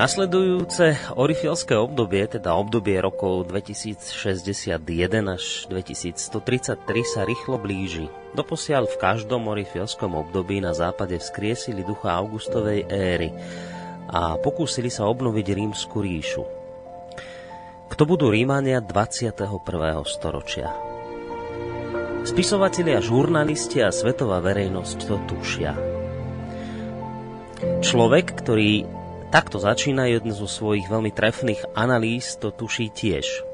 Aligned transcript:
Nasledujúce 0.00 0.96
orifilské 1.12 1.76
obdobie, 1.76 2.24
teda 2.24 2.56
obdobie 2.56 2.96
rokov 3.04 3.52
2061 3.52 4.80
až 5.28 5.68
2133 5.68 6.80
sa 7.04 7.28
rýchlo 7.28 7.60
blíži. 7.60 8.08
Doposiaľ 8.32 8.88
v 8.88 8.96
každom 8.96 9.52
orifilskom 9.52 10.16
období 10.16 10.64
na 10.64 10.72
západe 10.72 11.20
vzkriesili 11.20 11.84
ducha 11.84 12.16
Augustovej 12.16 12.88
éry 12.88 13.28
a 14.08 14.40
pokúsili 14.40 14.88
sa 14.88 15.04
obnoviť 15.04 15.46
rímsku 15.52 16.00
ríšu. 16.00 16.48
Kto 17.92 18.02
budú 18.08 18.32
Rímania 18.32 18.80
21. 18.80 19.36
storočia? 20.08 20.72
Spisovatelia, 22.24 23.04
žurnalisti 23.04 23.84
a 23.84 23.92
svetová 23.92 24.40
verejnosť 24.40 24.98
to 25.04 25.16
tušia. 25.28 25.76
Človek, 27.84 28.40
ktorý 28.40 28.99
Takto 29.30 29.62
začína 29.62 30.10
jeden 30.10 30.34
zo 30.34 30.50
svojich 30.50 30.90
veľmi 30.90 31.14
trefných 31.14 31.62
analýz, 31.78 32.34
to 32.34 32.50
tuší 32.50 32.90
tiež. 32.90 33.46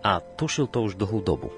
A 0.00 0.24
tušil 0.24 0.64
to 0.64 0.80
už 0.80 0.96
dlhú 0.96 1.20
dobu. 1.20 1.52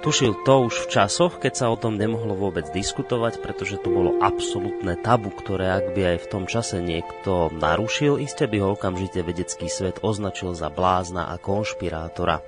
Tušil 0.00 0.40
to 0.48 0.66
už 0.66 0.88
v 0.88 0.90
časoch, 0.96 1.36
keď 1.38 1.52
sa 1.52 1.66
o 1.68 1.76
tom 1.76 2.00
nemohlo 2.00 2.32
vôbec 2.32 2.72
diskutovať, 2.72 3.38
pretože 3.38 3.76
to 3.84 3.92
bolo 3.92 4.16
absolútne 4.24 4.96
tabu, 4.96 5.28
ktoré 5.28 5.76
ak 5.76 5.92
by 5.92 6.16
aj 6.16 6.18
v 6.24 6.30
tom 6.32 6.44
čase 6.48 6.80
niekto 6.80 7.52
narušil, 7.52 8.16
iste 8.16 8.48
by 8.48 8.56
ho 8.64 8.68
okamžite 8.80 9.20
vedecký 9.20 9.68
svet 9.68 10.00
označil 10.00 10.56
za 10.56 10.72
blázna 10.72 11.28
a 11.30 11.36
konšpirátora. 11.36 12.40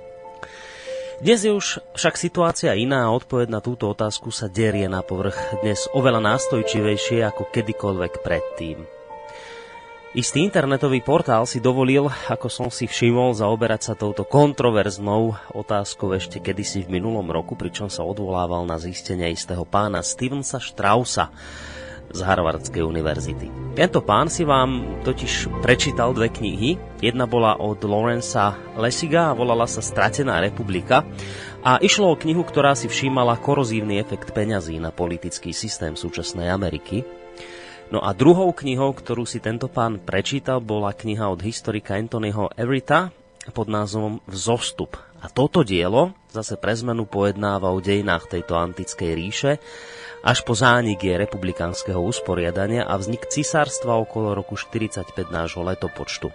Dnes 1.21 1.45
je 1.45 1.53
už 1.53 1.79
však 1.93 2.17
situácia 2.17 2.73
iná 2.73 3.07
a 3.07 3.13
odpoveď 3.13 3.47
na 3.53 3.61
túto 3.61 3.87
otázku 3.87 4.33
sa 4.33 4.49
derie 4.49 4.89
na 4.89 4.99
povrch 4.99 5.61
dnes 5.61 5.87
oveľa 5.93 6.35
nástojčivejšie 6.35 7.23
ako 7.23 7.53
kedykoľvek 7.53 8.13
predtým. 8.19 8.94
Istý 10.15 10.47
internetový 10.47 11.03
portál 11.03 11.43
si 11.43 11.59
dovolil, 11.59 12.07
ako 12.31 12.47
som 12.47 12.71
si 12.71 12.87
všimol, 12.87 13.35
zaoberať 13.35 13.91
sa 13.91 13.93
touto 13.99 14.23
kontroverznou 14.23 15.35
otázkou 15.51 16.15
ešte 16.15 16.39
kedysi 16.39 16.87
v 16.87 16.95
minulom 16.95 17.27
roku, 17.27 17.59
pričom 17.59 17.91
sa 17.91 18.07
odvolával 18.07 18.63
na 18.63 18.79
zistenie 18.79 19.27
istého 19.35 19.67
pána 19.67 19.99
Stevensa 19.99 20.63
Straussa 20.63 21.35
z 22.15 22.23
Harvardskej 22.23 22.79
univerzity. 22.79 23.75
Tento 23.75 23.99
pán 23.99 24.31
si 24.31 24.47
vám 24.47 25.03
totiž 25.03 25.51
prečítal 25.59 26.15
dve 26.15 26.31
knihy. 26.31 26.79
Jedna 27.03 27.27
bola 27.27 27.59
od 27.59 27.83
Lorenza 27.83 28.55
Lesiga 28.79 29.35
a 29.35 29.35
volala 29.35 29.67
sa 29.67 29.83
Stratená 29.83 30.39
republika 30.39 31.03
a 31.59 31.75
išlo 31.83 32.07
o 32.07 32.15
knihu, 32.15 32.47
ktorá 32.47 32.71
si 32.71 32.87
všímala 32.87 33.35
korozívny 33.35 33.99
efekt 33.99 34.31
peňazí 34.31 34.79
na 34.79 34.95
politický 34.95 35.51
systém 35.51 35.99
súčasnej 35.99 36.47
Ameriky. 36.47 37.03
No 37.93 38.01
a 38.01 38.17
druhou 38.17 38.49
knihou, 38.49 38.97
ktorú 38.97 39.29
si 39.29 39.37
tento 39.37 39.69
pán 39.69 40.01
prečítal, 40.01 40.57
bola 40.61 40.89
kniha 40.93 41.29
od 41.29 41.45
historika 41.45 41.93
Anthonyho 41.93 42.49
Everita 42.57 43.13
pod 43.53 43.69
názvom 43.69 44.25
Vzostup. 44.25 44.97
A 45.21 45.29
toto 45.29 45.61
dielo 45.61 46.17
zase 46.33 46.57
pre 46.57 46.73
zmenu 46.73 47.05
pojednáva 47.05 47.69
o 47.69 47.79
dejinách 47.79 48.29
tejto 48.29 48.57
antickej 48.57 49.11
ríše 49.13 49.51
až 50.25 50.41
po 50.41 50.57
zánik 50.57 51.05
je 51.05 51.13
republikánskeho 51.21 52.01
usporiadania 52.01 52.89
a 52.89 52.97
vznik 52.97 53.29
cisárstva 53.29 54.01
okolo 54.01 54.33
roku 54.33 54.57
45 54.57 55.13
nášho 55.29 55.61
letopočtu. 55.61 56.33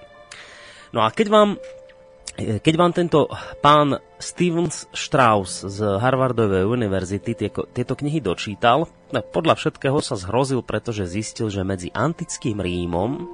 No 0.94 1.02
a 1.02 1.10
keď 1.10 1.26
vám 1.26 1.50
keď 2.40 2.74
vám 2.76 2.92
tento 2.96 3.28
pán 3.60 4.00
Stevens 4.16 4.88
Strauss 4.96 5.64
z 5.64 5.78
Harvardovej 6.00 6.64
univerzity 6.64 7.36
tieto, 7.36 7.68
tieto 7.68 7.92
knihy 7.92 8.24
dočítal, 8.24 8.88
no 9.12 9.18
podľa 9.20 9.60
všetkého 9.60 10.00
sa 10.00 10.16
zhrozil, 10.16 10.64
pretože 10.64 11.08
zistil, 11.08 11.52
že 11.52 11.60
medzi 11.60 11.92
antickým 11.92 12.60
Rímom 12.60 13.28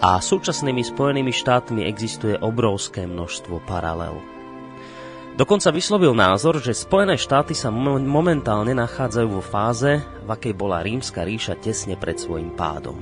a 0.00 0.18
súčasnými 0.18 0.82
Spojenými 0.82 1.30
štátmi 1.30 1.86
existuje 1.86 2.34
obrovské 2.38 3.04
množstvo 3.06 3.62
paralel. 3.68 4.18
Dokonca 5.38 5.70
vyslovil 5.70 6.12
názor, 6.12 6.58
že 6.58 6.74
Spojené 6.76 7.16
štáty 7.16 7.54
sa 7.54 7.70
momentálne 7.72 8.74
nachádzajú 8.76 9.28
vo 9.30 9.40
fáze, 9.40 10.02
v 10.02 10.28
akej 10.28 10.52
bola 10.52 10.82
rímska 10.84 11.22
ríša 11.24 11.56
tesne 11.56 11.94
pred 11.96 12.18
svojim 12.18 12.52
pádom. 12.52 12.98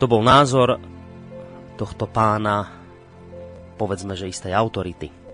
To 0.00 0.10
bol 0.10 0.24
názor 0.24 0.82
tohto 1.78 2.10
pána 2.10 2.83
povedzme, 3.74 4.14
že 4.14 4.30
istej 4.30 4.54
autority. 4.54 5.24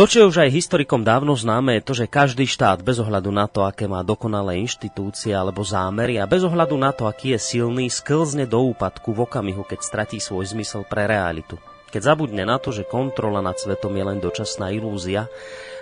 To, 0.00 0.08
čo 0.08 0.24
je 0.24 0.30
už 0.32 0.38
aj 0.46 0.54
historikom 0.54 1.04
dávno 1.04 1.36
známe, 1.36 1.76
je 1.76 1.84
to, 1.84 1.92
že 1.92 2.08
každý 2.08 2.48
štát 2.48 2.80
bez 2.80 2.96
ohľadu 3.02 3.28
na 3.34 3.50
to, 3.50 3.66
aké 3.66 3.84
má 3.84 4.00
dokonalé 4.00 4.62
inštitúcie 4.62 5.34
alebo 5.34 5.66
zámery 5.66 6.16
a 6.16 6.30
bez 6.30 6.46
ohľadu 6.46 6.72
na 6.78 6.94
to, 6.94 7.04
aký 7.04 7.36
je 7.36 7.58
silný, 7.58 7.90
sklzne 7.90 8.48
do 8.48 8.70
úpadku 8.70 9.12
v 9.12 9.28
okamihu, 9.28 9.60
keď 9.66 9.80
stratí 9.82 10.16
svoj 10.16 10.56
zmysel 10.56 10.86
pre 10.86 11.04
realitu. 11.10 11.60
Keď 11.90 12.00
zabudne 12.06 12.46
na 12.46 12.62
to, 12.62 12.70
že 12.70 12.86
kontrola 12.86 13.42
nad 13.42 13.58
svetom 13.58 13.90
je 13.90 14.04
len 14.06 14.22
dočasná 14.22 14.70
ilúzia 14.70 15.26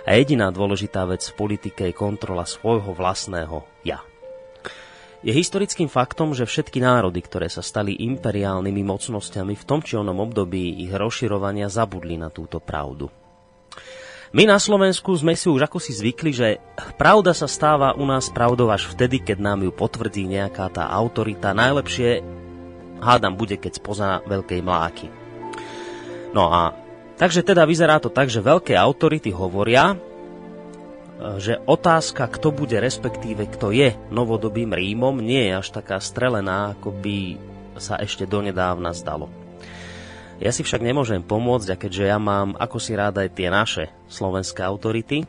a 0.03 0.17
jediná 0.17 0.49
dôležitá 0.49 1.05
vec 1.05 1.21
v 1.29 1.37
politike 1.37 1.85
je 1.87 1.93
kontrola 1.93 2.49
svojho 2.49 2.97
vlastného 2.97 3.61
ja. 3.85 4.08
Je 5.19 5.35
historickým 5.35 5.91
faktom, 5.91 6.31
že 6.31 6.47
všetky 6.47 6.79
národy, 6.79 7.19
ktoré 7.19 7.51
sa 7.51 7.59
stali 7.59 7.91
imperiálnymi 8.07 8.87
mocnosťami 8.87 9.51
v 9.51 9.67
tom 9.67 9.83
či 9.83 9.99
onom 9.99 10.15
období 10.23 10.79
ich 10.79 10.95
rozširovania 10.95 11.67
zabudli 11.67 12.15
na 12.15 12.31
túto 12.31 12.63
pravdu. 12.63 13.11
My 14.31 14.47
na 14.47 14.55
Slovensku 14.61 15.11
sme 15.19 15.35
si 15.35 15.51
už 15.51 15.67
ako 15.67 15.81
si 15.83 15.91
zvykli, 15.91 16.31
že 16.31 16.47
pravda 16.95 17.35
sa 17.35 17.51
stáva 17.51 17.97
u 17.99 18.07
nás 18.07 18.31
pravdou 18.31 18.71
až 18.71 18.87
vtedy, 18.95 19.19
keď 19.19 19.43
nám 19.43 19.59
ju 19.67 19.75
potvrdí 19.75 20.23
nejaká 20.23 20.71
tá 20.71 20.87
autorita. 20.87 21.51
Najlepšie, 21.51 22.23
hádam, 23.03 23.35
bude, 23.35 23.59
keď 23.59 23.75
spoza 23.75 24.23
veľkej 24.23 24.61
mláky. 24.63 25.11
No 26.31 26.47
a 26.47 26.71
takže 27.19 27.43
teda 27.43 27.67
vyzerá 27.67 27.99
to 27.99 28.07
tak, 28.07 28.31
že 28.31 28.39
veľké 28.39 28.71
autority 28.77 29.35
hovoria, 29.35 29.99
že 31.19 31.59
otázka, 31.67 32.31
kto 32.31 32.55
bude, 32.55 32.79
respektíve 32.79 33.51
kto 33.51 33.75
je 33.75 33.91
novodobým 34.07 34.71
Rímom, 34.71 35.19
nie 35.19 35.51
je 35.51 35.53
až 35.59 35.67
taká 35.75 35.99
strelená, 35.99 36.79
ako 36.79 36.95
by 36.95 37.35
sa 37.75 37.99
ešte 37.99 38.23
donedávna 38.23 38.95
zdalo. 38.95 39.27
Ja 40.39 40.55
si 40.55 40.63
však 40.63 40.79
nemôžem 40.79 41.19
pomôcť 41.19 41.75
a 41.75 41.79
keďže 41.79 42.07
ja 42.07 42.15
mám 42.15 42.55
ako 42.55 42.79
si 42.79 42.95
rád 42.95 43.19
aj 43.19 43.35
tie 43.35 43.51
naše 43.51 43.91
slovenské 44.07 44.63
autority, 44.63 45.27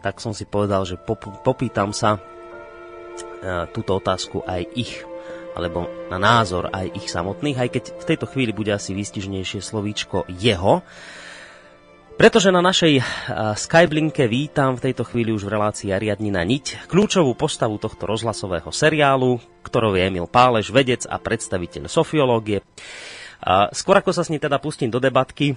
tak 0.00 0.16
som 0.24 0.32
si 0.32 0.48
povedal, 0.48 0.88
že 0.88 0.96
pop- 0.96 1.44
popýtam 1.44 1.92
sa 1.92 2.16
e, 2.16 2.20
túto 3.76 4.00
otázku 4.00 4.40
aj 4.48 4.64
ich, 4.72 5.04
alebo 5.52 5.84
na 6.08 6.16
názor 6.16 6.72
aj 6.72 6.96
ich 6.96 7.12
samotných, 7.12 7.60
aj 7.60 7.68
keď 7.68 7.84
v 8.00 8.08
tejto 8.08 8.26
chvíli 8.32 8.56
bude 8.56 8.72
asi 8.72 8.96
výstižnejšie 8.96 9.60
slovíčko 9.60 10.24
jeho, 10.32 10.80
pretože 12.16 12.48
na 12.48 12.64
našej 12.64 12.98
e, 12.98 13.02
Skyblinke 13.54 14.24
vítam 14.24 14.74
v 14.74 14.90
tejto 14.90 15.04
chvíli 15.04 15.30
už 15.36 15.44
v 15.44 15.52
relácii 15.52 15.92
Ariadnina 15.92 16.42
Niť 16.42 16.88
kľúčovú 16.88 17.36
postavu 17.36 17.76
tohto 17.76 18.08
rozhlasového 18.08 18.72
seriálu, 18.72 19.36
ktorou 19.60 19.92
je 19.94 20.08
Emil 20.08 20.24
Páleš, 20.24 20.72
vedec 20.72 21.04
a 21.04 21.20
predstaviteľ 21.20 21.92
sofiológie. 21.92 22.64
Skôr 23.76 24.00
ako 24.00 24.16
sa 24.16 24.24
s 24.24 24.32
ním 24.32 24.40
teda 24.40 24.56
pustím 24.56 24.88
do 24.88 24.96
debatky, 24.98 25.54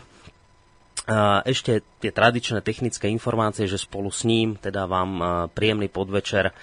a 1.10 1.42
ešte 1.42 1.82
tie 1.98 2.14
tradičné 2.14 2.62
technické 2.62 3.10
informácie, 3.10 3.66
že 3.66 3.82
spolu 3.82 4.14
s 4.14 4.30
ním 4.30 4.54
teda 4.62 4.86
vám 4.86 5.12
príjemný 5.58 5.90
podvečer 5.90 6.54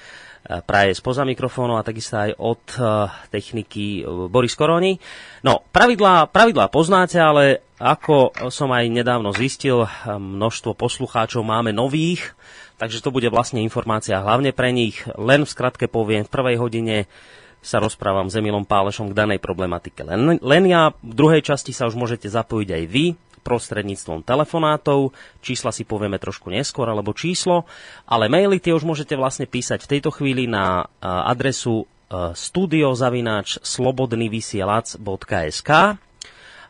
praje 0.66 0.94
spoza 0.94 1.26
mikrofónu 1.26 1.74
a 1.74 1.86
takisto 1.86 2.16
aj 2.16 2.30
od 2.38 2.62
techniky 3.34 4.02
e, 4.02 4.30
Boris 4.30 4.54
Koroni. 4.54 4.98
No, 5.42 5.66
pravidlá, 5.74 6.30
pravidlá 6.30 6.70
poznáte, 6.70 7.18
ale 7.18 7.66
ako 7.76 8.32
som 8.48 8.72
aj 8.72 8.88
nedávno 8.88 9.36
zistil, 9.36 9.84
množstvo 10.08 10.72
poslucháčov 10.72 11.44
máme 11.44 11.76
nových, 11.76 12.32
takže 12.80 13.04
to 13.04 13.12
bude 13.12 13.28
vlastne 13.28 13.60
informácia 13.60 14.22
hlavne 14.22 14.56
pre 14.56 14.72
nich. 14.72 15.04
Len 15.20 15.44
v 15.44 15.52
skratke 15.52 15.84
poviem, 15.84 16.24
v 16.24 16.32
prvej 16.32 16.56
hodine 16.56 16.96
sa 17.60 17.82
rozprávam 17.82 18.30
s 18.30 18.38
Emilom 18.38 18.62
Pálešom 18.62 19.10
k 19.10 19.18
danej 19.18 19.42
problematike. 19.42 20.06
Len, 20.06 20.38
len 20.38 20.64
ja, 20.70 20.94
v 21.02 21.12
druhej 21.12 21.42
časti 21.42 21.74
sa 21.74 21.90
už 21.90 21.98
môžete 21.98 22.30
zapojiť 22.30 22.68
aj 22.70 22.84
vy 22.86 23.04
prostredníctvom 23.46 24.26
telefonátov, 24.26 25.14
čísla 25.38 25.70
si 25.70 25.86
povieme 25.86 26.18
trošku 26.18 26.50
neskôr, 26.50 26.90
alebo 26.90 27.14
číslo, 27.14 27.62
ale 28.10 28.26
maily 28.26 28.58
tie 28.58 28.74
už 28.74 28.82
môžete 28.82 29.14
vlastne 29.14 29.46
písať 29.46 29.86
v 29.86 29.90
tejto 29.94 30.10
chvíli 30.10 30.50
na 30.50 30.90
adresu 31.00 31.86
studiozavináč 32.34 33.62
slobodnyvysielac.sk 33.62 35.70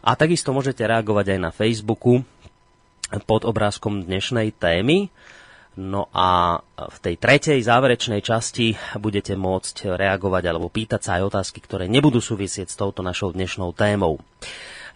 a 0.06 0.14
takisto 0.16 0.52
môžete 0.52 0.84
reagovať 0.84 1.30
aj 1.36 1.40
na 1.40 1.50
Facebooku 1.52 2.24
pod 3.24 3.44
obrázkom 3.48 4.04
dnešnej 4.04 4.52
témy. 4.56 5.08
No 5.76 6.08
a 6.16 6.56
v 6.72 6.98
tej 7.04 7.20
tretej 7.20 7.60
záverečnej 7.60 8.24
časti 8.24 8.80
budete 8.96 9.36
môcť 9.36 9.92
reagovať 9.92 10.48
alebo 10.48 10.72
pýtať 10.72 11.04
sa 11.04 11.20
aj 11.20 11.36
otázky, 11.36 11.60
ktoré 11.60 11.84
nebudú 11.84 12.24
súvisieť 12.24 12.72
s 12.72 12.80
touto 12.80 13.04
našou 13.04 13.36
dnešnou 13.36 13.76
témou. 13.76 14.16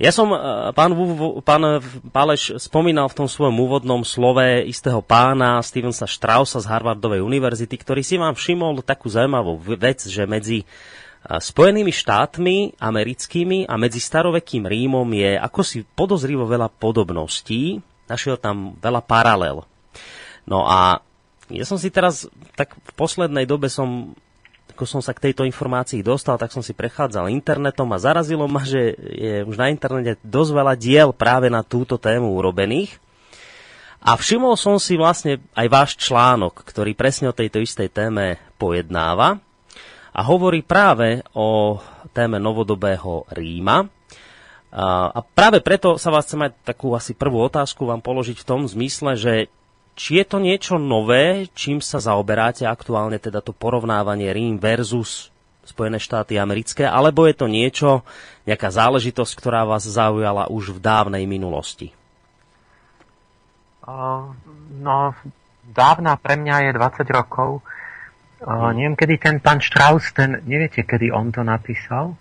Ja 0.01 0.17
som, 0.17 0.33
e, 0.33 0.39
pán, 0.73 0.97
pán 1.45 1.63
Páleš, 2.09 2.57
spomínal 2.57 3.13
v 3.13 3.21
tom 3.21 3.29
svojom 3.29 3.53
úvodnom 3.53 4.01
slove 4.01 4.65
istého 4.65 5.05
pána 5.05 5.61
Stevensa 5.61 6.09
Straussa 6.09 6.57
z 6.57 6.73
Harvardovej 6.73 7.21
univerzity, 7.21 7.77
ktorý 7.77 8.01
si 8.01 8.17
vám 8.17 8.33
všimol 8.33 8.81
takú 8.81 9.13
zaujímavú 9.13 9.61
vec, 9.61 10.09
že 10.09 10.25
medzi 10.25 10.65
e, 10.65 10.67
Spojenými 11.29 11.93
štátmi 11.93 12.81
americkými 12.81 13.69
a 13.69 13.77
medzi 13.77 14.01
starovekým 14.01 14.65
Rímom 14.65 15.05
je 15.13 15.37
ako 15.37 15.61
si 15.61 15.85
podozrivo 15.85 16.49
veľa 16.49 16.73
podobností. 16.73 17.85
Našiel 18.09 18.41
tam 18.41 18.81
veľa 18.81 19.05
paralel. 19.05 19.69
No 20.49 20.65
a 20.65 21.05
ja 21.53 21.69
som 21.69 21.77
si 21.77 21.93
teraz, 21.93 22.25
tak 22.57 22.73
v 22.73 22.93
poslednej 22.97 23.45
dobe 23.45 23.69
som, 23.69 24.17
ako 24.81 24.89
som 24.89 25.05
sa 25.05 25.13
k 25.13 25.29
tejto 25.29 25.45
informácii 25.45 26.01
dostal, 26.01 26.41
tak 26.41 26.57
som 26.57 26.65
si 26.65 26.73
prechádzal 26.73 27.29
internetom 27.29 27.85
a 27.93 28.01
zarazilo 28.01 28.49
ma, 28.49 28.65
že 28.65 28.97
je 28.97 29.45
už 29.45 29.61
na 29.61 29.69
internete 29.69 30.17
dosť 30.25 30.51
veľa 30.57 30.75
diel 30.81 31.13
práve 31.13 31.53
na 31.53 31.61
túto 31.61 32.01
tému 32.01 32.33
urobených. 32.33 32.97
A 34.01 34.17
všimol 34.17 34.57
som 34.57 34.81
si 34.81 34.97
vlastne 34.97 35.45
aj 35.53 35.69
váš 35.69 35.91
článok, 36.01 36.65
ktorý 36.65 36.97
presne 36.97 37.29
o 37.29 37.37
tejto 37.37 37.61
istej 37.61 37.93
téme 37.93 38.41
pojednáva 38.57 39.37
a 40.17 40.21
hovorí 40.25 40.65
práve 40.65 41.21
o 41.37 41.77
téme 42.17 42.41
novodobého 42.41 43.29
Ríma. 43.37 43.85
A 44.73 45.21
práve 45.37 45.61
preto 45.61 46.01
sa 46.01 46.09
vás 46.09 46.25
chcem 46.25 46.49
aj 46.49 46.57
takú 46.65 46.97
asi 46.97 47.13
prvú 47.13 47.45
otázku 47.45 47.85
vám 47.85 48.01
položiť 48.01 48.41
v 48.41 48.49
tom 48.49 48.65
zmysle, 48.65 49.13
že 49.13 49.53
či 50.01 50.17
je 50.17 50.25
to 50.25 50.41
niečo 50.41 50.81
nové, 50.81 51.53
čím 51.53 51.85
sa 51.85 52.01
zaoberáte 52.01 52.65
aktuálne, 52.65 53.21
teda 53.21 53.45
to 53.45 53.53
porovnávanie 53.53 54.33
Rím 54.33 54.57
versus 54.57 55.29
Spojené 55.61 56.01
štáty 56.01 56.41
americké, 56.41 56.89
alebo 56.89 57.29
je 57.29 57.37
to 57.37 57.45
niečo, 57.45 58.01
nejaká 58.49 58.73
záležitosť, 58.73 59.33
ktorá 59.37 59.69
vás 59.69 59.85
zaujala 59.85 60.49
už 60.49 60.73
v 60.73 60.79
dávnej 60.81 61.29
minulosti? 61.29 61.93
Uh, 63.85 64.33
no, 64.81 65.13
dávna 65.69 66.17
pre 66.17 66.41
mňa 66.41 66.57
je 66.65 66.71
20 66.81 67.05
rokov. 67.13 67.61
Uh, 68.41 68.73
neviem, 68.73 68.97
kedy 68.97 69.15
ten 69.21 69.37
pán 69.37 69.61
Strauss, 69.61 70.17
ten, 70.17 70.41
neviete, 70.49 70.81
kedy 70.81 71.13
on 71.13 71.29
to 71.29 71.45
napísal? 71.45 72.17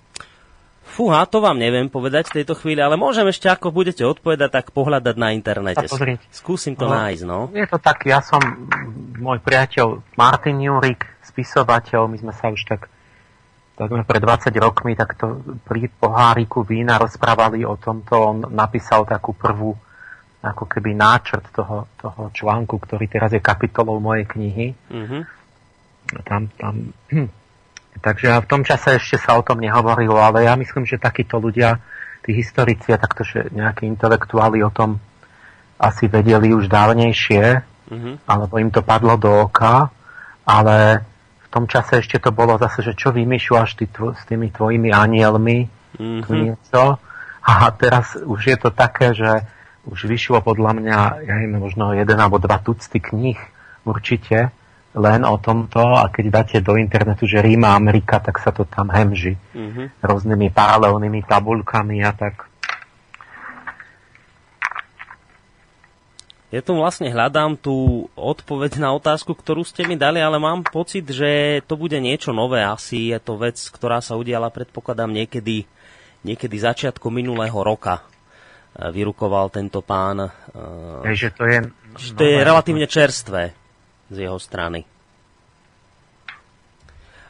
Fúha, 0.89 1.23
to 1.29 1.39
vám 1.39 1.61
neviem 1.61 1.87
povedať 1.87 2.33
v 2.33 2.41
tejto 2.41 2.57
chvíli, 2.57 2.81
ale 2.81 2.97
môžem 2.97 3.23
ešte, 3.29 3.47
ako 3.47 3.69
budete 3.69 4.01
odpovedať, 4.03 4.49
tak 4.49 4.65
pohľadať 4.73 5.15
na 5.15 5.31
internete. 5.31 5.85
Skúsim 6.33 6.73
to 6.73 6.89
no, 6.89 6.97
nájsť, 6.97 7.23
no. 7.23 7.47
Je 7.53 7.65
to 7.69 7.77
tak, 7.77 8.03
ja 8.09 8.19
som 8.19 8.41
môj 9.21 9.39
priateľ 9.39 10.01
Martin 10.17 10.59
Jurik, 10.59 11.05
spisovateľ, 11.23 12.09
my 12.09 12.17
sme 12.17 12.33
sa 12.33 12.49
už 12.49 12.65
tak 12.65 12.89
takmer 13.79 14.03
pred 14.03 14.19
20 14.19 14.51
rokmi 14.59 14.91
takto 14.91 15.39
pri 15.63 15.87
poháriku 15.87 16.67
vína 16.67 16.99
rozprávali 16.99 17.63
o 17.63 17.79
tomto. 17.79 18.13
On 18.19 18.37
napísal 18.51 19.07
takú 19.07 19.31
prvú 19.31 19.71
ako 20.43 20.67
keby 20.67 20.95
náčrt 20.95 21.47
toho, 21.55 21.87
toho 21.95 22.31
článku, 22.35 22.75
ktorý 22.75 23.07
teraz 23.07 23.31
je 23.31 23.39
kapitolou 23.39 24.03
mojej 24.03 24.27
knihy. 24.27 24.67
Mm-hmm. 24.91 25.21
Tam, 26.27 26.51
tam 26.59 26.75
Takže 27.99 28.39
v 28.43 28.49
tom 28.49 28.61
čase 28.63 28.95
ešte 28.95 29.19
sa 29.19 29.35
o 29.35 29.43
tom 29.43 29.59
nehovorilo, 29.59 30.15
ale 30.15 30.47
ja 30.47 30.55
myslím, 30.55 30.87
že 30.87 31.01
takíto 31.01 31.35
ľudia, 31.39 31.79
tí 32.23 32.35
historici 32.35 32.91
a 32.91 32.99
takto, 32.99 33.23
že 33.23 33.51
nejakí 33.51 33.87
intelektuáli 33.87 34.63
o 34.63 34.71
tom 34.71 34.99
asi 35.79 36.11
vedeli 36.11 36.51
už 36.51 36.67
dávnejšie, 36.67 37.43
mm-hmm. 37.91 38.15
alebo 38.27 38.59
im 38.59 38.71
to 38.71 38.83
padlo 38.83 39.15
do 39.15 39.31
oka, 39.47 39.87
ale 40.43 41.07
v 41.43 41.47
tom 41.47 41.65
čase 41.65 42.03
ešte 42.03 42.19
to 42.19 42.35
bolo 42.35 42.59
zase, 42.59 42.83
že 42.83 42.93
čo 42.99 43.15
vymýšľaš 43.15 43.69
ty 43.79 43.87
tvo, 43.87 44.11
s 44.11 44.23
tými 44.27 44.51
tvojimi 44.51 44.91
anielmi, 44.91 45.71
mm-hmm. 45.95 46.27
niečo. 46.27 46.99
A 47.39 47.71
teraz 47.73 48.19
už 48.19 48.41
je 48.45 48.57
to 48.59 48.69
také, 48.69 49.15
že 49.15 49.47
už 49.87 50.05
vyšlo 50.05 50.43
podľa 50.43 50.75
mňa, 50.75 50.99
ja 51.23 51.33
neviem, 51.39 51.57
možno 51.57 51.95
jeden 51.95 52.19
alebo 52.19 52.37
dva 52.37 52.59
tucty 52.59 52.99
kníh 52.99 53.39
určite, 53.87 54.51
len 54.97 55.21
o 55.21 55.37
tomto 55.37 56.01
a 56.01 56.09
keď 56.09 56.25
dáte 56.33 56.57
do 56.65 56.73
internetu, 56.73 57.29
že 57.29 57.45
Ríma 57.45 57.77
Amerika, 57.77 58.17
tak 58.17 58.41
sa 58.41 58.49
to 58.49 58.65
tam 58.65 58.89
hemží 58.89 59.37
mm-hmm. 59.37 60.01
rôznymi 60.01 60.49
paralelnými 60.49 61.21
tabulkami 61.29 62.01
a 62.01 62.11
tak. 62.13 62.49
Ja 66.49 66.65
tu 66.65 66.73
vlastne 66.73 67.13
hľadám 67.13 67.61
tú 67.61 68.09
odpoveď 68.17 68.81
na 68.81 68.89
otázku, 68.97 69.37
ktorú 69.37 69.61
ste 69.61 69.85
mi 69.85 69.93
dali, 69.93 70.17
ale 70.17 70.41
mám 70.41 70.65
pocit, 70.65 71.05
že 71.05 71.61
to 71.69 71.77
bude 71.77 71.93
niečo 72.01 72.33
nové. 72.33 72.65
Asi 72.65 73.13
je 73.13 73.21
to 73.21 73.37
vec, 73.37 73.61
ktorá 73.69 74.01
sa 74.01 74.17
udiala, 74.17 74.49
predpokladám, 74.49 75.13
niekedy, 75.13 75.69
niekedy 76.25 76.55
začiatku 76.57 77.13
minulého 77.13 77.53
roka. 77.53 78.01
E, 78.01 78.89
vyrukoval 78.89 79.53
tento 79.53 79.85
pán. 79.85 80.25
Je, 81.05 81.29
že 81.29 81.29
to 81.37 81.45
je, 81.45 81.69
že 82.01 82.17
to 82.17 82.25
je 82.25 82.41
relatívne 82.41 82.89
čerstvé 82.89 83.58
z 84.09 84.27
jeho 84.27 84.37
strany. 84.41 84.85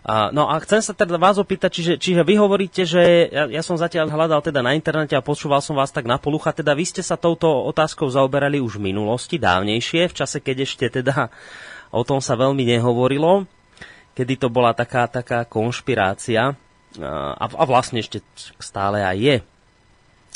A, 0.09 0.31
no 0.31 0.47
a 0.47 0.57
chcem 0.63 0.79
sa 0.81 0.95
teda 0.95 1.19
vás 1.19 1.37
opýtať, 1.37 1.69
čiže, 1.69 1.93
čiže 1.99 2.21
vy 2.23 2.39
hovoríte, 2.39 2.87
že 2.87 3.29
ja, 3.29 3.45
ja 3.45 3.61
som 3.61 3.77
zatiaľ 3.77 4.09
hľadal 4.09 4.41
teda 4.41 4.63
na 4.63 4.73
internete 4.73 5.13
a 5.13 5.21
počúval 5.21 5.59
som 5.59 5.77
vás 5.77 5.91
tak 5.93 6.07
na 6.07 6.17
polucha, 6.17 6.55
teda 6.55 6.73
vy 6.73 6.87
ste 6.87 7.03
sa 7.03 7.19
touto 7.19 7.45
otázkou 7.67 8.09
zaoberali 8.09 8.57
už 8.63 8.79
v 8.79 8.89
minulosti, 8.89 9.37
dávnejšie, 9.37 10.09
v 10.09 10.17
čase, 10.17 10.39
keď 10.39 10.65
ešte 10.65 10.85
teda 11.03 11.29
o 11.91 12.01
tom 12.07 12.23
sa 12.23 12.39
veľmi 12.39 12.63
nehovorilo, 12.63 13.45
kedy 14.17 14.33
to 14.39 14.47
bola 14.49 14.73
taká, 14.73 15.05
taká 15.05 15.43
konšpirácia 15.45 16.57
a, 16.97 17.45
a 17.45 17.63
vlastne 17.69 18.01
ešte 18.01 18.23
stále 18.57 19.05
aj 19.05 19.17
je. 19.19 19.37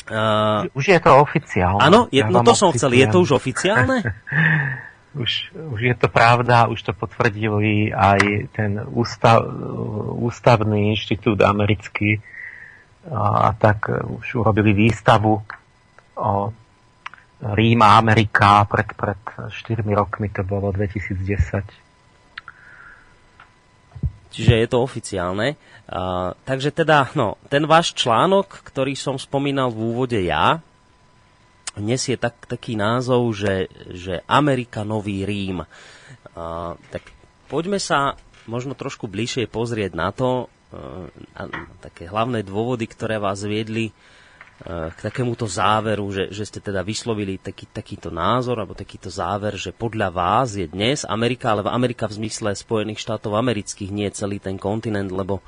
Uh, 0.04 0.68
už 0.76 0.92
je 0.92 0.98
to 1.00 1.10
oficiálne. 1.16 1.80
Áno, 1.80 2.12
ja 2.12 2.28
no 2.28 2.44
to 2.44 2.52
som 2.52 2.68
chcel, 2.76 2.92
je 2.92 3.08
to 3.08 3.24
už 3.24 3.40
oficiálne? 3.40 4.04
už, 5.14 5.54
už 5.54 5.80
je 5.80 5.94
to 5.94 6.08
pravda, 6.10 6.66
už 6.66 6.82
to 6.82 6.92
potvrdili 6.92 7.94
aj 7.94 8.50
ten 8.50 8.82
ústav, 8.90 9.46
ústavný 10.18 10.90
inštitút 10.94 11.42
americký 11.42 12.18
a, 13.08 13.52
tak 13.54 13.88
už 13.90 14.42
urobili 14.42 14.72
výstavu 14.72 15.38
o 16.18 16.30
Ríma 17.44 18.00
Amerika 18.00 18.64
pred, 18.64 18.88
pred 18.96 19.20
4 19.52 19.84
rokmi, 19.92 20.32
to 20.32 20.40
bolo 20.46 20.72
2010. 20.72 21.84
Čiže 24.34 24.54
je 24.64 24.66
to 24.66 24.80
oficiálne. 24.80 25.54
Uh, 25.84 26.32
takže 26.48 26.72
teda, 26.72 27.12
no, 27.14 27.36
ten 27.52 27.68
váš 27.68 27.92
článok, 27.94 28.64
ktorý 28.66 28.96
som 28.96 29.20
spomínal 29.20 29.70
v 29.70 29.94
úvode 29.94 30.18
ja, 30.24 30.58
nesie 31.80 32.14
tak, 32.18 32.38
taký 32.46 32.78
názov, 32.78 33.34
že, 33.34 33.70
že 33.90 34.20
Amerika 34.26 34.82
Nový 34.82 35.26
Rím. 35.26 35.64
Uh, 35.64 36.74
tak 36.90 37.10
poďme 37.50 37.78
sa 37.78 38.18
možno 38.44 38.76
trošku 38.76 39.08
bližšie 39.08 39.48
pozrieť 39.48 39.92
na 39.94 40.10
to, 40.10 40.46
uh, 40.46 41.08
také 41.80 42.10
hlavné 42.10 42.42
dôvody, 42.46 42.84
ktoré 42.86 43.18
vás 43.18 43.42
viedli 43.42 43.94
k 44.64 44.98
takémuto 45.02 45.50
záveru, 45.50 46.14
že, 46.14 46.30
že 46.30 46.46
ste 46.46 46.62
teda 46.62 46.86
vyslovili 46.86 47.42
taký, 47.42 47.66
takýto 47.66 48.14
názor 48.14 48.62
alebo 48.62 48.72
takýto 48.72 49.10
záver, 49.10 49.58
že 49.58 49.74
podľa 49.74 50.14
vás 50.14 50.54
je 50.54 50.70
dnes 50.70 51.02
Amerika, 51.04 51.50
ale 51.50 51.66
Amerika 51.66 52.06
v 52.06 52.22
zmysle 52.22 52.54
Spojených 52.54 53.02
štátov 53.02 53.34
amerických, 53.34 53.90
nie 53.90 54.06
celý 54.14 54.38
ten 54.38 54.54
kontinent, 54.54 55.10
lebo 55.10 55.42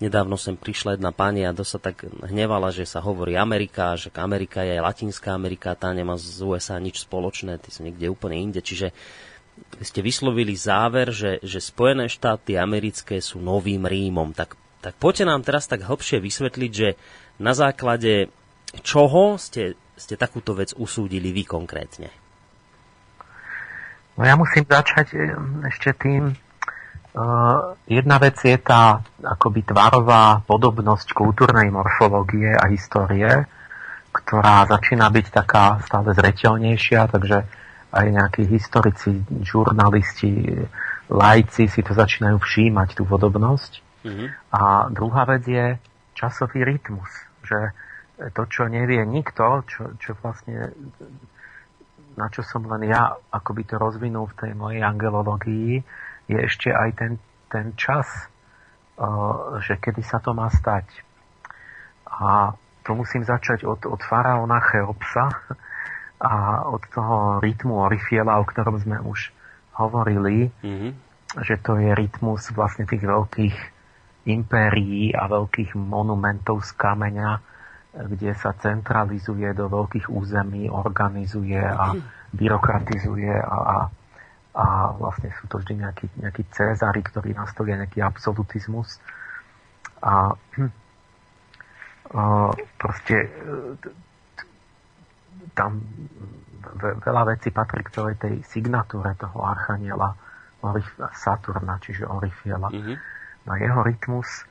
nedávno 0.00 0.40
sem 0.40 0.56
prišla 0.56 0.96
jedna 0.96 1.12
pani 1.12 1.44
a 1.44 1.52
sa 1.60 1.76
tak 1.76 2.08
hnevala, 2.24 2.72
že 2.72 2.88
sa 2.88 3.04
hovorí 3.04 3.36
Amerika, 3.36 3.94
že 3.94 4.08
Amerika 4.16 4.64
je 4.64 4.80
aj 4.80 4.84
Latinská 4.84 5.36
Amerika, 5.36 5.76
tá 5.76 5.92
nemá 5.92 6.16
z 6.16 6.40
USA 6.40 6.80
nič 6.80 7.04
spoločné, 7.04 7.60
tí 7.60 7.68
sú 7.68 7.84
niekde 7.84 8.08
úplne 8.08 8.40
inde, 8.40 8.64
čiže 8.64 8.96
ste 9.84 10.00
vyslovili 10.00 10.56
záver, 10.56 11.12
že, 11.12 11.38
že 11.44 11.60
Spojené 11.60 12.08
štáty 12.08 12.56
americké 12.56 13.20
sú 13.20 13.44
novým 13.44 13.84
Rímom. 13.84 14.32
Tak, 14.32 14.56
tak 14.80 14.96
poďte 14.96 15.28
nám 15.28 15.44
teraz 15.44 15.68
tak 15.68 15.84
hlbšie 15.84 16.16
vysvetliť, 16.16 16.72
že 16.72 16.96
na 17.36 17.52
základe 17.52 18.32
čoho 18.80 19.36
ste, 19.36 19.76
ste 20.00 20.16
takúto 20.16 20.56
vec 20.56 20.72
usúdili 20.76 21.28
vy 21.34 21.44
konkrétne? 21.44 22.08
No 24.16 24.24
ja 24.24 24.36
musím 24.36 24.64
začať 24.68 25.06
eh, 25.16 25.32
ešte 25.68 25.96
tým, 25.96 26.36
jedna 27.90 28.16
vec 28.22 28.38
je 28.38 28.54
tá 28.58 29.02
akoby 29.18 29.66
tvarová 29.66 30.46
podobnosť 30.46 31.10
kultúrnej 31.10 31.70
morfológie 31.74 32.54
a 32.54 32.70
histórie, 32.70 33.26
ktorá 34.14 34.66
začína 34.66 35.10
byť 35.10 35.26
taká 35.34 35.82
stále 35.86 36.14
zreteľnejšia, 36.14 37.10
takže 37.10 37.38
aj 37.90 38.06
nejakí 38.06 38.46
historici, 38.46 39.26
žurnalisti, 39.42 40.62
lajci 41.10 41.66
si 41.66 41.80
to 41.82 41.90
začínajú 41.90 42.38
všímať, 42.38 42.94
tú 42.94 43.02
podobnosť. 43.02 43.72
Mm-hmm. 44.06 44.28
A 44.54 44.60
druhá 44.94 45.26
vec 45.26 45.42
je 45.50 45.74
časový 46.14 46.62
rytmus, 46.62 47.10
že 47.42 47.74
to, 48.30 48.46
čo 48.46 48.70
nevie 48.70 49.02
nikto, 49.02 49.66
čo, 49.66 49.98
čo 49.98 50.14
vlastne 50.22 50.70
na 52.14 52.26
čo 52.28 52.44
som 52.44 52.66
len 52.68 52.90
ja 52.90 53.16
akoby 53.32 53.64
to 53.64 53.80
rozvinul 53.80 54.28
v 54.28 54.38
tej 54.38 54.52
mojej 54.52 54.82
angelológii, 54.84 55.80
je 56.30 56.38
ešte 56.38 56.70
aj 56.70 56.90
ten, 56.94 57.12
ten 57.50 57.74
čas, 57.74 58.06
že 59.66 59.74
kedy 59.82 60.02
sa 60.06 60.22
to 60.22 60.30
má 60.30 60.46
stať. 60.46 60.86
A 62.06 62.54
to 62.86 62.94
musím 62.94 63.26
začať 63.26 63.66
od, 63.66 63.82
od 63.86 64.00
faraóna 64.02 64.62
Cheopsa 64.62 65.26
a 66.20 66.64
od 66.68 66.82
toho 66.92 67.40
rytmu 67.40 67.80
Orifiela, 67.80 68.38
o 68.38 68.44
ktorom 68.44 68.76
sme 68.78 69.00
už 69.00 69.32
hovorili, 69.80 70.52
mm-hmm. 70.60 70.92
že 71.40 71.56
to 71.64 71.80
je 71.80 71.90
rytmus 71.96 72.52
vlastne 72.52 72.84
tých 72.84 73.00
veľkých 73.00 73.56
impérií 74.28 75.16
a 75.16 75.24
veľkých 75.32 75.72
monumentov 75.80 76.60
z 76.60 76.76
kameňa, 76.76 77.30
kde 77.96 78.36
sa 78.36 78.52
centralizuje 78.52 79.48
do 79.56 79.72
veľkých 79.72 80.12
území, 80.12 80.68
organizuje 80.68 81.56
a 81.56 81.96
byrokratizuje 82.38 83.32
a, 83.32 83.56
a, 83.56 83.76
a 84.50 84.90
vlastne 84.98 85.30
sú 85.38 85.46
to 85.46 85.62
vždy 85.62 85.86
nejakí, 85.86 86.06
nejakí 86.18 86.42
Cézari, 86.50 87.00
ktorí 87.06 87.30
nastolia 87.34 87.78
nejaký 87.78 88.02
absolutizmus. 88.02 88.98
A, 90.02 90.34
a 92.10 92.22
proste 92.74 93.30
tam 95.54 95.78
veľa 96.80 97.36
vecí 97.36 97.54
patrí 97.54 97.86
k 97.86 97.94
celej 97.94 98.16
tej 98.18 98.34
signatúre 98.46 99.14
toho 99.14 99.38
archaniela 99.44 100.18
Saturna, 101.16 101.80
čiže 101.80 102.04
Orifiela. 102.04 102.68
Mm-hmm. 102.68 102.96
Na 103.48 103.54
jeho 103.56 103.80
rytmus, 103.80 104.44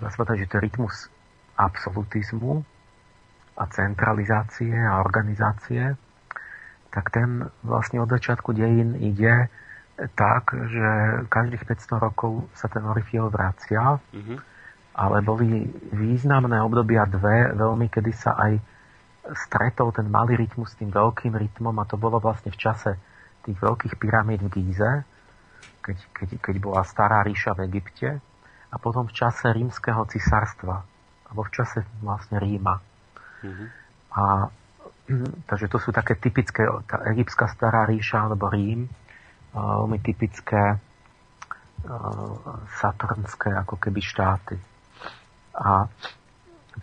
dá 0.00 0.08
sa 0.08 0.24
že 0.32 0.48
to 0.48 0.56
je 0.58 0.64
rytmus 0.64 1.12
absolutizmu 1.58 2.64
a 3.52 3.68
centralizácie 3.68 4.72
a 4.72 5.04
organizácie, 5.04 5.92
tak 6.92 7.08
ten 7.08 7.48
vlastne 7.64 8.04
od 8.04 8.08
začiatku 8.12 8.52
dejín 8.52 9.00
ide 9.00 9.48
tak, 10.12 10.52
že 10.52 10.88
každých 11.28 11.64
500 11.64 12.04
rokov 12.04 12.48
sa 12.52 12.68
ten 12.68 12.84
Orifiel 12.84 13.32
vracia, 13.32 13.96
mm-hmm. 13.96 14.38
ale 14.96 15.16
boli 15.24 15.68
významné 15.92 16.60
obdobia 16.60 17.08
dve, 17.08 17.52
veľmi, 17.56 17.88
kedy 17.88 18.12
sa 18.12 18.36
aj 18.36 18.60
stretol 19.46 19.94
ten 19.94 20.10
malý 20.10 20.34
rytmus 20.34 20.74
s 20.74 20.78
tým 20.82 20.90
veľkým 20.90 21.32
rytmom 21.32 21.76
a 21.78 21.86
to 21.86 21.94
bolo 21.94 22.18
vlastne 22.18 22.50
v 22.50 22.58
čase 22.58 22.98
tých 23.46 23.58
veľkých 23.58 23.94
pyramíd 23.98 24.42
v 24.42 24.50
Gíze, 24.50 25.06
keď, 25.82 25.98
keď, 26.14 26.28
keď 26.42 26.56
bola 26.58 26.82
stará 26.82 27.22
ríša 27.22 27.54
v 27.54 27.70
Egypte 27.70 28.18
a 28.70 28.76
potom 28.78 29.06
v 29.06 29.14
čase 29.14 29.50
rímskeho 29.50 30.06
cisárstva 30.10 30.82
alebo 31.30 31.48
v 31.48 31.54
čase 31.54 31.78
vlastne 32.04 32.36
Ríma. 32.36 32.76
Mm-hmm. 33.40 33.68
A, 34.12 34.52
takže 35.46 35.66
to 35.68 35.78
sú 35.82 35.90
také 35.90 36.14
typické, 36.16 36.64
tá 36.86 37.02
egyptská 37.10 37.50
stará 37.50 37.84
ríša 37.84 38.26
alebo 38.30 38.48
Rím, 38.48 38.86
veľmi 39.52 39.98
typické 40.00 40.78
saturnské 42.78 43.50
ako 43.50 43.74
keby 43.76 44.00
štáty. 44.00 44.56
A 45.58 45.84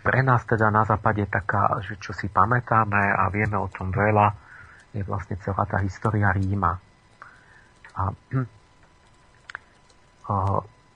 pre 0.04 0.20
nás 0.22 0.44
teda 0.46 0.70
na 0.70 0.84
západe 0.86 1.26
taká, 1.26 1.80
že 1.82 1.98
čo 1.98 2.12
si 2.14 2.30
pamätáme 2.30 3.00
a 3.00 3.26
vieme 3.32 3.58
o 3.58 3.66
tom 3.66 3.90
veľa, 3.90 4.30
je 4.94 5.02
vlastne 5.02 5.34
celá 5.40 5.66
tá 5.66 5.80
história 5.82 6.30
Ríma. 6.30 6.78
A 7.96 8.02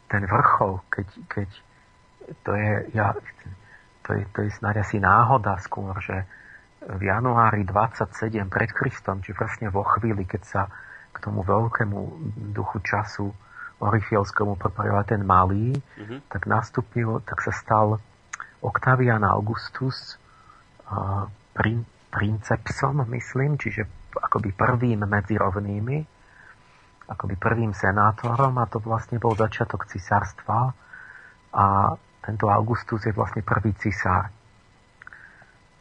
ten 0.06 0.22
vrchol, 0.30 0.78
keď, 0.92 1.08
keď 1.26 1.48
to 2.46 2.50
je, 2.54 2.72
ja, 2.94 3.10
to 4.06 4.10
je, 4.14 4.22
to 4.30 4.38
je 4.46 4.50
snáď 4.54 4.86
asi 4.86 5.02
náhoda 5.02 5.58
skôr, 5.58 5.96
že 5.98 6.22
v 6.84 7.00
januári 7.00 7.64
27 7.64 8.44
pred 8.52 8.70
Kristom, 8.70 9.24
či 9.24 9.32
presne 9.32 9.72
vo 9.72 9.84
chvíli, 9.84 10.28
keď 10.28 10.42
sa 10.44 10.62
k 11.14 11.16
tomu 11.22 11.40
veľkému 11.40 11.98
duchu 12.52 12.82
času 12.84 13.32
Orifielskému 13.80 14.54
pripojila 14.54 15.02
ten 15.02 15.26
malý, 15.26 15.74
mm-hmm. 15.74 16.30
tak 16.30 16.46
nastúpil, 16.46 17.20
tak 17.26 17.42
sa 17.42 17.52
stal 17.52 17.98
Octavian 18.62 19.26
Augustus 19.26 20.16
uh, 20.88 21.26
prin, 21.52 21.84
princepsom, 22.08 23.02
myslím, 23.10 23.58
čiže 23.58 23.84
akoby 24.14 24.54
prvým 24.54 25.04
medzi 25.04 25.34
rovnými, 25.34 25.98
akoby 27.10 27.34
prvým 27.36 27.74
senátorom 27.74 28.56
a 28.62 28.64
to 28.70 28.80
vlastne 28.80 29.18
bol 29.20 29.36
začiatok 29.36 29.84
cisárstva 29.90 30.72
a 31.52 31.92
tento 32.24 32.48
Augustus 32.48 33.04
je 33.04 33.12
vlastne 33.12 33.44
prvý 33.44 33.76
cisár. 33.76 34.32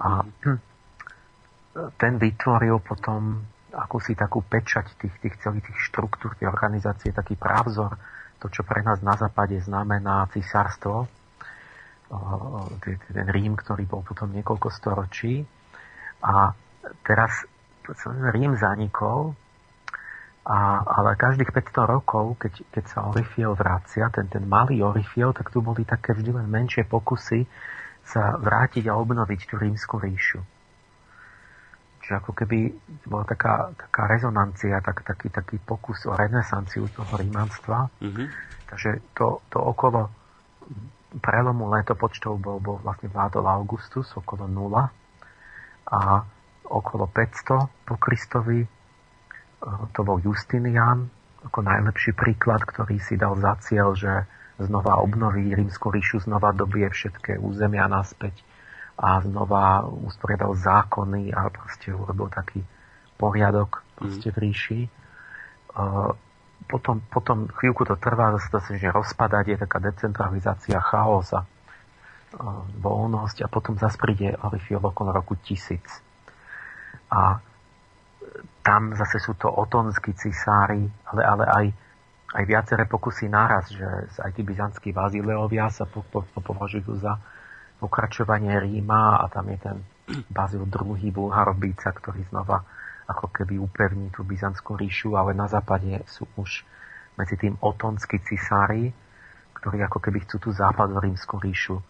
A 0.03 0.27
ten 1.97 2.21
vytvoril 2.21 2.77
potom 2.79 3.41
akúsi 3.73 4.13
takú 4.13 4.45
pečať 4.45 4.93
tých, 5.01 5.15
tých 5.17 5.35
celých 5.41 5.65
tých 5.65 5.79
štruktúr, 5.89 6.37
tej 6.37 6.45
organizácie, 6.45 7.09
taký 7.09 7.33
právzor, 7.33 7.97
to, 8.37 8.51
čo 8.51 8.61
pre 8.61 8.85
nás 8.85 9.01
na 9.01 9.17
západe 9.17 9.57
znamená 9.57 10.29
cisárstvo, 10.29 11.09
ten 13.09 13.27
Rím, 13.33 13.57
ktorý 13.57 13.89
bol 13.89 14.05
potom 14.05 14.29
niekoľko 14.29 14.69
storočí. 14.69 15.41
A 16.21 16.53
teraz 17.01 17.33
Rím 18.05 18.53
zanikol 18.53 19.33
a, 20.43 20.83
ale 20.83 21.15
každých 21.15 21.55
500 21.55 21.87
rokov, 21.87 22.35
keď, 22.35 22.53
keď 22.69 22.83
sa 22.91 22.99
Orifiel 23.07 23.55
vracia, 23.55 24.11
ten, 24.11 24.27
ten 24.27 24.43
malý 24.43 24.83
Orifiel, 24.83 25.31
tak 25.31 25.49
tu 25.49 25.63
boli 25.63 25.87
také 25.87 26.11
vždy 26.11 26.35
len 26.35 26.47
menšie 26.51 26.83
pokusy 26.83 27.47
sa 28.03 28.35
vrátiť 28.35 28.91
a 28.91 28.99
obnoviť 28.99 29.39
tú 29.47 29.55
rímsku 29.55 29.95
ríšu. 29.95 30.43
Čiže 32.03 32.19
ako 32.19 32.31
keby 32.35 32.57
bola 33.07 33.23
taká, 33.23 33.71
taká 33.79 34.11
rezonancia, 34.11 34.83
tak, 34.83 35.07
taký, 35.07 35.31
taký 35.31 35.55
pokus 35.63 36.03
o 36.03 36.11
renesanciu 36.11 36.91
toho 36.91 37.15
rímanstva. 37.15 37.87
Mm-hmm. 38.03 38.27
Takže 38.67 38.89
to, 39.15 39.39
to 39.47 39.57
okolo 39.63 40.11
prelomu 41.23 41.71
letopočtov 41.71 42.43
bol, 42.43 42.59
bol 42.59 42.77
vlastne 42.83 43.07
vládol 43.07 43.47
Augustus 43.47 44.11
okolo 44.19 44.51
0 44.51 44.83
a 45.93 45.99
okolo 46.67 47.05
500 47.07 47.87
po 47.87 47.95
Kristovi 47.95 48.67
to 49.95 50.01
bol 50.03 50.19
Justinian 50.19 51.07
ako 51.43 51.59
najlepší 51.63 52.15
príklad, 52.15 52.63
ktorý 52.63 52.99
si 52.99 53.15
dal 53.19 53.35
za 53.39 53.55
cieľ, 53.63 53.95
že 53.95 54.27
znova 54.59 54.99
obnoví 55.03 55.51
rímsku 55.51 55.91
ríšu, 55.91 56.23
znova 56.23 56.55
dobie 56.55 56.87
všetké 56.87 57.39
územia 57.39 57.87
naspäť 57.87 58.43
a 58.97 59.21
znova 59.25 59.89
usporiadal 59.89 60.53
zákony 60.53 61.33
a 61.33 61.49
proste 61.49 61.89
urobil 61.89 62.29
taký 62.29 62.61
poriadok 63.17 63.81
proste 63.97 64.29
v 64.29 64.37
ríši. 64.37 64.81
Potom, 66.63 67.01
potom 67.11 67.49
chvíľku 67.49 67.83
to 67.83 67.97
trvá, 67.97 68.31
zase 68.37 68.47
to 68.53 68.59
že 68.77 68.93
rozpadať, 68.93 69.45
je 69.49 69.57
taká 69.65 69.77
decentralizácia, 69.81 70.77
chaos 70.79 71.33
a 71.33 71.43
voľnosť 72.81 73.45
a 73.45 73.47
potom 73.49 73.77
zase 73.77 73.97
príde 73.97 74.33
Orifiol 74.41 74.81
okolo 74.81 75.13
roku 75.13 75.37
tisíc. 75.37 75.85
A 77.13 77.37
tam 78.65 78.95
zase 78.95 79.21
sú 79.21 79.37
to 79.37 79.51
otonskí 79.51 80.15
cisári, 80.17 80.87
ale, 81.11 81.21
ale 81.21 81.43
aj, 81.45 81.65
aj 82.39 82.43
viaceré 82.47 82.83
pokusy 82.89 83.29
naraz, 83.29 83.69
že 83.69 83.85
aj 84.17 84.31
tí 84.33 84.41
byzantskí 84.41 84.89
Bazileovia 84.95 85.69
sa 85.69 85.85
po, 85.85 86.01
po, 86.09 86.25
po, 86.25 86.39
považujú 86.41 86.97
za 86.97 87.19
pokračovanie 87.83 88.55
Ríma 88.55 89.19
a 89.19 89.27
tam 89.27 89.51
je 89.51 89.59
ten 89.59 89.77
Bazil 90.31 90.63
II. 90.63 90.95
Bulharobíca, 91.11 91.91
ktorý 91.91 92.23
znova 92.31 92.63
ako 93.03 93.27
keby 93.35 93.59
upevní 93.59 94.07
tú 94.15 94.23
byzantskú 94.23 94.79
ríšu, 94.79 95.19
ale 95.19 95.35
na 95.35 95.51
západe 95.51 95.99
sú 96.07 96.23
už 96.39 96.63
medzi 97.19 97.35
tým 97.35 97.59
otonskí 97.59 98.23
cisári, 98.23 98.95
ktorí 99.59 99.83
ako 99.83 99.99
keby 99.99 100.23
chcú 100.23 100.47
tú 100.47 100.49
západnú 100.55 101.03
rímsku 101.03 101.35
ríšu 101.35 101.83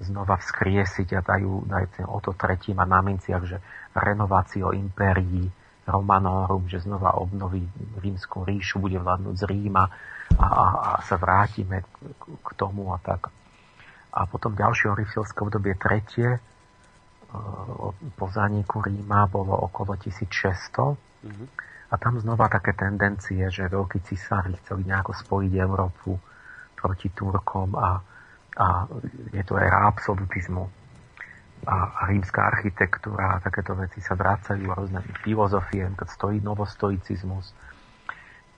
znova 0.00 0.40
vzkriesiť 0.40 1.08
a 1.18 1.20
dajú, 1.20 1.68
dajú 1.68 1.86
ten 1.92 2.06
Oto 2.08 2.32
III 2.32 2.80
a 2.80 2.84
na 2.88 3.00
minciach, 3.04 3.44
že 3.44 3.58
renováciu 3.92 4.72
impérií, 4.72 5.52
Romanorum, 5.82 6.70
že 6.70 6.78
znova 6.78 7.18
obnoví 7.18 7.66
rímsku 7.98 8.46
ríšu, 8.46 8.78
bude 8.78 9.02
vládnuť 9.02 9.34
z 9.34 9.44
Ríma 9.50 9.84
a, 10.38 10.46
a, 10.46 10.64
a 10.78 10.90
sa 11.02 11.18
vrátime 11.18 11.82
k, 11.82 12.22
k 12.38 12.48
tomu 12.54 12.94
a 12.94 13.02
tak. 13.02 13.34
A 14.12 14.28
potom 14.28 14.52
ďalšie 14.52 14.92
orifilské 14.92 15.40
obdobie 15.40 15.74
tretie, 15.80 16.36
e, 16.36 16.40
po 18.16 18.26
zániku 18.28 18.84
Ríma 18.84 19.24
bolo 19.28 19.56
okolo 19.56 19.96
1600 19.96 20.28
mm-hmm. 21.24 21.46
a 21.90 21.94
tam 21.96 22.20
znova 22.20 22.52
také 22.52 22.76
tendencie, 22.76 23.48
že 23.48 23.72
veľkí 23.72 24.04
cisári 24.04 24.52
chceli 24.64 24.84
nejako 24.84 25.16
spojiť 25.16 25.52
Európu 25.56 26.16
proti 26.76 27.08
Turkom 27.14 27.72
a, 27.78 28.00
a 28.58 28.66
je 29.32 29.42
to 29.46 29.56
era 29.56 29.88
absolutizmu 29.88 30.82
a 31.62 32.06
rímska 32.10 32.42
architektúra 32.42 33.38
a 33.38 33.42
takéto 33.42 33.78
veci 33.78 34.02
sa 34.02 34.18
vracajú 34.18 34.66
a 34.66 34.78
rôzne 34.82 34.98
filozofie, 35.22 35.86
keď 35.94 36.08
stojí 36.10 36.42
novostoicizmus. 36.42 37.54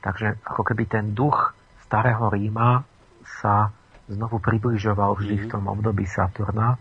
Takže 0.00 0.40
ako 0.40 0.62
keby 0.72 0.84
ten 0.88 1.12
duch 1.12 1.52
starého 1.84 2.32
Ríma 2.32 2.80
sa 3.40 3.68
znovu 4.08 4.36
približoval 4.40 5.16
vždy 5.16 5.34
v 5.40 5.46
mhm. 5.48 5.52
tom 5.52 5.64
období 5.70 6.04
Saturna 6.04 6.76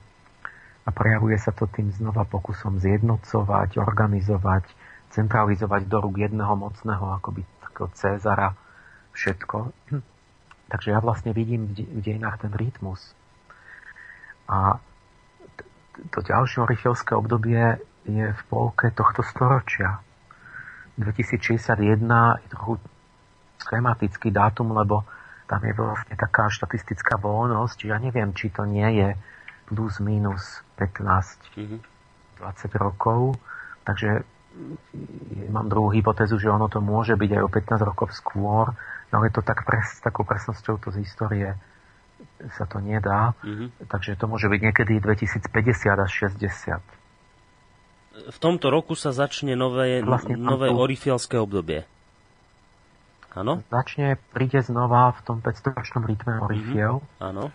a 0.83 0.89
prejavuje 0.91 1.39
sa 1.39 1.55
to 1.55 1.63
tým 1.71 1.91
znova 1.95 2.27
pokusom 2.27 2.79
zjednocovať, 2.83 3.79
organizovať, 3.79 4.67
centralizovať 5.15 5.88
do 5.88 5.97
rúk 6.03 6.19
jedného 6.19 6.51
mocného, 6.59 7.15
akoby 7.23 7.47
takého 7.63 7.88
Cezara, 7.95 8.51
všetko. 9.15 9.71
Takže 10.71 10.89
ja 10.91 10.99
vlastne 10.99 11.31
vidím 11.31 11.71
v 11.71 11.99
dejinách 12.03 12.43
ten 12.43 12.51
rytmus. 12.51 13.15
A 14.49 14.81
to 16.12 16.19
ďalšie 16.19 16.65
orichelské 16.65 17.15
obdobie 17.15 17.79
je 18.03 18.27
v 18.33 18.41
polke 18.51 18.91
tohto 18.91 19.23
storočia. 19.23 20.03
2061 20.99 21.79
je 22.43 22.47
trochu 22.51 22.73
schematický 23.63 24.29
dátum, 24.33 24.75
lebo 24.75 25.07
tam 25.47 25.62
je 25.63 25.73
vlastne 25.75 26.15
taká 26.15 26.47
štatistická 26.47 27.19
voľnosť, 27.19 27.89
ja 27.89 27.99
neviem, 27.99 28.32
či 28.32 28.49
to 28.49 28.63
nie 28.63 28.88
je 28.99 29.10
plus 29.67 29.99
minus 29.99 30.63
15, 30.79 31.60
mm-hmm. 31.60 31.79
20 32.39 32.73
rokov. 32.79 33.39
Takže 33.84 34.23
mám 35.49 35.67
druhú 35.67 35.91
hypotézu, 35.91 36.39
že 36.39 36.51
ono 36.51 36.69
to 36.69 36.79
môže 36.79 37.17
byť 37.17 37.32
aj 37.36 37.41
o 37.41 37.49
15 37.49 37.89
rokov 37.89 38.08
skôr, 38.15 38.71
no 39.12 39.13
ale 39.19 39.34
to 39.34 39.41
tak 39.41 39.65
pres, 39.67 39.99
takou 39.99 40.23
presnosťou 40.23 40.79
to 40.79 40.93
z 40.93 41.03
histórie 41.03 41.49
sa 42.56 42.67
to 42.67 42.79
nedá. 42.79 43.36
Mm-hmm. 43.43 43.88
Takže 43.88 44.15
to 44.15 44.25
môže 44.27 44.47
byť 44.47 44.60
niekedy 44.71 44.99
2050 44.99 45.51
až 45.99 46.12
60. 46.32 46.79
V 48.13 48.38
tomto 48.38 48.69
roku 48.69 48.93
sa 48.93 49.10
začne 49.10 49.58
nové, 49.58 50.06
vlastne 50.06 50.38
nové 50.38 50.69
to... 50.69 50.77
orifielské 50.77 51.36
obdobie. 51.41 51.89
Áno? 53.33 53.65
Začne, 53.73 54.21
príde 54.31 54.61
znova 54.61 55.09
v 55.17 55.19
tom 55.25 55.37
500-ročnom 55.41 56.05
rytme 56.05 56.37
Orifiel. 56.45 57.01
Mm-hmm. 57.01 57.27
Áno. 57.33 57.49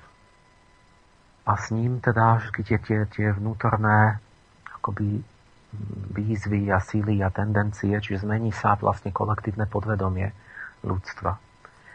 A 1.48 1.52
s 1.54 1.70
ním 1.70 2.02
teda 2.02 2.42
tie, 2.52 2.76
tie, 2.82 3.06
tie 3.08 3.28
vnútorné 3.32 4.18
akoby 4.74 5.22
výzvy 6.12 6.72
a 6.72 6.82
síly 6.82 7.22
a 7.22 7.30
tendencie, 7.30 7.94
čiže 7.94 8.24
zmení 8.24 8.50
sa 8.50 8.74
vlastne 8.76 9.14
kolektívne 9.14 9.68
podvedomie 9.68 10.34
ľudstva. 10.82 11.32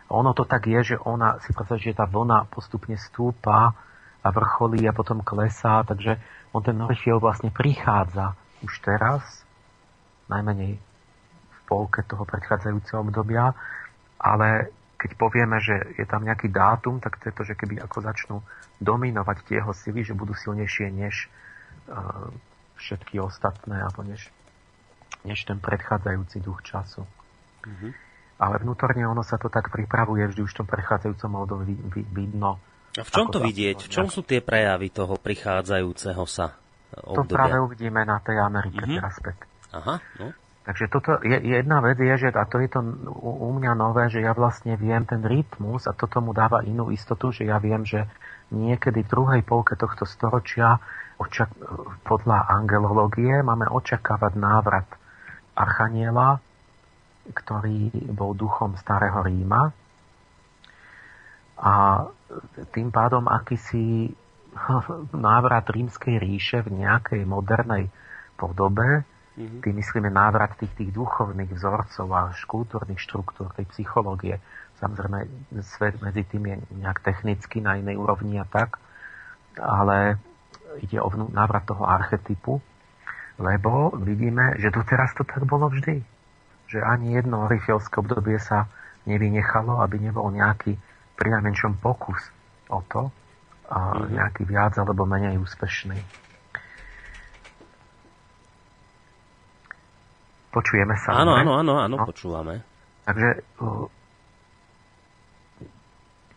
A 0.08 0.12
ono 0.12 0.32
to 0.32 0.46
tak 0.46 0.70
je, 0.70 0.96
že 0.96 1.02
ona 1.02 1.42
si 1.42 1.52
predstav, 1.52 1.82
že 1.82 1.98
tá 1.98 2.06
vlna 2.06 2.50
postupne 2.54 2.96
stúpa 2.96 3.74
a 4.24 4.28
vrcholí 4.30 4.86
a 4.88 4.96
potom 4.96 5.26
klesá, 5.26 5.84
takže 5.84 6.22
on 6.56 6.64
ten 6.64 6.78
Orifiel 6.80 7.18
vlastne 7.20 7.50
prichádza 7.50 8.38
už 8.64 8.80
teraz, 8.80 9.44
najmenej 10.32 10.80
polke 11.74 12.06
toho 12.06 12.22
predchádzajúceho 12.22 13.02
obdobia, 13.02 13.50
ale 14.22 14.70
keď 15.02 15.12
povieme, 15.18 15.58
že 15.58 15.98
je 15.98 16.06
tam 16.06 16.22
nejaký 16.22 16.54
dátum, 16.54 17.02
tak 17.02 17.18
to 17.18 17.28
je 17.28 17.34
to, 17.34 17.44
že 17.50 17.58
keby 17.58 17.82
ako 17.82 17.98
začnú 18.06 18.38
dominovať 18.78 19.38
tie 19.50 19.58
jeho 19.58 19.74
sily, 19.74 20.06
že 20.06 20.14
budú 20.14 20.38
silnejšie 20.38 20.94
než 20.94 21.28
uh, 21.90 22.30
všetky 22.78 23.20
ostatné, 23.20 23.84
alebo 23.84 24.06
než, 24.06 24.30
než 25.26 25.44
ten 25.44 25.58
predchádzajúci 25.58 26.40
duch 26.40 26.62
času. 26.64 27.04
Mm-hmm. 27.68 27.92
Ale 28.40 28.56
vnútorne 28.64 29.04
ono 29.04 29.26
sa 29.26 29.36
to 29.36 29.52
tak 29.52 29.74
pripravuje, 29.74 30.30
vždy 30.30 30.42
už 30.46 30.52
v 30.56 30.60
tom 30.64 30.68
predchádzajúcom 30.72 31.32
období 31.36 31.74
vidno. 32.16 32.64
A 32.94 33.04
v 33.04 33.10
čom 33.10 33.28
to 33.28 33.42
vidieť? 33.42 33.90
V 33.90 33.92
čom 33.92 34.08
sú 34.08 34.22
tie 34.22 34.40
prejavy 34.40 34.94
toho 34.94 35.18
prichádzajúceho 35.18 36.24
sa 36.30 36.54
obdobia? 37.04 37.28
To 37.28 37.36
práve 37.36 37.58
uvidíme 37.60 38.06
na 38.06 38.22
tej 38.22 38.38
Amerike 38.40 38.86
mm-hmm. 38.86 39.00
teraz 39.02 39.16
Aha, 39.74 39.96
no. 40.22 40.28
Takže 40.64 40.88
toto 40.88 41.20
je, 41.28 41.36
jedna 41.44 41.84
vec 41.84 42.00
je, 42.00 42.16
že 42.16 42.32
a 42.32 42.48
to 42.48 42.64
je 42.64 42.72
to 42.72 42.80
u, 43.12 43.32
u 43.48 43.50
mňa 43.52 43.76
nové, 43.76 44.08
že 44.08 44.24
ja 44.24 44.32
vlastne 44.32 44.80
viem 44.80 45.04
ten 45.04 45.20
rytmus 45.20 45.92
a 45.92 45.94
toto 45.96 46.24
mu 46.24 46.32
dáva 46.32 46.64
inú 46.64 46.88
istotu, 46.88 47.36
že 47.36 47.44
ja 47.44 47.60
viem, 47.60 47.84
že 47.84 48.08
niekedy 48.48 49.04
v 49.04 49.12
druhej 49.12 49.42
polke 49.44 49.76
tohto 49.76 50.08
storočia 50.08 50.80
očak, 51.20 51.52
podľa 52.08 52.48
angelológie 52.48 53.44
máme 53.44 53.68
očakávať 53.68 54.40
návrat 54.40 54.88
Archaniela, 55.52 56.40
ktorý 57.28 57.92
bol 58.16 58.32
duchom 58.32 58.80
starého 58.80 59.20
Ríma. 59.20 59.76
A 61.60 62.08
tým 62.72 62.88
pádom 62.88 63.28
akýsi 63.28 64.16
návrat 65.12 65.68
rímskej 65.68 66.24
ríše 66.24 66.64
v 66.64 66.88
nejakej 66.88 67.28
modernej 67.28 67.92
podobe 68.40 69.04
Mm-hmm. 69.34 69.62
Tým 69.66 69.76
myslíme 69.82 70.10
návrat 70.14 70.54
tých, 70.62 70.74
tých 70.78 70.94
duchovných 70.94 71.50
vzorcov 71.58 72.08
a 72.14 72.30
kultúrnych 72.46 73.02
štruktúr, 73.02 73.50
tej 73.58 73.66
psychológie. 73.74 74.38
Samozrejme, 74.78 75.26
svet 75.66 75.98
medzi 76.06 76.22
tým 76.28 76.54
je 76.54 76.56
nejak 76.78 77.02
technicky 77.02 77.58
na 77.58 77.82
inej 77.82 77.98
úrovni 77.98 78.38
a 78.38 78.46
tak, 78.46 78.78
ale 79.58 80.22
ide 80.86 81.02
o 81.02 81.10
návrat 81.34 81.66
toho 81.66 81.86
archetypu, 81.86 82.62
lebo 83.42 83.94
vidíme, 83.98 84.54
že 84.62 84.70
doteraz 84.70 85.18
to 85.18 85.26
tak 85.26 85.42
bolo 85.50 85.70
vždy. 85.70 86.06
Že 86.70 86.80
ani 86.86 87.18
jedno 87.18 87.50
orifielské 87.50 88.02
obdobie 88.02 88.38
sa 88.38 88.70
nevynechalo, 89.10 89.82
aby 89.82 89.98
nebol 89.98 90.30
nejaký 90.30 90.78
prinajmenšom 91.18 91.82
pokus 91.82 92.22
o 92.70 92.86
to, 92.86 93.10
a 93.74 93.98
mm-hmm. 93.98 94.10
nejaký 94.14 94.44
viac 94.46 94.78
alebo 94.78 95.08
menej 95.10 95.42
úspešný. 95.42 95.98
Počujeme 100.54 100.94
sa. 101.02 101.18
Áno, 101.18 101.34
áno, 101.34 101.58
áno, 101.58 101.74
áno, 101.82 101.96
no. 101.98 102.06
počúvame. 102.06 102.62
Takže 103.04 103.42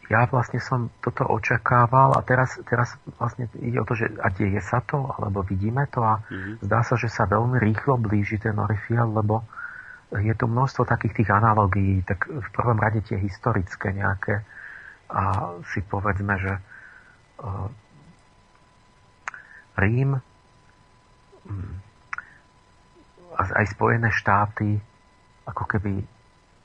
ja 0.07 0.24
vlastne 0.31 0.62
som 0.62 0.88
toto 1.02 1.26
očakával 1.26 2.14
a 2.14 2.22
teraz, 2.22 2.57
teraz 2.64 2.94
vlastne 3.20 3.50
ide 3.59 3.83
o 3.83 3.87
to, 3.87 3.98
že 3.98 4.09
a 4.22 4.31
deje 4.31 4.62
sa 4.62 4.81
to, 4.81 5.02
alebo 5.02 5.42
vidíme 5.42 5.85
to 5.90 6.00
a 6.00 6.22
mm-hmm. 6.22 6.62
zdá 6.62 6.81
sa, 6.87 6.94
že 6.94 7.11
sa 7.11 7.26
veľmi 7.26 7.59
rýchlo 7.59 7.98
blíži 7.98 8.38
ten 8.38 8.55
Orifiel, 8.57 9.11
lebo 9.11 9.42
je 10.14 10.31
tu 10.38 10.46
množstvo 10.46 10.87
takých 10.87 11.22
tých 11.22 11.31
analogií, 11.35 12.07
tak 12.07 12.31
v 12.31 12.48
prvom 12.55 12.79
rade 12.79 13.02
tie 13.02 13.18
historické 13.18 13.90
nejaké 13.90 14.46
a 15.11 15.55
si 15.74 15.83
povedzme, 15.87 16.35
že 16.38 16.59
Rím 19.76 20.11
mm, 21.44 21.74
a 21.76 21.86
aj 23.37 23.66
Spojené 23.77 24.09
štáty 24.12 24.81
ako 25.46 25.64
keby 25.68 26.03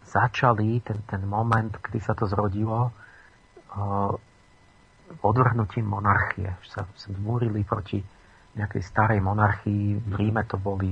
začali 0.07 0.81
ten, 0.81 0.99
ten 1.05 1.21
moment, 1.23 1.71
kedy 1.77 1.99
sa 2.01 2.17
to 2.17 2.25
zrodilo, 2.25 2.91
odvrhnutím 5.21 5.85
monarchie. 5.85 6.55
Sa, 6.67 6.83
sa 6.83 7.09
zmúrili 7.13 7.61
proti 7.63 8.01
nejakej 8.55 8.83
starej 8.83 9.19
monarchii. 9.23 9.99
V 10.01 10.13
Ríme 10.15 10.43
to 10.47 10.59
boli 10.59 10.91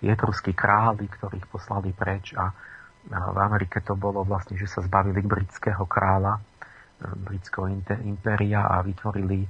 etruskí 0.00 0.56
králi, 0.56 1.06
ktorých 1.10 1.46
poslali 1.50 1.92
preč 1.92 2.32
a 2.32 2.50
v 3.08 3.38
Amerike 3.40 3.80
to 3.80 3.96
bolo 3.96 4.24
vlastne, 4.24 4.56
že 4.60 4.68
sa 4.68 4.84
zbavili 4.84 5.24
britského 5.24 5.88
kráľa, 5.88 6.36
e, 6.36 6.40
britského 7.16 7.64
impéria 8.04 8.60
a 8.64 8.84
vytvorili, 8.84 9.44
e, 9.44 9.48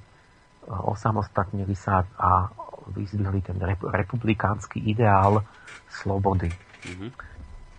osamostatnili 0.71 1.75
sa 1.75 2.07
a 2.14 2.47
vyzdvihli 2.88 3.40
ten 3.45 3.59
republikánsky 3.93 4.81
ideál 4.81 5.45
slobody. 5.90 6.49
Mm-hmm. 6.49 7.11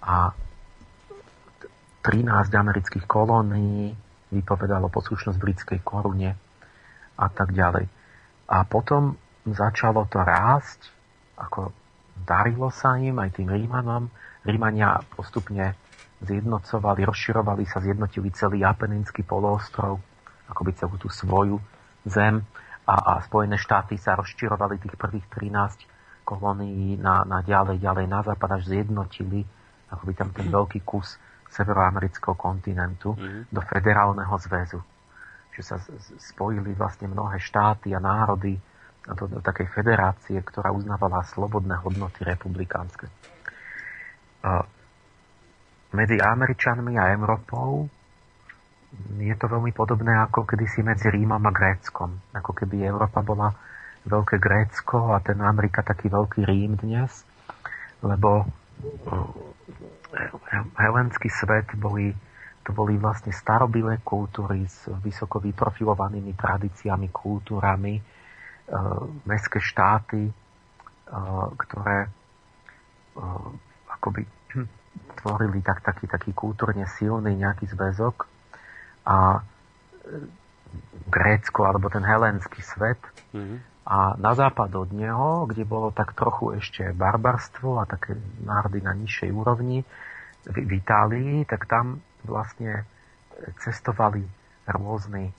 A 0.05 0.33
13 2.01 2.49
amerických 2.49 3.05
kolónií 3.05 3.93
vypovedalo 4.33 4.89
poslušnosť 4.89 5.37
britskej 5.37 5.79
korune 5.85 6.33
a 7.17 7.27
tak 7.29 7.53
ďalej. 7.53 7.85
A 8.49 8.57
potom 8.65 9.17
začalo 9.45 10.09
to 10.09 10.17
rásť, 10.21 10.89
ako 11.37 11.69
darilo 12.25 12.73
sa 12.73 12.97
im, 12.97 13.21
aj 13.21 13.37
tým 13.37 13.53
Rímanom. 13.53 14.09
Rímania 14.41 14.97
postupne 15.13 15.77
zjednocovali, 16.21 17.05
rozširovali 17.05 17.63
sa, 17.69 17.81
zjednotili 17.81 18.33
celý 18.33 18.65
Apeninský 18.65 19.21
poloostrov, 19.25 20.01
by 20.51 20.71
celú 20.77 20.95
tú 21.01 21.09
svoju 21.09 21.57
zem 22.05 22.45
a, 22.91 22.95
a 22.99 23.13
Spojené 23.23 23.55
štáty 23.55 23.95
sa 23.95 24.19
rozširovali 24.19 24.83
tých 24.83 24.99
prvých 24.99 25.23
13 25.31 26.27
kolónií 26.27 26.99
na, 26.99 27.23
na 27.23 27.39
ďalej, 27.39 27.79
ďalej 27.79 28.05
na 28.11 28.19
západ, 28.19 28.59
až 28.59 28.63
zjednotili 28.67 29.47
by 29.91 30.13
tam 30.15 30.31
ten 30.31 30.47
veľký 30.47 30.83
kus 30.83 31.15
severoamerického 31.51 32.35
kontinentu 32.35 33.11
mm-hmm. 33.15 33.51
do 33.51 33.61
federálneho 33.63 34.35
zväzu. 34.39 34.79
Že 35.51 35.61
sa 35.67 35.75
spojili 36.31 36.71
vlastne 36.71 37.11
mnohé 37.11 37.43
štáty 37.43 37.91
a 37.91 37.99
národy 37.99 38.55
do, 39.03 39.27
do 39.27 39.39
takej 39.43 39.67
federácie, 39.71 40.39
ktorá 40.39 40.71
uznávala 40.71 41.27
slobodné 41.27 41.75
hodnoty 41.83 42.23
republikánske. 42.23 43.11
Medzi 45.91 46.17
Američanmi 46.23 46.95
a 46.95 47.11
Európou 47.11 47.91
je 49.21 49.35
to 49.39 49.47
veľmi 49.47 49.71
podobné 49.71 50.11
ako 50.11 50.43
kedysi 50.43 50.83
medzi 50.83 51.07
Rímom 51.07 51.39
a 51.39 51.51
Gréckom. 51.51 52.11
Ako 52.35 52.51
keby 52.51 52.83
Európa 52.83 53.23
bola 53.23 53.55
veľké 54.03 54.35
Grécko 54.41 55.15
a 55.15 55.23
ten 55.23 55.39
Amerika 55.39 55.85
taký 55.85 56.11
veľký 56.11 56.43
Rím 56.43 56.75
dnes, 56.75 57.23
lebo 58.03 58.49
helenský 60.75 61.29
svet 61.31 61.71
boli, 61.77 62.11
to 62.67 62.75
boli 62.75 62.99
vlastne 62.99 63.31
starobilé 63.31 64.03
kultúry 64.03 64.67
s 64.67 64.89
vysoko 64.99 65.39
vyprofilovanými 65.39 66.33
tradíciami, 66.35 67.07
kultúrami, 67.13 67.95
e, 67.95 68.03
mestské 69.23 69.63
štáty, 69.63 70.27
e, 70.27 70.33
ktoré 71.55 71.97
e, 72.03 72.09
akoby 73.87 74.21
hm, 74.57 74.67
tvorili 75.23 75.63
tak, 75.63 75.79
taký, 75.85 76.09
taký 76.09 76.31
kultúrne 76.35 76.83
silný 76.89 77.37
nejaký 77.37 77.71
zväzok 77.71 78.30
a 79.05 79.39
e, 79.39 79.41
Grécko 81.11 81.67
alebo 81.67 81.91
ten 81.91 82.03
helenský 82.05 82.63
svet 82.63 83.01
mm-hmm 83.35 83.71
a 83.81 84.13
na 84.15 84.31
západ 84.37 84.69
od 84.77 84.89
neho, 84.93 85.49
kde 85.49 85.65
bolo 85.65 85.89
tak 85.89 86.13
trochu 86.13 86.61
ešte 86.61 86.93
barbarstvo 86.93 87.81
a 87.81 87.89
také 87.89 88.13
národy 88.45 88.77
na 88.79 88.93
nižšej 88.93 89.29
úrovni, 89.33 89.81
v, 90.45 90.55
v 90.63 90.71
Itálii, 90.77 91.43
tak 91.49 91.65
tam 91.65 92.01
vlastne 92.21 92.85
cestovali 93.65 94.21
rôzni 94.69 95.33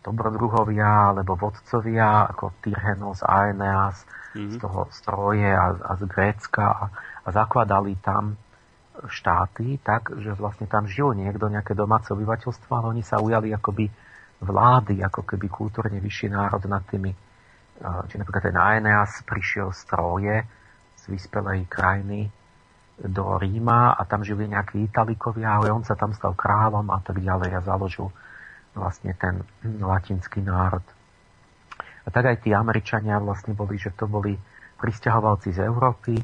dobrodruhovia 0.00 1.12
alebo 1.12 1.36
vodcovia 1.36 2.32
ako 2.32 2.56
Tyrhenos, 2.64 3.20
Aeneas 3.20 4.00
mm-hmm. 4.32 4.56
z 4.56 4.64
toho 4.64 4.88
stroje 4.88 5.52
a, 5.52 5.76
a 5.76 5.92
z 6.00 6.08
Grécka 6.08 6.64
a, 6.64 6.84
a 7.20 7.28
zakladali 7.36 8.00
tam 8.00 8.40
štáty 9.08 9.78
tak, 9.80 10.12
že 10.18 10.34
vlastne 10.34 10.66
tam 10.66 10.84
žil 10.84 11.14
niekto, 11.14 11.46
nejaké 11.46 11.72
domáce 11.78 12.10
obyvateľstvo, 12.10 12.70
ale 12.74 12.86
oni 12.98 13.02
sa 13.06 13.22
ujali 13.22 13.54
akoby 13.54 13.86
vlády, 14.40 15.04
ako 15.04 15.22
keby 15.24 15.46
kultúrne 15.46 16.00
vyšší 16.00 16.32
národ 16.32 16.64
nad 16.66 16.82
tými. 16.88 17.12
Či 17.80 18.14
napríklad 18.20 18.44
ten 18.50 18.56
Aeneas 18.56 19.24
prišiel 19.24 19.72
z 19.72 19.80
Troje, 19.88 20.36
z 21.00 21.04
vyspelej 21.08 21.64
krajiny, 21.68 22.28
do 23.00 23.40
Ríma 23.40 23.96
a 23.96 24.04
tam 24.04 24.20
žili 24.20 24.44
nejakí 24.44 24.84
Italikovia, 24.84 25.56
ale 25.56 25.72
on 25.72 25.80
sa 25.80 25.96
tam 25.96 26.12
stal 26.12 26.36
kráľom 26.36 26.92
a 26.92 27.00
tak 27.00 27.16
ďalej 27.24 27.56
a 27.56 27.64
založil 27.64 28.12
vlastne 28.76 29.16
ten 29.16 29.40
latinský 29.80 30.44
národ. 30.44 30.84
A 32.04 32.08
tak 32.12 32.28
aj 32.28 32.44
tí 32.44 32.52
Američania 32.52 33.16
vlastne 33.16 33.56
boli, 33.56 33.80
že 33.80 33.96
to 33.96 34.04
boli 34.04 34.36
pristahovalci 34.76 35.56
z 35.56 35.64
Európy, 35.64 36.20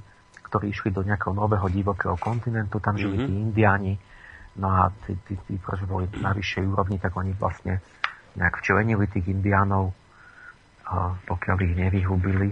ktorí 0.57 0.73
išli 0.73 0.89
do 0.89 1.05
nejakého 1.05 1.37
nového 1.37 1.69
divokého 1.69 2.17
kontinentu, 2.17 2.81
tam 2.81 2.97
žili 2.97 3.21
mm-hmm. 3.21 3.29
tí 3.29 3.35
Indiáni, 3.37 3.95
no 4.57 4.73
a 4.73 4.89
tí, 5.05 5.13
tí, 5.29 5.37
tí, 5.45 5.61
tí 5.61 5.85
boli 5.85 6.09
na 6.17 6.33
vyššej 6.33 6.65
úrovni, 6.65 6.97
tak 6.97 7.13
oni 7.13 7.37
vlastne 7.37 7.85
nejak 8.41 8.65
včlenili 8.65 9.05
tých 9.05 9.29
indiánov, 9.29 9.93
pokiaľ 11.29 11.57
ich 11.61 11.77
nevyhubili 11.77 12.49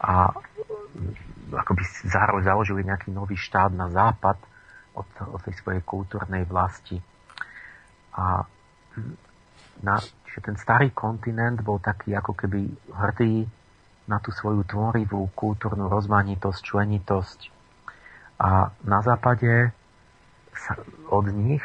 a 0.00 0.32
akoby 1.52 1.84
založili 2.40 2.80
nejaký 2.80 3.12
nový 3.12 3.36
štát 3.36 3.76
na 3.76 3.92
západ 3.92 4.40
od, 4.96 5.04
od 5.36 5.40
tej 5.44 5.52
svojej 5.60 5.84
kultúrnej 5.84 6.48
vlasti. 6.48 6.96
A 8.16 8.40
na, 9.84 10.00
že 10.00 10.40
ten 10.40 10.56
starý 10.56 10.96
kontinent 10.96 11.60
bol 11.60 11.76
taký 11.76 12.16
ako 12.16 12.32
keby 12.32 12.72
hrdý 12.88 13.44
na 14.04 14.20
tú 14.20 14.30
svoju 14.32 14.64
tvorivú 14.68 15.32
kultúrnu 15.32 15.88
rozmanitosť, 15.88 16.60
členitosť. 16.60 17.38
A 18.40 18.74
na 18.84 19.00
západe 19.00 19.72
sa 20.52 20.76
od 21.08 21.26
nich 21.32 21.64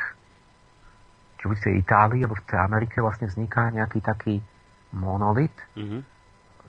či 1.40 1.48
už 1.48 1.56
v 1.64 1.64
tej 1.64 1.74
Itálii 1.80 2.28
alebo 2.28 2.36
v 2.36 2.48
tej 2.52 2.60
Amerike 2.60 3.00
vlastne 3.00 3.32
vzniká 3.32 3.72
nejaký 3.72 4.04
taký 4.04 4.44
monolit, 4.92 5.56
mm-hmm. 5.80 6.02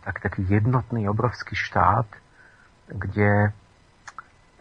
tak, 0.07 0.23
taký 0.23 0.47
jednotný 0.47 1.11
obrovský 1.11 1.59
štát, 1.59 2.07
kde, 2.87 3.51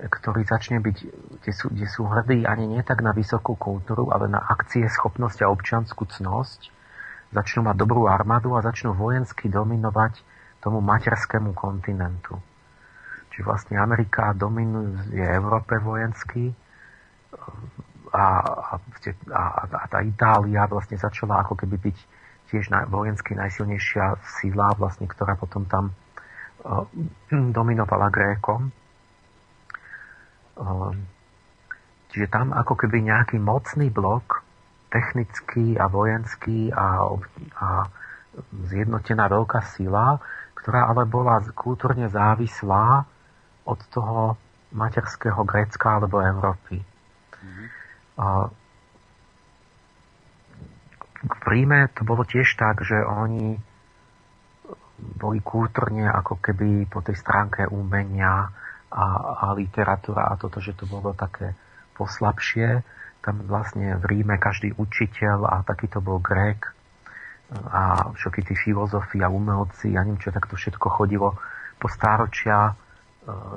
ktorý 0.01 0.41
začne 0.49 0.81
byť, 0.81 0.97
kde 1.41 1.51
sú, 1.53 1.69
kde 1.69 1.85
sú 1.85 2.09
hrdí 2.09 2.41
ani 2.49 2.65
nie 2.65 2.81
tak 2.81 3.05
na 3.05 3.13
vysokú 3.13 3.53
kultúru, 3.53 4.09
ale 4.09 4.25
na 4.25 4.41
akcie, 4.41 4.89
schopnosť 4.89 5.45
a 5.45 5.51
občianskú 5.53 6.09
cnosť, 6.09 6.73
začnú 7.29 7.69
mať 7.69 7.77
dobrú 7.77 8.09
armádu 8.09 8.57
a 8.57 8.65
začnú 8.65 8.97
vojensky 8.97 9.45
dominovať 9.45 10.25
tomu 10.59 10.83
materskému 10.83 11.55
kontinentu. 11.55 12.35
Čiže 13.31 13.43
vlastne 13.47 13.75
Amerika 13.79 14.35
dominuje 14.35 15.23
Európe 15.23 15.79
vojensky, 15.79 16.51
a, 18.09 18.41
a, 18.41 18.73
a, 19.29 19.43
a 19.69 19.85
tá 19.85 19.99
Itália 20.01 20.65
vlastne 20.65 20.97
začala 20.97 21.45
ako 21.45 21.53
keby 21.61 21.77
byť 21.77 21.97
tiež 22.49 22.73
na, 22.73 22.89
vojensky 22.89 23.37
najsilnejšia 23.37 24.17
síla, 24.41 24.73
vlastne, 24.73 25.05
ktorá 25.05 25.37
potom 25.37 25.69
tam 25.69 25.93
uh, 26.65 26.85
dominovala 27.29 28.09
Grékom. 28.09 28.73
Uh, 30.57 30.91
čiže 32.09 32.33
tam 32.33 32.49
ako 32.49 32.73
keby 32.73 33.05
nejaký 33.05 33.37
mocný 33.37 33.93
blok, 33.93 34.41
technický 34.89 35.77
a 35.77 35.85
vojenský 35.85 36.73
a, 36.73 37.13
a 37.61 37.67
zjednotená 38.65 39.29
veľká 39.29 39.61
sila, 39.77 40.17
ktorá 40.69 40.85
ale 40.85 41.09
bola 41.09 41.41
kultúrne 41.57 42.13
závislá 42.13 43.01
od 43.65 43.79
toho 43.89 44.37
materského 44.69 45.41
Grécka 45.41 45.97
alebo 45.97 46.21
Európy. 46.21 46.77
A 48.21 48.53
v 51.25 51.45
Ríme 51.49 51.89
to 51.97 52.05
bolo 52.05 52.21
tiež 52.21 52.53
tak, 52.53 52.85
že 52.85 53.01
oni 53.01 53.57
boli 55.17 55.41
kultúrne 55.41 56.05
ako 56.05 56.37
keby 56.37 56.85
po 56.85 57.01
tej 57.01 57.17
stránke 57.17 57.65
umenia 57.65 58.53
a, 58.93 59.05
a 59.41 59.57
literatúra 59.57 60.29
a 60.29 60.37
toto, 60.37 60.61
že 60.61 60.77
to 60.77 60.85
bolo 60.85 61.17
také 61.17 61.57
poslabšie. 61.97 62.85
Tam 63.25 63.41
vlastne 63.49 63.97
v 63.97 64.05
Ríme 64.05 64.37
každý 64.37 64.77
učiteľ 64.77 65.49
a 65.49 65.65
takýto 65.65 65.97
bol 65.97 66.21
Grék 66.21 66.77
a 67.49 68.13
všetky 68.13 68.45
tí 68.45 68.53
filozofi 68.53 69.25
a 69.25 69.29
umelci, 69.29 69.97
ja 69.97 70.05
neviem 70.05 70.21
čo, 70.21 70.29
tak 70.29 70.45
to 70.45 70.53
všetko 70.53 70.87
chodilo 70.93 71.33
po 71.81 71.87
stáročia 71.89 72.77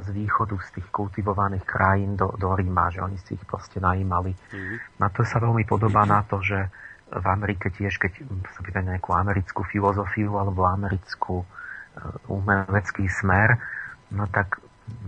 z 0.02 0.08
východu, 0.12 0.56
z 0.58 0.68
tých 0.80 0.88
kultivovaných 0.92 1.64
krajín 1.64 2.16
do, 2.16 2.34
do 2.36 2.52
Ríma, 2.52 2.92
že 2.92 3.00
oni 3.00 3.16
si 3.20 3.38
ich 3.38 3.44
proste 3.46 3.80
najímali. 3.80 4.34
Mm-hmm. 4.34 5.00
Na 5.00 5.08
to 5.08 5.24
sa 5.24 5.40
veľmi 5.40 5.64
podobá 5.64 6.04
na 6.04 6.20
to, 6.26 6.44
že 6.44 6.68
v 7.12 7.26
Amerike 7.28 7.68
tiež, 7.72 8.00
keď 8.00 8.24
sa 8.52 8.60
pýta 8.64 8.80
nejakú 8.80 9.12
americkú 9.12 9.64
filozofiu 9.64 10.40
alebo 10.40 10.64
americkú 10.64 11.44
uh, 11.44 12.32
umelecký 12.32 13.08
smer, 13.08 13.60
no 14.12 14.28
tak 14.28 14.60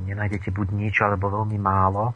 nenájdete 0.04 0.52
buď 0.52 0.68
nič, 0.72 0.94
alebo 1.00 1.32
veľmi 1.32 1.58
málo. 1.60 2.12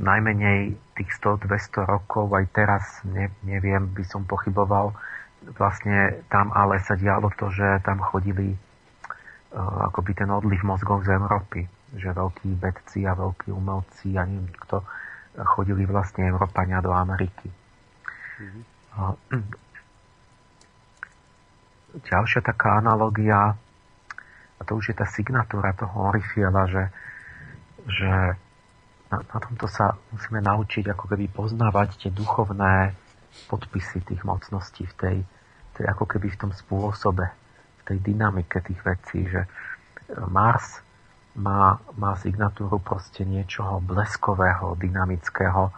Najmenej 0.00 0.80
tých 0.96 1.10
100-200 1.20 1.84
rokov, 1.84 2.32
aj 2.32 2.46
teraz 2.56 2.84
ne, 3.04 3.28
neviem, 3.44 3.84
by 3.92 4.04
som 4.08 4.24
pochyboval, 4.24 4.96
vlastne 5.60 6.24
tam 6.32 6.52
ale 6.56 6.80
sa 6.80 6.96
dialo 6.96 7.28
to, 7.36 7.52
že 7.52 7.84
tam 7.84 8.00
chodili 8.00 8.56
uh, 8.56 9.92
akoby 9.92 10.16
ten 10.16 10.32
odliv 10.32 10.64
mozgov 10.64 11.04
z 11.04 11.16
Európy, 11.16 11.68
že 11.96 12.16
veľkí 12.16 12.56
vedci 12.56 13.04
a 13.04 13.12
veľkí 13.12 13.52
umelci 13.52 14.16
a 14.16 14.24
neviem 14.24 14.48
kto 14.68 14.80
chodili 15.56 15.84
vlastne 15.84 16.26
Európania 16.26 16.80
do 16.80 16.92
Ameriky. 16.96 17.48
Mm-hmm. 18.40 18.64
Uh, 18.90 19.14
ďalšia 21.94 22.42
taká 22.42 22.78
analogia, 22.78 23.54
a 24.58 24.60
to 24.66 24.76
už 24.76 24.92
je 24.92 24.96
tá 24.98 25.06
signatúra 25.08 25.72
toho 25.72 26.10
Orifiela, 26.10 26.68
že, 26.68 26.84
že 27.86 28.10
na, 29.10 29.18
na 29.18 29.38
tomto 29.42 29.66
sa 29.66 29.98
musíme 30.14 30.38
naučiť 30.38 30.86
ako 30.94 31.04
keby 31.10 31.26
poznávať 31.34 32.06
tie 32.06 32.10
duchovné 32.14 32.94
podpisy 33.50 34.06
tých 34.06 34.22
mocností 34.22 34.86
v 34.86 34.94
tej, 34.94 35.16
tej 35.74 35.84
ako 35.90 36.06
keby 36.06 36.30
v 36.30 36.40
tom 36.46 36.52
spôsobe, 36.54 37.26
v 37.26 37.82
tej 37.86 37.98
dynamike 38.06 38.62
tých 38.62 38.80
vecí, 38.86 39.26
že 39.26 39.46
e, 39.46 39.48
Mars 40.30 40.82
má, 41.34 41.78
má 41.98 42.14
signatúru 42.18 42.78
proste 42.82 43.26
niečoho 43.26 43.78
bleskového, 43.82 44.74
dynamického. 44.78 45.70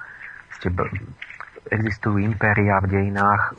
Existujú 1.73 2.17
impéria 2.21 2.81
v 2.85 2.87
dejinách 2.89 3.57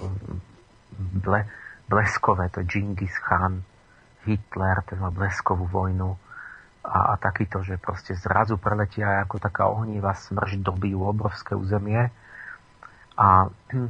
ble, 0.97 1.45
bleskové, 1.89 2.49
to 2.49 2.65
Genghis 2.65 3.13
Khan, 3.21 3.61
Hitler, 4.23 4.81
ten 4.87 5.01
má 5.03 5.11
bleskovú 5.11 5.67
vojnu 5.67 6.15
a, 6.83 7.15
a 7.15 7.17
takýto, 7.17 7.63
že 7.63 7.79
proste 7.79 8.11
zrazu 8.13 8.59
preletia 8.59 9.23
ako 9.23 9.39
taká 9.39 9.71
ohnívá 9.71 10.11
smrž, 10.13 10.59
dobijú 10.59 11.07
obrovské 11.07 11.55
územie 11.55 12.11
a 13.15 13.47
tým, 13.71 13.87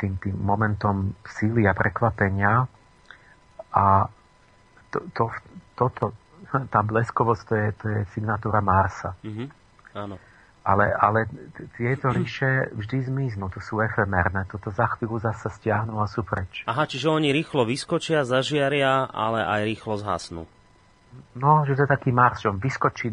tým 0.00 0.36
momentom 0.40 1.12
síly 1.28 1.68
a 1.68 1.76
prekvapenia 1.76 2.64
a 3.76 4.08
to, 4.88 4.98
to, 5.12 5.24
toto, 5.76 6.04
tá 6.72 6.80
bleskovosť, 6.80 7.42
to 7.44 7.54
je, 7.54 7.68
to 7.76 7.84
je 7.92 8.00
signatúra 8.16 8.64
Marsa. 8.64 9.12
Mm-hmm. 9.20 9.48
Áno. 9.92 10.16
Ale, 10.66 10.90
ale 10.98 11.30
tieto 11.78 12.10
ríše 12.10 12.74
vždy 12.74 13.06
zmiznú, 13.06 13.46
to 13.54 13.62
sú 13.62 13.78
efemérne, 13.78 14.50
toto 14.50 14.74
za 14.74 14.90
chvíľu 14.98 15.22
zase 15.22 15.46
stiahnu 15.46 16.02
a 16.02 16.10
sú 16.10 16.26
preč. 16.26 16.66
Aha, 16.66 16.90
čiže 16.90 17.06
oni 17.06 17.30
rýchlo 17.30 17.62
vyskočia, 17.62 18.26
zažiaria, 18.26 19.06
ale 19.06 19.46
aj 19.46 19.60
rýchlo 19.62 19.94
zhasnú. 20.02 20.42
No, 21.36 21.68
že 21.68 21.76
to 21.76 21.84
je 21.84 21.90
taký 21.90 22.10
Mars, 22.16 22.40
že 22.40 22.48
on 22.48 22.56
vyskočí, 22.56 23.12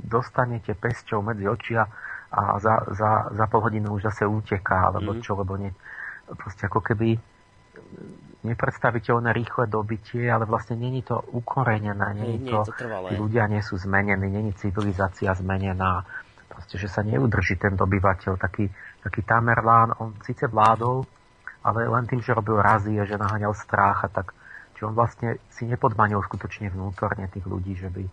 dostanete 0.00 0.72
pesťou 0.72 1.20
medzi 1.20 1.44
očia 1.44 1.84
a 2.32 2.58
za, 2.58 2.82
za, 2.96 3.10
za 3.32 3.44
pol 3.46 3.60
hodinu 3.60 3.96
už 3.96 4.08
zase 4.08 4.24
uteká, 4.24 4.90
alebo 4.90 5.12
mm-hmm. 5.12 5.24
čo, 5.24 5.36
lebo 5.36 5.56
nie, 5.60 5.70
proste 6.34 6.66
ako 6.66 6.80
keby 6.80 7.20
nepredstaviteľné 8.46 9.34
rýchle 9.34 9.66
dobitie, 9.66 10.30
ale 10.30 10.46
vlastne 10.46 10.78
není 10.78 11.02
to 11.02 11.18
ukorenené, 11.34 12.14
není 12.14 12.46
nie, 12.46 12.50
to, 12.50 12.62
to 12.62 12.86
tí 13.10 13.14
ľudia 13.18 13.50
nie 13.50 13.60
sú 13.60 13.74
zmenení, 13.74 14.30
není 14.30 14.54
civilizácia 14.54 15.34
zmenená, 15.34 16.06
proste, 16.46 16.78
že 16.78 16.86
sa 16.86 17.02
neudrží 17.02 17.58
ten 17.58 17.74
dobyvateľ, 17.74 18.38
taký, 18.38 18.70
taký 19.02 19.20
Tamerlán, 19.26 19.98
on 19.98 20.14
síce 20.22 20.46
vládol, 20.46 21.02
ale 21.66 21.90
len 21.90 22.06
tým, 22.06 22.22
že 22.22 22.32
robil 22.32 22.62
razie, 22.62 23.02
že 23.02 23.18
naháňal 23.18 23.52
strach 23.52 24.06
a 24.06 24.08
tak 24.08 24.30
Čiže 24.76 24.92
on 24.92 24.94
vlastne 24.94 25.40
si 25.48 25.64
nepodmanil 25.64 26.20
skutočne 26.20 26.68
vnútorne 26.68 27.32
tých 27.32 27.48
ľudí, 27.48 27.80
že 27.80 27.88
by, 27.88 28.04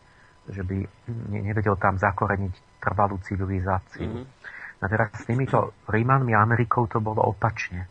že 0.47 0.63
by 0.63 0.79
nevedel 1.27 1.75
tam 1.75 1.99
zakoreniť 1.99 2.79
trvalú 2.79 3.19
civilizáciu. 3.19 4.07
Mm-hmm. 4.07 4.25
A 4.79 4.85
teraz 4.87 5.11
s 5.11 5.27
týmito 5.27 5.75
Rímanmi 5.91 6.31
a 6.31 6.39
Amerikou 6.39 6.87
to 6.87 7.03
bolo 7.03 7.19
opačne. 7.19 7.83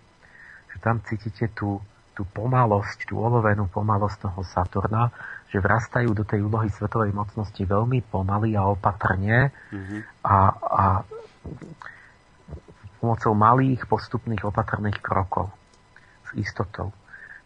Že 0.72 0.76
tam 0.80 0.96
cítite 1.04 1.52
tú, 1.52 1.84
tú 2.16 2.24
pomalosť, 2.24 3.12
tú 3.12 3.20
olovenú 3.20 3.68
pomalosť 3.68 4.24
toho 4.24 4.40
Saturna, 4.40 5.12
že 5.52 5.60
vrastajú 5.60 6.16
do 6.16 6.24
tej 6.24 6.40
úlohy 6.40 6.72
svetovej 6.72 7.12
mocnosti 7.12 7.60
veľmi 7.60 8.00
pomaly 8.08 8.56
a 8.56 8.72
opatrne 8.72 9.52
mm-hmm. 9.52 10.00
a, 10.24 10.36
a 10.56 10.84
pomocou 13.04 13.36
malých 13.36 13.84
postupných 13.84 14.48
opatrných 14.48 14.96
krokov 15.04 15.52
s 16.24 16.40
istotou. 16.40 16.88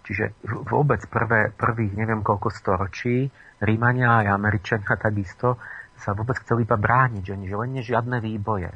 Čiže 0.07 0.39
vôbec 0.47 1.03
prvé, 1.11 1.51
prvých 1.51 1.99
neviem 1.99 2.23
koľko 2.23 2.49
storočí 2.55 3.27
Rímania 3.59 4.23
aj 4.23 4.37
Američania 4.37 4.95
takisto 4.95 5.57
sa 5.97 6.13
vôbec 6.13 6.37
chceli 6.45 6.69
iba 6.69 6.77
brániť, 6.77 7.25
že, 7.25 7.35
že 7.41 7.57
len 7.57 7.81
žiadne 7.81 8.21
výboje. 8.21 8.69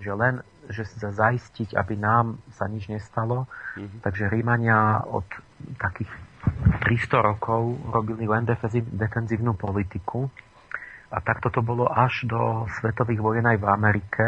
Že 0.00 0.12
len, 0.16 0.34
že 0.68 0.84
sa 0.84 1.12
zaistiť, 1.12 1.72
aby 1.76 1.96
nám 1.96 2.40
sa 2.52 2.68
nič 2.68 2.88
nestalo. 2.92 3.48
Mm-hmm. 3.76 4.00
Takže 4.04 4.28
Rímania 4.28 5.00
od 5.08 5.24
takých 5.80 6.12
300 6.84 7.20
rokov 7.20 7.80
robili 7.88 8.28
len 8.28 8.44
defenzívnu 8.92 9.56
politiku. 9.56 10.28
A 11.10 11.18
takto 11.24 11.50
to 11.50 11.60
bolo 11.64 11.88
až 11.90 12.28
do 12.28 12.70
svetových 12.80 13.20
vojen 13.20 13.44
aj 13.48 13.58
v 13.58 13.66
Amerike. 13.66 14.26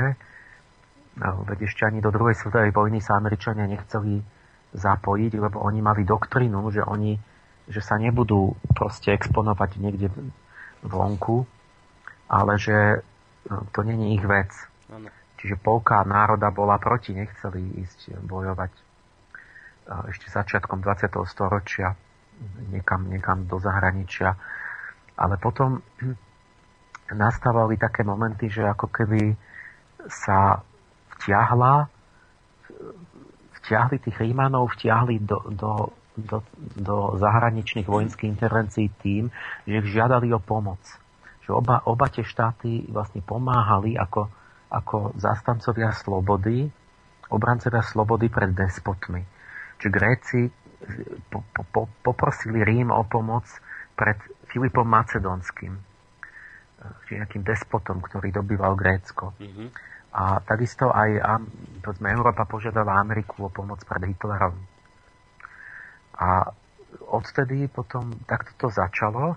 Veď 1.20 1.68
ešte 1.68 1.84
ani 1.84 2.00
do 2.00 2.10
druhej 2.10 2.34
svetovej 2.34 2.72
vojny 2.72 2.98
sa 3.04 3.20
Američania 3.20 3.68
nechceli 3.68 4.24
zapojiť, 4.72 5.32
lebo 5.36 5.60
oni 5.60 5.80
mali 5.84 6.02
doktrínu, 6.04 6.60
že 6.72 6.82
oni 6.84 7.16
že 7.62 7.78
sa 7.78 7.94
nebudú 7.94 8.58
proste 8.74 9.14
exponovať 9.14 9.78
niekde 9.78 10.10
vonku, 10.82 11.46
ale 12.26 12.58
že 12.58 13.06
no, 13.46 13.70
to 13.70 13.86
není 13.86 14.18
ich 14.18 14.24
vec. 14.26 14.50
Ano. 14.90 15.08
Čiže 15.38 15.62
polka 15.62 16.02
národa 16.02 16.50
bola 16.50 16.78
proti, 16.82 17.14
nechceli 17.14 17.82
ísť 17.86 18.18
bojovať 18.26 18.72
ešte 20.10 20.30
začiatkom 20.30 20.78
20. 20.82 21.10
storočia 21.26 21.98
niekam, 22.70 23.10
niekam 23.10 23.46
do 23.46 23.58
zahraničia. 23.58 24.38
Ale 25.18 25.38
potom 25.38 25.82
nastávali 27.24 27.78
také 27.78 28.06
momenty, 28.06 28.50
že 28.50 28.66
ako 28.66 28.86
keby 28.90 29.34
sa 30.10 30.62
vtiahla 31.18 31.86
vtiahli 33.62 33.96
tých 34.02 34.18
Rímanov, 34.18 34.74
vtiahli 34.74 35.22
do, 35.22 35.38
do, 35.54 35.72
do, 36.18 36.38
do 36.76 36.96
zahraničných 37.16 37.86
vojenských 37.86 38.28
intervencií 38.28 38.90
tým, 39.00 39.30
že 39.64 39.80
ich 39.80 39.88
žiadali 39.90 40.28
o 40.34 40.42
pomoc. 40.42 40.82
Že 41.46 41.58
oba, 41.58 41.82
oba 41.86 42.06
tie 42.10 42.26
štáty 42.26 42.86
vlastne 42.90 43.22
pomáhali 43.22 43.94
ako, 43.98 44.28
ako 44.70 45.14
zastancovia 45.18 45.94
slobody, 45.94 46.66
obrancovia 47.30 47.80
slobody 47.82 48.28
pred 48.28 48.52
despotmi. 48.52 49.22
Čiže 49.78 49.90
Gréci 49.90 50.40
po, 51.30 51.42
po, 51.70 51.86
poprosili 52.02 52.62
Rím 52.62 52.90
o 52.90 53.02
pomoc 53.06 53.46
pred 53.94 54.18
Filipom 54.50 54.84
Macedónskym, 54.84 55.72
čiže 57.06 57.18
nejakým 57.22 57.42
despotom, 57.46 58.02
ktorý 58.02 58.34
dobýval 58.34 58.74
Grécko. 58.74 59.32
Mm-hmm. 59.38 59.68
A 60.12 60.44
takisto 60.44 60.92
aj 60.92 61.40
povedzme, 61.80 62.12
Európa 62.12 62.44
požiadala 62.44 63.00
Ameriku 63.00 63.48
o 63.48 63.50
pomoc 63.50 63.80
pred 63.88 64.12
Hitlerom. 64.12 64.54
A 66.20 66.52
odtedy 67.08 67.66
potom 67.66 68.12
takto 68.28 68.52
to 68.56 68.68
začalo, 68.68 69.34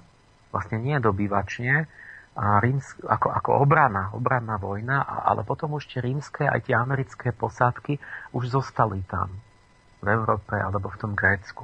vlastne 0.52 0.78
nie 0.78 1.00
dobývačne, 1.00 1.88
a 2.36 2.60
rímsk, 2.60 3.00
ako, 3.08 3.32
ako 3.32 3.52
obrana, 3.64 4.12
obranná 4.12 4.60
vojna, 4.60 5.08
ale 5.08 5.48
potom 5.48 5.80
už 5.80 5.88
tie 5.88 6.04
rímske 6.04 6.44
aj 6.44 6.68
tie 6.68 6.76
americké 6.76 7.32
posádky 7.32 7.96
už 8.36 8.52
zostali 8.52 9.00
tam 9.08 9.32
v 10.04 10.08
Európe 10.12 10.60
alebo 10.60 10.92
v 10.92 11.00
tom 11.00 11.16
Grécku. 11.16 11.64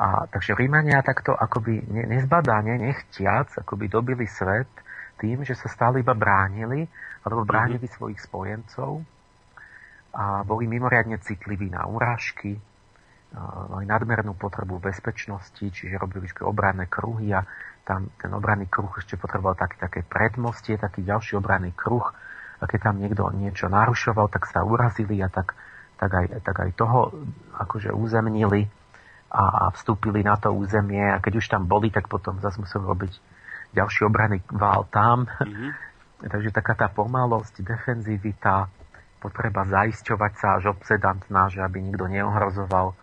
A, 0.00 0.24
takže 0.32 0.56
Rímania 0.56 1.04
takto 1.04 1.36
akoby 1.36 1.84
nezbadane, 1.92 2.80
nechtiac, 2.80 3.52
akoby 3.60 3.92
dobili 3.92 4.24
svet 4.24 4.72
tým, 5.20 5.44
že 5.44 5.52
sa 5.52 5.68
stále 5.68 6.00
iba 6.00 6.16
bránili 6.16 6.88
alebo 7.24 7.44
bránili 7.44 7.84
mm-hmm. 7.84 7.96
svojich 7.96 8.20
spojencov 8.20 9.04
a 10.10 10.42
boli 10.42 10.66
mimoriadne 10.66 11.22
citliví 11.22 11.70
na 11.70 11.86
urážky, 11.86 12.58
mali 13.70 13.86
nadmernú 13.86 14.34
potrebu 14.34 14.82
bezpečnosti, 14.82 15.62
čiže 15.62 15.94
robili 15.94 16.26
obranné 16.42 16.90
kruhy 16.90 17.30
a 17.30 17.46
tam 17.86 18.10
ten 18.18 18.30
obranný 18.34 18.66
kruh 18.66 18.90
ešte 18.98 19.14
potreboval 19.14 19.54
taký, 19.54 19.78
také 19.78 20.00
predmostie, 20.02 20.74
taký 20.74 21.06
ďalší 21.06 21.38
obranný 21.38 21.70
kruh 21.70 22.02
a 22.58 22.64
keď 22.66 22.90
tam 22.90 22.98
niekto 22.98 23.30
niečo 23.30 23.70
narušoval, 23.70 24.26
tak 24.34 24.50
sa 24.50 24.66
urazili 24.66 25.22
a 25.22 25.30
tak, 25.30 25.54
tak, 25.96 26.10
aj, 26.10 26.26
tak 26.42 26.56
aj 26.58 26.70
toho 26.74 27.14
akože 27.54 27.94
uzemnili 27.94 28.66
a, 29.30 29.44
a 29.46 29.64
vstúpili 29.78 30.26
na 30.26 30.34
to 30.34 30.50
územie 30.50 31.06
a 31.06 31.22
keď 31.22 31.38
už 31.38 31.46
tam 31.46 31.70
boli, 31.70 31.94
tak 31.94 32.10
potom 32.10 32.42
zase 32.42 32.58
museli 32.58 32.82
robiť 32.82 33.12
ďalší 33.78 34.10
obranný 34.10 34.42
vál 34.50 34.90
tam. 34.90 35.30
Mm-hmm 35.30 35.89
takže 36.28 36.52
taká 36.52 36.76
tá 36.76 36.88
pomalosť, 36.92 37.64
defenzivita, 37.64 38.68
potreba 39.20 39.68
zaisťovať 39.68 40.32
sa 40.36 40.46
až 40.56 40.72
obsedantná, 40.76 41.52
že 41.52 41.60
aby 41.60 41.84
nikto 41.84 42.08
neohrozoval, 42.08 42.96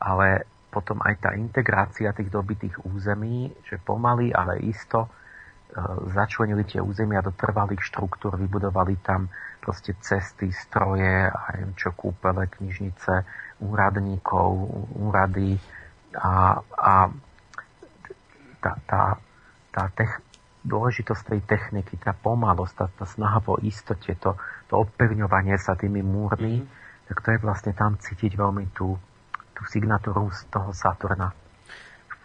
ale 0.00 0.44
potom 0.68 1.00
aj 1.00 1.14
tá 1.24 1.30
integrácia 1.32 2.12
tých 2.12 2.28
dobitých 2.28 2.84
území, 2.84 3.48
že 3.64 3.80
pomaly, 3.80 4.36
ale 4.36 4.60
isto 4.60 5.08
e, 5.08 5.10
začlenili 6.12 6.68
tie 6.68 6.84
územia 6.84 7.24
do 7.24 7.32
trvalých 7.32 7.80
štruktúr, 7.80 8.36
vybudovali 8.36 9.00
tam 9.00 9.32
proste 9.64 9.96
cesty, 10.04 10.52
stroje, 10.52 11.32
aj 11.32 11.72
čo 11.80 11.96
kúpele, 11.96 12.46
knižnice, 12.52 13.24
úradníkov, 13.64 14.48
úrady. 15.00 15.56
A, 16.14 16.60
a 16.60 16.92
tá, 18.60 18.72
tá, 18.84 19.02
tá 19.72 19.84
tech, 19.96 20.20
dôležitosť 20.68 21.22
tej 21.34 21.40
techniky, 21.48 21.96
tá 21.96 22.12
pomalosť, 22.12 22.74
tá, 22.76 22.86
tá 22.92 23.06
snaha 23.08 23.40
po 23.40 23.56
istote, 23.64 24.12
to, 24.20 24.36
to 24.68 24.74
opevňovanie 24.84 25.56
sa 25.56 25.74
tými 25.74 26.04
múrmi, 26.04 26.60
mm-hmm. 26.60 27.08
tak 27.08 27.16
to 27.24 27.28
je 27.32 27.38
vlastne 27.40 27.72
tam 27.72 27.96
cítiť 27.96 28.36
veľmi 28.36 28.76
tú, 28.76 29.00
tú 29.56 29.62
signatúru 29.66 30.28
z 30.30 30.46
toho 30.52 30.70
Saturna 30.76 31.32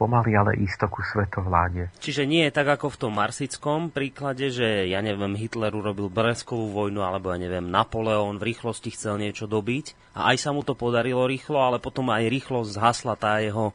pomaly, 0.03 0.35
ale 0.35 0.51
isto 0.59 0.89
ku 0.89 0.99
svetovláde. 0.99 1.93
Čiže 2.03 2.27
nie 2.27 2.49
je 2.49 2.51
tak 2.51 2.67
ako 2.67 2.91
v 2.91 2.99
tom 3.07 3.13
marsickom 3.15 3.93
príklade, 3.93 4.51
že 4.51 4.89
ja 4.89 4.99
neviem, 4.99 5.37
Hitler 5.37 5.71
urobil 5.71 6.11
Breskovú 6.11 6.73
vojnu, 6.73 7.05
alebo 7.05 7.31
ja 7.31 7.39
neviem, 7.39 7.69
Napoleon 7.69 8.35
v 8.41 8.51
rýchlosti 8.51 8.91
chcel 8.91 9.21
niečo 9.21 9.47
dobiť 9.47 10.17
a 10.17 10.33
aj 10.33 10.37
sa 10.43 10.49
mu 10.51 10.65
to 10.65 10.75
podarilo 10.75 11.23
rýchlo, 11.23 11.61
ale 11.61 11.77
potom 11.79 12.09
aj 12.11 12.27
rýchlo 12.27 12.67
zhasla 12.67 13.15
tá 13.15 13.39
jeho 13.39 13.71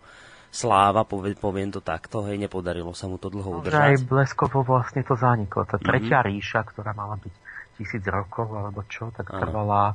sláva, 0.49 1.05
poviem 1.05 1.69
to 1.69 1.85
takto, 1.85 2.25
hej, 2.25 2.41
nepodarilo 2.41 2.97
sa 2.97 3.07
mu 3.07 3.21
to 3.21 3.29
dlho 3.29 3.61
udržať. 3.61 3.79
Aj 3.79 3.97
Bleskovo 4.01 4.65
vlastne 4.65 5.05
to 5.05 5.15
zaniklo. 5.15 5.69
Tá 5.69 5.77
tretia 5.77 6.25
mm-hmm. 6.25 6.33
ríša, 6.35 6.61
ktorá 6.73 6.97
mala 6.97 7.21
byť 7.21 7.35
tisíc 7.79 8.03
rokov, 8.09 8.51
alebo 8.51 8.83
čo, 8.89 9.13
tak 9.15 9.31
trvala 9.31 9.95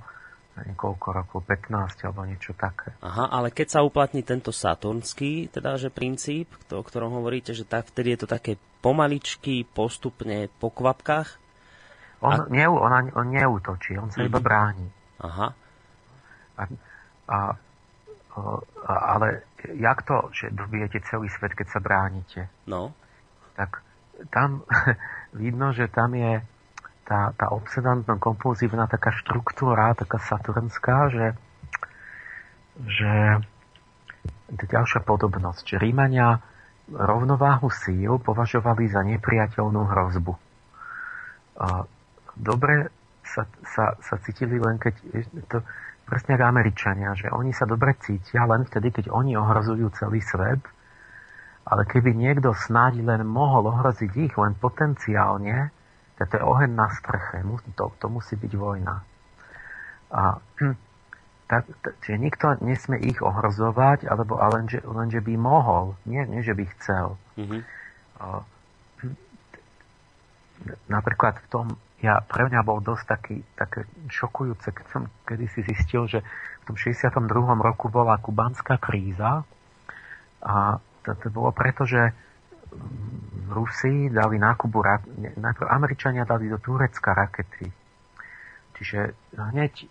niekoľko 0.54 1.08
rokov, 1.10 1.39
15 1.50 2.06
alebo 2.06 2.30
niečo 2.30 2.54
také. 2.54 2.94
Aha, 3.02 3.26
ale 3.34 3.50
keď 3.50 3.68
sa 3.74 3.80
uplatní 3.82 4.22
tento 4.22 4.54
saturnský, 4.54 5.50
teda, 5.50 5.82
že 5.82 5.89
princíp, 5.89 6.54
o 6.70 6.86
ktorom 6.86 7.18
hovoríte, 7.18 7.58
že 7.58 7.66
tak, 7.66 7.89
vtedy 7.89 8.13
je 8.13 8.20
to 8.24 8.28
také 8.30 8.62
pomaličky, 8.86 9.66
postupne 9.66 10.54
po 10.62 10.70
kvapkách? 10.70 11.42
On, 12.22 12.38
a... 12.38 12.46
ne, 12.54 12.70
on, 12.70 13.10
on 13.18 13.28
neútočí, 13.34 13.98
on 13.98 14.13
sa 14.13 14.22
mm-hmm. 14.22 14.30
iba 14.30 14.39
mhm. 14.39 14.46
bráni. 14.46 14.88
Aha. 15.24 15.48
A, 16.54 16.63
a, 17.26 17.38
a, 18.86 18.94
ale 19.18 19.42
jak 19.71 20.04
to, 20.04 20.30
že 20.36 20.52
dobijete 20.52 20.99
celý 21.08 21.32
svet, 21.32 21.56
keď 21.56 21.67
sa 21.71 21.80
bránite? 21.80 22.52
No. 22.67 22.91
Tak 23.56 23.80
tam 24.30 24.67
vidno, 25.41 25.71
že 25.71 25.88
tam 25.88 26.13
je 26.15 26.43
tá, 27.04 27.36
tá 27.36 27.52
obsedantno-kompulzívna 27.52 28.88
taká 28.88 29.12
štruktúra, 29.12 29.95
taká 29.95 30.19
saturnská, 30.23 31.12
že, 31.12 31.28
že 32.88 33.13
ďalšia 34.52 35.04
podobnosť, 35.04 35.76
že 35.76 35.82
Rímania 35.84 36.39
rovnováhu 36.88 37.71
síl 37.71 38.19
považovali 38.19 38.88
za 38.91 39.04
nepriateľnú 39.04 39.82
hrozbu. 39.88 40.34
Dobre 42.36 42.91
sa, 43.23 43.47
sa, 43.63 43.95
sa 43.99 44.15
cítili 44.19 44.60
len 44.60 44.76
keď, 44.80 44.95
to, 45.47 45.63
presne 46.04 46.36
ako 46.36 46.46
Američania, 46.46 47.16
že 47.16 47.32
oni 47.32 47.56
sa 47.56 47.63
dobre 47.63 47.96
cítia 48.00 48.44
len 48.44 48.68
vtedy, 48.68 48.92
keď 48.92 49.06
oni 49.10 49.39
ohrozujú 49.39 49.89
celý 49.96 50.20
svet, 50.20 50.62
ale 51.63 51.88
keby 51.88 52.12
niekto 52.12 52.52
snáď 52.52 53.00
len 53.04 53.24
mohol 53.24 53.72
ohroziť 53.72 54.12
ich 54.20 54.36
len 54.36 54.54
potenciálne, 54.60 55.72
to 56.20 56.39
je 56.39 56.44
oheň 56.44 56.72
na 56.72 56.88
strche, 56.92 57.44
to, 57.76 57.92
to 58.00 58.08
musí 58.08 58.39
byť 58.39 58.54
vojna. 58.56 59.04
A, 60.13 60.39
hm, 60.62 60.76
tak, 61.52 61.68
čiže 62.06 62.18
nikto 62.22 62.46
nesmie 62.63 63.02
ich 63.04 63.20
ohrozovať, 63.20 64.08
alebo 64.08 64.39
len, 64.39 64.72
že, 64.72 64.80
len, 64.88 65.12
že 65.12 65.20
by 65.20 65.34
mohol, 65.36 66.00
nie, 66.08 66.24
nie 66.30 66.39
že 66.46 66.56
by 66.56 66.63
chcel. 66.80 67.20
Mm-hmm. 67.36 67.62
A, 68.24 68.26
hm, 69.04 69.16
napríklad 70.88 71.44
v 71.44 71.48
tom, 71.52 71.66
ja, 72.04 72.20
pre 72.20 72.52
mňa 72.52 72.62
bol 72.68 72.84
dosť 72.84 73.06
taký, 73.08 73.36
také 73.56 73.88
šokujúce, 74.12 74.76
keď 74.76 74.86
som 74.92 75.08
kedy 75.24 75.48
si 75.48 75.63
zistil, 75.63 76.04
že 76.12 76.20
v 76.20 76.63
tom 76.68 76.76
62. 76.76 77.16
roku 77.63 77.88
bola 77.88 78.20
kubanská 78.20 78.76
kríza 78.76 79.48
a 80.44 80.84
to, 81.08 81.16
to 81.16 81.28
bolo 81.32 81.56
preto, 81.56 81.88
že 81.88 82.12
Rusi 83.54 84.10
dali 84.10 84.42
na 84.42 84.58
Kubu, 84.58 84.82
najprv 85.38 85.68
Američania 85.70 86.26
dali 86.26 86.50
do 86.50 86.58
Turecka 86.58 87.13
rakety. 87.13 87.70
Čiže 88.74 89.13
hneď 89.38 89.86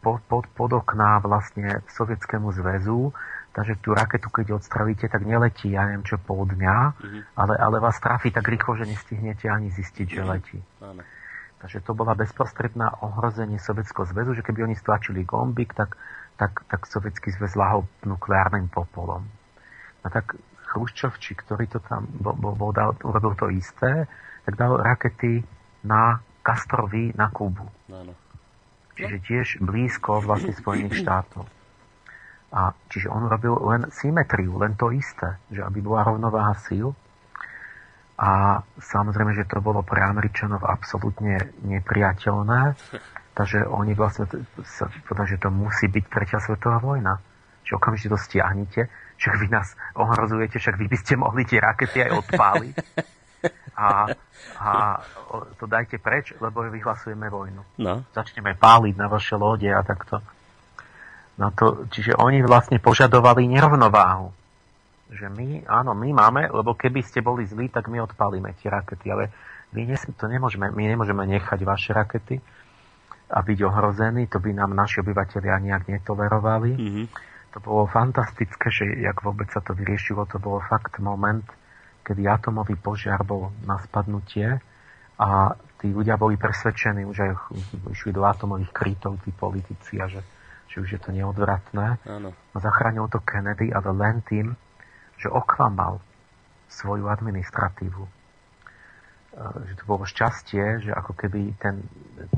pod, 0.00 0.24
pod, 0.24 0.48
pod 0.50 0.70
okná 0.72 1.20
vlastne 1.20 1.84
Sovietskému 1.92 2.50
zväzu, 2.56 3.12
takže 3.52 3.76
tú 3.84 3.92
raketu, 3.92 4.32
keď 4.32 4.56
odstravíte, 4.56 5.12
tak 5.12 5.28
neletí, 5.28 5.76
ja 5.76 5.84
neviem 5.84 6.08
čo, 6.08 6.16
pol 6.16 6.48
dňa, 6.48 6.76
mm-hmm. 6.96 7.22
ale, 7.36 7.54
ale 7.60 7.76
vás 7.84 8.00
trafi 8.00 8.32
tak 8.32 8.48
rýchlo, 8.48 8.80
že 8.80 8.88
nestihnete 8.88 9.52
ani 9.52 9.68
zistiť, 9.68 10.06
že 10.08 10.22
mhm. 10.24 10.28
letí. 10.32 10.58
Mm-hmm. 10.58 11.21
Takže 11.62 11.78
to 11.86 11.94
bola 11.94 12.18
bezprostredná 12.18 13.06
ohrozenie 13.06 13.62
Sovietskeho 13.62 14.10
zväzu, 14.10 14.34
že 14.34 14.42
keby 14.42 14.66
oni 14.66 14.74
stlačili 14.74 15.22
gombik, 15.22 15.78
tak, 15.78 15.94
tak, 16.34 16.66
tak 16.66 16.90
Sovietský 16.90 17.30
zväz 17.30 17.54
lahol 17.54 17.86
nukleárnym 18.02 18.66
popolom. 18.66 19.22
A 20.02 20.10
tak 20.10 20.34
Chruščovči, 20.74 21.38
ktorý 21.38 21.70
to 21.70 21.78
tam 21.84 22.08
bo, 22.18 22.34
bo, 22.34 22.58
bo 22.58 22.74
dal, 22.74 22.98
urobil 23.06 23.38
to 23.38 23.46
isté, 23.52 24.10
tak 24.42 24.58
dal 24.58 24.74
rakety 24.74 25.46
na 25.86 26.18
Castrovi 26.42 27.14
na 27.14 27.30
Kubu. 27.30 27.68
Áno. 27.92 28.12
Čiže 28.98 29.16
tiež 29.24 29.46
blízko 29.62 30.20
vlastne 30.20 30.52
Spojených 30.52 31.00
štátov. 31.06 31.46
A 32.52 32.76
čiže 32.92 33.08
on 33.08 33.24
robil 33.30 33.56
len 33.64 33.88
symetriu, 33.88 34.60
len 34.60 34.76
to 34.76 34.92
isté, 34.92 35.40
že 35.48 35.64
aby 35.64 35.80
bola 35.80 36.04
rovnováha 36.04 36.52
síl. 36.68 36.92
A 38.18 38.60
samozrejme, 38.78 39.32
že 39.34 39.48
to 39.48 39.64
bolo 39.64 39.80
pre 39.80 40.04
Američanov 40.04 40.62
absolútne 40.64 41.52
nepriateľné, 41.64 42.76
takže 43.38 43.64
oni 43.66 43.92
vlastne 43.96 44.28
sa 44.64 44.90
povedali, 45.08 45.36
že 45.36 45.42
to 45.42 45.48
musí 45.48 45.88
byť 45.88 46.04
tretia 46.08 46.38
svetová 46.40 46.78
vojna. 46.78 47.18
Že 47.62 47.78
okamžite 47.78 48.10
to 48.10 48.18
stiahnite 48.18 48.90
však 49.22 49.38
vy 49.38 49.48
nás 49.54 49.78
ohrozujete, 49.94 50.58
však 50.58 50.74
vy 50.82 50.86
by 50.90 50.98
ste 50.98 51.14
mohli 51.14 51.46
tie 51.46 51.62
rakety 51.62 52.02
aj 52.02 52.26
odpáliť. 52.26 52.76
A, 53.78 54.10
a 54.58 54.70
to 55.58 55.70
dajte 55.70 56.02
preč, 56.02 56.34
lebo 56.42 56.66
vyhlasujeme 56.66 57.30
vojnu. 57.30 57.62
No. 57.78 58.02
Začneme 58.10 58.58
páliť 58.58 58.94
na 58.98 59.06
vaše 59.06 59.38
lode 59.38 59.70
a 59.70 59.78
takto. 59.86 60.18
No 61.38 61.54
to, 61.54 61.86
čiže 61.94 62.18
oni 62.18 62.42
vlastne 62.42 62.82
požadovali 62.82 63.46
nerovnováhu. 63.46 64.34
Že 65.12 65.28
my, 65.28 65.68
áno, 65.68 65.92
my 65.92 66.08
máme, 66.16 66.48
lebo 66.48 66.72
keby 66.72 67.04
ste 67.04 67.20
boli 67.20 67.44
zlí, 67.44 67.68
tak 67.68 67.92
my 67.92 68.00
odpálime 68.00 68.56
tie 68.56 68.72
rakety, 68.72 69.12
ale 69.12 69.28
my, 69.76 69.84
nes, 69.84 70.00
to 70.16 70.24
nemôžeme, 70.24 70.72
my 70.72 70.84
nemôžeme 70.88 71.20
nechať 71.28 71.60
vaše 71.68 71.92
rakety 71.92 72.40
a 73.28 73.38
byť 73.40 73.58
ohrození, 73.64 74.28
to 74.28 74.40
by 74.40 74.56
nám 74.56 74.72
naši 74.72 75.04
obyvateľia 75.04 75.60
nejak 75.60 75.84
netolerovali. 75.88 76.72
Mm-hmm 76.76 77.06
to 77.52 77.58
bolo 77.60 77.84
fantastické, 77.84 78.72
že 78.72 78.84
jak 79.04 79.20
vôbec 79.20 79.52
sa 79.52 79.60
to 79.60 79.76
vyriešilo, 79.76 80.24
to 80.24 80.40
bolo 80.40 80.64
fakt 80.64 80.96
moment, 81.04 81.44
kedy 82.00 82.24
atomový 82.24 82.80
požiar 82.80 83.20
bol 83.28 83.52
na 83.68 83.76
spadnutie 83.84 84.56
a 85.20 85.52
tí 85.76 85.92
ľudia 85.92 86.16
boli 86.16 86.40
presvedčení, 86.40 87.04
už 87.04 87.18
aj 87.20 87.30
išli 87.92 88.10
do 88.16 88.24
atomových 88.24 88.72
krytov 88.72 89.20
tí 89.20 89.30
politici 89.36 90.00
a 90.00 90.08
že, 90.08 90.24
že 90.72 90.80
už 90.80 90.88
je 90.96 91.00
to 91.04 91.12
neodvratné. 91.12 92.00
Áno. 92.08 92.32
A 92.32 92.56
zachránil 92.56 93.04
to 93.12 93.20
Kennedy, 93.20 93.68
ale 93.68 93.92
len 93.92 94.24
tým, 94.24 94.56
že 95.22 95.30
oklamal 95.30 96.02
svoju 96.66 97.06
administratívu. 97.06 98.02
E, 98.02 98.10
že 99.70 99.74
to 99.78 99.84
bolo 99.86 100.02
šťastie, 100.02 100.88
že 100.88 100.90
ako 100.90 101.14
keby 101.14 101.54
ten 101.62 101.86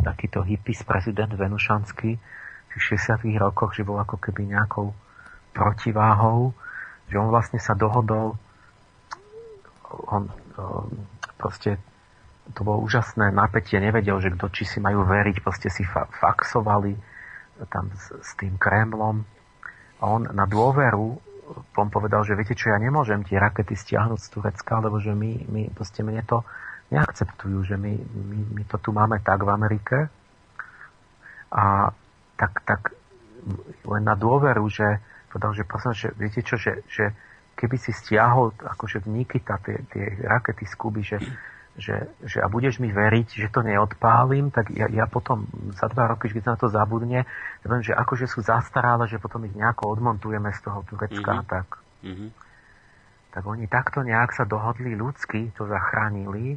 takýto 0.05 0.45
hippies 0.45 0.85
prezident 0.85 1.32
Venušanský 1.32 2.20
v 2.20 2.66
tých 2.76 2.85
60 3.01 3.24
rokoch, 3.41 3.72
že 3.72 3.87
bol 3.87 3.97
ako 3.97 4.20
keby 4.20 4.53
nejakou 4.53 4.93
protiváhou, 5.57 6.53
že 7.09 7.16
on 7.16 7.32
vlastne 7.32 7.62
sa 7.62 7.72
dohodol, 7.72 8.37
on 10.11 10.28
proste 11.39 11.78
to 12.53 12.61
bolo 12.61 12.85
úžasné 12.85 13.32
napätie, 13.32 13.80
nevedel, 13.80 14.20
že 14.20 14.32
kto 14.37 14.53
či 14.53 14.68
si 14.68 14.78
majú 14.78 15.09
veriť, 15.09 15.41
proste 15.41 15.72
si 15.72 15.80
fa- 15.85 16.09
faxovali 16.09 16.93
tam 17.72 17.89
s, 17.95 18.12
s 18.12 18.30
tým 18.37 18.61
Kremlom 18.61 19.24
a 20.01 20.05
on 20.05 20.28
na 20.28 20.45
dôveru 20.45 21.16
on 21.76 21.88
povedal, 21.92 22.24
že 22.24 22.36
viete 22.36 22.57
čo, 22.57 22.72
ja 22.72 22.78
nemôžem 22.80 23.20
tie 23.24 23.36
rakety 23.36 23.76
stiahnuť 23.76 24.20
z 24.20 24.28
Turecka, 24.32 24.80
lebo 24.80 24.97
že 25.01 25.12
my, 25.12 25.49
my 25.51 25.62
proste 25.72 26.01
mne 26.01 26.24
to 26.24 26.40
neakceptujú, 26.92 27.59
že 27.64 27.76
my, 27.76 27.92
my, 27.97 28.38
my 28.61 28.62
to 28.68 28.76
tu 28.80 28.90
máme 28.92 29.20
tak 29.20 29.45
v 29.45 29.51
Amerike. 29.51 29.99
A 31.55 31.92
tak, 32.34 32.53
tak 32.66 32.80
len 33.86 34.03
na 34.03 34.16
dôveru, 34.18 34.64
že 34.66 34.99
povedal, 35.30 35.53
že 35.55 35.64
prosím, 35.66 35.92
že 35.95 36.09
viete 36.16 36.40
čo, 36.42 36.57
že, 36.59 36.82
že 36.90 37.14
keby 37.55 37.76
si 37.78 37.95
stiahol 37.95 38.55
akože 38.59 39.07
v 39.07 39.22
Nikita 39.22 39.62
tie, 39.62 39.78
tie 39.90 40.05
rakety 40.26 40.66
z 40.66 40.74
Kuby, 40.74 41.03
že, 41.07 41.18
že, 41.75 42.07
že 42.22 42.39
a 42.39 42.47
budeš 42.47 42.79
mi 42.79 42.95
veriť, 42.95 43.35
že 43.35 43.49
to 43.51 43.66
neodpálim, 43.66 44.55
tak 44.55 44.70
ja, 44.70 44.87
ja 44.87 45.11
potom 45.11 45.51
za 45.75 45.91
dva 45.91 46.14
roky, 46.14 46.31
keď 46.31 46.43
sa 46.47 46.53
na 46.55 46.61
to 46.61 46.68
zabudne, 46.70 47.27
ja 47.27 47.66
viem, 47.66 47.83
že 47.83 47.91
akože 47.99 48.31
sú 48.31 48.47
zastaralé, 48.47 49.11
že 49.11 49.18
potom 49.18 49.43
ich 49.43 49.55
nejako 49.59 49.99
odmontujeme 49.99 50.55
z 50.55 50.61
toho 50.62 50.87
Turecka 50.87 51.43
mm-hmm. 51.43 51.51
tak. 51.51 51.66
Mm-hmm. 52.07 52.31
Tak 53.35 53.43
oni 53.43 53.66
takto 53.66 54.07
nejak 54.07 54.31
sa 54.31 54.47
dohodli 54.47 54.95
ľudsky, 54.95 55.51
to 55.59 55.66
zachránili, 55.66 56.55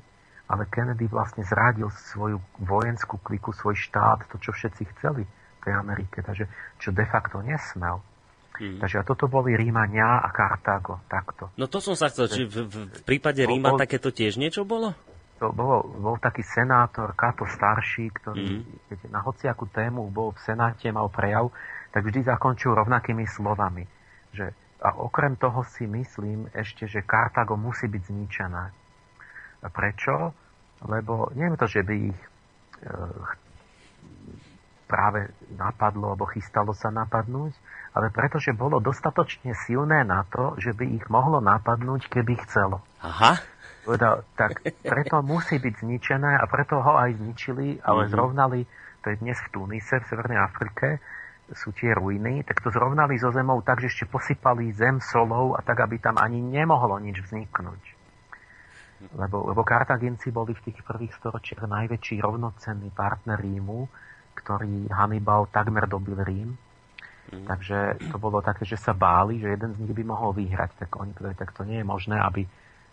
ale 0.47 0.69
Kennedy 0.69 1.09
vlastne 1.09 1.41
zradil 1.41 1.89
svoju 2.13 2.37
vojenskú 2.61 3.17
kliku, 3.17 3.49
svoj 3.51 3.73
štát, 3.73 4.29
to, 4.29 4.37
čo 4.37 4.53
všetci 4.53 4.83
chceli 4.95 5.25
v 5.25 5.61
tej 5.65 5.73
Amerike, 5.73 6.21
takže 6.21 6.45
čo 6.77 6.93
de 6.93 7.03
facto 7.09 7.41
nesmel. 7.41 7.99
Mm. 8.57 8.81
Takže 8.81 9.01
a 9.01 9.03
toto 9.05 9.29
boli 9.29 9.53
Rímania 9.53 10.17
a 10.17 10.29
Kartágo, 10.33 11.01
takto. 11.05 11.53
No 11.61 11.69
to 11.69 11.77
som 11.77 11.93
sa 11.93 12.09
chcel, 12.09 12.25
či 12.25 12.41
v, 12.45 12.65
v, 12.65 12.75
v 12.89 13.01
prípade 13.05 13.45
Ríma 13.45 13.73
bol, 13.73 13.77
takéto 13.77 14.09
tiež 14.09 14.41
niečo 14.41 14.65
bolo? 14.65 14.97
To 15.37 15.53
bol, 15.53 15.85
bol 16.01 16.17
taký 16.17 16.41
senátor, 16.41 17.13
Kato 17.13 17.45
starší, 17.45 18.09
ktorý 18.09 18.57
mm. 18.57 18.89
viete, 18.89 19.07
na 19.13 19.21
hociakú 19.21 19.69
tému 19.69 20.09
bol 20.09 20.33
v 20.33 20.39
senáte, 20.41 20.89
mal 20.89 21.13
prejav, 21.13 21.53
tak 21.93 22.09
vždy 22.09 22.25
zakončil 22.25 22.73
rovnakými 22.73 23.25
slovami. 23.29 23.85
Že, 24.33 24.49
a 24.81 24.97
okrem 24.97 25.37
toho 25.37 25.61
si 25.77 25.85
myslím 25.85 26.49
ešte, 26.57 26.89
že 26.89 27.05
Kartágo 27.05 27.53
musí 27.53 27.85
byť 27.85 28.01
zničené. 28.09 28.65
A 29.61 29.67
prečo? 29.69 30.33
Lebo 30.85 31.29
nie 31.37 31.49
je 31.53 31.57
to, 31.57 31.67
že 31.69 31.81
by 31.85 31.95
ich 32.09 32.21
e, 32.21 32.29
práve 34.87 35.29
napadlo 35.53 36.15
alebo 36.15 36.29
chystalo 36.31 36.71
sa 36.71 36.89
napadnúť, 36.89 37.51
ale 37.93 38.13
pretože 38.13 38.55
bolo 38.55 38.79
dostatočne 38.79 39.51
silné 39.67 40.07
na 40.07 40.23
to, 40.29 40.55
že 40.61 40.71
by 40.71 40.85
ich 40.85 41.05
mohlo 41.11 41.43
napadnúť, 41.43 42.07
keby 42.07 42.39
chcelo. 42.47 42.79
Aha. 43.03 43.41
Teda, 43.87 44.19
tak 44.35 44.59
preto 44.83 45.23
musí 45.23 45.63
byť 45.63 45.73
zničené 45.79 46.35
a 46.35 46.43
preto 46.51 46.83
ho 46.83 46.93
aj 46.99 47.15
zničili, 47.15 47.79
ale 47.79 48.03
mm-hmm. 48.03 48.13
zrovnali, 48.13 48.59
to 48.99 49.15
je 49.15 49.17
dnes 49.23 49.37
v 49.39 49.47
Tunise, 49.55 50.03
v 50.03 50.07
Severnej 50.11 50.39
Afrike, 50.43 50.99
sú 51.55 51.71
tie 51.71 51.95
ruiny, 51.95 52.43
tak 52.43 52.59
to 52.59 52.67
zrovnali 52.67 53.15
so 53.15 53.31
zemou 53.31 53.63
tak, 53.63 53.79
že 53.79 53.87
ešte 53.87 54.11
posypali 54.11 54.75
zem 54.75 54.99
solou 54.99 55.55
a 55.55 55.63
tak, 55.63 55.79
aby 55.79 55.95
tam 55.95 56.19
ani 56.19 56.43
nemohlo 56.43 56.99
nič 56.99 57.23
vzniknúť. 57.23 57.95
Lebo, 59.15 59.47
lebo 59.47 59.63
Kartaginci 59.63 60.35
boli 60.35 60.51
v 60.51 60.63
tých 60.67 60.83
prvých 60.83 61.15
storočiach 61.15 61.63
najväčší 61.63 62.19
rovnocenný 62.19 62.91
partner 62.91 63.39
Rímu, 63.39 63.87
ktorý 64.35 64.91
Hannibal 64.91 65.47
takmer 65.47 65.87
dobil 65.87 66.19
Rím 66.19 66.59
Mm. 67.27 67.43
Takže 67.43 67.99
to 68.07 68.17
bolo 68.17 68.39
také, 68.39 68.63
že 68.63 68.79
sa 68.79 68.95
báli, 68.95 69.43
že 69.43 69.51
jeden 69.51 69.75
z 69.75 69.79
nich 69.83 69.91
by 69.91 70.03
mohol 70.07 70.31
vyhrať. 70.31 70.79
Tak 70.79 70.95
oni 70.95 71.11
povedali, 71.11 71.35
tak 71.35 71.51
to 71.51 71.67
nie 71.67 71.83
je 71.83 71.85
možné, 71.87 72.15
aby 72.15 72.47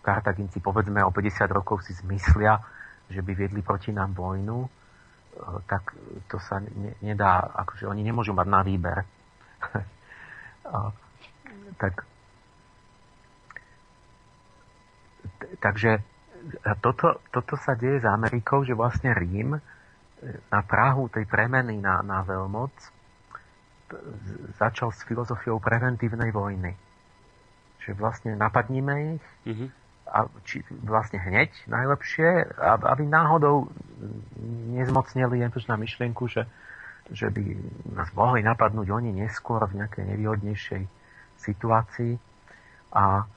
Kartaginci 0.05 0.61
povedzme 0.61 1.01
o 1.01 1.09
50 1.09 1.49
rokov 1.49 1.81
si 1.81 1.97
zmyslia, 1.97 2.61
že 3.09 3.25
by 3.25 3.33
viedli 3.33 3.65
proti 3.65 3.89
nám 3.89 4.13
vojnu, 4.13 4.61
e, 4.61 4.69
tak 5.65 5.97
to 6.29 6.37
sa 6.37 6.61
ne, 6.61 6.93
nedá, 7.01 7.41
akože 7.65 7.89
oni 7.89 8.05
nemôžu 8.05 8.37
mať 8.37 8.45
na 8.45 8.61
výber. 8.61 9.01
tak 11.81 12.05
takže 15.61 16.01
toto, 16.81 17.21
toto 17.33 17.57
sa 17.57 17.73
deje 17.73 18.01
s 18.01 18.05
Amerikou, 18.05 18.61
že 18.61 18.77
vlastne 18.77 19.17
Rím 19.17 19.57
e, 19.57 19.61
na 20.53 20.61
Prahu 20.61 21.09
tej 21.09 21.25
premeny 21.25 21.81
na, 21.81 22.05
na 22.05 22.21
veľmoc 22.21 22.73
začal 24.57 24.89
s 24.89 25.05
filozofiou 25.05 25.61
preventívnej 25.61 26.33
vojny. 26.33 26.73
Čiže 27.81 27.93
vlastne 27.97 28.31
napadníme 28.33 29.17
ich 29.17 29.25
mm-hmm. 29.45 29.69
A 30.05 30.29
či, 30.45 30.61
vlastne 30.85 31.17
hneď 31.17 31.49
najlepšie, 31.65 32.57
aby 32.61 33.03
náhodou 33.09 33.73
nezmocnili 34.75 35.41
jen 35.41 35.51
na 35.65 35.77
myšlienku, 35.81 36.29
že, 36.29 36.45
že 37.09 37.33
by 37.33 37.41
nás 37.97 38.09
mohli 38.13 38.45
napadnúť 38.45 38.87
oni 38.93 39.11
neskôr 39.17 39.65
v 39.65 39.81
nejakej 39.81 40.03
nevýhodnejšej 40.15 40.83
situácii. 41.41 42.13
A 42.95 43.27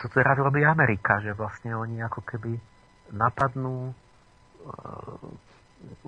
to 0.00 0.06
teraz 0.08 0.38
robí 0.40 0.64
Amerika, 0.64 1.20
že 1.20 1.36
vlastne 1.36 1.76
oni 1.76 2.00
ako 2.00 2.24
keby 2.24 2.56
napadnú 3.12 3.92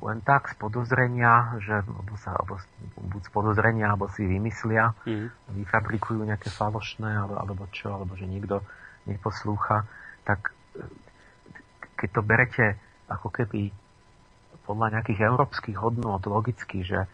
len 0.00 0.18
tak 0.24 0.48
z 0.48 0.54
podozrenia, 0.56 1.60
že 1.60 1.84
alebo 1.84 2.16
sa, 2.16 2.32
alebo, 2.32 2.56
buď 2.96 3.22
z 3.28 3.30
podozrenia, 3.32 3.92
alebo 3.92 4.08
si 4.08 4.24
vymyslia, 4.24 4.96
mm. 5.04 5.52
vyfabrikujú 5.52 6.24
nejaké 6.24 6.48
falošné, 6.48 7.12
alebo, 7.12 7.34
alebo 7.36 7.62
čo, 7.68 7.92
alebo 7.92 8.16
že 8.16 8.24
nikto 8.24 8.64
neposlúcha, 9.06 9.86
tak 10.26 10.52
e, 10.74 10.82
keď 11.96 12.08
to 12.12 12.22
berete 12.22 12.66
ako 13.06 13.30
keby 13.30 13.70
podľa 14.66 14.98
nejakých 14.98 15.30
európskych 15.30 15.78
hodnôt 15.78 16.20
logicky, 16.26 16.82
že 16.82 17.06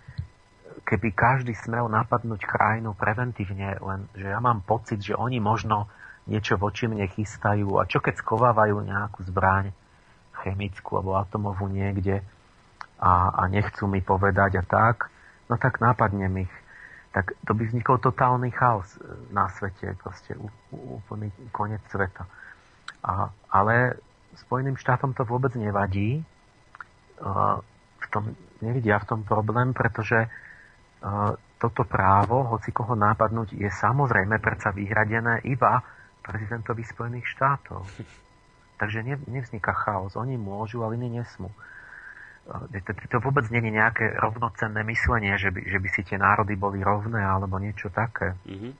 keby 0.88 1.12
každý 1.12 1.52
smel 1.52 1.86
napadnúť 1.86 2.48
krajinu 2.48 2.96
preventívne, 2.96 3.76
len 3.76 4.08
že 4.16 4.32
ja 4.32 4.40
mám 4.40 4.64
pocit, 4.64 5.04
že 5.04 5.12
oni 5.12 5.38
možno 5.38 5.86
niečo 6.24 6.56
voči 6.56 6.88
mne 6.88 7.04
chystajú 7.12 7.76
a 7.76 7.84
čo 7.84 8.00
keď 8.00 8.18
skovávajú 8.24 8.80
nejakú 8.80 9.20
zbraň 9.28 9.70
chemickú 10.42 10.98
alebo 10.98 11.20
atomovú 11.20 11.68
niekde, 11.68 12.24
a, 13.02 13.34
a 13.34 13.42
nechcú 13.50 13.90
mi 13.90 13.98
povedať 13.98 14.62
a 14.62 14.64
tak, 14.64 15.10
no 15.50 15.58
tak 15.58 15.82
nápadnem 15.82 16.46
ich. 16.46 16.54
Tak 17.12 17.36
to 17.44 17.52
by 17.52 17.68
vznikol 17.68 18.00
totálny 18.00 18.48
chaos 18.56 18.88
e, 18.96 19.00
na 19.36 19.48
svete, 19.52 19.92
proste 20.00 20.32
úplný 20.72 21.28
koniec 21.52 21.84
sveta. 21.92 22.24
A, 23.04 23.28
ale 23.52 24.00
Spojeným 24.32 24.80
štátom 24.80 25.12
to 25.12 25.28
vôbec 25.28 25.52
nevadí. 25.60 26.24
Uh, 27.20 27.60
v 28.02 28.06
tom, 28.10 28.24
nevidia 28.64 28.98
v 28.98 29.08
tom 29.14 29.20
problém, 29.22 29.76
pretože 29.76 30.26
uh, 30.26 31.36
toto 31.60 31.84
právo, 31.84 32.42
hoci 32.48 32.72
koho 32.72 32.96
nápadnúť, 32.96 33.54
je 33.54 33.68
samozrejme 33.68 34.40
predsa 34.42 34.72
vyhradené 34.72 35.44
iba 35.46 35.84
prezidentovi 36.24 36.82
Spojených 36.82 37.28
štátov. 37.28 37.84
Takže 38.80 39.04
ne, 39.04 39.20
nevzniká 39.28 39.76
chaos. 39.76 40.16
Oni 40.16 40.40
môžu, 40.40 40.80
ale 40.82 40.96
iní 40.96 41.20
nesmú 41.20 41.52
to, 42.46 42.92
to 43.06 43.18
vôbec 43.22 43.46
nie 43.54 43.62
je 43.62 43.72
nejaké 43.78 44.18
rovnocenné 44.18 44.82
myslenie, 44.82 45.38
že 45.38 45.54
by, 45.54 45.60
že 45.62 45.78
by 45.78 45.88
si 45.94 46.02
tie 46.02 46.18
národy 46.18 46.58
boli 46.58 46.82
rovné 46.82 47.22
alebo 47.22 47.62
niečo 47.62 47.88
také. 47.94 48.34
Mm-hmm. 48.44 48.72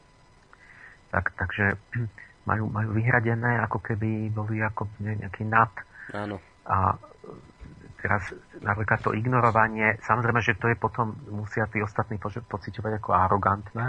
Tak, 1.15 1.25
takže 1.39 1.79
majú, 2.51 2.67
majú 2.67 2.91
vyhradené, 2.91 3.63
ako 3.63 3.79
keby 3.79 4.35
boli 4.35 4.59
ako 4.59 4.91
nejaký 4.99 5.47
nad. 5.47 5.71
Áno. 6.11 6.43
A 6.67 6.99
teraz 8.03 8.35
napríklad 8.59 8.99
to 8.99 9.15
ignorovanie, 9.15 10.03
samozrejme, 10.03 10.43
že 10.43 10.59
to 10.59 10.67
je 10.67 10.75
potom, 10.75 11.15
musia 11.31 11.71
tí 11.71 11.79
ostatní 11.79 12.19
pociťovať 12.19 12.93
ako 12.99 13.11
arogantné. 13.15 13.89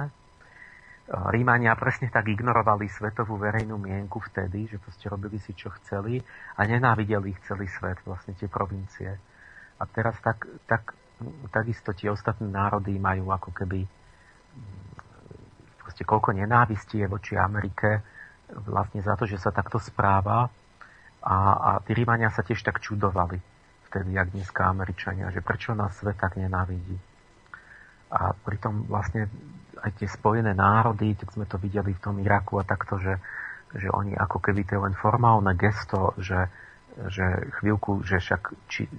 Rímania 1.33 1.75
presne 1.75 2.07
tak 2.07 2.31
ignorovali 2.31 2.87
svetovú 2.87 3.35
verejnú 3.35 3.75
mienku 3.75 4.23
vtedy, 4.23 4.71
že 4.71 4.79
proste 4.79 5.11
robili 5.11 5.35
si, 5.35 5.51
čo 5.51 5.67
chceli 5.81 6.23
a 6.55 6.61
nenávideli 6.63 7.35
ich 7.35 7.41
celý 7.43 7.67
svet, 7.67 7.99
vlastne 8.07 8.37
tie 8.37 8.47
provincie. 8.47 9.19
A 9.83 9.87
teraz 9.91 10.15
tak, 10.23 10.47
tak, 10.63 10.95
takisto 11.51 11.91
tie 11.91 12.07
ostatné 12.07 12.47
národy 12.47 12.95
majú 12.95 13.35
ako 13.35 13.51
keby 13.51 13.83
proste 15.83 16.07
koľko 16.07 16.31
nenávistí 16.31 17.03
je 17.03 17.11
voči 17.11 17.35
Amerike 17.35 17.99
vlastne 18.63 19.03
za 19.03 19.19
to, 19.19 19.27
že 19.27 19.35
sa 19.35 19.51
takto 19.51 19.75
správa 19.75 20.47
a, 21.19 21.35
a 21.53 21.69
tí 21.83 21.91
Rímania 21.91 22.31
sa 22.31 22.47
tiež 22.47 22.63
tak 22.63 22.79
čudovali 22.79 23.37
vtedy, 23.91 24.15
jak 24.15 24.31
dneska 24.31 24.71
Američania, 24.71 25.29
že 25.29 25.43
prečo 25.43 25.75
nás 25.75 25.93
svet 25.99 26.17
tak 26.17 26.39
nenávidí. 26.39 26.97
A 28.09 28.33
pritom 28.33 28.89
vlastne 28.89 29.29
aj 29.85 30.01
tie 30.01 30.09
spojené 30.09 30.57
národy, 30.57 31.13
tak 31.13 31.29
sme 31.33 31.45
to 31.45 31.61
videli 31.61 31.93
v 31.93 32.03
tom 32.03 32.17
Iraku 32.17 32.57
a 32.57 32.65
takto, 32.65 32.97
že, 32.97 33.21
že 33.73 33.89
oni 33.93 34.17
ako 34.17 34.41
keby 34.41 34.65
to 34.65 34.79
je 34.79 34.83
len 34.89 34.95
formálne 34.97 35.53
gesto, 35.53 36.17
že, 36.17 36.49
že 37.09 37.53
chvíľku, 37.61 38.01
že 38.01 38.17
však 38.17 38.41
či 38.65 38.89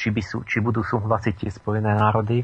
či, 0.00 0.08
by 0.08 0.22
sú, 0.24 0.40
či 0.48 0.64
budú 0.64 0.80
súhlasiť 0.80 1.34
tie 1.36 1.50
Spojené 1.52 1.92
národy 1.92 2.40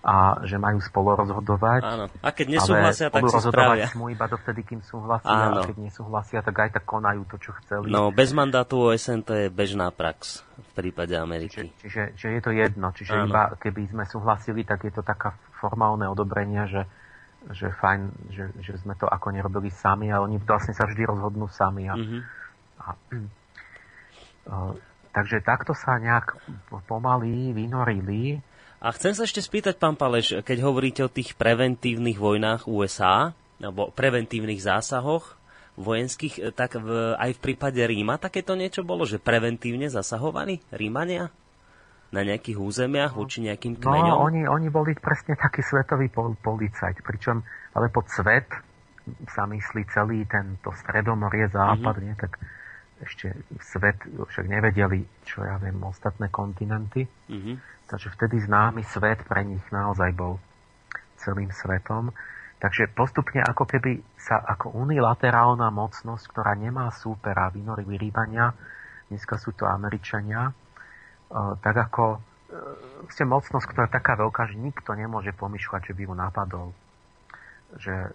a 0.00 0.40
že 0.48 0.56
majú 0.56 0.80
spolu 0.80 1.12
rozhodovať. 1.12 1.82
Áno. 1.84 2.04
A 2.24 2.28
keď 2.32 2.56
nesúhlasia, 2.56 3.06
tak 3.12 3.20
si 3.28 3.36
spravia. 3.36 3.86
smú 3.92 4.08
iba 4.08 4.24
dovtedy, 4.24 4.64
kým 4.64 4.80
súhlasia. 4.80 5.28
Áno. 5.28 5.60
A 5.60 5.68
keď 5.68 5.76
nesúhlasia, 5.76 6.40
tak 6.40 6.56
aj 6.56 6.70
tak 6.80 6.84
konajú 6.88 7.28
to, 7.28 7.36
čo 7.36 7.52
chceli. 7.60 7.92
No, 7.92 8.08
bez 8.08 8.32
mandátu 8.32 8.80
OSN 8.80 9.20
to 9.28 9.36
je 9.36 9.46
bežná 9.52 9.92
prax 9.92 10.40
v 10.56 10.70
prípade 10.72 11.12
Ameriky. 11.20 11.68
Čiže, 11.68 11.84
čiže, 11.84 12.02
čiže 12.16 12.30
je 12.32 12.40
to 12.40 12.50
jedno. 12.56 12.88
Čiže 12.96 13.12
Áno. 13.12 13.28
iba 13.28 13.42
keby 13.60 13.92
sme 13.92 14.04
súhlasili, 14.08 14.64
tak 14.64 14.88
je 14.88 14.92
to 14.96 15.04
taká 15.04 15.36
formálne 15.60 16.08
odobrenie, 16.08 16.64
že, 16.64 16.82
že 17.52 17.68
fajn, 17.68 18.32
že, 18.32 18.44
že 18.64 18.80
sme 18.80 18.96
to 18.96 19.04
ako 19.04 19.36
nerobili 19.36 19.68
sami 19.68 20.08
a 20.08 20.24
oni 20.24 20.40
vlastne 20.40 20.72
sa 20.72 20.88
vždy 20.88 21.04
rozhodnú 21.04 21.44
sami. 21.52 21.92
A, 21.92 21.94
mm-hmm. 22.00 22.20
a, 22.80 22.88
a, 24.48 24.56
Takže 25.10 25.42
takto 25.42 25.74
sa 25.74 25.98
nejak 25.98 26.38
pomaly 26.86 27.50
vynorili. 27.50 28.38
A 28.80 28.94
chcem 28.94 29.12
sa 29.12 29.26
ešte 29.26 29.42
spýtať, 29.42 29.76
pán 29.76 29.98
Paleš, 29.98 30.40
keď 30.40 30.58
hovoríte 30.64 31.02
o 31.04 31.12
tých 31.12 31.36
preventívnych 31.36 32.16
vojnách 32.16 32.64
USA, 32.70 33.36
alebo 33.60 33.92
preventívnych 33.92 34.62
zásahoch 34.62 35.36
vojenských, 35.76 36.34
e, 36.40 36.42
tak 36.50 36.80
v, 36.80 37.12
aj 37.16 37.36
v 37.36 37.42
prípade 37.42 37.80
Ríma 37.80 38.16
takéto 38.16 38.56
niečo 38.56 38.80
bolo, 38.80 39.04
že 39.04 39.20
preventívne 39.20 39.92
zasahovali 39.92 40.64
Rímania 40.72 41.28
na 42.10 42.26
nejakých 42.26 42.58
územiach 42.58 43.12
voči 43.14 43.44
nejakým 43.44 43.78
kmeňom? 43.78 44.16
No, 44.16 44.24
oni, 44.26 44.42
oni 44.48 44.68
boli 44.72 44.96
presne 44.98 45.38
taký 45.38 45.62
svetový 45.62 46.10
pol, 46.10 46.34
policajt, 46.40 47.04
pričom 47.04 47.44
ale 47.76 47.86
pod 47.92 48.08
svet 48.10 48.50
sa 49.30 49.46
myslí 49.46 49.86
celý 49.90 50.26
tento 50.26 50.74
stredomorie 50.74 51.46
západ, 51.50 51.94
mm-hmm. 51.98 52.06
nie? 52.06 52.14
tak 52.18 52.32
ešte 53.00 53.32
svet 53.64 53.96
však 54.04 54.46
nevedeli, 54.46 55.04
čo 55.24 55.44
ja 55.44 55.56
viem, 55.56 55.80
ostatné 55.80 56.28
kontinenty. 56.28 57.08
Mm-hmm. 57.08 57.56
Takže 57.88 58.12
vtedy 58.14 58.38
známy 58.44 58.84
svet 58.86 59.24
pre 59.24 59.42
nich 59.42 59.64
naozaj 59.72 60.12
bol 60.14 60.38
celým 61.20 61.50
svetom. 61.52 62.12
Takže 62.60 62.92
postupne 62.92 63.40
ako 63.40 63.64
keby 63.64 64.04
sa 64.20 64.36
ako 64.36 64.76
unilaterálna 64.76 65.72
mocnosť, 65.72 66.24
ktorá 66.28 66.52
nemá 66.52 66.92
súpera, 66.92 67.48
vynorili 67.48 67.96
Ríbania, 67.96 68.52
dneska 69.08 69.40
sú 69.40 69.56
to 69.56 69.64
Američania, 69.64 70.52
e, 70.52 70.52
tak 71.64 71.88
ako 71.88 72.04
e, 72.14 72.18
ste 73.08 73.24
mocnosť, 73.24 73.64
ktorá 73.64 73.88
je 73.88 73.96
taká 73.96 74.12
veľká, 74.20 74.52
že 74.52 74.60
nikto 74.60 74.92
nemôže 74.92 75.32
pomýšľať, 75.40 75.88
že 75.88 75.96
by 75.96 76.02
ju 76.04 76.12
napadol. 76.12 76.68
Že 77.80 78.12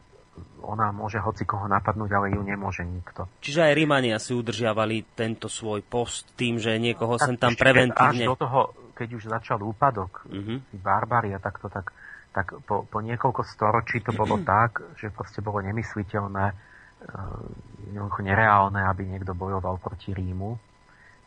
ona 0.65 0.91
môže 0.91 1.21
hoci 1.21 1.45
koho 1.47 1.69
napadnúť, 1.69 2.11
ale 2.11 2.33
ju 2.33 2.41
nemôže 2.41 2.83
nikto. 2.83 3.29
Čiže 3.39 3.71
aj 3.71 3.73
Rímania 3.77 4.17
si 4.19 4.35
udržiavali 4.35 5.15
tento 5.15 5.47
svoj 5.47 5.85
post 5.85 6.33
tým, 6.35 6.59
že 6.59 6.75
niekoho 6.81 7.15
tak 7.15 7.31
sem 7.31 7.35
tam 7.39 7.53
preventívne... 7.55 8.25
Až 8.27 8.33
do 8.33 8.39
toho, 8.39 8.59
keď 8.97 9.09
už 9.15 9.23
začal 9.31 9.59
úpadok, 9.63 10.27
uh-huh. 10.27 10.59
barbári 10.75 11.31
a 11.31 11.39
takto, 11.39 11.71
tak 11.71 11.95
tak 12.35 12.51
po, 12.67 12.83
po 12.83 12.99
niekoľko 12.99 13.47
storočí 13.47 14.03
to 14.03 14.11
bolo 14.11 14.35
tak, 14.43 14.83
že 14.99 15.07
proste 15.07 15.39
bolo 15.39 15.63
nemysliteľné, 15.63 16.45
uh, 16.51 18.19
nereálne, 18.19 18.83
aby 18.83 19.07
niekto 19.07 19.31
bojoval 19.31 19.79
proti 19.79 20.11
Rímu. 20.11 20.59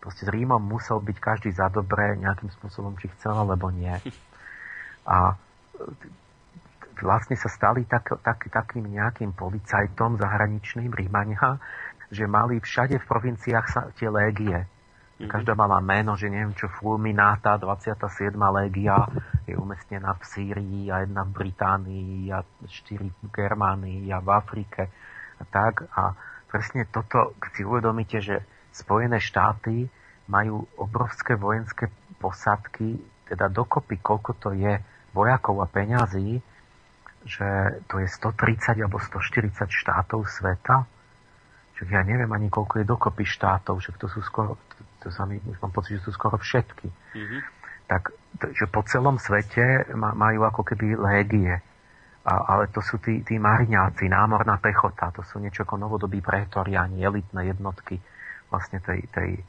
Proste 0.04 0.28
s 0.28 0.30
Rímom 0.30 0.60
musel 0.60 1.00
byť 1.00 1.16
každý 1.16 1.50
za 1.56 1.72
dobré 1.72 2.12
nejakým 2.20 2.52
spôsobom, 2.60 3.00
či 3.00 3.08
chcel, 3.16 3.32
alebo 3.32 3.72
nie. 3.72 3.96
A 5.08 5.40
vlastne 7.04 7.36
sa 7.38 7.50
stali 7.50 7.84
tak, 7.84 8.18
tak, 8.22 8.48
takým 8.50 8.88
nejakým 8.88 9.34
policajtom 9.36 10.18
zahraničným 10.18 10.90
Rímania, 10.90 11.60
že 12.08 12.24
mali 12.24 12.58
všade 12.58 12.98
v 12.98 13.08
provinciách 13.08 13.66
sa 13.68 13.80
tie 13.94 14.08
légie 14.08 14.64
Mm-hmm. 15.18 15.34
Každá 15.34 15.58
mala 15.58 15.82
meno, 15.82 16.14
že 16.14 16.30
neviem 16.30 16.54
čo, 16.54 16.70
Fulminata, 16.70 17.58
27. 17.58 18.38
légia 18.38 19.02
je 19.50 19.58
umestnená 19.58 20.14
v 20.14 20.22
Sýrii 20.22 20.94
a 20.94 21.02
jedna 21.02 21.26
v 21.26 21.42
Británii 21.42 22.30
a 22.30 22.46
štyri 22.70 23.10
v 23.10 23.26
Germánii 23.34 24.14
a 24.14 24.22
v 24.22 24.28
Afrike 24.30 24.86
a 25.42 25.42
tak. 25.42 25.90
A 25.98 26.14
presne 26.46 26.86
toto, 26.86 27.34
keď 27.42 27.50
si 27.50 27.62
uvedomíte, 27.66 28.18
že 28.22 28.46
Spojené 28.70 29.18
štáty 29.18 29.90
majú 30.30 30.70
obrovské 30.78 31.34
vojenské 31.34 31.90
posadky, 32.22 33.02
teda 33.26 33.50
dokopy, 33.50 33.98
koľko 33.98 34.38
to 34.38 34.54
je 34.54 34.78
vojakov 35.10 35.58
a 35.58 35.66
peňazí, 35.66 36.38
že 37.28 37.84
to 37.86 38.00
je 38.00 38.08
130 38.08 38.80
alebo 38.80 38.96
140 38.96 39.68
štátov 39.68 40.24
sveta. 40.24 40.88
Čiže 41.76 41.92
ja 41.94 42.02
neviem 42.02 42.32
ani 42.32 42.48
koľko 42.48 42.82
je 42.82 42.86
dokopy 42.88 43.22
štátov, 43.22 43.78
že 43.84 43.94
to 44.00 44.10
sú 44.10 44.24
skoro 44.24 44.56
to 44.98 45.14
sa 45.14 45.24
mi, 45.24 45.38
už 45.38 45.58
mám 45.62 45.70
pocit, 45.70 45.98
že 45.98 46.10
sú 46.10 46.10
skoro 46.10 46.36
všetky. 46.38 46.88
Mm-hmm. 46.90 47.40
Tak, 47.88 48.12
že 48.52 48.66
po 48.68 48.82
celom 48.84 49.16
svete 49.16 49.88
majú 49.94 50.44
ako 50.44 50.62
keby 50.66 50.98
légie. 50.98 51.54
A, 52.28 52.32
ale 52.44 52.68
to 52.68 52.84
sú 52.84 53.00
tí, 53.00 53.24
tí 53.24 53.40
mariňáci, 53.40 54.10
námorná 54.10 54.60
pechota, 54.60 55.08
to 55.14 55.24
sú 55.24 55.40
niečo 55.40 55.64
ako 55.64 55.80
novodobí 55.80 56.20
pretoriani, 56.20 57.00
elitné 57.00 57.48
jednotky 57.48 57.96
vlastne 58.52 58.84
tej, 58.84 59.08
tej 59.08 59.40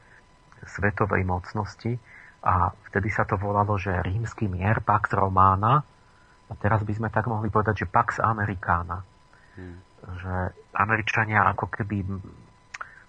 svetovej 0.64 1.28
mocnosti. 1.28 2.00
A 2.40 2.72
vtedy 2.88 3.12
sa 3.12 3.28
to 3.28 3.36
volalo, 3.36 3.76
že 3.76 3.92
rímsky 4.00 4.48
mier, 4.48 4.80
Pax 4.80 5.12
Romana, 5.12 5.84
a 6.50 6.54
teraz 6.58 6.82
by 6.82 6.94
sme 6.98 7.10
tak 7.14 7.30
mohli 7.30 7.54
povedať, 7.54 7.86
že 7.86 7.92
Pax 7.92 8.18
Americana. 8.18 9.06
Hmm. 9.54 9.78
Že 10.02 10.34
Američania 10.74 11.46
ako 11.54 11.70
keby 11.70 12.02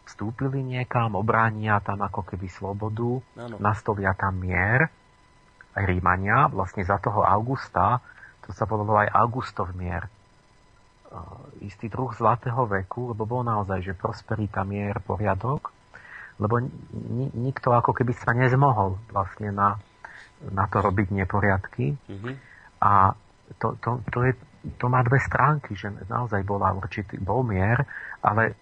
vstúpili 0.04 0.60
niekam, 0.60 1.16
obránia 1.16 1.80
tam 1.80 2.02
ako 2.02 2.26
keby 2.26 2.50
slobodu, 2.50 3.22
ano. 3.38 3.56
nastolia 3.62 4.12
tam 4.12 4.42
mier, 4.42 4.90
aj 5.78 5.84
Rímania, 5.86 6.50
vlastne 6.50 6.82
za 6.82 6.98
toho 6.98 7.22
Augusta, 7.22 8.02
to 8.42 8.50
sa 8.50 8.66
volalo 8.66 8.98
aj 8.98 9.08
Augustov 9.14 9.70
mier. 9.78 10.10
Uh, 11.10 11.46
istý 11.62 11.90
druh 11.90 12.10
zlatého 12.14 12.66
veku, 12.66 13.14
lebo 13.14 13.26
bol 13.26 13.42
naozaj, 13.46 13.82
že 13.82 13.98
prosperita, 13.98 14.66
mier, 14.66 14.98
poriadok, 15.02 15.70
lebo 16.42 16.58
ni- 16.94 17.34
nikto 17.34 17.70
ako 17.70 17.94
keby 17.94 18.14
sa 18.14 18.34
nezmohol 18.34 18.98
vlastne 19.14 19.54
na, 19.54 19.78
na 20.50 20.66
to 20.66 20.82
robiť 20.82 21.14
neporiadky. 21.14 21.94
Mm-hmm. 21.94 22.34
A 22.82 23.14
to, 23.58 23.74
to, 23.80 23.90
to, 24.12 24.18
je, 24.22 24.32
to 24.78 24.86
má 24.86 25.02
dve 25.02 25.18
stránky, 25.18 25.74
že 25.74 25.90
naozaj 26.06 26.44
bola 26.46 26.70
určitý, 26.76 27.18
bol 27.18 27.42
mier, 27.42 27.82
ale 28.22 28.54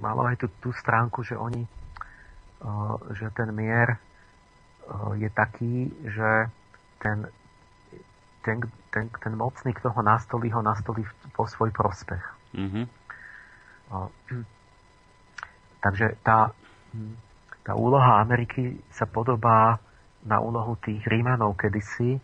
malo 0.00 0.24
aj 0.24 0.36
tú, 0.40 0.46
tú 0.62 0.70
stránku, 0.72 1.26
že 1.26 1.36
oni, 1.36 1.66
uh, 2.62 2.96
že 3.12 3.28
ten 3.36 3.50
mier 3.52 3.96
uh, 3.96 5.12
je 5.18 5.28
taký, 5.28 5.90
že 6.06 6.48
ten, 7.02 7.28
ten, 8.46 8.62
ten, 8.94 9.04
ten 9.10 9.34
mocný, 9.36 9.74
kto 9.74 9.92
ho 9.92 10.00
nastolí, 10.00 10.48
ho 10.54 10.62
nastolí 10.62 11.04
po 11.34 11.44
svoj 11.44 11.74
prospech. 11.74 12.24
Mm-hmm. 12.56 12.86
Takže 15.82 16.18
tá, 16.26 16.50
tá 17.62 17.72
úloha 17.78 18.18
Ameriky 18.18 18.74
sa 18.90 19.06
podobá 19.06 19.78
na 20.26 20.42
úlohu 20.42 20.74
tých 20.82 21.06
Rímanov 21.06 21.54
kedysi, 21.54 22.18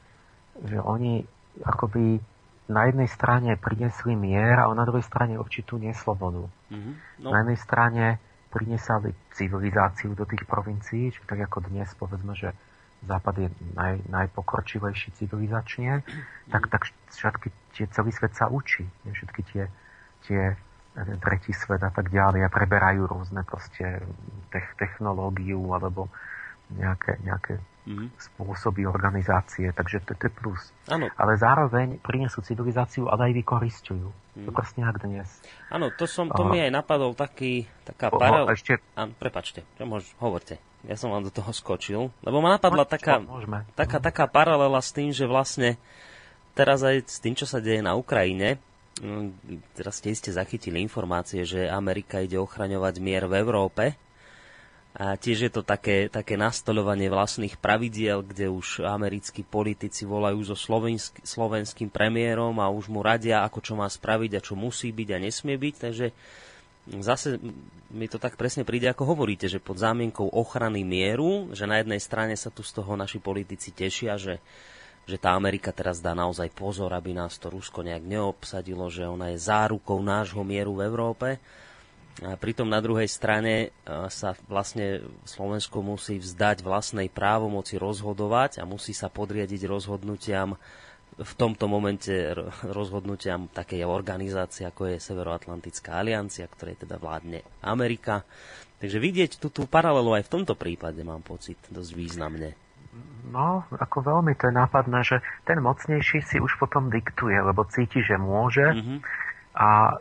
že 0.66 0.78
oni 0.82 1.22
akoby 1.60 2.24
na 2.72 2.88
jednej 2.88 3.08
strane 3.10 3.50
priniesli 3.60 4.16
mier 4.16 4.56
a 4.62 4.70
na 4.72 4.88
druhej 4.88 5.04
strane 5.04 5.36
určitú 5.36 5.76
neslobodu. 5.76 6.48
Mm-hmm. 6.72 6.94
No. 7.20 7.28
Na 7.34 7.44
jednej 7.44 7.58
strane 7.60 8.04
priniesali 8.48 9.12
civilizáciu 9.36 10.16
do 10.16 10.24
tých 10.24 10.44
provincií, 10.48 11.12
čiže 11.12 11.28
tak 11.28 11.40
ako 11.44 11.68
dnes 11.68 11.92
povedzme, 11.96 12.32
že 12.36 12.52
Západ 13.02 13.34
je 13.34 13.48
naj, 13.74 14.06
najpokročilejší 14.06 15.10
civilizačne, 15.18 16.06
mm-hmm. 16.06 16.54
tak, 16.54 16.70
tak 16.70 16.82
všetky 17.10 17.48
tie, 17.74 17.84
celý 17.90 18.14
svet 18.14 18.38
sa 18.38 18.46
učí. 18.46 18.86
Všetky 19.02 19.40
tie, 19.50 19.64
tie 20.22 20.54
tretí 21.18 21.50
svet 21.50 21.82
a 21.82 21.90
tak 21.90 22.14
ďalej 22.14 22.46
a 22.46 22.52
preberajú 22.52 23.08
rôzne 23.10 23.42
proste 23.42 24.04
technológiu 24.78 25.72
alebo 25.72 26.12
nejaké, 26.70 27.18
nejaké 27.24 27.58
mm-hmm. 27.86 28.08
spôsoby 28.18 28.86
organizácie, 28.86 29.70
takže 29.74 30.02
to, 30.06 30.14
to 30.14 30.30
je 30.30 30.32
plus. 30.32 30.62
Ano. 30.86 31.10
Ale 31.18 31.34
zároveň 31.38 31.98
prinesú 31.98 32.42
civilizáciu, 32.42 33.10
ale 33.10 33.30
aj 33.30 33.42
vykoristujú. 33.42 34.08
Mm-hmm. 34.08 34.46
To 34.46 34.50
mhm. 34.50 34.56
presne 34.56 34.82
ako 34.86 34.98
dnes. 35.06 35.28
Áno, 35.68 35.86
to, 35.92 36.04
som, 36.06 36.30
to 36.30 36.42
mi 36.46 36.62
aj 36.62 36.70
napadol 36.70 37.12
taký, 37.12 37.66
taká 37.82 38.12
paralel... 38.12 38.54
Ešte... 38.54 38.78
Áno, 38.94 39.12
prepačte, 39.18 39.66
čo 39.76 39.84
môž, 39.84 40.06
hovorte. 40.22 40.62
Ja 40.82 40.98
som 40.98 41.14
vám 41.14 41.22
do 41.22 41.30
toho 41.30 41.54
skočil, 41.54 42.10
lebo 42.26 42.42
ma 42.42 42.58
napadla 42.58 42.82
Môžeme, 42.82 42.98
taká, 42.98 43.14
taká, 43.78 43.98
mhm. 43.98 44.04
taká 44.10 44.24
paralela 44.26 44.80
s 44.82 44.90
tým, 44.90 45.14
že 45.14 45.30
vlastne 45.30 45.78
teraz 46.52 46.82
aj 46.84 47.06
s 47.06 47.18
tým, 47.22 47.34
čo 47.38 47.46
sa 47.48 47.62
deje 47.62 47.80
na 47.80 47.96
Ukrajine, 47.96 48.60
mm, 49.00 49.72
teraz 49.78 50.02
ste 50.02 50.12
iste 50.12 50.30
zachytili 50.34 50.82
informácie, 50.84 51.46
že 51.46 51.70
Amerika 51.70 52.20
ide 52.20 52.36
ochraňovať 52.36 52.94
mier 53.00 53.24
v 53.30 53.40
Európe, 53.40 53.96
a 54.92 55.16
tiež 55.16 55.48
je 55.48 55.52
to 55.52 55.64
také, 55.64 56.12
také 56.12 56.36
nastoľovanie 56.36 57.08
vlastných 57.08 57.56
pravidiel, 57.56 58.20
kde 58.20 58.52
už 58.52 58.84
americkí 58.84 59.40
politici 59.40 60.04
volajú 60.04 60.44
so 60.44 60.52
slovensk, 60.52 61.24
slovenským 61.24 61.88
premiérom 61.88 62.60
a 62.60 62.68
už 62.68 62.92
mu 62.92 63.00
radia, 63.00 63.40
ako 63.40 63.64
čo 63.64 63.72
má 63.72 63.88
spraviť 63.88 64.36
a 64.36 64.44
čo 64.44 64.52
musí 64.52 64.92
byť 64.92 65.08
a 65.16 65.18
nesmie 65.24 65.56
byť. 65.56 65.74
Takže 65.80 66.06
zase 67.00 67.40
mi 67.88 68.04
to 68.04 68.20
tak 68.20 68.36
presne 68.36 68.68
príde, 68.68 68.84
ako 68.84 69.16
hovoríte, 69.16 69.48
že 69.48 69.64
pod 69.64 69.80
zámienkou 69.80 70.28
ochrany 70.28 70.84
mieru, 70.84 71.48
že 71.56 71.64
na 71.64 71.80
jednej 71.80 72.00
strane 72.00 72.36
sa 72.36 72.52
tu 72.52 72.60
z 72.60 72.76
toho 72.76 72.92
naši 72.92 73.16
politici 73.16 73.72
tešia, 73.72 74.20
že, 74.20 74.44
že 75.08 75.16
tá 75.16 75.32
Amerika 75.32 75.72
teraz 75.72 76.04
dá 76.04 76.12
naozaj 76.12 76.52
pozor, 76.52 76.92
aby 76.92 77.16
nás 77.16 77.40
to 77.40 77.48
Rusko 77.48 77.80
nejak 77.80 78.04
neobsadilo, 78.04 78.92
že 78.92 79.08
ona 79.08 79.32
je 79.32 79.40
zárukou 79.40 80.04
nášho 80.04 80.44
mieru 80.44 80.76
v 80.76 80.84
Európe 80.84 81.40
a 82.20 82.36
pritom 82.36 82.68
na 82.68 82.76
druhej 82.84 83.08
strane 83.08 83.72
sa 84.12 84.36
vlastne 84.44 85.00
Slovensko 85.24 85.80
musí 85.80 86.20
vzdať 86.20 86.60
vlastnej 86.60 87.08
právomoci 87.08 87.80
rozhodovať 87.80 88.60
a 88.60 88.68
musí 88.68 88.92
sa 88.92 89.08
podriadiť 89.08 89.64
rozhodnutiam 89.64 90.60
v 91.12 91.32
tomto 91.36 91.68
momente 91.68 92.12
rozhodnutiam 92.64 93.48
takej 93.52 93.84
organizácie, 93.84 94.64
ako 94.64 94.92
je 94.92 94.96
Severoatlantická 94.96 96.00
aliancia, 96.00 96.48
ktorej 96.48 96.84
teda 96.84 96.96
vládne 96.96 97.44
Amerika. 97.64 98.24
Takže 98.80 98.96
vidieť 98.96 99.36
tú, 99.36 99.52
tú 99.52 99.68
paralelu 99.68 100.16
aj 100.16 100.26
v 100.28 100.32
tomto 100.40 100.56
prípade 100.56 101.04
mám 101.04 101.20
pocit 101.20 101.60
dosť 101.68 101.92
významne. 101.92 102.56
No, 103.32 103.64
ako 103.72 104.04
veľmi 104.04 104.36
to 104.36 104.52
je 104.52 104.54
nápadné, 104.56 105.00
že 105.04 105.24
ten 105.48 105.60
mocnejší 105.60 106.20
si 106.24 106.36
už 106.40 106.60
potom 106.60 106.92
diktuje, 106.92 107.36
lebo 107.40 107.64
cíti, 107.68 108.04
že 108.04 108.20
môže 108.20 108.68
mm-hmm. 108.68 108.98
a 109.56 109.96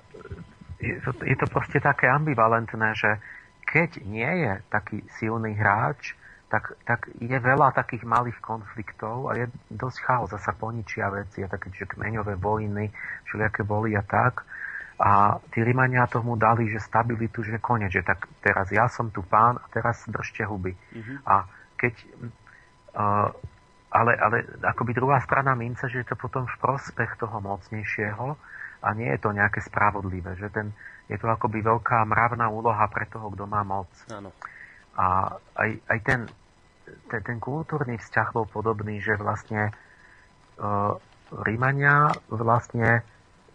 je 0.81 0.97
to, 1.05 1.11
je 1.21 1.37
to 1.37 1.47
proste 1.47 1.77
také 1.79 2.09
ambivalentné, 2.09 2.89
že 2.97 3.21
keď 3.69 4.03
nie 4.03 4.27
je 4.27 4.53
taký 4.67 5.05
silný 5.21 5.53
hráč, 5.55 6.17
tak, 6.51 6.75
tak 6.83 7.07
je 7.15 7.37
veľa 7.39 7.71
takých 7.71 8.03
malých 8.03 8.35
konfliktov 8.43 9.31
a 9.31 9.39
je 9.39 9.47
dosť 9.71 9.97
chaos 10.03 10.31
a 10.35 10.39
sa 10.41 10.51
poničia 10.51 11.07
veci 11.07 11.39
a 11.39 11.47
také 11.47 11.71
že 11.71 11.87
kmeňové 11.87 12.35
vojny, 12.35 12.91
všelijaké 13.23 13.63
boli 13.63 13.95
a 13.95 14.03
tak. 14.03 14.43
A 14.99 15.39
tí 15.49 15.63
Rímania 15.63 16.05
tomu 16.11 16.35
dali, 16.35 16.67
že 16.67 16.83
stabilitu, 16.83 17.41
že 17.41 17.63
konec, 17.63 17.95
že 17.95 18.03
tak 18.03 18.27
teraz 18.43 18.69
ja 18.69 18.91
som 18.91 19.09
tu 19.09 19.23
pán 19.23 19.57
a 19.57 19.65
teraz 19.71 20.03
držte 20.11 20.43
huby. 20.43 20.75
Mm-hmm. 20.75 21.17
A 21.25 21.47
keď... 21.79 21.93
Uh, 22.91 23.31
ale, 23.91 24.15
ale 24.15 24.37
akoby 24.63 24.95
druhá 24.95 25.19
strana 25.19 25.51
mince, 25.51 25.83
že 25.91 26.03
je 26.03 26.07
to 26.07 26.15
potom 26.15 26.47
v 26.47 26.55
prospech 26.63 27.19
toho 27.19 27.43
mocnejšieho 27.43 28.39
a 28.81 28.87
nie 28.97 29.09
je 29.13 29.19
to 29.21 29.29
nejaké 29.29 29.61
spravodlivé, 29.61 30.33
že 30.41 30.49
ten, 30.49 30.73
je 31.05 31.17
to 31.21 31.29
akoby 31.29 31.61
veľká 31.61 32.01
mravná 32.05 32.49
úloha 32.49 32.85
pre 32.89 33.05
toho, 33.05 33.29
kto 33.29 33.45
má 33.45 33.61
moc. 33.61 33.89
Áno. 34.09 34.33
A 34.97 35.37
aj, 35.55 35.69
aj 35.87 35.99
ten, 36.01 36.19
ten, 37.07 37.21
ten 37.21 37.37
kultúrny 37.37 38.01
vzťah 38.01 38.27
bol 38.33 38.49
podobný, 38.49 38.97
že 38.99 39.15
vlastne 39.21 39.69
uh, 40.57 40.97
Rímania 41.45 42.11
vlastne 42.27 43.05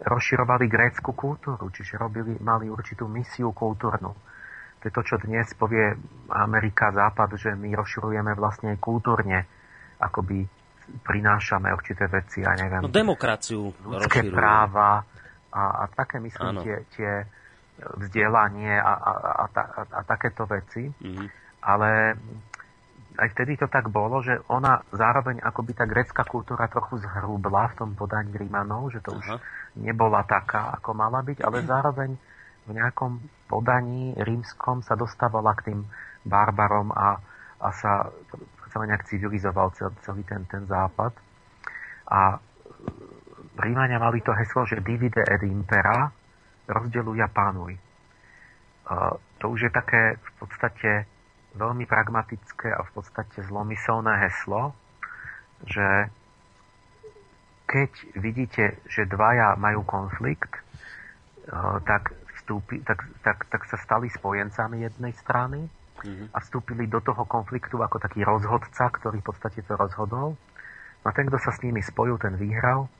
rozširovali 0.00 0.64
grécku 0.68 1.12
kultúru, 1.16 1.72
čiže 1.72 1.96
robili, 1.96 2.36
mali 2.40 2.68
určitú 2.68 3.08
misiu 3.08 3.50
kultúrnu. 3.52 4.12
To 4.80 4.82
je 4.84 4.92
to, 4.92 5.02
čo 5.02 5.16
dnes 5.18 5.48
povie 5.56 5.96
Amerika, 6.30 6.92
Západ, 6.92 7.40
že 7.40 7.56
my 7.56 7.72
rozširujeme 7.72 8.36
vlastne 8.36 8.76
kultúrne, 8.76 9.48
akoby 9.96 10.44
prinášame 11.02 11.72
určité 11.72 12.06
veci, 12.06 12.44
ja 12.44 12.54
neviem. 12.54 12.84
No 12.84 12.92
demokraciu 12.92 13.72
ľudské 13.82 14.22
rozširujú. 14.22 14.36
práva 14.36 15.02
a, 15.52 15.84
a 15.84 15.92
také, 15.92 16.18
myslím, 16.20 16.62
tie, 16.62 16.76
tie 16.96 17.12
vzdelanie 17.76 18.72
a, 18.80 18.92
a, 18.92 19.12
a, 19.12 19.44
a, 19.52 19.82
a 19.84 20.00
takéto 20.08 20.48
veci. 20.48 20.88
Mm-hmm. 20.88 21.28
Ale 21.66 22.16
aj 23.16 23.28
vtedy 23.32 23.56
to 23.56 23.66
tak 23.68 23.88
bolo, 23.88 24.20
že 24.20 24.36
ona 24.52 24.84
zároveň 24.92 25.40
akoby 25.40 25.72
tá 25.72 25.88
grecká 25.88 26.24
kultúra 26.28 26.68
trochu 26.68 27.00
zhrubla 27.00 27.72
v 27.72 27.76
tom 27.80 27.90
podaní 27.96 28.32
Rímanov, 28.36 28.92
že 28.92 29.00
to 29.00 29.16
Aha. 29.16 29.18
už 29.18 29.26
nebola 29.80 30.24
taká, 30.28 30.76
ako 30.76 30.92
mala 30.92 31.24
byť, 31.24 31.40
ale 31.40 31.64
zároveň 31.72 32.10
v 32.66 32.70
nejakom 32.74 33.22
podaní 33.46 34.12
rímskom 34.18 34.82
sa 34.82 34.98
dostávala 34.98 35.54
k 35.56 35.72
tým 35.72 35.80
barbarom 36.26 36.90
a, 36.92 37.16
a 37.62 37.68
sa 37.72 38.10
celé 38.74 38.92
nejak 38.92 39.08
civilizoval 39.08 39.72
celý 40.02 40.26
ten, 40.26 40.44
ten 40.50 40.66
západ. 40.66 41.14
A 42.10 42.36
Rímania 43.56 43.96
mali 43.96 44.20
to 44.20 44.36
heslo, 44.36 44.68
že 44.68 44.84
divide 44.84 45.24
et 45.24 45.42
impera, 45.42 46.12
rozdeluj 46.68 47.18
a 47.24 47.28
pánuj. 47.32 47.72
To 49.40 49.44
už 49.48 49.68
je 49.68 49.72
také 49.72 50.20
v 50.20 50.30
podstate 50.38 50.90
veľmi 51.56 51.88
pragmatické 51.88 52.68
a 52.68 52.84
v 52.84 52.90
podstate 52.92 53.40
zlomyselné 53.48 54.12
heslo, 54.28 54.76
že 55.64 56.12
keď 57.66 57.90
vidíte, 58.20 58.64
že 58.86 59.08
dvaja 59.08 59.56
majú 59.56 59.82
konflikt, 59.88 60.52
tak, 61.82 62.12
vstúpi, 62.38 62.84
tak, 62.84 63.02
tak, 63.24 63.48
tak 63.48 63.62
sa 63.66 63.80
stali 63.80 64.12
spojencami 64.12 64.84
jednej 64.84 65.14
strany 65.16 65.66
mm-hmm. 65.66 66.34
a 66.34 66.38
vstúpili 66.44 66.86
do 66.86 67.00
toho 67.00 67.24
konfliktu 67.24 67.80
ako 67.80 67.98
taký 67.98 68.22
rozhodca, 68.22 68.90
ktorý 68.90 69.18
v 69.22 69.28
podstate 69.32 69.64
to 69.64 69.74
rozhodol. 69.78 70.36
No 71.02 71.06
a 71.08 71.12
ten, 71.14 71.26
kto 71.26 71.38
sa 71.38 71.50
s 71.54 71.62
nimi 71.62 71.80
spojil, 71.82 72.18
ten 72.18 72.36
vyhral 72.36 72.90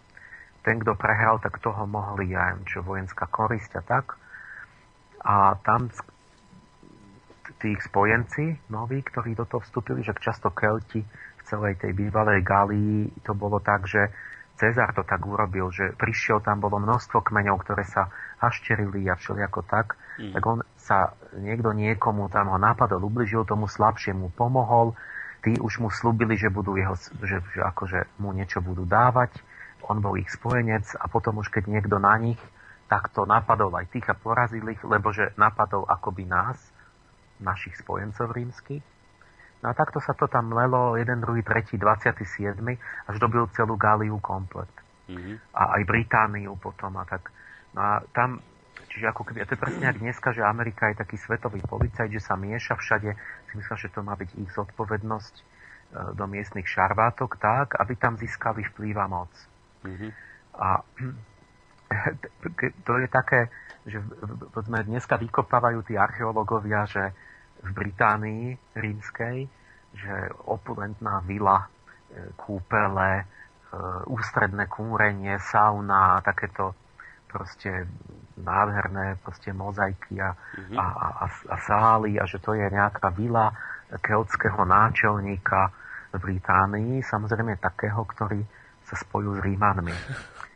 ten, 0.66 0.82
kto 0.82 0.98
prehral, 0.98 1.38
tak 1.38 1.62
toho 1.62 1.86
mohli, 1.86 2.34
ja 2.34 2.50
neviem, 2.50 2.66
čo 2.66 2.82
vojenská 2.82 3.30
korisť 3.30 3.78
a 3.78 3.82
tak. 3.86 4.18
A 5.22 5.54
tam 5.62 5.86
tých 7.62 7.86
spojenci 7.86 8.58
noví, 8.68 9.00
ktorí 9.00 9.38
do 9.38 9.46
toho 9.46 9.62
vstúpili, 9.62 10.02
že 10.02 10.12
často 10.18 10.50
Kelti 10.50 11.00
v 11.06 11.42
celej 11.46 11.78
tej 11.78 11.94
bývalej 11.94 12.42
Galii 12.42 13.22
to 13.22 13.32
bolo 13.32 13.62
tak, 13.62 13.86
že 13.86 14.10
Cezar 14.56 14.96
to 14.96 15.04
tak 15.04 15.20
urobil, 15.20 15.68
že 15.68 15.92
prišiel, 16.00 16.40
tam 16.40 16.64
bolo 16.64 16.80
množstvo 16.80 17.20
kmeňov, 17.20 17.60
ktoré 17.60 17.84
sa 17.84 18.08
hašterili 18.40 19.04
a 19.04 19.12
všelijako 19.12 19.60
tak, 19.68 20.00
mm. 20.16 20.32
tak 20.32 20.42
on 20.48 20.58
sa 20.80 21.12
niekto 21.36 21.76
niekomu 21.76 22.32
tam 22.32 22.48
ho 22.48 22.56
napadol, 22.56 23.04
ubližil 23.04 23.44
tomu 23.44 23.68
slabšiemu, 23.68 24.32
pomohol, 24.32 24.96
tí 25.44 25.60
už 25.60 25.84
mu 25.84 25.92
slúbili, 25.92 26.40
že 26.40 26.48
budú 26.48 26.72
jeho, 26.72 26.96
že, 27.20 27.44
že 27.52 27.60
akože 27.68 28.16
mu 28.16 28.32
niečo 28.32 28.64
budú 28.64 28.88
dávať, 28.88 29.36
on 29.86 30.02
bol 30.02 30.18
ich 30.18 30.30
spojenec 30.30 30.98
a 30.98 31.06
potom 31.06 31.38
už 31.38 31.50
keď 31.50 31.70
niekto 31.70 31.96
na 32.02 32.18
nich 32.18 32.38
takto 32.86 33.26
napadol 33.26 33.74
aj 33.74 33.90
tých 33.90 34.06
a 34.10 34.14
porazil 34.14 34.62
ich, 34.70 34.82
lebo 34.86 35.10
že 35.10 35.34
napadol 35.34 35.86
akoby 35.86 36.26
nás, 36.26 36.58
našich 37.42 37.76
spojencov 37.76 38.32
rímskych. 38.32 38.84
No 39.60 39.72
a 39.72 39.74
takto 39.74 39.98
sa 40.00 40.12
to 40.12 40.28
tam 40.28 40.52
lelo 40.52 40.94
1, 40.94 41.04
2, 41.04 41.42
3, 41.42 41.76
27, 41.80 42.60
až 43.08 43.16
dobil 43.18 43.48
celú 43.56 43.74
Gáliu 43.74 44.20
komplet. 44.20 44.70
Mm-hmm. 45.08 45.36
A 45.56 45.62
aj 45.80 45.82
Britániu 45.86 46.54
potom 46.60 46.94
a 47.00 47.04
tak. 47.08 47.32
No 47.72 47.80
a 47.80 47.92
tam, 48.12 48.40
čiže 48.92 49.10
ako 49.10 49.22
keby, 49.26 49.42
a 49.42 49.48
to 49.48 49.54
je 49.56 49.64
presne 49.64 49.86
ako 49.88 50.00
dneska, 50.02 50.28
že 50.32 50.42
Amerika 50.44 50.92
je 50.92 51.00
taký 51.00 51.16
svetový 51.18 51.60
policajt, 51.64 52.10
že 52.12 52.22
sa 52.22 52.36
mieša 52.36 52.74
všade, 52.78 53.10
si 53.48 53.54
myslím, 53.58 53.78
že 53.80 53.92
to 53.92 54.00
má 54.04 54.14
byť 54.14 54.30
ich 54.38 54.50
zodpovednosť 54.54 55.34
e, 55.36 55.42
do 56.14 56.24
miestnych 56.28 56.68
šarvátok 56.68 57.40
tak, 57.40 57.80
aby 57.80 57.96
tam 57.96 58.20
získali 58.20 58.64
vplyv 58.74 58.96
a 58.98 59.06
moc. 59.08 59.32
Mm-hmm. 59.86 60.10
A 60.58 60.68
to 62.86 62.92
je 62.98 63.08
také, 63.08 63.40
že 63.86 64.02
sme 64.66 64.82
dneska 64.82 65.14
vykopávajú 65.16 65.86
tí 65.86 65.94
archeológovia, 65.94 66.84
že 66.90 67.14
v 67.62 67.70
Británii 67.72 68.44
rímskej, 68.74 69.46
že 69.96 70.14
opulentná 70.44 71.22
vila, 71.24 71.64
e, 71.64 71.68
kúpele, 72.36 73.22
e, 73.22 73.24
ústredné 74.10 74.66
kúrenie, 74.68 75.38
sauna, 75.40 76.20
takéto 76.20 76.74
proste 77.30 77.86
nádherné 78.36 79.16
proste 79.24 79.50
mozaiky 79.50 80.20
a, 80.20 80.34
mm-hmm. 80.34 80.76
a, 80.76 80.86
a, 81.24 81.26
a 81.26 81.56
sály 81.64 82.20
a 82.20 82.28
že 82.28 82.38
to 82.38 82.52
je 82.52 82.68
nejaká 82.68 83.08
vila 83.16 83.50
keltského 84.02 84.66
náčelníka 84.66 85.70
v 86.12 86.16
Británii, 86.18 87.04
samozrejme 87.04 87.58
takého, 87.60 88.02
ktorý 88.02 88.40
sa 88.86 88.96
spojil 88.96 89.38
s 89.38 89.40
Rímanmi. 89.42 89.96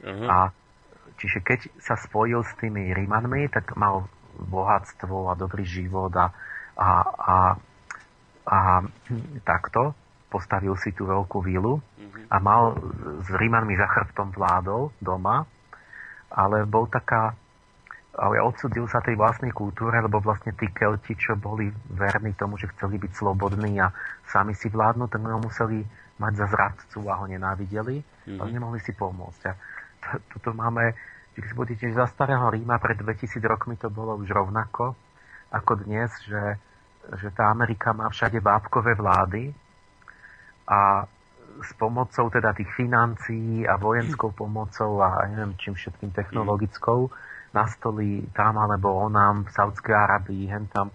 Uh-huh. 0.07 0.27
A 0.31 0.37
čiže 1.19 1.43
keď 1.43 1.67
sa 1.83 1.99
spojil 1.99 2.47
s 2.47 2.53
tými 2.57 2.95
Rímanmi, 2.95 3.51
tak 3.51 3.75
mal 3.75 4.07
bohatstvo 4.41 5.29
a 5.29 5.37
dobrý 5.37 5.67
život 5.67 6.15
a, 6.17 6.33
a, 6.79 6.91
a, 7.05 7.37
a 8.47 8.59
takto 9.45 9.93
postavil 10.31 10.79
si 10.79 10.95
tú 10.95 11.11
veľkú 11.11 11.43
vilu 11.43 11.83
uh-huh. 11.83 12.31
a 12.31 12.37
mal 12.39 12.79
s 13.21 13.29
Rímanmi 13.35 13.75
za 13.75 13.91
chrbtom 13.91 14.31
vládol 14.31 14.95
doma, 15.03 15.45
ale 16.31 16.63
bol 16.65 16.87
taká 16.87 17.35
ale 18.21 18.43
odsudil 18.43 18.91
sa 18.91 18.99
tej 18.99 19.15
vlastnej 19.15 19.55
kultúre, 19.55 19.95
lebo 20.03 20.19
vlastne 20.19 20.51
tí 20.59 20.67
Kelti, 20.75 21.15
čo 21.15 21.39
boli 21.39 21.71
verní 21.95 22.35
tomu, 22.35 22.59
že 22.59 22.67
chceli 22.75 22.99
byť 22.99 23.13
slobodní 23.15 23.79
a 23.79 23.95
sami 24.27 24.53
si 24.53 24.67
vládnuť, 24.67 25.09
tak 25.09 25.21
ho 25.23 25.41
museli 25.41 25.87
mať 26.21 26.33
za 26.37 26.47
zradcu 26.53 27.01
a 27.09 27.15
ho 27.17 27.25
nenávideli, 27.25 27.97
mm-hmm. 28.05 28.39
ale 28.39 28.49
nemohli 28.53 28.81
si 28.85 28.93
pomôcť. 28.93 29.43
A 29.49 29.53
toto 30.37 30.53
máme, 30.53 30.93
keď 31.33 31.43
si 31.49 31.53
budete 31.57 31.87
za 31.97 32.05
starého 32.13 32.45
Ríma 32.53 32.77
pred 32.77 33.01
2000 33.01 33.41
rokmi 33.49 33.81
to 33.81 33.89
bolo 33.89 34.21
už 34.21 34.29
rovnako 34.29 34.93
ako 35.51 35.83
dnes, 35.83 36.13
že, 36.29 36.61
že 37.19 37.29
tá 37.35 37.51
Amerika 37.51 37.91
má 37.91 38.07
všade 38.13 38.39
bábkové 38.39 38.95
vlády 38.95 39.51
a 40.71 41.09
s 41.61 41.71
pomocou 41.75 42.31
teda 42.31 42.55
tých 42.55 42.71
financií 42.79 43.67
a 43.67 43.75
vojenskou 43.77 44.33
pomocou 44.33 45.03
a 45.03 45.27
neviem 45.27 45.59
čím 45.59 45.75
všetkým 45.75 46.15
technologickou 46.15 47.11
nastolí 47.51 48.31
tam 48.33 48.57
alebo 48.57 48.95
onám 48.95 49.45
v 49.45 49.51
Saudskej 49.51 49.95
Arabii 49.95 50.47
hen 50.47 50.71
tam 50.71 50.89
e, 50.89 50.95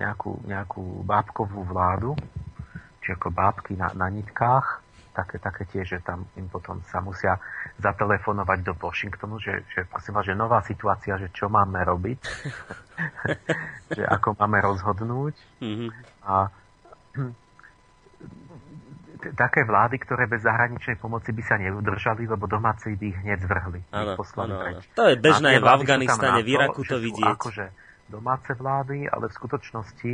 nejakú, 0.00 0.40
nejakú 0.48 1.04
bábkovú 1.04 1.68
vládu 1.68 2.16
či 3.04 3.12
ako 3.12 3.28
bábky 3.28 3.76
na, 3.76 3.92
na 3.92 4.08
nitkách, 4.08 4.80
také, 5.12 5.36
také 5.38 5.62
tie, 5.68 5.82
že 5.84 6.00
tam 6.00 6.24
im 6.40 6.48
potom 6.48 6.80
sa 6.88 7.04
musia 7.04 7.36
zatelefonovať 7.78 8.58
do 8.64 8.72
Washingtonu, 8.74 9.36
že, 9.38 9.62
že 9.70 9.84
prosím 9.84 10.16
vás, 10.16 10.24
že 10.24 10.34
nová 10.34 10.64
situácia, 10.64 11.20
že 11.20 11.28
čo 11.30 11.52
máme 11.52 11.84
robiť, 11.84 12.18
že 14.00 14.02
ako 14.08 14.40
máme 14.40 14.58
rozhodnúť. 14.64 15.34
Mm-hmm. 15.60 15.90
A 16.24 16.48
také 19.32 19.64
vlády, 19.64 19.96
ktoré 20.02 20.28
bez 20.28 20.44
zahraničnej 20.44 21.00
pomoci 21.00 21.32
by 21.32 21.42
sa 21.46 21.56
neudržali, 21.56 22.28
lebo 22.28 22.44
domáci 22.44 22.92
by 22.98 23.04
ich 23.08 23.18
hneď 23.24 23.38
zvrhli. 23.46 23.80
Áno, 23.94 24.18
áno, 24.18 24.54
áno. 24.60 24.80
To 24.98 25.04
je 25.08 25.16
bežné 25.16 25.62
v 25.62 25.66
Afganistane, 25.68 26.40
v 26.44 26.48
Iraku 26.52 26.84
to 26.84 27.00
vidieť. 27.00 27.36
Akože 27.38 27.66
domáce 28.10 28.52
vlády, 28.52 29.08
ale 29.08 29.32
v 29.32 29.34
skutočnosti 29.34 30.12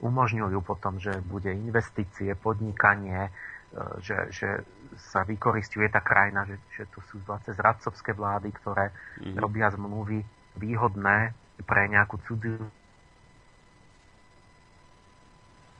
umožňujú 0.00 0.58
potom, 0.64 0.96
že 0.96 1.12
bude 1.28 1.52
investície, 1.52 2.32
podnikanie, 2.36 3.28
e, 3.28 3.30
že, 4.00 4.18
že 4.32 4.48
sa 5.12 5.22
vykoristuje 5.22 5.86
tá 5.88 6.02
krajina, 6.02 6.44
že, 6.48 6.56
že 6.74 6.84
tu 6.90 6.98
sú 7.08 7.22
zase 7.24 7.54
zradcovské 7.54 8.16
vlády, 8.16 8.50
ktoré 8.52 8.90
mm-hmm. 8.90 9.36
robia 9.38 9.70
zmluvy 9.70 10.24
výhodné 10.58 11.32
pre 11.62 11.86
nejakú 11.86 12.18
cudziu 12.26 12.58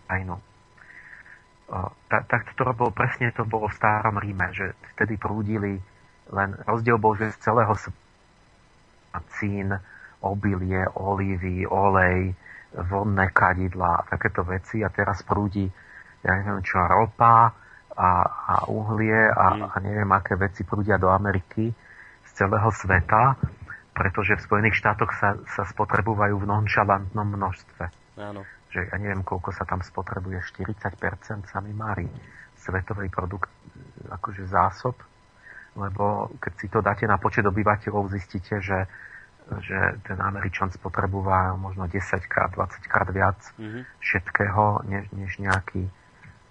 krajinu. 0.06 0.42
Tak, 2.10 2.26
tak 2.26 2.42
to 2.58 2.66
bolo, 2.74 2.90
presne 2.90 3.30
to 3.30 3.46
bolo 3.46 3.70
v 3.70 3.78
starom 3.78 4.18
Ríme, 4.18 4.50
že 4.50 4.74
vtedy 4.94 5.14
prúdili 5.14 5.78
len 6.34 6.58
rozdiel 6.66 6.98
bol, 6.98 7.14
že 7.14 7.30
z 7.30 7.46
celého 7.46 7.74
cín, 9.38 9.74
obilie, 10.22 10.82
olívy, 10.98 11.66
olej, 11.66 12.34
vodné 12.74 13.34
kadidla, 13.34 14.06
takéto 14.06 14.46
veci 14.46 14.82
a 14.86 14.88
teraz 14.90 15.26
prúdi, 15.26 15.66
ja 16.22 16.32
neviem 16.38 16.62
čo, 16.62 16.78
ropa 16.78 17.50
a, 17.96 18.10
a 18.24 18.54
uhlie 18.70 19.26
a, 19.30 19.46
mm. 19.56 19.62
a 19.66 19.76
neviem 19.82 20.10
aké 20.14 20.38
veci 20.38 20.62
prúdia 20.62 20.94
do 20.94 21.10
Ameriky 21.10 21.72
z 22.24 22.30
celého 22.32 22.70
sveta, 22.70 23.34
pretože 23.90 24.38
v 24.38 24.44
Spojených 24.46 24.78
štátoch 24.78 25.10
sa, 25.18 25.36
sa 25.50 25.66
spotrebujú 25.66 26.40
v 26.40 26.46
nonšalantnom 26.46 27.28
množstve. 27.36 27.84
Áno. 28.22 28.46
Že 28.70 28.80
ja 28.86 28.96
neviem, 29.02 29.26
koľko 29.26 29.50
sa 29.50 29.66
tam 29.66 29.82
spotrebuje, 29.82 30.38
40% 30.54 31.50
sa 31.50 31.58
mi 31.58 31.74
mári 31.74 32.06
svetovej 32.60 33.10
produkt, 33.10 33.50
akože 34.06 34.46
zásob, 34.46 34.94
lebo 35.74 36.30
keď 36.38 36.52
si 36.54 36.66
to 36.70 36.78
dáte 36.78 37.04
na 37.08 37.18
počet 37.18 37.42
obyvateľov, 37.42 38.14
zistíte, 38.14 38.62
že 38.62 38.86
že 39.58 39.98
ten 40.06 40.18
Američan 40.22 40.70
spotrebúva 40.70 41.58
možno 41.58 41.90
10 41.90 41.98
krát, 42.30 42.54
20 42.54 42.86
krát 42.86 43.08
viac 43.10 43.38
mm-hmm. 43.58 43.82
všetkého, 43.98 44.86
než, 44.86 45.04
než 45.10 45.30
nejaký 45.42 45.90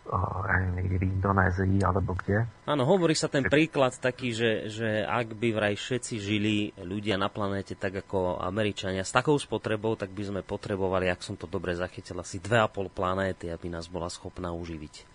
ja 0.09 0.57
neviem, 0.73 0.97
v 0.97 1.03
Indonézii 1.05 1.85
alebo 1.85 2.17
kde. 2.17 2.49
Áno, 2.65 2.81
hovorí 2.89 3.13
sa 3.13 3.29
ten 3.29 3.45
príklad 3.45 3.93
taký, 3.93 4.33
že, 4.33 4.51
že 4.65 4.89
ak 5.05 5.37
by 5.37 5.53
vraj 5.53 5.75
všetci 5.77 6.15
žili 6.17 6.73
ľudia 6.81 7.13
na 7.21 7.29
planéte 7.29 7.77
tak 7.77 8.01
ako 8.01 8.41
Američania 8.41 9.05
s 9.05 9.13
takou 9.13 9.37
spotrebou, 9.37 9.93
tak 9.93 10.09
by 10.09 10.23
sme 10.25 10.41
potrebovali, 10.41 11.13
ak 11.13 11.21
som 11.21 11.37
to 11.37 11.45
dobre 11.45 11.77
zachytil, 11.77 12.17
asi 12.17 12.41
2,5 12.41 12.89
planéty, 12.89 13.53
aby 13.53 13.69
nás 13.69 13.85
bola 13.85 14.09
schopná 14.09 14.49
uživiť. 14.49 15.05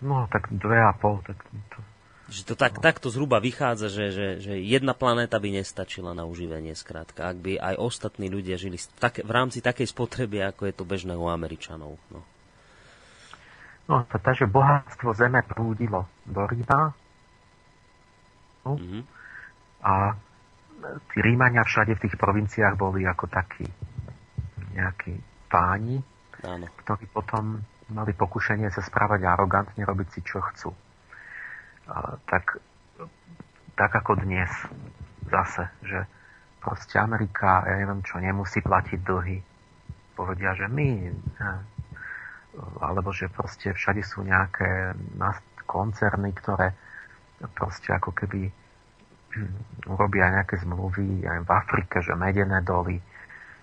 No, 0.00 0.24
tak 0.32 0.48
2,5, 0.48 1.28
tak 1.28 1.38
to, 1.68 1.78
že 2.30 2.46
to 2.46 2.54
tak, 2.54 2.78
takto 2.78 3.10
zhruba 3.10 3.42
vychádza, 3.42 3.90
že, 3.90 4.06
že, 4.14 4.26
že 4.38 4.52
jedna 4.62 4.94
planéta 4.94 5.42
by 5.42 5.50
nestačila 5.50 6.14
na 6.14 6.22
uživenie, 6.22 6.78
skrátka, 6.78 7.26
ak 7.26 7.36
by 7.42 7.52
aj 7.58 7.74
ostatní 7.74 8.30
ľudia 8.30 8.54
žili 8.54 8.78
v, 8.78 8.86
tak, 9.02 9.18
v 9.18 9.30
rámci 9.30 9.58
takej 9.58 9.90
spotreby, 9.90 10.46
ako 10.46 10.70
je 10.70 10.74
to 10.78 10.84
bežné 10.86 11.18
u 11.18 11.26
Američanov. 11.26 11.98
No, 12.14 12.22
no 13.90 14.06
takže 14.06 14.46
bohatstvo 14.46 15.10
Zeme 15.18 15.42
prúdilo 15.42 16.06
do 16.22 16.46
Ríma 16.46 16.94
no, 18.62 18.78
mm-hmm. 18.78 19.02
a 19.82 20.14
tí 21.10 21.18
Rímania 21.18 21.66
všade 21.66 21.98
v 21.98 22.02
tých 22.06 22.14
provinciách 22.14 22.78
boli 22.78 23.10
ako 23.10 23.26
takí 23.26 23.66
nejakí 24.70 25.18
páni, 25.50 25.98
Áno. 26.46 26.70
ktorí 26.86 27.10
potom 27.10 27.58
mali 27.90 28.14
pokušenie 28.14 28.70
sa 28.70 28.86
správať 28.86 29.26
arogantne, 29.26 29.82
robiť 29.82 30.08
si 30.14 30.22
čo 30.22 30.38
chcú 30.38 30.70
tak, 32.26 32.58
tak 33.74 33.90
ako 33.90 34.22
dnes 34.22 34.50
zase, 35.26 35.66
že 35.82 36.06
proste 36.62 37.00
Amerika, 37.00 37.64
ja 37.66 37.74
neviem 37.80 38.02
čo, 38.04 38.22
nemusí 38.22 38.62
platiť 38.62 38.98
dlhy. 39.02 39.38
Povedia, 40.14 40.52
že 40.52 40.68
my, 40.68 41.10
alebo 42.82 43.10
že 43.10 43.32
proste 43.32 43.72
všade 43.72 44.04
sú 44.04 44.22
nejaké 44.22 44.94
koncerny, 45.64 46.34
ktoré 46.36 46.76
proste 47.56 47.94
ako 47.96 48.12
keby 48.12 48.52
urobia 49.86 50.28
nejaké 50.28 50.58
zmluvy 50.60 51.24
aj 51.24 51.38
v 51.46 51.50
Afrike, 51.50 52.02
že 52.02 52.18
medené 52.18 52.60
doly, 52.66 52.98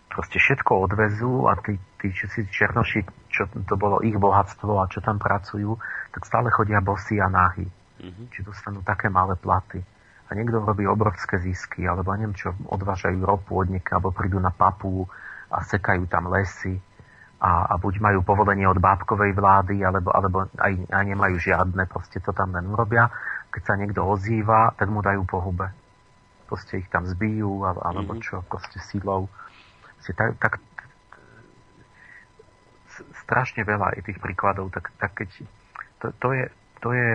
proste 0.08 0.40
všetko 0.40 0.88
odvezú 0.88 1.52
a 1.52 1.60
tí, 1.60 1.76
tí 2.00 2.10
si 2.16 2.48
černoši, 2.48 3.04
čo 3.28 3.52
to 3.52 3.76
bolo 3.76 4.00
ich 4.02 4.16
bohatstvo 4.16 4.80
a 4.80 4.90
čo 4.90 5.04
tam 5.04 5.20
pracujú, 5.20 5.76
tak 6.16 6.24
stále 6.24 6.48
chodia 6.50 6.80
bosí 6.80 7.20
a 7.20 7.28
nahy 7.28 7.68
mm-hmm. 8.02 8.26
či 8.34 8.40
dostanú 8.46 8.82
také 8.86 9.10
malé 9.10 9.38
platy. 9.38 9.82
A 10.28 10.36
niekto 10.36 10.60
robí 10.60 10.84
obrovské 10.84 11.40
zisky, 11.40 11.88
alebo 11.88 12.12
neviem 12.12 12.36
čo, 12.36 12.52
odvážajú 12.68 13.24
ropu 13.24 13.64
od 13.64 13.72
nieka, 13.72 13.96
alebo 13.98 14.12
prídu 14.12 14.44
na 14.44 14.52
papu 14.52 15.08
a 15.48 15.64
sekajú 15.64 16.04
tam 16.12 16.28
lesy 16.28 16.76
a, 17.40 17.72
a 17.72 17.74
buď 17.80 18.04
majú 18.04 18.20
povolenie 18.28 18.68
od 18.68 18.82
bábkovej 18.82 19.32
vlády, 19.32 19.88
alebo, 19.88 20.12
alebo 20.12 20.38
aj, 20.60 20.74
aj 20.92 21.04
nemajú 21.08 21.38
žiadne, 21.40 21.88
proste 21.88 22.20
to 22.20 22.36
tam 22.36 22.52
len 22.52 22.68
urobia. 22.68 23.08
Keď 23.56 23.62
sa 23.64 23.74
niekto 23.80 24.04
ozýva, 24.04 24.76
tak 24.76 24.92
mu 24.92 25.00
dajú 25.00 25.24
pohube. 25.24 25.72
Proste 26.52 26.84
ich 26.84 26.90
tam 26.92 27.08
zbijú, 27.08 27.64
alebo 27.64 28.18
mm-hmm. 28.18 28.26
čo, 28.26 28.44
proste 28.52 28.84
sílou. 28.84 29.32
Proste 29.96 30.12
tak, 30.12 30.36
tak 30.44 30.54
strašne 33.24 33.62
veľa 33.64 33.96
je 34.00 34.12
tých 34.12 34.20
príkladov, 34.20 34.74
tak, 34.74 34.90
tak 34.98 35.14
keď 35.14 35.30
to, 36.02 36.08
to, 36.18 36.28
je, 36.34 36.46
to 36.82 36.90
je 36.92 37.10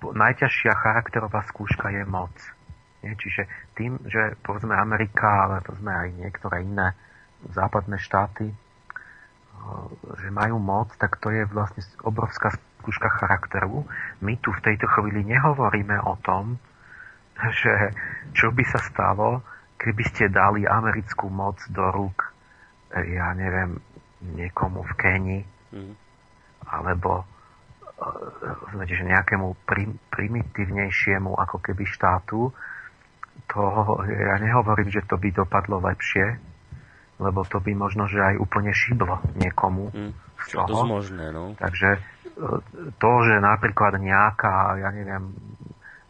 najťažšia 0.00 0.72
charakterová 0.76 1.44
skúška 1.48 1.90
je 1.92 2.04
moc. 2.04 2.34
Nie? 3.04 3.12
Čiže 3.16 3.46
tým, 3.76 4.00
že 4.08 4.38
povedzme 4.40 4.72
Amerika, 4.72 5.48
ale 5.48 5.60
povedzme 5.60 5.92
aj 5.92 6.08
niektoré 6.16 6.64
iné 6.64 6.96
západné 7.52 8.00
štáty, 8.00 8.48
že 10.20 10.28
majú 10.28 10.60
moc, 10.60 10.92
tak 11.00 11.16
to 11.20 11.32
je 11.32 11.48
vlastne 11.48 11.80
obrovská 12.04 12.52
skúška 12.80 13.08
charakteru. 13.16 13.88
My 14.20 14.36
tu 14.40 14.52
v 14.52 14.64
tejto 14.64 14.88
chvíli 14.92 15.24
nehovoríme 15.24 16.00
o 16.04 16.20
tom, 16.20 16.60
že 17.64 17.96
čo 18.36 18.52
by 18.52 18.64
sa 18.68 18.80
stalo, 18.84 19.40
keby 19.80 20.02
ste 20.04 20.32
dali 20.32 20.68
americkú 20.68 21.32
moc 21.32 21.60
do 21.72 21.84
rúk, 21.92 22.32
ja 22.94 23.32
neviem, 23.34 23.80
niekomu 24.22 24.84
v 24.84 24.92
Kenii, 24.96 25.44
mm. 25.74 25.94
alebo 26.70 27.26
že 28.84 29.04
nejakému 29.06 29.54
prim, 29.64 29.96
primitívnejšiemu 30.10 31.30
ako 31.30 31.62
keby 31.62 31.86
štátu, 31.86 32.50
to 33.50 33.62
ja 34.08 34.36
nehovorím, 34.40 34.90
že 34.90 35.06
to 35.06 35.14
by 35.14 35.30
dopadlo 35.30 35.78
lepšie, 35.82 36.38
lebo 37.22 37.46
to 37.46 37.62
by 37.62 37.72
možno, 37.76 38.10
že 38.10 38.18
aj 38.18 38.34
úplne 38.40 38.74
šiblo 38.74 39.22
niekomu. 39.38 39.94
Mm, 39.94 40.12
z 40.44 40.46
toho. 40.58 40.66
To 40.66 40.82
možné, 40.82 41.30
no. 41.30 41.54
Takže 41.54 41.88
e, 41.96 42.00
to, 42.98 43.10
že 43.22 43.34
napríklad 43.38 44.02
nejaká, 44.02 44.82
ja 44.82 44.90
neviem, 44.90 45.30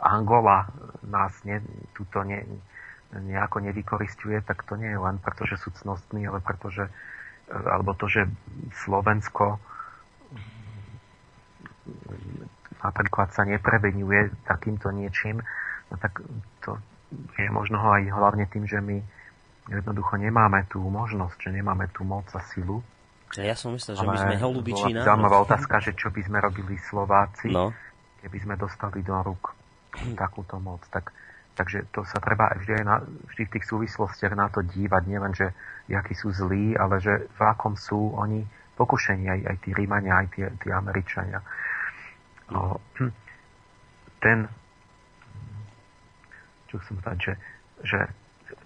Angola 0.00 0.68
nás 1.04 1.32
ne, 1.44 1.60
tuto 1.92 2.24
ne, 2.24 2.44
nejako 3.12 3.60
nevykoristuje, 3.60 4.40
tak 4.42 4.64
to 4.64 4.80
nie 4.80 4.90
je 4.90 5.00
len 5.00 5.20
preto, 5.20 5.44
že 5.44 5.60
sú 5.60 5.70
cnostní, 5.76 6.24
ale 6.24 6.40
preto, 6.40 6.72
že, 6.72 6.88
e, 7.48 7.54
alebo 7.54 7.92
to, 7.92 8.08
že 8.08 8.24
Slovensko 8.84 9.60
napríklad 12.84 13.32
sa 13.32 13.48
neprevenuje 13.48 14.32
takýmto 14.44 14.92
niečím, 14.92 15.40
no 15.88 15.94
tak 15.96 16.20
to 16.60 16.76
je 17.38 17.48
možno 17.48 17.80
aj 17.80 18.10
hlavne 18.10 18.44
tým, 18.50 18.68
že 18.68 18.82
my 18.82 19.00
jednoducho 19.70 20.20
nemáme 20.20 20.68
tú 20.68 20.82
možnosť, 20.84 21.48
že 21.48 21.50
nemáme 21.54 21.88
tú 21.92 22.04
moc 22.04 22.28
a 22.36 22.40
silu. 22.52 22.84
Ja 23.34 23.56
som 23.58 23.74
myslel, 23.74 23.98
že 23.98 24.06
my 24.06 24.18
sme 24.20 24.36
holubičina. 24.38 25.02
Zaujímavá 25.02 25.42
otázka, 25.42 25.82
že 25.82 25.96
čo 25.96 26.12
by 26.12 26.22
sme 26.22 26.38
robili 26.38 26.78
Slováci, 26.78 27.50
no. 27.50 27.74
keby 28.22 28.38
sme 28.44 28.54
dostali 28.54 29.02
do 29.02 29.16
rúk 29.24 29.56
takúto 30.14 30.60
moc. 30.62 30.84
Tak, 30.92 31.10
takže 31.58 31.90
to 31.90 32.06
sa 32.06 32.22
treba 32.22 32.54
vždy, 32.54 32.78
aj 32.78 32.84
na, 32.86 32.96
vždy 33.02 33.42
v 33.48 33.52
tých 33.58 33.66
súvislostiach 33.66 34.34
na 34.38 34.46
to 34.52 34.62
dívať, 34.62 35.02
nielen, 35.08 35.34
že 35.34 35.50
akí 35.90 36.14
sú 36.14 36.30
zlí, 36.30 36.78
ale 36.78 37.02
že 37.02 37.26
v 37.26 37.40
akom 37.42 37.74
sú 37.74 38.14
oni 38.14 38.46
pokušení, 38.78 39.26
aj, 39.26 39.40
aj 39.50 39.56
tí 39.66 39.70
Rímania, 39.74 40.22
aj 40.22 40.26
tí, 40.34 40.40
tí 40.62 40.68
Američania. 40.70 41.42
No, 42.52 42.80
ten, 44.20 44.48
čo 46.68 46.76
chcem 46.80 46.94
povedať, 47.00 47.18
že, 47.20 47.34
že 47.84 47.98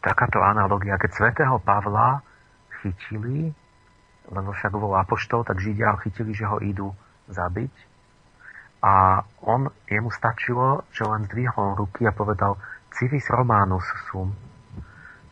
takáto 0.03 0.43
analogia, 0.43 0.99
keď 0.99 1.11
svätého 1.15 1.57
Pavla 1.63 2.23
chytili, 2.83 3.55
lebo 4.29 4.51
však 4.55 4.73
bol 4.75 4.95
apoštol, 4.99 5.43
tak 5.43 5.63
Židia 5.63 5.95
ho 5.95 6.03
chytili, 6.03 6.35
že 6.35 6.47
ho 6.47 6.59
idú 6.63 6.95
zabiť. 7.31 7.75
A 8.79 9.27
on, 9.43 9.67
jemu 9.91 10.11
stačilo, 10.15 10.87
že 10.95 11.03
len 11.03 11.27
zdvihol 11.27 11.75
ruky 11.75 12.07
a 12.07 12.15
povedal 12.15 12.55
civis 12.95 13.27
Románus 13.27 13.83
sum. 14.07 14.31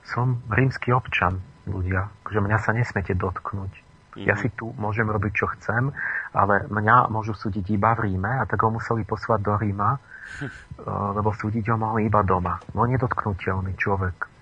Som 0.03 0.43
rímsky 0.51 0.91
občan, 0.91 1.39
ľudia, 1.67 2.11
že 2.27 2.43
mňa 2.43 2.59
sa 2.59 2.75
nesmete 2.75 3.15
dotknúť. 3.15 3.86
Ja 4.25 4.33
mhm. 4.37 4.41
si 4.41 4.49
tu 4.57 4.73
môžem 4.81 5.05
robiť, 5.05 5.33
čo 5.37 5.47
chcem, 5.59 5.93
ale 6.33 6.65
mňa 6.73 7.13
môžu 7.13 7.37
súdiť 7.37 7.77
iba 7.77 7.93
v 7.93 8.09
Ríme 8.09 8.41
a 8.41 8.49
tak 8.49 8.65
ho 8.65 8.73
museli 8.73 9.05
poslať 9.05 9.41
do 9.45 9.55
Ríma, 9.61 9.91
eh, 10.41 10.49
lebo 10.89 11.37
súdiť 11.37 11.69
ho 11.69 11.77
mohli 11.77 12.09
iba 12.09 12.25
doma. 12.25 12.57
No 12.73 12.89
nedotknutelný 12.89 13.77
človek. 13.77 14.37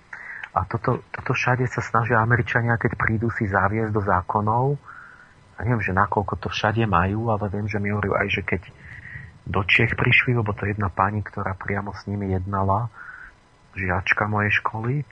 A 0.55 0.63
toto, 0.63 1.03
toto 1.11 1.35
všade 1.35 1.67
sa 1.67 1.83
snažia 1.83 2.23
Američania, 2.23 2.79
keď 2.79 2.95
prídu 2.95 3.27
si 3.27 3.43
zaviesť 3.43 3.91
do 3.91 3.99
zákonov. 3.99 4.79
A 5.55 5.67
neviem, 5.67 5.83
že 5.83 5.91
nakoľko 5.91 6.39
to 6.39 6.47
všade 6.47 6.87
majú, 6.87 7.27
ale 7.27 7.51
viem, 7.51 7.67
že 7.67 7.75
mi 7.75 7.91
hovorili 7.91 8.15
aj, 8.15 8.27
že 8.31 8.41
keď 8.47 8.61
do 9.45 9.61
Čech 9.67 9.99
prišli, 9.99 10.31
lebo 10.31 10.55
to 10.55 10.63
je 10.63 10.73
jedna 10.73 10.87
pani, 10.87 11.19
ktorá 11.19 11.59
priamo 11.59 11.91
s 11.91 12.07
nimi 12.07 12.31
jednala, 12.31 12.87
žiačka 13.75 14.31
mojej 14.31 14.51
školy, 14.63 15.03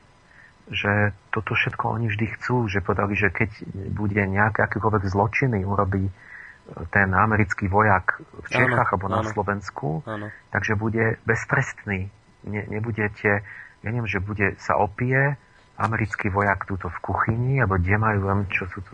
že 0.72 1.12
toto 1.36 1.56
všetko 1.60 2.00
oni 2.00 2.08
vždy 2.08 2.26
chcú, 2.40 2.72
že 2.72 2.80
povedali, 2.80 3.20
že 3.20 3.34
keď 3.34 3.50
bude 3.92 4.24
nejaké 4.24 4.64
akýkoľvek 4.64 5.04
zločiny 5.12 5.68
urobí 5.68 6.08
e, 6.08 6.14
ten 6.88 7.12
americký 7.12 7.68
vojak 7.68 8.24
v 8.24 8.48
Čechách 8.48 8.96
ano, 8.96 8.96
alebo 8.96 9.08
na 9.12 9.20
ano. 9.24 9.32
Slovensku, 9.32 10.08
ano. 10.08 10.32
takže 10.56 10.80
bude 10.80 11.20
beztrestný. 11.28 12.08
Ne, 12.48 12.62
nebudete, 12.72 13.44
ja 13.84 13.90
neviem, 13.92 14.08
že 14.08 14.24
bude 14.24 14.56
sa 14.60 14.80
opie 14.80 15.36
americký 15.74 16.30
vojak 16.30 16.70
túto 16.70 16.88
v 16.88 16.98
kuchyni, 17.02 17.60
alebo 17.60 17.82
kde 17.82 17.98
majú, 17.98 18.30
viem, 18.30 18.42
čo 18.54 18.70
sú 18.70 18.80
tu, 18.86 18.94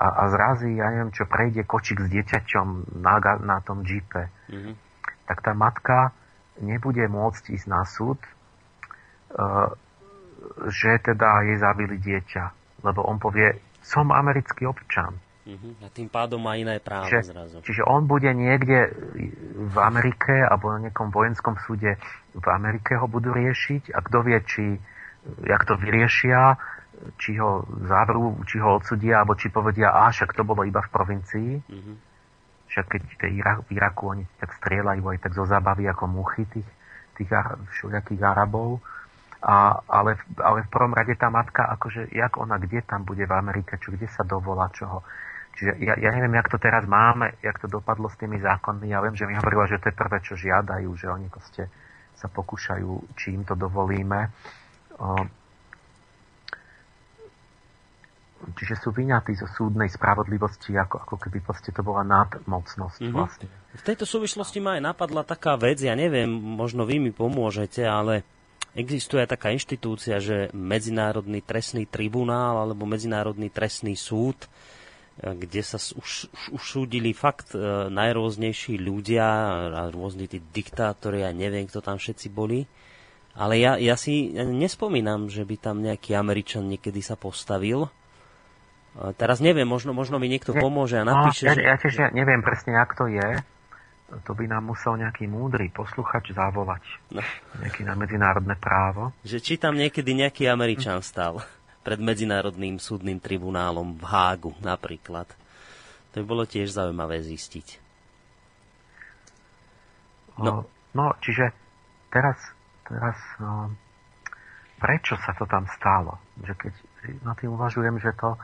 a, 0.00 0.06
a 0.08 0.22
zrazí, 0.32 0.72
ja 0.80 0.88
neviem, 0.88 1.12
čo 1.12 1.28
prejde 1.28 1.62
kočík 1.68 2.00
s 2.00 2.08
dieťaťom 2.08 2.96
na, 3.04 3.20
na 3.44 3.58
tom 3.60 3.84
džipe. 3.84 4.32
Mm-hmm. 4.48 4.74
Tak 5.28 5.44
tá 5.44 5.52
matka 5.52 6.16
nebude 6.58 7.04
môcť 7.06 7.52
ísť 7.52 7.66
na 7.68 7.84
súd, 7.84 8.16
uh, 9.36 9.76
že 10.70 11.00
teda 11.02 11.44
jej 11.46 11.58
zabili 11.58 11.96
dieťa. 12.00 12.44
Lebo 12.84 13.04
on 13.04 13.16
povie, 13.16 13.56
som 13.80 14.12
americký 14.12 14.68
občan. 14.68 15.16
Uh-huh. 15.44 15.76
A 15.84 15.92
tým 15.92 16.08
pádom 16.08 16.40
má 16.40 16.56
iné 16.56 16.80
právo 16.80 17.12
čiže, 17.12 17.36
zrazu. 17.36 17.60
Čiže 17.60 17.84
on 17.84 18.08
bude 18.08 18.32
niekde 18.32 18.88
v 19.52 19.76
Amerike 19.76 20.32
alebo 20.40 20.72
na 20.72 20.88
nejakom 20.88 21.12
vojenskom 21.12 21.60
súde 21.68 22.00
v 22.34 22.46
Amerike 22.48 22.96
ho 22.96 23.06
budú 23.06 23.30
riešiť 23.36 23.92
a 23.92 23.98
kto 24.00 24.18
vie, 24.24 24.38
či 24.48 24.64
jak 25.44 25.62
to 25.68 25.76
vyriešia, 25.76 26.56
či 27.20 27.36
ho 27.36 27.68
zavrú, 27.84 28.40
či 28.48 28.56
ho 28.58 28.80
odsudia, 28.80 29.20
alebo 29.20 29.36
či 29.36 29.52
povedia, 29.52 29.92
a 29.92 30.08
však 30.08 30.32
to 30.32 30.42
bolo 30.42 30.64
iba 30.64 30.80
v 30.80 30.92
provincii. 30.92 31.50
Uh-huh. 31.60 31.96
Však 32.72 32.84
keď 32.90 33.02
v 33.68 33.70
Iraku 33.76 34.16
oni 34.16 34.24
tak 34.40 34.56
strieľajú 34.64 35.04
aj 35.12 35.18
tak 35.22 35.32
zo 35.36 35.44
zábavy 35.46 35.86
ako 35.86 36.10
muchy 36.10 36.48
tých, 36.48 36.68
tých 37.20 37.30
všelijakých 37.78 38.22
Arabov 38.24 38.82
a, 39.44 39.76
ale, 39.84 40.16
ale 40.40 40.64
v 40.64 40.72
prvom 40.72 40.96
rade 40.96 41.12
tá 41.20 41.28
matka, 41.28 41.68
akože, 41.76 42.08
jak 42.16 42.40
ona, 42.40 42.56
kde 42.56 42.80
tam 42.80 43.04
bude 43.04 43.28
v 43.28 43.36
Amerike, 43.36 43.76
čo 43.76 43.92
kde 43.92 44.08
sa 44.08 44.24
dovolá, 44.24 44.72
čoho. 44.72 45.04
Čiže 45.54 45.84
ja, 45.84 45.94
ja 46.00 46.10
neviem, 46.16 46.32
jak 46.34 46.48
to 46.48 46.56
teraz 46.56 46.88
máme, 46.88 47.36
jak 47.44 47.60
to 47.60 47.68
dopadlo 47.68 48.08
s 48.08 48.16
tými 48.16 48.40
zákonmi. 48.40 48.88
Ja 48.88 49.04
viem, 49.04 49.12
že 49.12 49.28
mi 49.28 49.36
hovorila, 49.36 49.68
že 49.68 49.78
to 49.78 49.92
je 49.92 50.00
prvé, 50.00 50.18
čo 50.24 50.34
žiadajú, 50.34 50.88
že 50.96 51.06
oni 51.12 51.28
proste 51.28 51.68
sa 52.16 52.26
pokúšajú, 52.32 53.14
či 53.20 53.36
im 53.36 53.44
to 53.44 53.52
dovolíme. 53.52 54.32
Čiže 58.44 58.74
sú 58.80 58.96
vyňatí 58.96 59.36
zo 59.36 59.48
súdnej 59.48 59.92
spravodlivosti, 59.92 60.72
ako, 60.74 61.04
ako 61.04 61.16
keby 61.20 61.38
proste 61.44 61.70
to 61.70 61.84
bola 61.84 62.00
nadmocnosť 62.02 63.00
mm-hmm. 63.00 63.14
vlastne. 63.14 63.46
V 63.76 63.84
tejto 63.84 64.08
súvislosti 64.08 64.58
ma 64.58 64.80
aj 64.80 64.82
napadla 64.88 65.22
taká 65.22 65.54
vec, 65.60 65.84
ja 65.84 65.92
neviem, 65.92 66.28
možno 66.32 66.88
vy 66.88 66.96
mi 66.96 67.12
pomôžete, 67.12 67.84
ale 67.84 68.24
Existuje 68.74 69.22
taká 69.30 69.54
inštitúcia, 69.54 70.18
že 70.18 70.50
Medzinárodný 70.50 71.46
trestný 71.46 71.86
tribunál 71.86 72.58
alebo 72.58 72.82
Medzinárodný 72.90 73.46
trestný 73.46 73.94
súd, 73.94 74.50
e, 75.22 75.30
kde 75.30 75.62
sa 75.62 75.78
už, 75.78 76.26
už, 76.26 76.42
už 76.58 76.62
súdili 76.62 77.14
fakt 77.14 77.54
e, 77.54 77.62
najrôznejší 77.86 78.74
ľudia, 78.82 79.26
a 79.70 79.82
rôzni 79.94 80.26
tí 80.26 80.42
diktátori 80.42 81.22
a 81.22 81.30
neviem, 81.30 81.70
kto 81.70 81.86
tam 81.86 82.02
všetci 82.02 82.26
boli. 82.34 82.66
Ale 83.38 83.62
ja, 83.62 83.78
ja 83.78 83.94
si 83.94 84.34
nespomínam, 84.34 85.30
že 85.30 85.46
by 85.46 85.54
tam 85.58 85.78
nejaký 85.78 86.14
Američan 86.18 86.66
niekedy 86.66 86.98
sa 86.98 87.14
postavil. 87.14 87.86
E, 87.86 87.90
teraz 89.14 89.38
neviem, 89.38 89.70
možno, 89.70 89.94
možno 89.94 90.18
mi 90.18 90.26
niekto 90.26 90.50
pomôže 90.50 90.98
a 90.98 91.06
napíše, 91.06 91.46
no, 91.46 91.54
ja, 91.54 91.74
ja 91.74 91.76
tiež 91.78 92.10
neviem 92.10 92.42
presne, 92.42 92.74
jak 92.74 92.90
to 92.98 93.06
je 93.06 93.53
to 94.22 94.32
by 94.38 94.46
nám 94.46 94.70
musel 94.70 94.94
nejaký 94.94 95.26
múdry 95.26 95.74
posluchač 95.74 96.30
zavolať. 96.30 96.84
No. 97.10 97.24
Nejaký 97.58 97.82
na 97.82 97.98
medzinárodné 97.98 98.54
právo. 98.54 99.10
Že 99.26 99.38
či 99.42 99.54
tam 99.58 99.74
niekedy 99.74 100.14
nejaký 100.14 100.46
Američan 100.46 101.02
stal 101.02 101.42
pred 101.82 101.98
Medzinárodným 101.98 102.78
súdnym 102.78 103.18
tribunálom 103.18 103.98
v 103.98 104.04
Hágu 104.06 104.52
napríklad. 104.62 105.28
To 106.14 106.22
by 106.22 106.24
bolo 106.24 106.44
tiež 106.46 106.72
zaujímavé 106.72 107.20
zistiť. 107.20 107.82
No, 110.38 110.66
no 110.94 111.04
čiže 111.22 111.50
teraz, 112.10 112.38
teraz 112.86 113.14
no, 113.38 113.74
prečo 114.78 115.14
sa 115.22 115.34
to 115.34 115.46
tam 115.46 115.66
stalo? 115.74 116.18
Že 116.42 116.52
keď 116.58 116.72
na 117.22 117.34
tým 117.34 117.54
uvažujem, 117.54 118.00
že 118.00 118.16
to, 118.18 118.34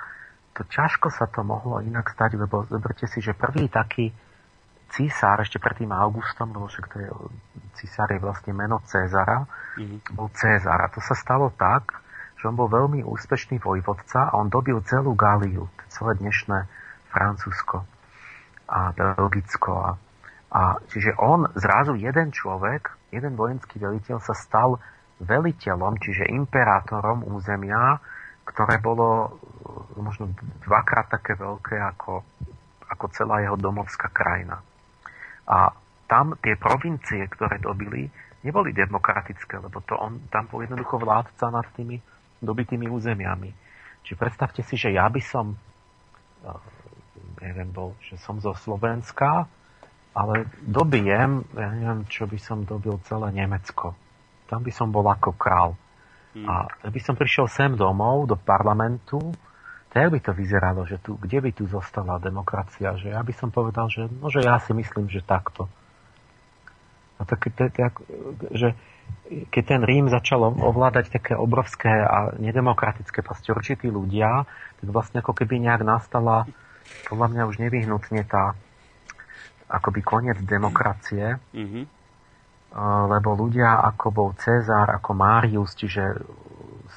to 0.55 0.63
ťažko 0.67 1.09
sa 1.11 1.27
to 1.31 1.43
mohlo 1.43 1.81
inak 1.81 2.11
stať, 2.13 2.37
lebo 2.39 2.67
zoberte 2.69 3.09
si, 3.11 3.23
že 3.23 3.35
prvý 3.35 3.67
taký 3.67 4.13
císar 4.91 5.39
ešte 5.41 5.63
pred 5.63 5.79
tým 5.79 5.95
Augustom, 5.95 6.51
lebo 6.51 6.67
však 6.67 6.87
to 6.91 6.97
je, 6.99 7.09
císar 7.79 8.11
je 8.11 8.19
vlastne 8.19 8.53
meno 8.53 8.83
Cezara, 8.85 9.47
mm-hmm. 9.79 10.15
bol 10.15 10.29
Cezar. 10.35 10.79
A 10.83 10.93
to 10.93 10.99
sa 10.99 11.15
stalo 11.15 11.55
tak, 11.55 12.03
že 12.41 12.49
on 12.49 12.57
bol 12.57 12.73
veľmi 12.73 13.05
úspešný 13.05 13.61
vojvodca 13.61 14.33
a 14.33 14.37
on 14.41 14.49
dobil 14.49 14.81
celú 14.89 15.13
Gáliu, 15.13 15.69
celé 15.93 16.17
dnešné 16.19 16.67
Francúzsko 17.13 17.85
a 18.71 18.95
Belgicko. 18.97 19.73
A, 19.77 19.91
a 20.55 20.63
čiže 20.89 21.15
on, 21.21 21.51
zrazu 21.59 21.99
jeden 21.99 22.33
človek, 22.33 22.97
jeden 23.13 23.35
vojenský 23.37 23.83
veliteľ 23.83 24.23
sa 24.23 24.33
stal 24.33 24.81
veliteľom, 25.21 26.01
čiže 26.01 26.33
imperátorom 26.33 27.29
územia, 27.29 28.01
ktoré 28.49 28.81
bolo 28.81 29.37
možno 30.01 30.33
dvakrát 30.65 31.13
také 31.13 31.37
veľké 31.37 31.77
ako, 31.77 32.25
ako 32.89 33.05
celá 33.13 33.45
jeho 33.45 33.61
domovská 33.61 34.09
krajina. 34.11 34.65
A 35.51 35.75
tam 36.07 36.39
tie 36.39 36.55
provincie, 36.55 37.27
ktoré 37.27 37.59
dobili, 37.59 38.07
neboli 38.47 38.71
demokratické, 38.71 39.59
lebo 39.59 39.83
to 39.83 39.99
on, 39.99 40.31
tam 40.31 40.47
bol 40.47 40.63
jednoducho 40.63 41.03
vládca 41.03 41.51
nad 41.51 41.67
tými 41.75 41.99
dobitými 42.39 42.87
územiami. 42.87 43.51
Či 44.07 44.15
predstavte 44.15 44.63
si, 44.63 44.79
že 44.79 44.95
ja 44.95 45.11
by 45.11 45.21
som, 45.21 45.59
neviem, 47.43 47.69
bol, 47.69 47.99
že 48.01 48.17
som 48.23 48.39
zo 48.39 48.55
Slovenska, 48.55 49.51
ale 50.15 50.51
dobijem, 50.63 51.47
ja 51.55 51.69
neviem, 51.71 52.03
čo 52.11 52.27
by 52.27 52.39
som 52.41 52.67
dobil 52.67 52.99
celé 53.07 53.31
Nemecko. 53.35 53.95
Tam 54.51 54.63
by 54.67 54.73
som 54.75 54.91
bol 54.91 55.07
ako 55.07 55.35
král. 55.39 55.79
Hmm. 56.35 56.47
A 56.47 56.55
by 56.91 57.01
som 57.03 57.15
prišiel 57.15 57.47
sem 57.47 57.75
domov, 57.75 58.27
do 58.27 58.39
parlamentu, 58.39 59.19
tak 59.91 60.07
by 60.07 60.19
to 60.23 60.31
vyzeralo, 60.31 60.87
že 60.87 61.03
tu, 61.03 61.19
kde 61.19 61.43
by 61.43 61.51
tu 61.51 61.67
zostala 61.67 62.23
demokracia? 62.23 62.95
Že 62.95 63.11
ja 63.11 63.23
by 63.27 63.33
som 63.35 63.51
povedal, 63.51 63.91
že, 63.91 64.07
no, 64.07 64.31
že 64.31 64.47
ja 64.47 64.63
si 64.63 64.71
myslím, 64.71 65.11
že 65.11 65.19
takto. 65.19 65.67
A 67.19 67.27
tak, 67.27 67.51
tak, 67.53 67.99
že 68.55 68.79
keď 69.51 69.63
ten 69.67 69.83
Rím 69.83 70.07
začal 70.07 70.47
ovládať 70.47 71.11
také 71.11 71.35
obrovské 71.35 71.91
a 71.91 72.33
nedemokratické 72.39 73.21
proste 73.21 73.51
určití 73.51 73.91
ľudia, 73.91 74.47
tak 74.81 74.89
vlastne 74.89 75.21
ako 75.21 75.35
keby 75.35 75.59
nejak 75.59 75.83
nastala 75.83 76.47
podľa 77.11 77.27
mňa 77.35 77.43
už 77.51 77.57
nevyhnutne 77.59 78.23
tá 78.27 78.55
akoby 79.71 80.01
koniec 80.03 80.39
demokracie, 80.43 81.39
mm-hmm. 81.55 81.85
lebo 83.11 83.29
ľudia 83.39 83.79
ako 83.95 84.07
bol 84.11 84.31
Cezar, 84.35 84.91
ako 84.91 85.15
Marius, 85.15 85.79
čiže 85.79 86.19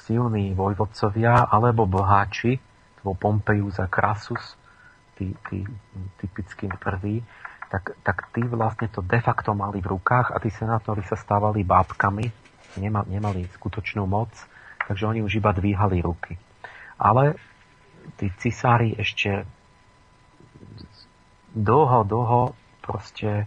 silní 0.06 0.54
vojvodcovia, 0.58 1.46
alebo 1.46 1.86
boháči, 1.86 2.58
bol 3.04 3.14
Pompeius 3.20 3.76
a 3.76 3.86
Crassus, 3.86 4.56
tí, 5.20 5.36
tí 5.52 5.60
typickí 6.18 6.66
prví, 6.80 7.20
tak, 7.68 7.92
tak 8.00 8.32
tí 8.32 8.40
vlastne 8.48 8.88
to 8.88 9.04
de 9.04 9.20
facto 9.20 9.52
mali 9.52 9.84
v 9.84 9.92
rukách 9.92 10.32
a 10.32 10.40
tí 10.40 10.48
senátori 10.48 11.04
sa 11.04 11.20
stávali 11.20 11.60
bábkami, 11.60 12.26
nemali, 12.80 13.08
nemali 13.12 13.40
skutočnú 13.60 14.08
moc, 14.08 14.32
takže 14.88 15.04
oni 15.04 15.20
už 15.20 15.38
iba 15.38 15.52
dvíhali 15.52 16.00
ruky. 16.00 16.40
Ale 16.96 17.36
tí 18.16 18.32
cisári 18.40 18.96
ešte 18.96 19.44
dlho, 21.54 22.08
dlho 22.08 22.42
proste 22.82 23.46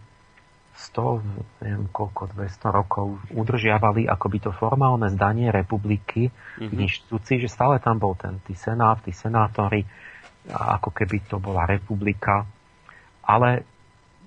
100, 0.77 1.65
neviem 1.65 1.89
koľko, 1.89 2.37
200 2.37 2.69
rokov 2.69 3.17
udržiavali 3.33 4.05
akoby 4.05 4.37
to 4.45 4.51
formálne 4.53 5.09
zdanie 5.09 5.49
republiky 5.49 6.29
mm-hmm. 6.29 6.69
v 6.69 6.73
mhm. 6.77 6.83
inštitúcii, 6.85 7.37
že 7.41 7.49
stále 7.49 7.81
tam 7.81 7.97
bol 7.97 8.13
ten 8.13 8.37
tý 8.45 8.53
senát, 8.53 9.01
tí 9.01 9.09
senátori, 9.09 9.81
ako 10.53 10.93
keby 10.93 11.25
to 11.25 11.41
bola 11.41 11.65
republika. 11.65 12.45
Ale 13.25 13.65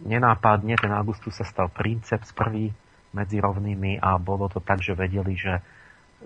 nenápadne 0.05 0.74
ten 0.74 0.90
Augustus 0.90 1.38
sa 1.38 1.46
stal 1.46 1.70
princeps 1.70 2.34
prvý 2.34 2.74
medzi 3.14 3.38
rovnými 3.38 4.03
a 4.03 4.18
bolo 4.18 4.51
to 4.51 4.59
tak, 4.59 4.82
že 4.82 4.98
vedeli, 4.98 5.38
že, 5.38 5.62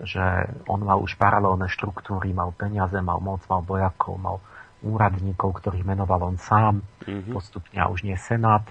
že 0.04 0.24
on 0.68 0.84
mal 0.84 1.00
už 1.00 1.20
paralelné 1.20 1.68
štruktúry, 1.68 2.32
mal 2.32 2.52
peniaze, 2.56 2.96
mal 2.98 3.20
moc, 3.20 3.44
mal 3.46 3.60
vojakov, 3.62 4.16
mal 4.16 4.36
úradníkov, 4.84 5.64
ktorých 5.64 5.84
menoval 5.84 6.32
on 6.32 6.36
sám, 6.36 6.84
mm-hmm. 7.04 7.32
postupne 7.32 7.78
a 7.80 7.88
už 7.88 8.04
nie 8.04 8.16
senát 8.16 8.64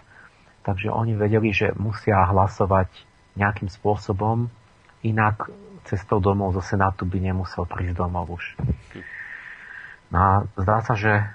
Takže 0.63 0.87
oni 0.87 1.19
vedeli, 1.19 1.51
že 1.51 1.75
musia 1.75 2.23
hlasovať 2.23 2.87
nejakým 3.35 3.67
spôsobom, 3.67 4.47
inak 5.03 5.51
cestou 5.83 6.23
domov 6.23 6.55
zo 6.55 6.63
Senátu 6.63 7.03
by 7.03 7.19
nemusel 7.19 7.67
prísť 7.67 7.99
domov 7.99 8.39
už. 8.39 8.45
No 10.07 10.17
a 10.17 10.31
zdá 10.55 10.79
sa, 10.79 10.95
že 10.95 11.27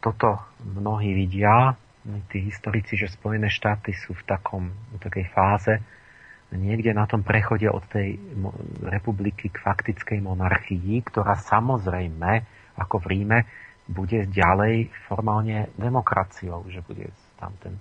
toto 0.00 0.40
mnohí 0.64 1.12
vidia, 1.12 1.76
tí 2.32 2.48
historici, 2.48 2.96
že 2.96 3.12
Spojené 3.12 3.52
štáty 3.52 3.92
sú 3.92 4.16
v, 4.16 4.22
takom, 4.24 4.72
v 4.96 4.98
takej 4.98 5.26
fáze, 5.30 5.74
niekde 6.52 6.92
na 6.92 7.08
tom 7.08 7.24
prechode 7.24 7.68
od 7.68 7.84
tej 7.88 8.16
republiky 8.84 9.48
k 9.48 9.62
faktickej 9.62 10.20
monarchii, 10.20 11.00
ktorá 11.06 11.36
samozrejme, 11.38 12.44
ako 12.76 12.96
v 13.04 13.06
Ríme, 13.08 13.38
bude 13.88 14.24
ďalej 14.30 14.88
formálne 15.10 15.68
demokraciou, 15.74 16.64
že 16.70 16.80
bude 16.86 17.10
tam 17.36 17.52
ten 17.60 17.76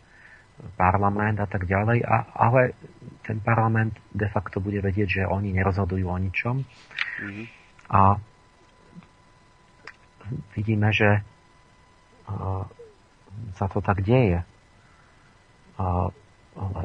parlament 0.77 1.41
a 1.41 1.47
tak 1.49 1.65
ďalej, 1.65 2.05
a, 2.05 2.29
ale 2.37 2.77
ten 3.25 3.41
parlament 3.41 3.97
de 4.13 4.29
facto 4.29 4.61
bude 4.61 4.81
vedieť, 4.81 5.07
že 5.09 5.23
oni 5.29 5.53
nerozhodujú 5.53 6.05
o 6.05 6.17
ničom. 6.17 6.61
Mm-hmm. 6.61 7.45
A 7.91 8.01
vidíme, 10.55 10.89
že 10.93 11.21
uh, 12.29 12.63
sa 13.57 13.65
to 13.67 13.81
tak 13.81 14.05
deje. 14.05 14.45
Uh, 15.81 16.09
ale 16.55 16.81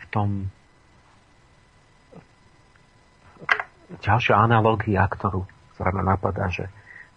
v 0.00 0.04
tom 0.10 0.50
ďalšia 4.00 4.34
analogia, 4.34 5.06
ktorú, 5.06 5.46
ktorá 5.76 5.90
ma 5.94 6.02
napadá, 6.14 6.48
že, 6.48 6.66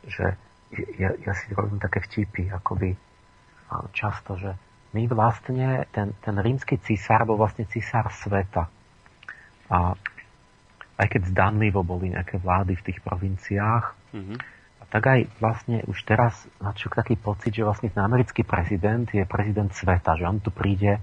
že 0.05 0.37
ja, 0.97 1.13
ja 1.21 1.33
si 1.37 1.53
robím 1.53 1.77
také 1.77 2.01
vtipy, 2.01 2.49
akoby 2.49 2.97
často, 3.93 4.37
že 4.37 4.53
my 4.93 5.09
vlastne, 5.09 5.89
ten, 5.89 6.13
ten 6.21 6.35
rímsky 6.37 6.77
císar 6.77 7.25
bol 7.25 7.41
vlastne 7.41 7.65
císar 7.65 8.13
sveta. 8.13 8.69
A 9.73 9.97
aj 11.01 11.07
keď 11.09 11.33
zdanlivo 11.33 11.81
boli 11.81 12.13
nejaké 12.13 12.37
vlády 12.37 12.77
v 12.77 12.85
tých 12.85 12.99
provinciách, 13.01 13.97
mm-hmm. 14.13 14.37
a 14.79 14.83
tak 14.85 15.03
aj 15.09 15.19
vlastne 15.41 15.81
už 15.89 15.97
teraz 16.05 16.45
načuk 16.61 16.93
taký 16.93 17.17
pocit, 17.17 17.57
že 17.57 17.65
vlastne 17.65 17.89
ten 17.89 18.05
americký 18.05 18.45
prezident 18.45 19.09
je 19.09 19.25
prezident 19.25 19.73
sveta, 19.73 20.13
že 20.13 20.29
on 20.29 20.37
tu 20.37 20.53
príde 20.53 21.01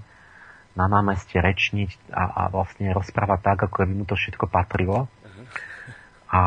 na 0.71 0.87
námestie 0.87 1.43
rečniť 1.43 2.15
a, 2.15 2.23
a 2.23 2.41
vlastne 2.47 2.95
rozprávať 2.95 3.39
tak, 3.43 3.59
ako 3.67 3.83
by 3.83 3.91
mu 3.91 4.05
to 4.07 4.15
všetko 4.15 4.47
patrilo. 4.47 5.11
Uh-huh. 5.11 5.43
A 6.31 6.41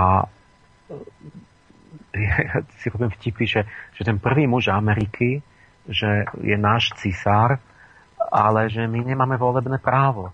ja 2.17 2.65
si 2.81 2.89
robím 2.89 3.13
vtipy, 3.13 3.45
že, 3.45 3.61
že 3.93 4.03
ten 4.09 4.17
prvý 4.17 4.49
muž 4.49 4.73
Ameriky 4.73 5.45
že 5.89 6.25
je 6.41 6.57
náš 6.57 6.93
cisár, 7.01 7.61
ale 8.33 8.73
že 8.73 8.85
my 8.89 9.05
nemáme 9.05 9.37
volebné 9.37 9.77
právo 9.79 10.33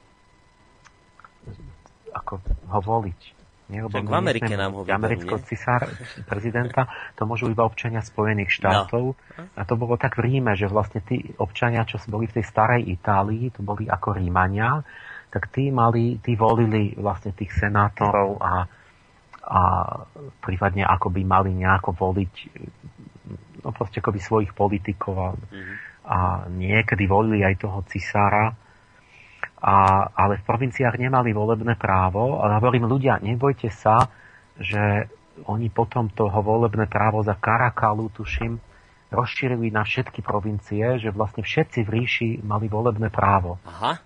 ako 2.14 2.42
ho 2.44 2.80
voliť. 2.82 3.20
Nie, 3.70 3.86
lebo 3.86 4.02
v 4.02 4.18
Amerike 4.18 4.58
nám 4.58 4.74
ho 4.74 4.82
Amerického 4.82 5.38
cisár, 5.46 5.86
prezidenta, 6.26 6.90
to 7.14 7.22
môžu 7.22 7.46
iba 7.54 7.62
občania 7.62 8.02
Spojených 8.02 8.50
štátov. 8.58 9.14
No. 9.14 9.42
A 9.54 9.62
to 9.62 9.78
bolo 9.78 9.94
tak 9.94 10.18
v 10.18 10.26
Ríme, 10.26 10.58
že 10.58 10.66
vlastne 10.66 10.98
tí 11.06 11.22
občania, 11.38 11.86
čo 11.86 12.02
boli 12.10 12.26
v 12.26 12.42
tej 12.42 12.50
starej 12.50 12.82
Itálii, 12.98 13.54
to 13.54 13.62
boli 13.62 13.86
ako 13.86 14.18
Rímania, 14.18 14.82
tak 15.30 15.54
tí, 15.54 15.70
mali, 15.70 16.18
tí 16.18 16.34
volili 16.34 16.98
vlastne 16.98 17.30
tých 17.30 17.54
senátorov 17.54 18.42
a, 18.42 18.66
a 19.46 19.60
prípadne 20.42 20.82
ako 20.82 21.14
by 21.14 21.22
mali 21.22 21.54
nejako 21.54 21.94
voliť 21.94 22.34
no 23.60 23.70
proste 23.72 24.00
akoby 24.00 24.20
svojich 24.20 24.52
politikov 24.56 25.14
a, 25.16 25.30
mm-hmm. 25.36 25.76
a 26.08 26.18
niekedy 26.48 27.04
volili 27.06 27.44
aj 27.44 27.60
toho 27.60 27.84
cisára, 27.88 28.52
a, 29.60 29.76
ale 30.16 30.40
v 30.40 30.46
provinciách 30.48 30.96
nemali 30.96 31.36
volebné 31.36 31.76
právo. 31.76 32.40
Ale 32.40 32.56
hovorím 32.56 32.88
ľudia, 32.88 33.20
nebojte 33.20 33.68
sa, 33.68 34.08
že 34.56 35.08
oni 35.44 35.68
potom 35.72 36.08
toho 36.12 36.40
volebné 36.40 36.88
právo 36.88 37.20
za 37.20 37.36
Karakalu, 37.36 38.12
tuším, 38.12 38.60
rozšírili 39.10 39.68
na 39.74 39.82
všetky 39.82 40.22
provincie, 40.22 41.02
že 41.02 41.10
vlastne 41.10 41.42
všetci 41.42 41.82
v 41.84 41.92
ríši 41.92 42.30
mali 42.46 42.70
volebné 42.70 43.10
právo. 43.10 43.58
Aha. 43.66 43.98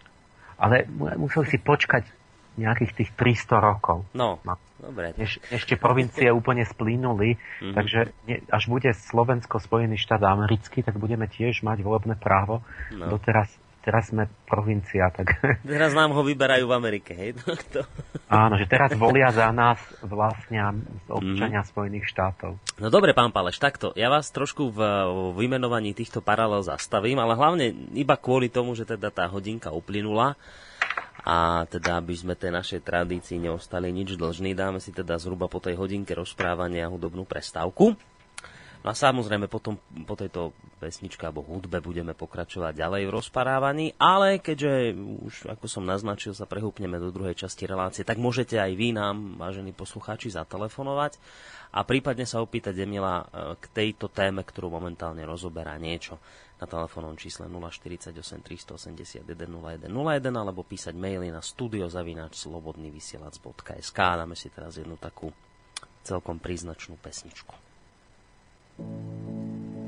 Ale 0.58 0.88
museli 1.18 1.46
si 1.50 1.58
počkať 1.60 2.23
nejakých 2.54 2.92
tých 2.94 3.10
300 3.18 3.58
rokov. 3.58 4.06
No, 4.14 4.38
no. 4.46 4.54
dobre. 4.78 5.14
Eš, 5.18 5.42
ešte 5.50 5.74
provincie 5.74 6.30
úplne 6.40 6.62
splínuli, 6.62 7.34
mm-hmm. 7.34 7.74
takže 7.74 8.00
ne, 8.30 8.36
až 8.50 8.64
bude 8.70 8.90
Slovensko 8.94 9.58
Spojený 9.58 9.98
štát 9.98 10.22
americký, 10.22 10.86
tak 10.86 10.98
budeme 10.98 11.26
tiež 11.26 11.66
mať 11.66 11.82
volebné 11.82 12.14
právo. 12.14 12.62
No. 12.94 13.10
Doteraz 13.10 13.50
teraz 13.84 14.08
sme 14.08 14.24
provincia, 14.48 15.12
tak... 15.12 15.36
Teraz 15.76 15.92
nám 15.92 16.16
ho 16.16 16.24
vyberajú 16.24 16.64
v 16.64 16.72
Amerike, 16.72 17.12
hej? 17.12 17.36
Áno, 18.32 18.56
že 18.56 18.64
teraz 18.64 18.96
volia 18.96 19.28
za 19.30 19.52
nás 19.52 19.78
vlastne 20.00 20.82
občania 21.06 21.60
mm. 21.60 21.68
Spojených 21.68 22.08
štátov. 22.08 22.56
No 22.80 22.88
dobre, 22.88 23.12
pán 23.12 23.30
Paleš, 23.30 23.60
takto. 23.60 23.92
Ja 23.94 24.08
vás 24.08 24.32
trošku 24.32 24.72
v 24.72 24.80
vymenovaní 25.36 25.92
týchto 25.92 26.24
paralel 26.24 26.64
zastavím, 26.64 27.20
ale 27.20 27.36
hlavne 27.36 27.70
iba 27.94 28.16
kvôli 28.16 28.48
tomu, 28.48 28.72
že 28.74 28.88
teda 28.88 29.12
tá 29.12 29.28
hodinka 29.28 29.70
uplynula 29.70 30.34
a 31.24 31.68
teda 31.68 32.00
aby 32.00 32.14
sme 32.16 32.34
tej 32.34 32.50
našej 32.52 32.80
tradícii 32.84 33.38
neostali 33.38 33.88
nič 33.94 34.16
dlžní, 34.18 34.56
dáme 34.56 34.80
si 34.80 34.90
teda 34.90 35.16
zhruba 35.16 35.46
po 35.46 35.60
tej 35.60 35.76
hodinke 35.78 36.16
rozprávania 36.16 36.90
hudobnú 36.90 37.24
prestávku. 37.24 37.96
No 38.84 38.92
a 38.92 38.94
samozrejme 38.96 39.48
potom 39.48 39.80
po 40.04 40.12
tejto 40.12 40.52
pesničke 40.84 41.24
alebo 41.24 41.40
hudbe 41.40 41.80
budeme 41.80 42.12
pokračovať 42.12 42.76
ďalej 42.76 43.08
v 43.08 43.14
rozparávaní, 43.16 43.96
ale 43.96 44.36
keďže 44.36 44.92
už, 45.24 45.48
ako 45.48 45.64
som 45.64 45.88
naznačil, 45.88 46.36
sa 46.36 46.44
prehúpneme 46.44 47.00
do 47.00 47.08
druhej 47.08 47.32
časti 47.32 47.64
relácie, 47.64 48.04
tak 48.04 48.20
môžete 48.20 48.60
aj 48.60 48.76
vy 48.76 48.92
nám, 48.92 49.40
vážení 49.40 49.72
poslucháči, 49.72 50.28
zatelefonovať 50.28 51.16
a 51.72 51.80
prípadne 51.88 52.28
sa 52.28 52.44
opýtať 52.44 52.84
Emila 52.84 53.24
e, 53.24 53.56
k 53.56 53.64
tejto 53.72 54.12
téme, 54.12 54.44
ktorú 54.44 54.68
momentálne 54.68 55.24
rozoberá 55.24 55.80
niečo 55.80 56.20
na 56.60 56.68
telefónnom 56.68 57.16
čísle 57.16 57.48
048 57.48 58.12
381 58.44 59.24
0101 59.24 59.88
alebo 60.28 60.60
písať 60.62 60.92
maily 60.92 61.32
na 61.32 61.40
studiozavináč.slobodnyvysielac.sk 61.40 63.98
Dáme 63.98 64.36
si 64.36 64.52
teraz 64.52 64.76
jednu 64.76 65.00
takú 65.00 65.32
celkom 66.04 66.36
príznačnú 66.38 67.00
pesničku. 67.00 67.56
Verím, 68.76 69.72
že 69.72 69.83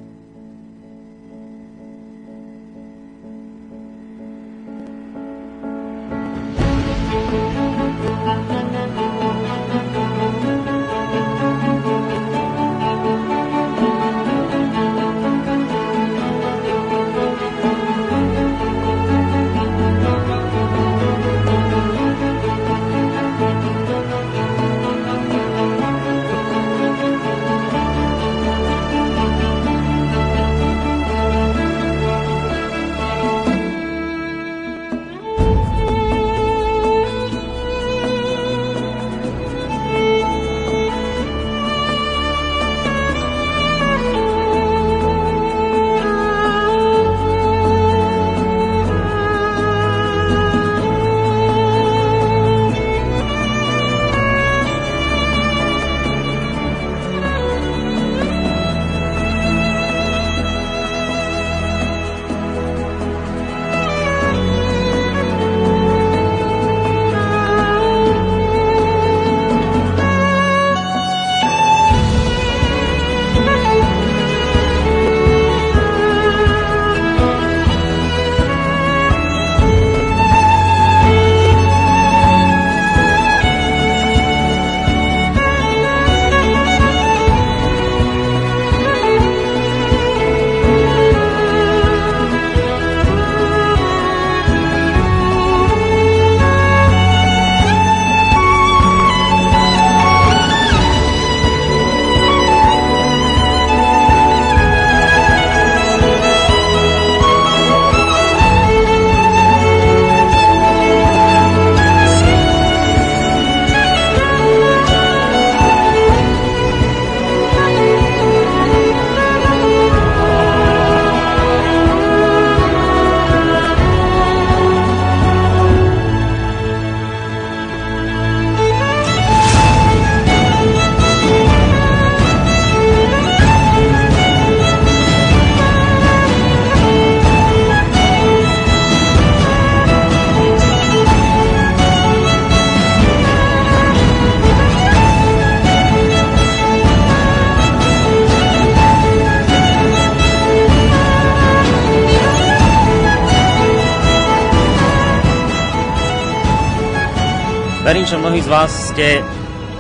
z 158.47 158.55
vás 158.55 158.95
ste 158.95 159.27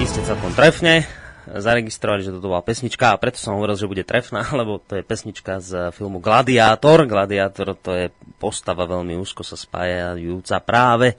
iste 0.02 0.18
celkom 0.26 0.50
trefne 0.50 1.06
zaregistrovali, 1.46 2.26
že 2.26 2.34
toto 2.34 2.50
bola 2.50 2.66
pesnička 2.66 3.14
a 3.14 3.20
preto 3.22 3.38
som 3.38 3.54
hovoril, 3.54 3.78
že 3.78 3.86
bude 3.86 4.02
trefná, 4.02 4.42
lebo 4.58 4.82
to 4.82 4.98
je 4.98 5.06
pesnička 5.06 5.62
z 5.62 5.94
filmu 5.94 6.18
Gladiátor. 6.18 7.06
Gladiátor 7.06 7.78
to 7.78 7.94
je 7.94 8.06
postava 8.42 8.82
veľmi 8.90 9.14
úzko 9.22 9.46
sa 9.46 9.54
spájajúca 9.54 10.58
práve 10.66 11.14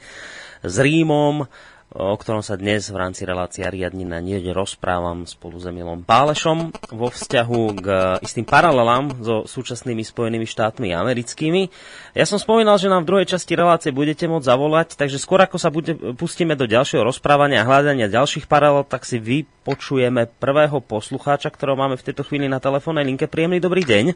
s 0.60 0.76
Rímom 0.76 1.48
o 1.96 2.12
ktorom 2.20 2.44
sa 2.44 2.60
dnes 2.60 2.92
v 2.92 3.00
rámci 3.00 3.24
relácie 3.24 3.64
Riadnina 3.64 4.20
nie 4.20 4.44
rozprávam 4.52 5.24
spolu 5.24 5.56
s 5.56 5.72
Emilom 5.72 6.04
Pálešom 6.04 6.76
vo 6.92 7.08
vzťahu 7.08 7.62
k 7.80 7.88
istým 8.20 8.44
paralelám 8.44 9.24
so 9.24 9.48
súčasnými 9.48 10.04
Spojenými 10.04 10.44
štátmi 10.44 10.92
americkými. 10.92 11.72
Ja 12.12 12.28
som 12.28 12.44
spomínal, 12.44 12.76
že 12.76 12.92
nám 12.92 13.08
v 13.08 13.16
druhej 13.16 13.28
časti 13.32 13.56
relácie 13.56 13.96
budete 13.96 14.28
môcť 14.28 14.44
zavolať, 14.44 15.00
takže 15.00 15.16
skôr 15.16 15.40
ako 15.40 15.56
sa 15.56 15.72
bude, 15.72 15.96
pustíme 16.20 16.60
do 16.60 16.68
ďalšieho 16.68 17.08
rozprávania 17.08 17.64
a 17.64 17.68
hľadania 17.68 18.12
ďalších 18.12 18.52
paralel, 18.52 18.84
tak 18.84 19.08
si 19.08 19.16
vypočujeme 19.24 20.28
prvého 20.28 20.84
poslucháča, 20.84 21.48
ktorého 21.48 21.80
máme 21.80 21.96
v 21.96 22.04
tejto 22.04 22.28
chvíli 22.28 22.52
na 22.52 22.60
telefónnej 22.60 23.08
linke. 23.08 23.32
Príjemný 23.32 23.64
dobrý 23.64 23.88
deň. 23.88 24.12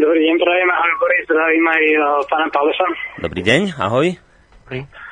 Dobrý 0.00 0.20
deň, 0.24 0.36
prajem, 0.40 0.68
ahoj 0.72 0.92
Boris, 0.96 1.24
zdravím 1.28 1.66
aj 1.68 1.82
uh, 1.84 2.04
pána 2.24 2.48
Páleša. 2.48 2.86
Dobrý 3.20 3.42
deň, 3.44 3.60
ahoj. 3.76 4.16
Dobrý. 4.64 5.11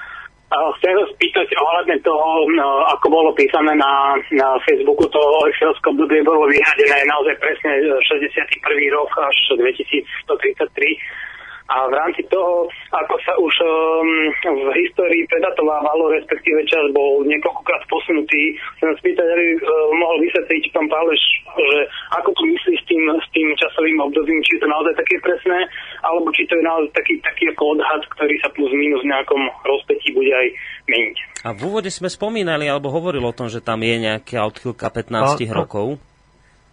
Chcem 0.50 0.92
sa 0.98 1.06
spýtať 1.14 1.46
ohľadne 1.54 2.02
toho, 2.02 2.42
no, 2.58 2.82
ako 2.90 3.06
bolo 3.06 3.30
písané 3.38 3.70
na, 3.78 4.18
na 4.34 4.58
Facebooku, 4.66 5.06
to 5.06 5.22
Excelské 5.46 5.94
obdobie 5.94 6.26
bolo 6.26 6.50
vyhradené 6.50 7.06
naozaj 7.06 7.38
presne 7.38 7.70
61. 8.02 8.58
rok 8.90 9.10
až 9.14 9.36
2133 9.54 11.29
a 11.70 11.86
v 11.86 11.94
rámci 11.94 12.26
toho, 12.26 12.66
ako 12.90 13.14
sa 13.22 13.32
už 13.38 13.54
um, 13.62 14.10
v 14.42 14.68
histórii 14.74 15.22
predatovávalo, 15.30 16.10
respektíve 16.18 16.66
čas 16.66 16.82
bol 16.90 17.22
niekoľkokrát 17.22 17.86
posunutý, 17.86 18.58
chcem 18.78 18.90
spýtať, 18.98 19.22
aby 19.22 19.46
uh, 19.54 19.62
mohol 19.94 20.18
vysvetliť 20.18 20.74
pán 20.74 20.90
Páleš, 20.90 21.22
že 21.54 21.78
ako 22.18 22.34
to 22.34 22.42
myslí 22.42 22.74
s 22.74 22.84
tým, 22.90 23.02
s 23.06 23.28
tým 23.30 23.48
časovým 23.54 24.02
obdobím, 24.02 24.42
či 24.42 24.58
je 24.58 24.66
to 24.66 24.68
naozaj 24.68 24.98
také 24.98 25.14
presné, 25.22 25.70
alebo 26.02 26.34
či 26.34 26.42
to 26.50 26.58
je 26.58 26.64
naozaj 26.66 26.90
taký, 26.90 27.14
taký 27.22 27.44
ako 27.54 27.78
odhad, 27.78 28.02
ktorý 28.18 28.34
sa 28.42 28.50
plus 28.50 28.72
minus 28.74 29.06
v 29.06 29.10
nejakom 29.14 29.42
rozpetí 29.62 30.10
bude 30.10 30.34
aj 30.34 30.46
meniť. 30.90 31.16
A 31.46 31.54
v 31.54 31.60
úvode 31.70 31.90
sme 31.94 32.10
spomínali, 32.10 32.66
alebo 32.66 32.90
hovorili 32.90 33.22
o 33.22 33.36
tom, 33.36 33.46
že 33.46 33.62
tam 33.62 33.78
je 33.86 33.94
nejaká 34.10 34.42
odchýlka 34.42 34.90
15 34.90 35.38
to, 35.38 35.46
to, 35.46 35.54
rokov. 35.54 35.86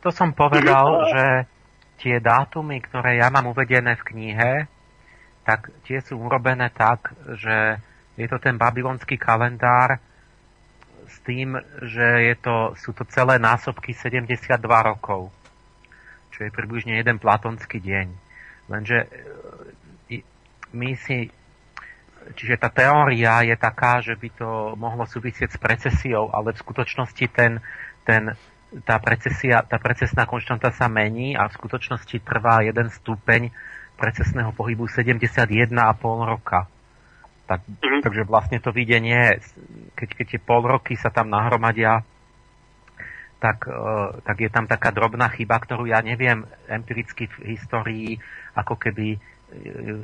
To 0.01 0.09
som 0.09 0.33
povedal, 0.33 0.85
že 1.13 1.25
tie 2.01 2.17
dátumy, 2.17 2.81
ktoré 2.81 3.21
ja 3.21 3.29
mám 3.29 3.53
uvedené 3.53 3.93
v 3.93 4.05
knihe, 4.09 4.51
tak 5.47 5.71
tie 5.87 6.03
sú 6.03 6.19
urobené 6.19 6.67
tak, 6.75 7.15
že 7.39 7.79
je 8.19 8.27
to 8.27 8.35
ten 8.35 8.59
babylonský 8.59 9.15
kalendár 9.15 10.03
s 11.07 11.23
tým, 11.23 11.55
že 11.87 12.03
je 12.03 12.35
to, 12.35 12.75
sú 12.75 12.91
to 12.91 13.07
celé 13.07 13.39
násobky 13.39 13.95
72 13.95 14.59
rokov, 14.67 15.31
čo 16.35 16.43
je 16.43 16.51
približne 16.51 16.99
jeden 16.99 17.15
platonský 17.15 17.79
deň. 17.79 18.07
Lenže 18.67 19.07
e, 20.11 20.19
my 20.75 20.91
si 20.99 21.31
Čiže 22.35 22.59
tá 22.59 22.67
teória 22.67 23.39
je 23.47 23.55
taká, 23.55 24.03
že 24.03 24.19
by 24.19 24.29
to 24.35 24.75
mohlo 24.75 25.07
súvisieť 25.07 25.55
s 25.55 25.59
precesiou, 25.61 26.27
ale 26.35 26.51
v 26.51 26.59
skutočnosti 26.59 27.25
ten, 27.31 27.63
ten, 28.03 28.35
tá, 28.83 28.99
precesia, 28.99 29.63
tá 29.63 29.79
precesná 29.79 30.27
konštanta 30.27 30.75
sa 30.75 30.91
mení 30.91 31.39
a 31.39 31.47
v 31.47 31.55
skutočnosti 31.55 32.19
trvá 32.27 32.67
jeden 32.67 32.91
stupeň 32.91 33.47
precesného 33.97 34.53
pohybu 34.53 34.85
71,5 34.85 35.73
roka. 36.23 36.69
Tak, 37.49 37.65
mm-hmm. 37.65 38.01
Takže 38.05 38.23
vlastne 38.29 38.61
to 38.61 38.69
videnie, 38.69 39.41
keď, 39.97 40.09
keď 40.13 40.25
tie 40.37 40.41
pol 40.41 40.61
roky 40.63 40.93
sa 40.93 41.09
tam 41.09 41.33
nahromadia, 41.33 42.05
tak, 43.41 43.65
uh, 43.69 44.17
tak 44.21 44.37
je 44.41 44.49
tam 44.49 44.65
taká 44.69 44.93
drobná 44.93 45.29
chyba, 45.33 45.57
ktorú 45.57 45.89
ja 45.89 46.01
neviem 46.01 46.45
empiricky 46.69 47.29
v 47.29 47.57
histórii 47.57 48.17
ako 48.57 48.75
keby 48.75 49.15
uh, 49.15 49.19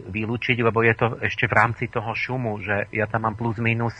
vylúčiť, 0.09 0.57
lebo 0.61 0.85
je 0.85 0.93
to 0.95 1.07
ešte 1.19 1.49
v 1.49 1.57
rámci 1.57 1.89
toho 1.89 2.13
šumu, 2.13 2.61
že 2.61 2.89
ja 2.93 3.09
tam 3.09 3.27
mám 3.27 3.35
plus 3.35 3.57
minus 3.57 3.93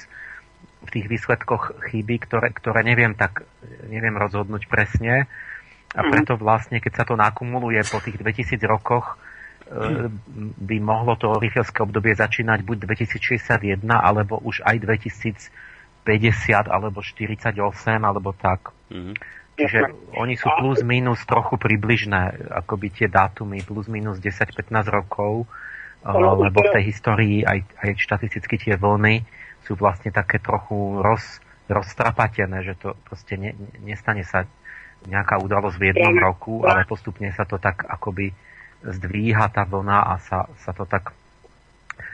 v 0.87 0.89
tých 0.99 1.09
výsledkoch 1.11 1.91
chyby, 1.91 2.15
ktoré, 2.29 2.47
ktoré 2.55 2.85
neviem 2.85 3.11
tak 3.17 3.43
neviem 3.91 4.15
rozhodnúť 4.15 4.71
presne. 4.71 5.27
A 5.93 6.01
mhm. 6.01 6.09
preto 6.09 6.33
vlastne, 6.39 6.79
keď 6.79 6.93
sa 6.95 7.03
to 7.03 7.19
nakumuluje 7.19 7.83
po 7.91 7.99
tých 7.99 8.17
2000 8.17 8.55
rokoch, 8.65 9.17
E, 9.17 9.32
by 10.59 10.77
mohlo 10.83 11.15
to 11.15 11.39
riffelské 11.39 11.83
obdobie 11.83 12.13
začínať 12.13 12.67
buď 12.67 12.77
2061, 12.83 13.79
alebo 13.87 14.35
už 14.43 14.59
aj 14.67 14.75
2050, 14.83 16.67
alebo 16.67 16.99
48, 16.99 17.55
alebo 18.03 18.35
tak. 18.35 18.75
Mm-hmm. 18.91 19.15
Čiže 19.53 19.79
oni 20.17 20.33
sú 20.33 20.49
plus 20.57 20.81
minus 20.81 21.21
trochu 21.29 21.61
približné, 21.61 22.49
akoby 22.65 22.89
tie 22.89 23.07
dátumy, 23.07 23.61
plus 23.61 23.85
minus 23.85 24.17
10-15 24.17 24.89
rokov, 24.89 25.45
e, 26.01 26.09
lebo 26.09 26.57
v 26.57 26.69
tej 26.73 26.83
histórii 26.89 27.45
aj, 27.45 27.61
aj 27.85 27.89
štatisticky 28.01 28.57
tie 28.57 28.75
vlny 28.75 29.21
sú 29.63 29.77
vlastne 29.77 30.09
také 30.09 30.41
trochu 30.41 30.99
roz, 30.99 31.37
roztrapatené, 31.69 32.65
že 32.65 32.73
to 32.81 32.97
proste 33.05 33.37
ne, 33.37 33.53
nestane 33.85 34.25
sa 34.25 34.49
nejaká 35.05 35.37
udalosť 35.37 35.77
v 35.77 35.85
jednom 35.93 36.15
roku, 36.17 36.65
ale 36.65 36.89
postupne 36.89 37.29
sa 37.31 37.45
to 37.45 37.61
tak 37.61 37.85
akoby 37.85 38.33
zdvíha 38.83 39.47
tá 39.49 39.63
vlna 39.63 39.99
a 40.11 40.13
sa, 40.19 40.51
sa 40.59 40.71
to 40.75 40.83
tak... 40.83 41.15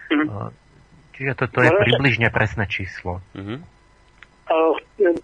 Mm-hmm. 0.10 0.54
Čiže 1.18 1.32
to, 1.36 1.44
to 1.52 1.60
je 1.66 1.72
približne 1.74 2.30
presné 2.32 2.66
číslo. 2.70 3.20
Mm-hmm. 3.36 3.60
Uh, 4.50 4.74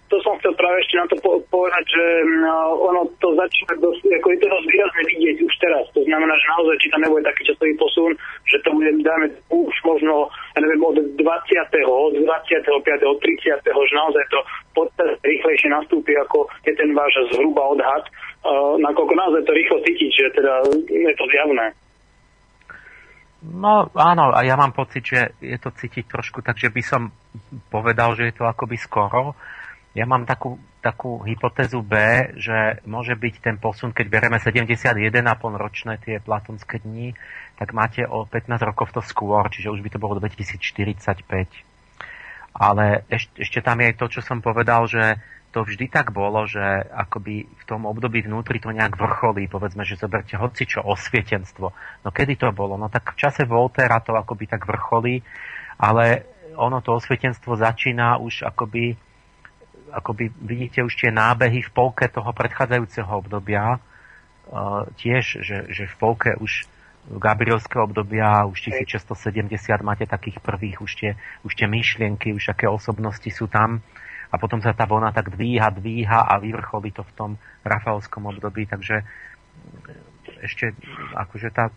to 0.06 0.22
som 0.22 0.38
chcel 0.38 0.54
práve 0.54 0.78
ešte 0.86 1.02
na 1.02 1.06
to 1.10 1.18
povedať, 1.50 1.84
že 1.90 2.04
uh, 2.46 2.70
ono 2.78 3.10
to 3.18 3.34
začína 3.34 3.74
dosť, 3.82 4.06
ako 4.06 4.28
je 4.30 4.38
to 4.38 4.46
dosť 4.46 4.66
výrazne 4.70 5.02
vidieť 5.02 5.36
už 5.42 5.54
teraz. 5.58 5.84
To 5.98 6.02
znamená, 6.06 6.30
že 6.38 6.46
naozaj, 6.54 6.76
či 6.78 6.86
tam 6.94 7.02
nebude 7.02 7.26
taký 7.26 7.42
časový 7.50 7.74
posun, 7.74 8.14
že 8.46 8.62
to 8.62 8.70
bude, 8.70 8.86
dáme 9.02 9.26
už 9.50 9.74
možno, 9.82 10.30
ja 10.54 10.62
neviem, 10.62 10.78
od 10.78 10.94
20. 10.94 11.18
od 11.18 12.14
25. 12.22 12.86
od 13.02 13.18
30. 13.18 13.66
že 13.66 13.94
naozaj 13.98 14.24
to 14.30 14.38
podstate 14.76 15.16
rýchlejšie 15.24 15.72
nastúpi, 15.72 16.12
ako 16.20 16.44
je 16.68 16.76
ten 16.76 16.92
váš 16.92 17.16
zhruba 17.32 17.64
odhad 17.72 18.04
nakoľko 18.80 19.14
naozaj 19.14 19.42
to 19.44 19.52
rýchlo 19.52 19.78
cítiť, 19.82 20.10
že 20.10 20.26
teda 20.36 20.52
je 20.86 21.14
to 21.16 21.24
zjavné. 21.30 21.66
No 23.46 23.92
áno, 23.94 24.34
a 24.34 24.42
ja 24.42 24.58
mám 24.58 24.74
pocit, 24.74 25.06
že 25.06 25.38
je 25.38 25.58
to 25.60 25.70
cítiť 25.70 26.10
trošku, 26.10 26.42
takže 26.42 26.72
by 26.72 26.82
som 26.82 27.02
povedal, 27.70 28.18
že 28.18 28.32
je 28.32 28.34
to 28.34 28.44
akoby 28.48 28.74
skoro. 28.74 29.38
Ja 29.96 30.04
mám 30.04 30.28
takú, 30.28 30.60
takú 30.84 31.24
hypotézu 31.24 31.80
B, 31.80 31.96
že 32.36 32.84
môže 32.84 33.16
byť 33.16 33.34
ten 33.40 33.56
posun, 33.56 33.96
keď 33.96 34.06
bereme 34.12 34.36
71,5 34.36 34.92
ročné 35.56 35.96
tie 36.04 36.20
platonské 36.20 36.84
dni, 36.84 37.16
tak 37.56 37.72
máte 37.72 38.04
o 38.04 38.28
15 38.28 38.60
rokov 38.60 38.92
to 38.92 39.00
skôr, 39.00 39.48
čiže 39.48 39.72
už 39.72 39.80
by 39.80 39.88
to 39.94 40.02
bolo 40.02 40.20
2045. 40.20 41.24
Ale 42.56 43.04
ešte, 43.08 43.40
ešte 43.40 43.58
tam 43.64 43.80
je 43.80 43.88
aj 43.92 43.96
to, 44.00 44.06
čo 44.16 44.20
som 44.24 44.44
povedal, 44.44 44.84
že 44.88 45.16
to 45.56 45.64
vždy 45.64 45.88
tak 45.88 46.12
bolo, 46.12 46.44
že 46.44 46.60
akoby 46.92 47.48
v 47.48 47.64
tom 47.64 47.88
období 47.88 48.20
vnútri 48.28 48.60
to 48.60 48.76
nejak 48.76 48.92
vrcholí, 49.00 49.48
povedzme, 49.48 49.88
že 49.88 49.96
zoberte 49.96 50.36
hoci 50.36 50.68
čo 50.68 50.84
osvietenstvo. 50.84 51.72
No 52.04 52.08
kedy 52.12 52.36
to 52.36 52.52
bolo? 52.52 52.76
No 52.76 52.92
tak 52.92 53.16
v 53.16 53.24
čase 53.24 53.48
Voltera 53.48 54.04
to 54.04 54.12
akoby 54.12 54.52
tak 54.52 54.68
vrcholí, 54.68 55.24
ale 55.80 56.28
ono 56.60 56.84
to 56.84 57.00
osvietenstvo 57.00 57.56
začína 57.56 58.20
už 58.20 58.44
akoby, 58.44 59.00
akoby 59.96 60.28
vidíte 60.44 60.84
už 60.84 60.92
tie 60.92 61.08
nábehy 61.08 61.64
v 61.64 61.72
polke 61.72 62.04
toho 62.12 62.28
predchádzajúceho 62.36 63.08
obdobia, 63.08 63.80
uh, 63.80 64.84
tiež, 65.00 65.40
že, 65.40 65.72
že 65.72 65.88
v 65.88 65.96
polke 65.96 66.36
už 66.36 66.68
Gabrielského 67.16 67.88
obdobia, 67.88 68.44
už 68.44 68.76
1670 68.76 69.56
máte 69.80 70.04
takých 70.04 70.36
prvých, 70.44 70.84
už 70.84 70.92
tie, 71.00 71.10
už 71.48 71.56
tie 71.56 71.64
myšlienky, 71.64 72.36
už 72.36 72.52
aké 72.52 72.68
osobnosti 72.68 73.30
sú 73.32 73.48
tam 73.48 73.80
a 74.30 74.34
potom 74.36 74.58
sa 74.58 74.74
tá 74.74 74.84
vlna 74.88 75.14
tak 75.14 75.34
dvíha, 75.34 75.70
dvíha 75.70 76.20
a 76.26 76.38
vyvrcholí 76.42 76.90
to 76.90 77.06
v 77.06 77.12
tom 77.14 77.30
rafaelskom 77.62 78.26
období, 78.30 78.66
takže 78.66 79.02
mm, 79.02 80.42
ešte 80.42 80.74
akože 81.14 81.48
tá, 81.54 81.70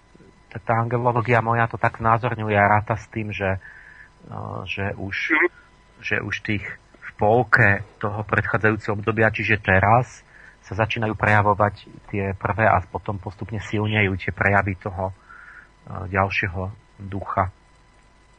tá, 0.49 0.57
tá 0.59 0.73
angelológia 0.81 1.39
moja 1.39 1.69
to 1.69 1.77
tak 1.77 2.01
znázorňuje 2.01 2.57
a 2.57 2.69
ráta 2.69 2.97
s 2.97 3.05
tým, 3.13 3.29
že, 3.29 3.61
no, 4.27 4.65
že, 4.65 4.93
už, 4.97 5.37
že 6.01 6.19
už 6.19 6.35
tých 6.41 6.65
v 6.99 7.09
polke 7.19 7.83
toho 7.99 8.23
predchádzajúceho 8.23 8.95
obdobia, 8.95 9.33
čiže 9.33 9.59
teraz, 9.59 10.23
sa 10.69 10.85
začínajú 10.85 11.17
prejavovať 11.17 11.75
tie 12.13 12.37
prvé 12.37 12.69
a 12.69 12.77
potom 12.85 13.17
postupne 13.17 13.57
silnejú 13.57 14.13
tie 14.21 14.29
prejavy 14.29 14.77
toho 14.77 15.09
uh, 15.09 16.05
ďalšieho 16.05 16.69
ducha. 17.01 17.49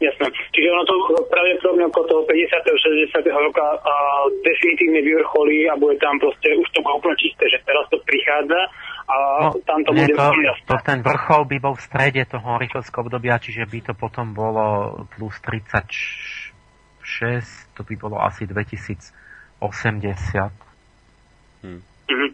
Jasné. 0.01 0.33
Čiže 0.57 0.69
ono 0.73 0.85
to 0.89 0.95
pravdepodobne 1.29 1.85
okolo 1.93 2.05
toho 2.09 2.23
50. 2.25 3.13
60. 3.13 3.21
roka 3.29 3.67
a 3.85 3.95
definitívne 4.41 5.05
vyvrcholí 5.05 5.69
a 5.69 5.77
bude 5.77 6.01
tam 6.01 6.17
proste, 6.17 6.57
už 6.57 6.65
to 6.73 6.81
bude 6.81 6.97
úplne 7.05 7.17
čisté, 7.21 7.45
že 7.53 7.61
teraz 7.69 7.85
to 7.93 8.01
prichádza 8.09 8.61
a 9.05 9.17
no, 9.45 9.61
tam 9.69 9.85
to 9.85 9.93
bude 9.93 10.09
to, 10.17 10.25
to, 10.71 10.77
ten 10.87 11.05
vrchol 11.05 11.45
by 11.45 11.57
bol 11.61 11.75
v 11.77 11.83
strede 11.85 12.25
toho 12.25 12.57
rýchlovského 12.57 13.05
obdobia, 13.05 13.37
čiže 13.37 13.69
by 13.69 13.79
to 13.91 13.93
potom 13.93 14.33
bolo 14.33 14.97
plus 15.13 15.37
34 15.45 16.57
to 17.77 17.83
by 17.85 17.95
bolo 17.97 18.17
asi 18.23 18.47
2080. 18.47 19.61
Hmm. 21.61 21.83
Mm-hmm. 22.09 22.31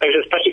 Takže 0.00 0.18
stačí 0.26 0.50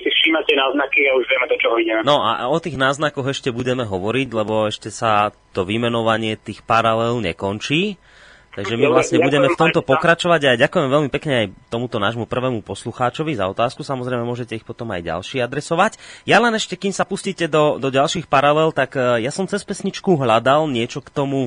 tie 0.48 0.56
náznaky 0.58 1.00
a 1.08 1.12
už 1.16 1.26
vieme, 1.28 1.46
do 1.48 1.58
čoho 1.60 1.76
ideme. 1.80 2.02
No 2.04 2.20
a 2.24 2.48
o 2.52 2.58
tých 2.60 2.76
náznakoch 2.76 3.32
ešte 3.32 3.54
budeme 3.54 3.88
hovoriť, 3.88 4.28
lebo 4.34 4.68
ešte 4.68 4.92
sa 4.92 5.32
to 5.56 5.64
vymenovanie 5.64 6.36
tých 6.36 6.66
paralel 6.66 7.24
nekončí. 7.24 7.96
Takže 8.58 8.74
my 8.74 8.90
vlastne 8.90 9.22
budeme 9.22 9.54
v 9.54 9.60
tomto 9.60 9.86
pokračovať 9.86 10.42
a 10.50 10.58
ďakujem 10.58 10.90
veľmi 10.90 11.10
pekne 11.14 11.46
aj 11.46 11.48
tomuto 11.70 12.02
nášmu 12.02 12.26
prvému 12.26 12.66
poslucháčovi 12.66 13.38
za 13.38 13.46
otázku. 13.46 13.86
Samozrejme, 13.86 14.26
môžete 14.26 14.58
ich 14.58 14.66
potom 14.66 14.90
aj 14.90 15.06
ďalší 15.06 15.46
adresovať. 15.46 16.02
Ja 16.26 16.42
len 16.42 16.58
ešte, 16.58 16.74
kým 16.74 16.90
sa 16.90 17.06
pustíte 17.06 17.46
do, 17.46 17.78
do 17.78 17.94
ďalších 17.94 18.26
paralel, 18.26 18.74
tak 18.74 18.98
e, 18.98 19.22
ja 19.22 19.30
som 19.30 19.46
cez 19.46 19.62
pesničku 19.62 20.18
hľadal 20.18 20.66
niečo 20.74 21.06
k 21.06 21.14
tomu 21.14 21.46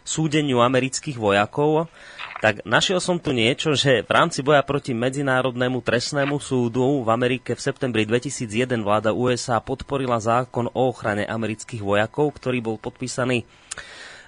súdeniu 0.00 0.64
amerických 0.64 1.20
vojakov 1.20 1.92
tak 2.36 2.60
našiel 2.68 3.00
som 3.00 3.16
tu 3.16 3.32
niečo, 3.32 3.72
že 3.72 4.04
v 4.04 4.10
rámci 4.12 4.44
boja 4.44 4.60
proti 4.60 4.92
Medzinárodnému 4.92 5.80
trestnému 5.80 6.36
súdu 6.36 7.00
v 7.00 7.08
Amerike 7.08 7.56
v 7.56 7.60
septembri 7.64 8.04
2001 8.04 8.84
vláda 8.84 9.16
USA 9.16 9.56
podporila 9.58 10.20
zákon 10.20 10.68
o 10.68 10.82
ochrane 10.92 11.24
amerických 11.24 11.80
vojakov, 11.80 12.36
ktorý 12.36 12.60
bol 12.60 12.76
podpísaný 12.76 13.48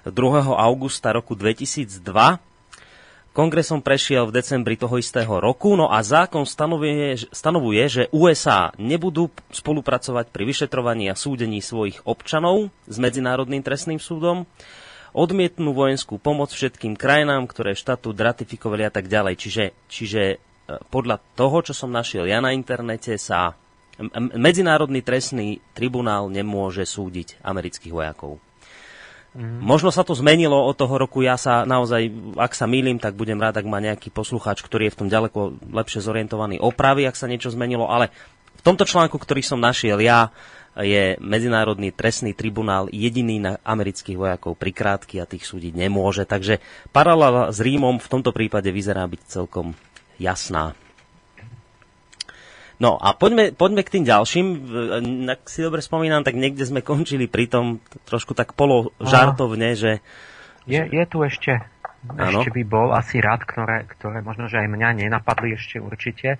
2. 0.09 0.13
augusta 0.57 1.13
roku 1.13 1.37
2002. 1.37 2.01
Kongresom 3.29 3.85
prešiel 3.85 4.25
v 4.25 4.41
decembri 4.41 4.73
toho 4.73 4.97
istého 4.97 5.37
roku, 5.37 5.77
no 5.77 5.93
a 5.93 6.01
zákon 6.01 6.49
stanovuje, 6.49 7.29
stanovuje, 7.29 7.83
že 7.87 8.03
USA 8.09 8.73
nebudú 8.81 9.29
spolupracovať 9.53 10.33
pri 10.33 10.43
vyšetrovaní 10.49 11.13
a 11.13 11.15
súdení 11.15 11.61
svojich 11.61 12.01
občanov 12.09 12.73
s 12.89 12.97
Medzinárodným 12.97 13.61
trestným 13.61 14.01
súdom 14.01 14.49
odmietnú 15.13 15.73
vojenskú 15.73 16.21
pomoc 16.21 16.53
všetkým 16.53 16.93
krajinám, 16.97 17.49
ktoré 17.49 17.77
štatút 17.77 18.17
ratifikovali 18.17 18.87
a 18.87 18.91
tak 18.93 19.09
ďalej. 19.09 19.35
Čiže, 19.39 19.65
čiže 19.89 20.21
e, 20.33 20.37
podľa 20.89 21.21
toho, 21.37 21.61
čo 21.65 21.73
som 21.73 21.89
našiel 21.89 22.29
ja 22.29 22.43
na 22.43 22.53
internete, 22.53 23.17
sa 23.17 23.57
Medzinárodný 24.15 25.03
trestný 25.03 25.59
tribunál 25.75 26.31
nemôže 26.31 26.87
súdiť 26.87 27.43
amerických 27.43 27.91
vojakov. 27.91 28.39
Mm. 29.35 29.59
Možno 29.59 29.91
sa 29.91 30.07
to 30.07 30.15
zmenilo 30.15 30.55
od 30.55 30.73
toho 30.73 30.95
roku, 30.95 31.19
ja 31.21 31.35
sa 31.35 31.67
naozaj, 31.67 32.07
ak 32.39 32.55
sa 32.55 32.65
mýlim, 32.65 32.97
tak 32.97 33.19
budem 33.19 33.37
rád, 33.37 33.59
ak 33.59 33.67
má 33.67 33.77
nejaký 33.83 34.09
poslucháč, 34.09 34.63
ktorý 34.63 34.89
je 34.89 34.93
v 34.95 34.99
tom 35.03 35.09
ďaleko 35.11 35.39
lepšie 35.69 36.01
zorientovaný 36.01 36.57
opravy, 36.63 37.05
ak 37.05 37.19
sa 37.19 37.27
niečo 37.27 37.51
zmenilo, 37.51 37.91
ale 37.91 38.09
v 38.57 38.61
tomto 38.63 38.87
článku, 38.87 39.19
ktorý 39.19 39.43
som 39.43 39.59
našiel 39.59 39.99
ja, 39.99 40.31
je 40.77 41.17
Medzinárodný 41.17 41.89
trestný 41.89 42.37
tribunál 42.37 42.87
jediný 42.93 43.41
na 43.41 43.53
amerických 43.65 44.17
vojakov 44.19 44.53
prikrátky 44.55 45.17
a 45.17 45.29
tých 45.29 45.47
súdiť 45.47 45.73
nemôže. 45.73 46.23
Takže 46.29 46.61
paralela 46.93 47.49
s 47.49 47.57
Rímom 47.59 47.97
v 47.97 48.11
tomto 48.11 48.29
prípade 48.29 48.69
vyzerá 48.69 49.07
byť 49.09 49.21
celkom 49.25 49.73
jasná. 50.21 50.77
No 52.79 52.95
a 52.95 53.11
poďme, 53.11 53.51
poďme 53.51 53.83
k 53.83 53.99
tým 53.99 54.05
ďalším. 54.07 54.47
Ak 55.27 55.51
si 55.51 55.59
dobre 55.59 55.83
spomínam, 55.83 56.23
tak 56.23 56.39
niekde 56.39 56.63
sme 56.63 56.79
končili 56.79 57.27
pri 57.27 57.51
tom 57.51 57.83
trošku 58.07 58.31
tak 58.31 58.55
položartovne, 58.55 59.75
že... 59.75 59.99
Je, 60.63 60.79
je 60.79 61.03
tu 61.09 61.19
ešte, 61.19 61.59
ano. 62.07 62.39
ešte 62.39 62.55
by 62.55 62.63
bol 62.63 62.95
asi 62.95 63.19
rád, 63.19 63.43
ktoré, 63.43 63.83
ktoré 63.83 64.23
možno, 64.23 64.47
že 64.47 64.63
aj 64.63 64.71
mňa 64.71 64.89
nenapadli 64.95 65.59
ešte 65.59 65.83
určite. 65.83 66.39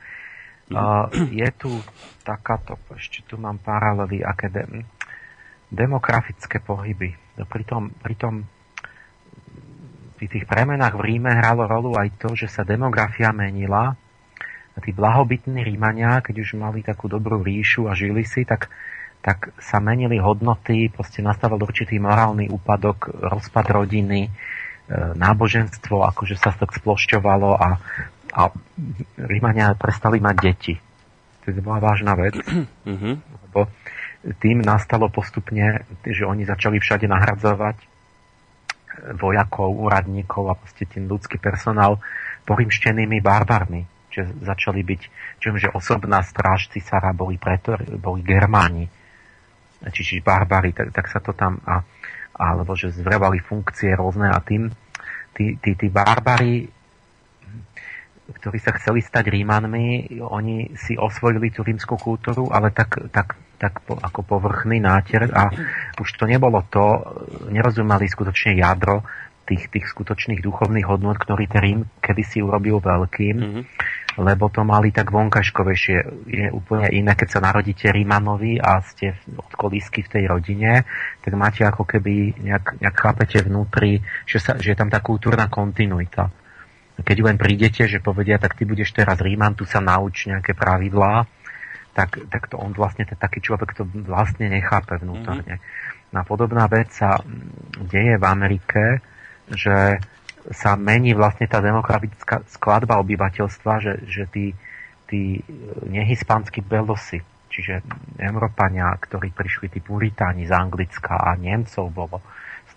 Uh, 0.69 1.09
je 1.33 1.49
tu 1.57 1.71
takáto, 2.21 2.77
ešte 2.93 3.25
tu 3.25 3.41
mám 3.41 3.57
paralely, 3.57 4.21
aké 4.21 4.53
de, 4.53 4.85
demografické 5.73 6.61
pohyby. 6.61 7.17
Tom, 7.65 7.89
pri 7.97 8.15
tom 8.17 8.45
pri 10.19 10.27
tých 10.27 10.43
premenách 10.51 10.99
v 10.99 11.15
Ríme 11.15 11.31
hralo 11.31 11.63
rolu 11.63 11.95
aj 11.95 12.19
to, 12.19 12.35
že 12.35 12.51
sa 12.51 12.67
demografia 12.67 13.31
menila. 13.31 13.95
A 14.75 14.77
tí 14.83 14.91
blahobytní 14.91 15.63
Rímania, 15.63 16.19
keď 16.19 16.43
už 16.43 16.59
mali 16.59 16.83
takú 16.83 17.07
dobrú 17.07 17.39
ríšu 17.39 17.87
a 17.87 17.95
žili 17.95 18.27
si, 18.27 18.43
tak, 18.43 18.67
tak 19.23 19.55
sa 19.63 19.79
menili 19.79 20.19
hodnoty, 20.19 20.91
proste 20.91 21.23
nastával 21.23 21.63
určitý 21.63 22.03
morálny 22.03 22.51
úpadok, 22.51 23.15
rozpad 23.15 23.65
rodiny, 23.71 24.27
e, 24.27 24.31
náboženstvo, 25.15 26.03
akože 26.11 26.35
sa 26.35 26.51
to 26.51 26.67
splošťovalo 26.67 27.55
a 27.55 27.79
a 28.33 28.53
Rímania 29.17 29.73
prestali 29.75 30.21
mať 30.21 30.35
deti. 30.37 30.73
To 31.45 31.55
bola 31.65 31.81
vážna 31.81 32.13
vec, 32.13 32.37
mm-hmm. 32.37 33.15
lebo 33.49 33.69
tým 34.43 34.61
nastalo 34.61 35.07
postupne, 35.07 35.87
že 36.03 36.27
oni 36.27 36.43
začali 36.43 36.77
všade 36.77 37.07
nahradzovať 37.07 37.77
vojakov, 39.15 39.79
úradníkov 39.79 40.51
a 40.51 40.59
proste 40.59 40.83
tým 40.83 41.07
ľudský 41.07 41.39
personál 41.39 42.03
porimštenými 42.43 43.23
barbarmi. 43.23 43.87
Čiže 44.09 44.43
začali 44.43 44.81
byť, 44.83 45.01
čím, 45.39 45.55
že 45.55 45.71
osobná 45.71 46.19
stráž 46.25 46.67
cisára 46.73 47.13
boli, 47.13 47.37
preto, 47.37 47.77
boli 48.01 48.25
Germáni, 48.25 48.89
čiže 49.87 50.19
barbary, 50.25 50.75
tak, 50.75 50.91
tak 50.91 51.05
sa 51.07 51.23
to 51.23 51.31
tam, 51.31 51.61
a, 51.63 51.79
alebo 52.35 52.75
že 52.75 52.91
zvrevali 52.91 53.39
funkcie 53.39 53.93
rôzne 53.95 54.27
a 54.27 54.39
tým 54.43 54.67
tí, 55.37 55.55
tí, 55.61 55.77
tí 55.77 55.87
barbary 55.87 56.67
ktorí 58.35 58.57
sa 58.61 58.75
chceli 58.77 59.01
stať 59.01 59.33
Rímanmi, 59.33 60.19
oni 60.21 60.73
si 60.77 60.93
osvojili 60.95 61.49
tú 61.49 61.65
rímskú 61.65 61.97
kultúru, 61.97 62.49
ale 62.53 62.69
tak, 62.69 63.09
tak, 63.09 63.35
tak 63.57 63.81
po, 63.83 63.97
ako 63.97 64.21
povrchný 64.23 64.77
náter 64.77 65.29
a 65.33 65.49
už 65.97 66.09
to 66.15 66.29
nebolo 66.29 66.61
to, 66.69 67.01
nerozumeli 67.49 68.05
skutočne 68.05 68.57
jadro 68.57 69.01
tých, 69.49 69.73
tých 69.73 69.85
skutočných 69.89 70.45
duchovných 70.45 70.85
hodnot, 70.85 71.17
ktorý 71.17 71.49
ten 71.49 71.61
Rím 71.65 71.79
kedysi 71.97 72.45
urobil 72.45 72.77
veľkým, 72.77 73.35
mm-hmm. 73.41 73.63
lebo 74.21 74.53
to 74.53 74.61
mali 74.61 74.93
tak 74.93 75.09
vonkaškovejšie. 75.09 75.97
Je 76.29 76.47
úplne 76.53 76.85
iné, 76.93 77.17
keď 77.17 77.27
sa 77.33 77.39
narodíte 77.41 77.89
Rímanovi 77.89 78.61
a 78.61 78.85
ste 78.85 79.17
od 79.33 79.49
kolísky 79.57 80.05
v 80.05 80.11
tej 80.13 80.23
rodine, 80.29 80.85
tak 81.25 81.33
máte 81.33 81.65
ako 81.65 81.81
keby 81.89 82.37
nejak, 82.45 82.77
nejak 82.77 82.93
chápete 82.95 83.41
vnútri, 83.41 84.05
že, 84.29 84.37
sa, 84.37 84.53
že 84.61 84.77
je 84.77 84.77
tam 84.77 84.93
tá 84.93 85.01
kultúrna 85.01 85.49
kontinuita 85.49 86.29
keď 87.05 87.17
len 87.23 87.37
prídete, 87.39 87.87
že 87.87 88.03
povedia, 88.03 88.41
tak 88.41 88.55
ty 88.57 88.63
budeš 88.67 88.91
teraz 88.91 89.19
Ríman, 89.21 89.55
tu 89.55 89.63
sa 89.63 89.79
nauč 89.79 90.27
nejaké 90.27 90.53
pravidlá, 90.55 91.27
tak, 91.93 92.29
tak 92.31 92.47
to 92.47 92.55
on 92.55 92.71
vlastne, 92.71 93.03
ten 93.03 93.17
taký 93.17 93.43
človek 93.43 93.75
to 93.75 93.83
vlastne 94.07 94.47
nechápe 94.47 94.95
vnútorne. 95.01 95.59
Mm-hmm. 95.59 96.13
No 96.15 96.25
podobná 96.25 96.65
vec 96.65 96.89
sa 96.89 97.21
deje 97.77 98.17
v 98.17 98.25
Amerike, 98.25 99.03
že 99.49 100.01
sa 100.49 100.73
mení 100.73 101.13
vlastne 101.13 101.45
tá 101.45 101.61
demografická 101.61 102.41
skladba 102.49 102.97
obyvateľstva, 103.03 103.73
že, 103.83 103.93
že 104.09 104.23
tí, 104.31 104.45
tí 105.05 105.43
nehispánsky 105.85 106.65
belosy, 106.65 107.21
čiže 107.51 107.85
Európania, 108.17 108.89
ktorí 108.97 109.29
prišli, 109.35 109.69
tí 109.69 109.79
Puritáni 109.83 110.49
z 110.49 110.53
Anglicka 110.55 111.19
a 111.19 111.37
Nemcov 111.37 111.85
bolo, 111.93 112.17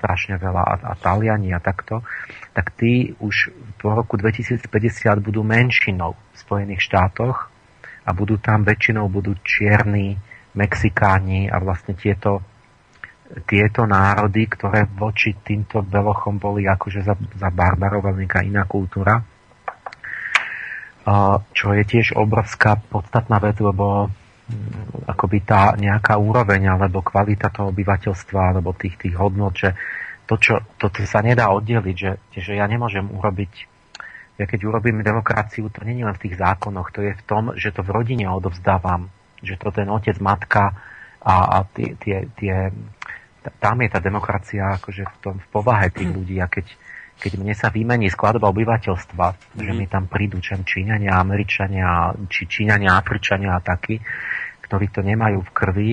strašne 0.03 0.35
veľa 0.35 0.63
a, 0.67 0.75
a 0.91 0.93
Taliani 0.99 1.55
a 1.55 1.63
takto, 1.63 2.03
tak 2.51 2.75
tí 2.75 3.15
už 3.23 3.55
po 3.79 3.95
roku 3.95 4.19
2050 4.19 4.67
budú 5.23 5.47
menšinou 5.47 6.19
v 6.19 6.35
Spojených 6.35 6.83
štátoch 6.83 7.47
a 8.03 8.11
budú 8.11 8.43
tam 8.43 8.67
väčšinou 8.67 9.07
budú 9.07 9.39
čierni, 9.47 10.19
Mexikáni 10.53 11.49
a 11.49 11.57
vlastne 11.63 11.97
tieto, 11.97 12.43
tieto 13.49 13.89
národy, 13.89 14.45
ktoré 14.51 14.85
voči 14.85 15.39
týmto 15.41 15.81
belochom 15.81 16.37
boli 16.37 16.69
akože 16.69 17.01
za, 17.01 17.15
za 17.17 17.49
barbarov 17.49 18.05
nejaká 18.13 18.45
iná 18.45 18.69
kultúra. 18.69 19.23
Čo 21.57 21.67
je 21.73 21.83
tiež 21.89 22.15
obrovská 22.21 22.77
podstatná 22.91 23.41
vec, 23.41 23.57
lebo 23.65 24.13
akoby 25.09 25.39
tá 25.43 25.75
nejaká 25.75 26.17
úroveň 26.17 26.73
alebo 26.77 27.03
kvalita 27.03 27.51
toho 27.51 27.73
obyvateľstva 27.75 28.57
alebo 28.57 28.73
tých, 28.77 28.97
tých 28.97 29.15
hodnot, 29.17 29.55
že 29.57 29.71
to, 30.27 30.39
čo, 30.39 30.55
to, 30.79 30.89
to 30.89 31.05
sa 31.05 31.21
nedá 31.21 31.51
oddeliť, 31.51 31.97
že, 31.97 32.13
že 32.33 32.53
ja 32.57 32.65
nemôžem 32.65 33.05
urobiť 33.05 33.73
ja 34.41 34.49
keď 34.49 34.65
urobím 34.65 35.05
demokraciu, 35.05 35.69
to 35.69 35.85
je 35.85 35.93
len 35.93 36.17
v 36.17 36.23
tých 36.25 36.41
zákonoch, 36.41 36.89
to 36.91 37.05
je 37.05 37.13
v 37.13 37.23
tom, 37.29 37.53
že 37.53 37.69
to 37.71 37.85
v 37.85 37.93
rodine 37.93 38.27
odovzdávam, 38.33 39.13
že 39.45 39.61
to 39.61 39.69
ten 39.69 39.87
otec, 39.93 40.17
matka 40.19 40.73
a, 41.21 41.35
a 41.61 41.69
tie, 41.69 41.95
tie, 42.01 42.27
tie, 42.35 42.73
tam 43.61 43.77
je 43.85 43.89
tá 43.93 44.01
demokracia 44.01 44.81
akože 44.81 45.05
v, 45.05 45.17
tom, 45.21 45.35
v 45.37 45.49
povahe 45.53 45.93
tých 45.93 46.11
ľudí 46.17 46.41
a 46.41 46.49
keď, 46.49 46.67
keď 47.19 47.33
mne 47.39 47.55
sa 47.55 47.69
vymení 47.71 48.09
skladba 48.11 48.51
obyvateľstva, 48.51 49.27
mm-hmm. 49.33 49.63
že 49.63 49.73
mhm. 49.73 49.79
mi 49.79 49.87
tam 49.87 50.05
prídu 50.09 50.39
Číňania, 50.41 51.19
Američania, 51.19 52.13
či 52.27 52.49
Číňania, 52.49 52.99
Afričania 52.99 53.57
a 53.57 53.65
takí, 53.65 54.01
ktorí 54.65 54.89
to 54.91 55.05
nemajú 55.05 55.45
v 55.45 55.51
krvi, 55.55 55.93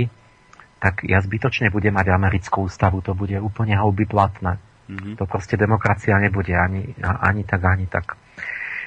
tak 0.80 1.04
ja 1.04 1.20
zbytočne 1.20 1.68
budem 1.76 1.92
mať 1.92 2.16
americkú 2.16 2.72
ústavu, 2.72 3.04
to 3.04 3.12
bude 3.12 3.36
úplne 3.36 3.76
houby 3.76 4.08
platné. 4.08 4.56
Mm-hmm. 4.88 5.20
To 5.20 5.24
proste 5.28 5.60
demokracia 5.60 6.16
nebude 6.18 6.56
ani, 6.56 6.96
ani 7.04 7.44
tak, 7.44 7.62
ani 7.68 7.86
tak. 7.86 8.16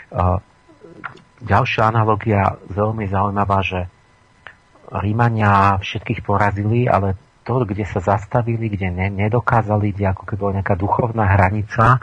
Uh, 0.09 0.41
ďalšia 1.45 1.93
analogia 1.93 2.57
veľmi 2.73 3.07
zaujímavá, 3.07 3.61
že 3.61 3.81
Rímania 4.93 5.81
všetkých 5.81 6.25
porazili, 6.25 6.85
ale 6.89 7.17
to, 7.43 7.65
kde 7.67 7.83
sa 7.89 7.99
zastavili, 7.99 8.71
kde 8.71 8.93
ne, 8.93 9.07
nedokázali, 9.11 9.93
kde 9.95 10.15
ako 10.15 10.23
keby 10.27 10.39
bola 10.39 10.57
nejaká 10.61 10.75
duchovná 10.79 11.25
hranica, 11.27 11.99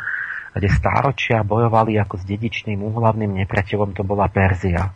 kde 0.59 0.67
stáročia 0.67 1.47
bojovali 1.47 1.95
ako 1.95 2.19
s 2.19 2.27
dedičným 2.27 2.83
úhlavným 2.83 3.31
nepriateľom, 3.39 3.95
to 3.95 4.03
bola 4.03 4.27
Perzia. 4.27 4.91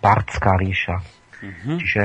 Partská 0.00 0.56
ríša. 0.56 0.96
Mm-hmm. 1.44 1.76
Čiže 1.76 2.02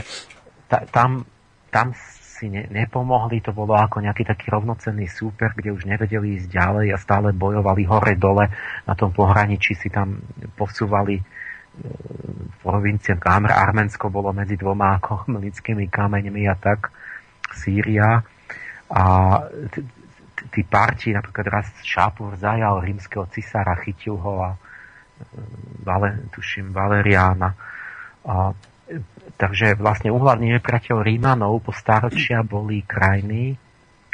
ta, 0.68 0.84
tam, 0.92 1.24
tam 1.72 1.96
si 1.96 2.52
ne, 2.52 2.68
nepomohli, 2.68 3.40
to 3.40 3.56
bolo 3.56 3.80
ako 3.80 4.04
nejaký 4.04 4.28
taký 4.28 4.52
rovnocenný 4.52 5.08
súper, 5.08 5.56
kde 5.56 5.72
už 5.72 5.88
nevedeli 5.88 6.36
ísť 6.42 6.52
ďalej 6.52 6.88
a 6.92 6.98
stále 7.00 7.32
bojovali 7.32 7.88
hore-dole 7.88 8.52
na 8.84 8.94
tom 9.00 9.16
pohraničí, 9.16 9.72
si 9.78 9.88
tam 9.88 10.20
posúvali 10.60 11.16
e, 11.16 11.24
provincia 12.60 13.16
Arménsko 13.16 14.12
bolo 14.12 14.36
medzi 14.36 14.60
dvoma 14.60 15.00
ako 15.00 15.30
lidskými 15.48 15.88
kameňmi 15.88 16.44
a 16.52 16.56
tak, 16.60 16.92
Sýria. 17.56 18.20
A 18.92 19.04
tí 20.52 20.68
parti, 20.68 21.16
napríklad 21.16 21.48
raz 21.48 21.68
Šápur 21.82 22.36
zajal 22.36 22.84
rímskeho 22.84 23.26
cisára, 23.32 23.80
chytil 23.80 24.20
ho 24.20 24.34
a 24.44 24.52
e, 24.54 24.58
Vale, 25.82 26.28
tuším 26.30 26.76
Valeriána. 26.76 27.50
A 28.28 28.54
Takže 29.38 29.80
vlastne 29.80 30.12
uhlavný 30.12 30.54
nepriateľ 30.60 31.02
Rímanov 31.02 31.64
po 31.64 31.72
staročia 31.74 32.44
boli 32.44 32.84
krajiny 32.84 33.56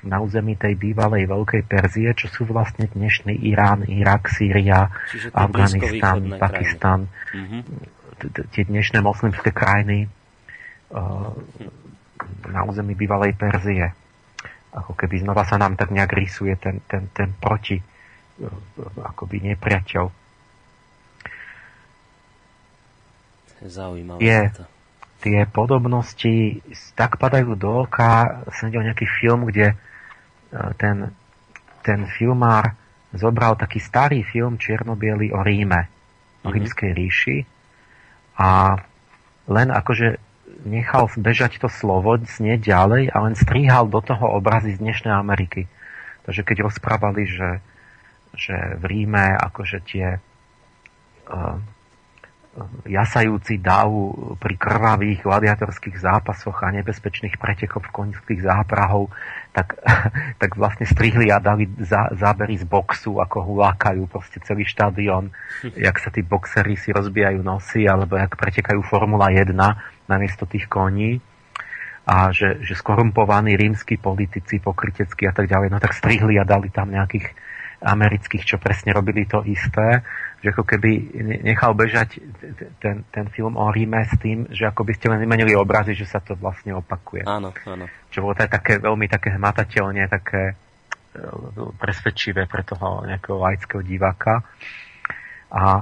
na 0.05 0.21
území 0.21 0.53
tej 0.53 0.77
bývalej 0.77 1.25
Veľkej 1.25 1.63
Perzie, 1.65 2.13
čo 2.13 2.29
sú 2.29 2.45
vlastne 2.45 2.85
dnešný 2.85 3.33
Irán, 3.49 3.89
Irak, 3.89 4.29
Sýria, 4.29 4.87
Afganistan, 5.33 6.37
Pakistan, 6.37 6.99
mhm. 7.33 7.59
tie 8.53 8.63
dnešné 8.69 9.01
moslimské 9.01 9.49
krajiny 9.49 10.05
uh, 10.93 11.33
na 12.47 12.61
území 12.63 12.93
bývalej 12.93 13.33
Perzie. 13.33 13.91
Ako 14.77 14.93
keby 14.93 15.25
znova 15.25 15.41
sa 15.43 15.57
nám 15.57 15.73
tak 15.73 15.89
nejak 15.89 16.13
rysuje 16.13 16.53
ten, 16.61 16.85
ten, 16.85 17.09
ten 17.09 17.33
proti 17.33 17.81
uh, 17.81 18.49
akoby 19.01 19.53
nepriateľ. 19.53 20.05
Zaujímavé 23.57 24.21
je, 24.21 24.41
to 24.53 24.63
tie 25.21 25.49
podobnosti 25.49 26.61
tak 26.93 27.17
padajú 27.17 27.57
do 27.57 27.85
oka. 27.85 28.45
Som 28.53 28.69
videl 28.69 28.85
nejaký 28.85 29.07
film, 29.19 29.49
kde 29.49 29.73
e, 29.73 29.75
ten, 30.77 31.11
ten 31.81 32.05
filmár 32.05 32.77
zobral 33.11 33.57
taký 33.57 33.81
starý 33.81 34.21
film 34.21 34.61
čiernobiely 34.61 35.33
o 35.33 35.41
Ríme, 35.41 35.89
o 36.45 36.49
mhm. 36.49 36.53
rímskej 36.53 36.91
ríši 36.93 37.37
a 38.37 38.77
len 39.49 39.73
akože 39.73 40.21
nechal 40.67 41.07
bežať 41.15 41.63
to 41.63 41.71
slovo, 41.71 42.19
znieť 42.19 42.67
ďalej 42.67 43.03
a 43.15 43.17
len 43.23 43.33
strihal 43.39 43.87
do 43.87 44.03
toho 44.03 44.35
obrazy 44.35 44.75
z 44.75 44.83
dnešnej 44.83 45.15
Ameriky. 45.15 45.65
Takže 46.27 46.43
keď 46.43 46.67
rozprávali, 46.67 47.23
že, 47.23 47.63
že 48.35 48.55
v 48.75 48.83
Ríme 48.83 49.39
akože 49.39 49.79
tie 49.87 50.19
uh, 51.31 51.57
jasajúci 52.89 53.61
dav 53.61 53.89
pri 54.41 54.55
krvavých 54.57 55.21
gladiatorských 55.21 55.97
zápasoch 56.01 56.57
a 56.65 56.73
nebezpečných 56.73 57.37
pretekoch 57.37 57.85
v 57.85 57.93
konických 57.93 58.41
záprahov, 58.41 59.13
tak, 59.53 59.77
tak 60.41 60.57
vlastne 60.57 60.89
strihli 60.89 61.29
a 61.29 61.37
dali 61.37 61.69
za, 61.81 62.09
zábery 62.17 62.57
z 62.57 62.65
boxu, 62.65 63.21
ako 63.21 63.45
hulákajú 63.45 64.09
proste 64.09 64.41
celý 64.41 64.65
štadión, 64.65 65.29
jak 65.87 65.97
sa 66.01 66.09
tí 66.09 66.25
boxery 66.25 66.75
si 66.75 66.89
rozbijajú 66.89 67.45
nosy, 67.45 67.85
alebo 67.85 68.17
jak 68.17 68.33
pretekajú 68.33 68.81
Formula 68.83 69.29
1 69.29 69.53
namiesto 70.07 70.47
tých 70.47 70.67
koní 70.67 71.19
a 72.07 72.31
že, 72.31 72.63
že 72.63 72.73
skorumpovaní 72.75 73.59
rímsky 73.59 73.99
politici, 73.99 74.63
pokryteckí 74.63 75.27
a 75.27 75.35
tak 75.35 75.51
ďalej, 75.51 75.67
no 75.71 75.77
tak 75.83 75.91
strihli 75.91 76.39
a 76.39 76.47
dali 76.47 76.71
tam 76.71 76.91
nejakých 76.91 77.35
amerických, 77.83 78.43
čo 78.47 78.57
presne 78.57 78.95
robili 78.95 79.27
to 79.27 79.43
isté 79.43 80.01
že 80.37 80.53
ako 80.53 80.63
keby 80.69 80.89
nechal 81.41 81.73
bežať 81.73 82.21
ten, 82.77 83.01
ten 83.09 83.25
film 83.33 83.57
o 83.57 83.73
Ríme 83.73 84.05
s 84.05 84.13
tým, 84.21 84.45
že 84.53 84.69
ako 84.69 84.85
by 84.85 84.93
ste 84.93 85.09
len 85.09 85.19
vymenili 85.21 85.57
obrazy, 85.57 85.97
že 85.97 86.05
sa 86.05 86.21
to 86.21 86.37
vlastne 86.37 86.77
opakuje. 86.77 87.25
Áno, 87.25 87.49
áno. 87.65 87.89
Čo 88.13 88.21
bolo 88.21 88.37
to 88.37 88.45
také 88.45 88.77
veľmi 88.77 89.09
také 89.09 89.33
hmatateľne, 89.33 90.05
také 90.05 90.53
e, 90.53 90.55
presvedčivé 91.81 92.45
pre 92.45 92.61
toho 92.61 93.01
nejakého 93.09 93.41
laického 93.41 93.81
diváka. 93.81 94.45
A 95.49 95.81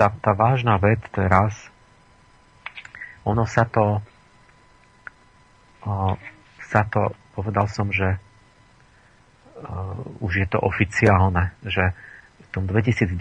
tá, 0.00 0.06
tá 0.16 0.32
vážna 0.32 0.80
vec 0.80 1.04
teraz, 1.12 1.68
ono 3.24 3.44
sa 3.44 3.68
to 3.68 4.00
o, 5.84 6.16
sa 6.64 6.86
to, 6.86 7.12
povedal 7.34 7.66
som, 7.66 7.90
že 7.90 8.14
uh, 8.14 10.22
už 10.22 10.44
je 10.44 10.46
to 10.46 10.58
oficiálne, 10.60 11.50
že 11.66 11.92
tom 12.50 12.66
2010 12.66 13.14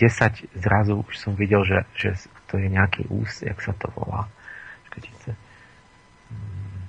zrazu 0.57 1.05
už 1.05 1.15
som 1.17 1.37
videl, 1.37 1.61
že, 1.61 1.85
že 1.93 2.17
to 2.49 2.57
je 2.57 2.67
nejaký 2.67 3.05
ús, 3.13 3.45
jak 3.45 3.61
sa 3.61 3.77
to 3.77 3.93
volá. 3.93 4.25
Čakajte, 4.89 5.37
hmm, 6.33 6.81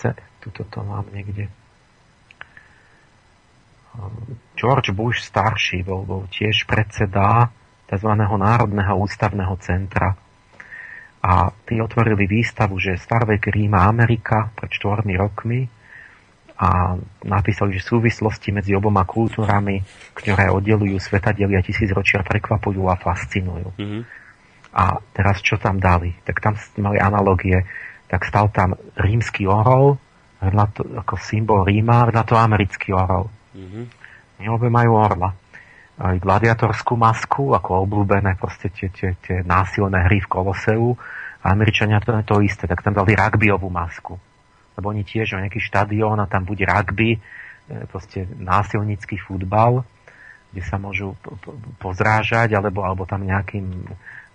ce, 0.00 0.10
tuto 0.40 0.64
to 0.64 0.80
mám 0.80 1.04
niekde. 1.12 1.52
George 4.58 4.90
Bush 4.90 5.22
starší 5.22 5.86
bol, 5.86 6.02
bol 6.02 6.26
tiež 6.26 6.66
predseda 6.66 7.54
tzv. 7.86 8.10
Národného 8.18 8.98
ústavného 8.98 9.54
centra. 9.62 10.18
A 11.24 11.48
tí 11.64 11.80
otvorili 11.80 12.28
výstavu, 12.28 12.76
že 12.76 13.00
Starvek 13.00 13.48
Ríma 13.48 13.88
Amerika 13.88 14.52
pred 14.52 14.68
čtvormi 14.68 15.16
rokmi 15.16 15.64
a 16.60 16.94
napísali, 17.24 17.80
že 17.80 17.82
súvislosti 17.82 18.52
medzi 18.52 18.76
oboma 18.76 19.08
kultúrami, 19.08 19.80
ktoré 20.12 20.52
oddelujú 20.52 21.00
svetadielia 21.00 21.64
tisícročia, 21.64 22.20
prekvapujú 22.22 22.84
a 22.92 23.00
fascinujú. 23.00 23.72
Mm-hmm. 23.74 24.02
A 24.74 25.00
teraz 25.16 25.40
čo 25.40 25.56
tam 25.56 25.80
dali? 25.80 26.12
Tak 26.22 26.36
tam 26.44 26.54
mali 26.78 27.00
analogie. 27.00 27.64
Tak 28.06 28.20
stal 28.28 28.52
tam 28.52 28.76
rímsky 28.94 29.48
orol, 29.48 29.96
to, 30.76 30.82
ako 30.84 31.16
symbol 31.16 31.64
Ríma, 31.64 32.04
na 32.12 32.22
to 32.22 32.36
americký 32.36 32.92
orol. 32.92 33.32
Mm-hmm. 33.56 33.84
Obe 34.44 34.68
majú 34.68 35.00
orla. 35.00 35.32
Aj 35.94 36.16
gladiatorskú 36.18 36.98
masku, 36.98 37.54
ako 37.54 37.86
obľúbené 37.86 38.34
proste 38.34 38.70
tie, 38.70 38.90
tie, 38.90 39.14
tie 39.22 39.46
násilné 39.46 40.10
hry 40.10 40.18
v 40.22 40.30
Koloseu. 40.30 40.98
A 41.44 41.52
Američania 41.54 42.00
to 42.00 42.16
to 42.24 42.40
isté, 42.42 42.66
tak 42.66 42.82
tam 42.82 42.96
dali 42.96 43.14
rugbyovú 43.14 43.68
masku 43.68 44.16
lebo 44.74 44.90
oni 44.90 45.06
tiež 45.06 45.38
o 45.38 45.42
nejaký 45.42 45.62
štadión 45.62 46.18
a 46.18 46.30
tam 46.30 46.42
bude 46.42 46.66
rugby, 46.66 47.18
e, 47.18 47.20
proste 47.86 48.26
násilnícky 48.26 49.18
futbal, 49.22 49.86
kde 50.50 50.62
sa 50.62 50.78
môžu 50.78 51.18
pozrážať, 51.82 52.54
alebo, 52.54 52.82
alebo 52.82 53.06
tam 53.06 53.22
nejakým, 53.22 53.66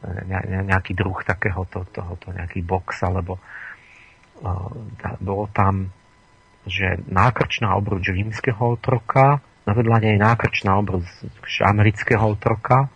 e, 0.03 0.64
nejaký 0.64 0.95
druh 0.95 1.19
takéhoto, 1.23 1.84
tohoto, 1.91 2.31
nejaký 2.31 2.64
box, 2.64 3.03
alebo 3.03 3.36
uh, 3.36 4.72
bolo 5.19 5.52
tam, 5.52 5.91
že 6.64 7.03
nákrčná 7.07 7.76
obruč 7.76 8.07
rímskeho 8.07 8.80
otroka, 8.80 9.44
na 9.70 9.78
vedľa 9.78 10.02
nej 10.02 10.18
nákrčná 10.18 10.74
obruč 10.82 11.06
amerického 11.62 12.26
otroka, 12.26 12.90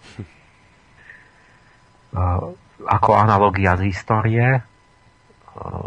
uh, 2.18 2.50
ako 2.82 3.10
analogia 3.14 3.78
z 3.78 3.94
histórie, 3.94 4.66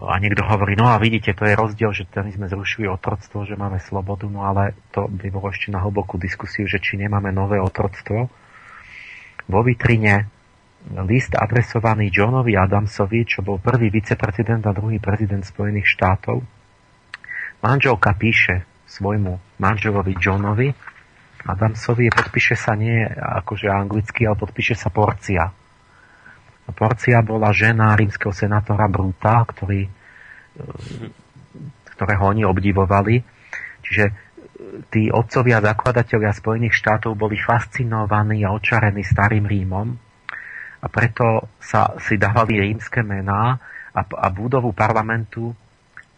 a 0.07 0.15
niekto 0.23 0.47
hovorí, 0.47 0.79
no 0.79 0.87
a 0.87 1.03
vidíte, 1.03 1.35
to 1.35 1.43
je 1.43 1.59
rozdiel, 1.59 1.91
že 1.91 2.07
my 2.07 2.31
sme 2.31 2.47
zrušili 2.47 2.87
otroctvo, 2.87 3.43
že 3.43 3.59
máme 3.59 3.83
slobodu, 3.83 4.31
no 4.31 4.47
ale 4.47 4.79
to 4.95 5.11
by 5.11 5.27
bolo 5.27 5.51
ešte 5.51 5.75
na 5.75 5.83
hlbokú 5.83 6.23
diskusiu, 6.23 6.71
že 6.71 6.79
či 6.79 6.95
nemáme 6.95 7.35
nové 7.35 7.59
otroctvo. 7.59 8.31
Vo 9.51 9.61
vitrine 9.67 10.31
list 11.03 11.35
adresovaný 11.35 12.15
Johnovi 12.15 12.55
Adamsovi, 12.55 13.27
čo 13.27 13.43
bol 13.43 13.59
prvý 13.59 13.91
viceprezident 13.91 14.63
a 14.71 14.73
druhý 14.73 15.03
prezident 15.03 15.43
Spojených 15.43 15.91
štátov. 15.99 16.47
Manželka 17.59 18.15
píše 18.15 18.63
svojmu 18.97 19.60
manželovi 19.60 20.16
Johnovi 20.16 20.73
Adamsovi, 21.47 22.10
podpíše 22.10 22.59
sa 22.59 22.74
nie 22.74 23.06
akože 23.06 23.70
anglicky, 23.70 24.27
ale 24.27 24.35
podpíše 24.35 24.74
sa 24.74 24.90
porcia 24.90 25.52
Porcia 26.74 27.23
bola 27.23 27.55
žena 27.55 27.94
rímskeho 27.94 28.35
senátora 28.35 28.90
Bruta, 28.90 29.47
ktorý, 29.47 29.86
e, 29.86 29.90
ktorého 31.94 32.24
oni 32.35 32.43
obdivovali. 32.43 33.23
Čiže 33.86 34.05
e, 34.10 34.12
tí 34.90 35.06
otcovia 35.06 35.62
zakladatelia 35.62 36.35
Spojených 36.35 36.74
štátov 36.74 37.14
boli 37.14 37.39
fascinovaní 37.39 38.43
a 38.43 38.51
očarení 38.51 39.06
starým 39.06 39.47
Rímom 39.47 39.89
a 40.77 40.86
preto 40.90 41.55
sa 41.62 41.94
si 42.02 42.18
dávali 42.18 42.59
rímske 42.59 43.06
mená 43.06 43.55
a, 43.94 44.01
a 44.02 44.27
budovu 44.35 44.74
parlamentu 44.74 45.55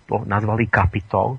nazvali 0.08 0.72
Kapitol. 0.72 1.36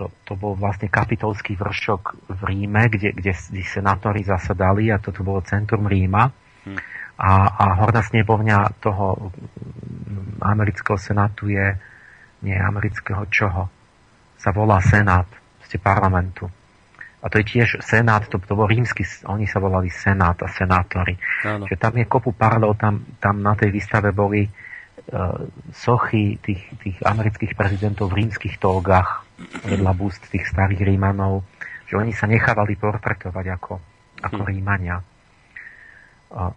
To, 0.00 0.08
to 0.24 0.32
bol 0.32 0.56
vlastne 0.56 0.88
kapitolský 0.88 1.60
vršok 1.60 2.32
v 2.32 2.40
Ríme, 2.48 2.88
kde, 2.88 3.12
kde, 3.12 3.36
kde 3.36 3.62
senátori 3.68 4.24
zasadali 4.24 4.88
a 4.88 4.96
toto 4.96 5.20
bolo 5.20 5.44
centrum 5.44 5.84
Ríma. 5.84 6.32
Hm 6.64 6.80
a, 7.20 7.32
a 7.52 7.64
horná 7.76 8.00
snebovňa 8.00 8.80
toho 8.80 9.28
amerického 10.40 10.96
senátu 10.96 11.52
je 11.52 11.76
nie 12.40 12.56
amerického 12.56 13.28
čoho. 13.28 13.68
Sa 14.40 14.56
volá 14.56 14.80
senát, 14.80 15.28
ste 15.60 15.76
parlamentu. 15.76 16.48
a 17.20 17.28
to 17.28 17.36
je 17.44 17.60
tiež 17.60 17.84
senát, 17.84 18.24
to, 18.32 18.40
to 18.40 18.56
bol 18.56 18.64
rímsky, 18.64 19.04
oni 19.28 19.44
sa 19.44 19.60
volali 19.60 19.92
senát 19.92 20.40
a 20.40 20.48
senátori. 20.48 21.20
Áno. 21.44 21.68
Že 21.68 21.76
tam 21.76 21.92
je 22.00 22.08
kopu 22.08 22.32
paralel, 22.32 22.72
tam, 22.80 23.04
tam 23.20 23.44
na 23.44 23.52
tej 23.52 23.68
výstave 23.68 24.16
boli 24.16 24.48
uh, 24.48 25.44
sochy 25.68 26.40
tých, 26.40 26.64
tých 26.80 26.96
amerických 27.04 27.52
prezidentov 27.52 28.16
v 28.16 28.24
rímskych 28.24 28.56
tolgách 28.56 29.28
vedľa 29.64 29.92
búst 29.96 30.20
tých 30.28 30.46
starých 30.46 30.84
Rímanov, 30.84 31.44
že 31.88 31.98
oni 31.98 32.14
sa 32.14 32.30
nechávali 32.30 32.76
portretovať 32.76 33.46
ako, 33.56 33.74
ako 34.22 34.40
hm. 34.44 34.48
Rímania. 34.48 34.96
Uh, 36.30 36.54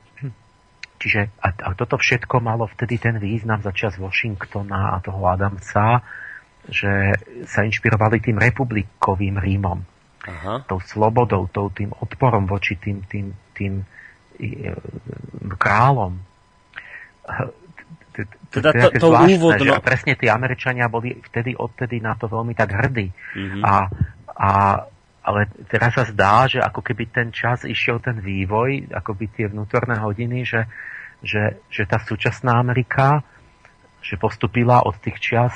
čiže 1.01 1.33
a, 1.41 1.49
a 1.51 1.69
toto 1.73 1.97
všetko 1.97 2.39
malo 2.39 2.69
vtedy 2.69 3.01
ten 3.01 3.17
význam 3.17 3.59
za 3.59 3.73
čas 3.73 3.97
Washingtona 3.97 4.95
a 4.95 5.01
toho 5.01 5.25
Adamca, 5.27 6.05
že 6.63 7.11
sa 7.43 7.67
inšpirovali 7.67 8.23
tým 8.23 8.39
republikovým 8.39 9.35
Rímom 9.35 9.83
Aha. 10.23 10.63
tou 10.63 10.79
slobodou, 10.79 11.51
tou 11.51 11.67
tým 11.67 11.91
odporom 11.91 12.47
voči 12.47 12.79
tým, 12.79 13.03
tým, 13.03 13.35
tým 13.51 13.83
e, 14.39 14.71
kráľom. 15.59 16.15
Teda 18.13 18.69
to, 18.69 18.87
to, 18.93 19.01
to 19.01 19.07
úvodno... 19.09 19.73
Že 19.73 19.81
presne 19.81 20.13
tí 20.13 20.29
Američania 20.29 20.85
boli 20.85 21.17
vtedy 21.17 21.57
odtedy 21.57 21.97
na 21.97 22.13
to 22.13 22.29
veľmi 22.29 22.53
tak 22.53 22.69
hrdí. 22.69 23.09
Mm-hmm. 23.09 23.61
A, 23.65 23.73
a, 24.37 24.51
ale 25.25 25.41
teraz 25.65 25.97
sa 25.97 26.05
zdá, 26.05 26.45
že 26.45 26.61
ako 26.61 26.85
keby 26.85 27.09
ten 27.09 27.33
čas 27.33 27.65
išiel 27.65 27.97
ten 27.97 28.21
vývoj, 28.21 28.93
ako 28.93 29.17
by 29.17 29.25
tie 29.33 29.49
vnútorné 29.49 29.97
hodiny, 29.97 30.45
že, 30.45 30.69
že, 31.25 31.63
že 31.73 31.83
tá 31.89 31.97
súčasná 31.97 32.61
Amerika 32.61 33.25
že 34.03 34.19
postupila 34.19 34.83
od 34.83 34.99
tých 34.99 35.17
čas 35.23 35.55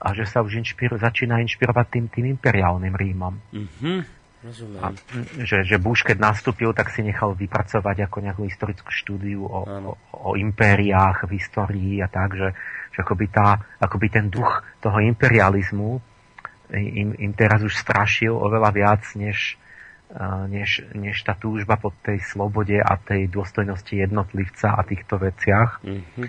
a 0.00 0.06
že 0.16 0.24
sa 0.24 0.40
už 0.40 0.64
inšpiro, 0.64 0.96
začína 0.96 1.44
inšpirovať 1.44 1.86
tým, 1.92 2.04
tým 2.08 2.26
imperiálnym 2.32 2.96
Rímom. 2.96 3.36
Mm-hmm. 3.52 3.98
Rozumiem. 4.44 4.80
A, 4.84 4.92
že, 5.42 5.64
že 5.64 5.76
Bush, 5.80 6.04
keď 6.04 6.20
nastúpil, 6.20 6.70
tak 6.76 6.92
si 6.92 7.00
nechal 7.00 7.32
vypracovať 7.32 8.06
ako 8.06 8.16
nejakú 8.20 8.42
historickú 8.44 8.92
štúdiu 8.92 9.48
o, 9.48 9.64
o, 9.64 9.92
o 10.12 10.30
impériách 10.36 11.24
v 11.24 11.40
histórii 11.40 12.04
a 12.04 12.08
tak, 12.08 12.36
že, 12.36 12.48
že 12.92 12.98
akoby, 13.00 13.26
tá, 13.32 13.60
akoby 13.80 14.06
ten 14.12 14.26
duch 14.28 14.60
toho 14.84 15.00
imperializmu 15.00 15.98
im, 16.74 17.14
im 17.16 17.32
teraz 17.32 17.62
už 17.62 17.74
strašil 17.78 18.34
oveľa 18.34 18.70
viac, 18.74 19.02
než, 19.14 19.54
než, 20.50 20.82
než 20.94 21.16
tá 21.22 21.38
túžba 21.38 21.78
po 21.78 21.94
tej 22.02 22.18
slobode 22.26 22.78
a 22.78 22.98
tej 22.98 23.30
dôstojnosti 23.30 23.94
jednotlivca 23.94 24.74
a 24.74 24.80
týchto 24.82 25.18
veciach. 25.18 25.80
Mm-hmm. 25.82 26.26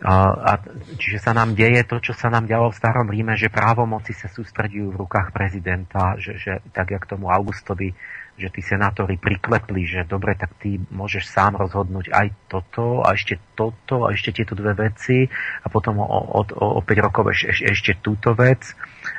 A, 0.00 0.12
a, 0.32 0.52
čiže 0.96 1.20
sa 1.20 1.36
nám 1.36 1.52
deje 1.52 1.84
to, 1.84 2.00
čo 2.00 2.16
sa 2.16 2.32
nám 2.32 2.48
dialo 2.48 2.72
v 2.72 2.78
starom 2.80 3.12
Ríme, 3.12 3.36
že 3.36 3.52
právomoci 3.52 4.16
sa 4.16 4.32
sústredujú 4.32 4.96
v 4.96 5.00
rukách 5.04 5.28
prezidenta, 5.28 6.16
že, 6.16 6.40
že 6.40 6.64
tak 6.72 6.96
jak 6.96 7.04
tomu 7.04 7.28
Augustovi, 7.28 7.92
že 8.40 8.48
tí 8.48 8.64
senátori 8.64 9.20
priklepli, 9.20 9.84
že 9.84 10.08
dobre, 10.08 10.32
tak 10.40 10.56
ty 10.56 10.80
môžeš 10.88 11.28
sám 11.28 11.60
rozhodnúť 11.60 12.16
aj 12.16 12.26
toto 12.48 13.04
a 13.04 13.12
ešte 13.12 13.36
toto 13.52 14.08
a 14.08 14.16
ešte 14.16 14.32
tieto 14.32 14.56
dve 14.56 14.72
veci 14.72 15.28
a 15.60 15.66
potom 15.68 16.00
o, 16.00 16.08
o, 16.08 16.40
o, 16.48 16.66
o 16.76 16.80
5 16.80 17.04
rokov 17.04 17.28
eš, 17.36 17.52
eš, 17.52 17.58
ešte 17.68 17.92
túto 18.00 18.32
vec. 18.32 18.72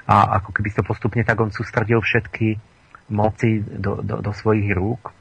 A 0.10 0.42
ako 0.42 0.50
keby 0.50 0.74
to 0.74 0.82
postupne 0.82 1.22
tak 1.22 1.38
on 1.38 1.54
sústredil 1.54 2.02
všetky 2.02 2.58
moci 3.14 3.62
do, 3.62 4.02
do, 4.02 4.18
do 4.18 4.32
svojich 4.34 4.74
rúk 4.74 5.14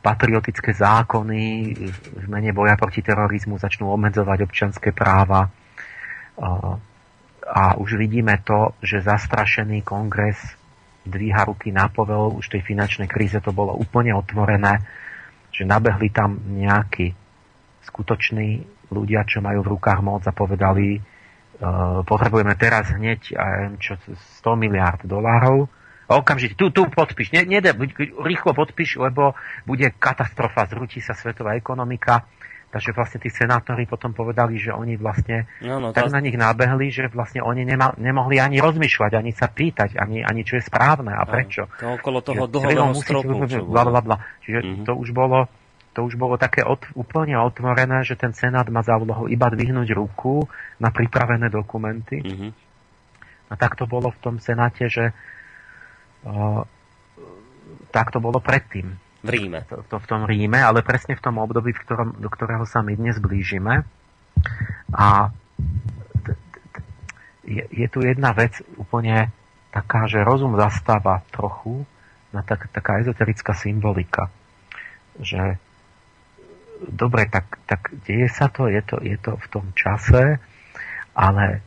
patriotické 0.00 0.72
zákony 0.72 1.42
v 2.16 2.26
mene 2.26 2.50
boja 2.50 2.74
proti 2.80 3.04
terorizmu 3.04 3.60
začnú 3.60 3.92
obmedzovať 3.92 4.38
občanské 4.42 4.90
práva. 4.90 5.52
A 7.50 7.76
už 7.76 8.00
vidíme 8.00 8.40
to, 8.40 8.72
že 8.80 9.04
zastrašený 9.04 9.84
kongres 9.84 10.38
dvíha 11.04 11.44
ruky 11.48 11.72
na 11.72 11.88
povel, 11.88 12.36
už 12.36 12.52
tej 12.52 12.62
finančnej 12.64 13.08
kríze 13.08 13.40
to 13.40 13.52
bolo 13.52 13.76
úplne 13.76 14.12
otvorené, 14.16 14.80
že 15.50 15.68
nabehli 15.68 16.12
tam 16.12 16.40
nejakí 16.40 17.12
skutoční 17.84 18.64
ľudia, 18.92 19.24
čo 19.24 19.40
majú 19.40 19.64
v 19.64 19.72
rukách 19.76 20.00
moc 20.04 20.22
a 20.28 20.32
povedali, 20.32 21.00
potrebujeme 22.04 22.56
teraz 22.56 22.92
hneď 22.96 23.20
čo, 23.80 23.96
100 24.44 24.60
miliard 24.60 25.00
dolárov, 25.04 25.68
okamžite, 26.18 26.58
tu, 26.58 26.74
tu 26.74 26.90
podpíš, 26.90 27.30
ne, 27.30 27.46
nede, 27.46 27.70
rýchlo 28.18 28.50
podpíš, 28.50 28.98
lebo 28.98 29.38
bude 29.62 29.94
katastrofa, 29.94 30.66
zrúti 30.66 30.98
sa 30.98 31.14
svetová 31.14 31.54
ekonomika. 31.54 32.26
Takže 32.70 32.94
vlastne 32.94 33.18
tí 33.18 33.34
senátori 33.34 33.82
potom 33.82 34.14
povedali, 34.14 34.54
že 34.54 34.70
oni 34.70 34.94
vlastne 34.94 35.50
no, 35.58 35.82
no, 35.82 35.88
tak 35.90 36.06
to... 36.06 36.14
na 36.14 36.22
nich 36.22 36.38
nábehli, 36.38 36.94
že 36.94 37.10
vlastne 37.10 37.42
oni 37.42 37.66
nema, 37.66 37.98
nemohli 37.98 38.38
ani 38.38 38.62
rozmýšľať, 38.62 39.18
ani 39.18 39.34
sa 39.34 39.50
pýtať, 39.50 39.98
ani, 39.98 40.22
ani 40.22 40.46
čo 40.46 40.54
je 40.54 40.62
správne 40.62 41.10
a 41.10 41.26
prečo. 41.26 41.66
To 41.82 41.98
okolo 41.98 42.22
toho 42.22 42.46
dlhového 42.46 42.94
stropu. 42.94 43.42
Bla, 43.66 43.82
bla, 43.90 43.98
bla. 43.98 44.16
Čiže 44.46 44.58
mm-hmm. 44.62 44.84
to 44.86 44.92
už 44.94 45.10
bolo 45.10 45.50
to 45.90 46.06
už 46.06 46.14
bolo 46.14 46.38
také 46.38 46.62
od, 46.62 46.78
úplne 46.94 47.34
otvorené, 47.42 48.06
že 48.06 48.14
ten 48.14 48.30
Senát 48.30 48.70
má 48.70 48.86
za 48.86 48.94
úlohu 48.94 49.26
iba 49.26 49.50
dvihnúť 49.50 49.90
ruku 49.90 50.46
na 50.78 50.94
pripravené 50.94 51.50
dokumenty. 51.50 52.22
Mm-hmm. 52.22 52.50
A 53.50 53.54
tak 53.58 53.74
to 53.74 53.90
bolo 53.90 54.14
v 54.14 54.22
tom 54.22 54.38
Senáte, 54.38 54.86
že 54.86 55.10
tak 57.90 58.06
to 58.12 58.18
bolo 58.20 58.38
predtým. 58.38 58.96
V 59.20 59.28
Ríme. 59.28 59.68
To, 59.68 59.84
to 59.84 59.96
v 60.00 60.06
tom 60.08 60.24
Ríme, 60.24 60.56
ale 60.56 60.80
presne 60.80 61.12
v 61.12 61.24
tom 61.24 61.36
období, 61.36 61.76
v 61.76 61.82
ktorom, 61.84 62.08
do 62.16 62.28
ktorého 62.32 62.64
sa 62.64 62.80
my 62.80 62.96
dnes 62.96 63.20
blížime. 63.20 63.84
A 64.96 65.28
je, 67.44 67.64
je 67.68 67.86
tu 67.92 68.00
jedna 68.00 68.32
vec 68.32 68.56
úplne 68.80 69.28
taká, 69.68 70.08
že 70.08 70.24
rozum 70.24 70.56
zastáva 70.56 71.20
trochu 71.34 71.84
na 72.32 72.40
tak, 72.40 72.72
taká 72.72 73.02
ezoterická 73.04 73.52
symbolika. 73.52 74.32
Že 75.20 75.60
dobre, 76.88 77.28
tak, 77.28 77.60
tak 77.68 77.92
deje 78.08 78.30
sa 78.32 78.48
to 78.48 78.72
je, 78.72 78.80
to, 78.80 78.96
je 79.04 79.16
to 79.20 79.36
v 79.36 79.46
tom 79.52 79.66
čase, 79.76 80.40
ale 81.12 81.60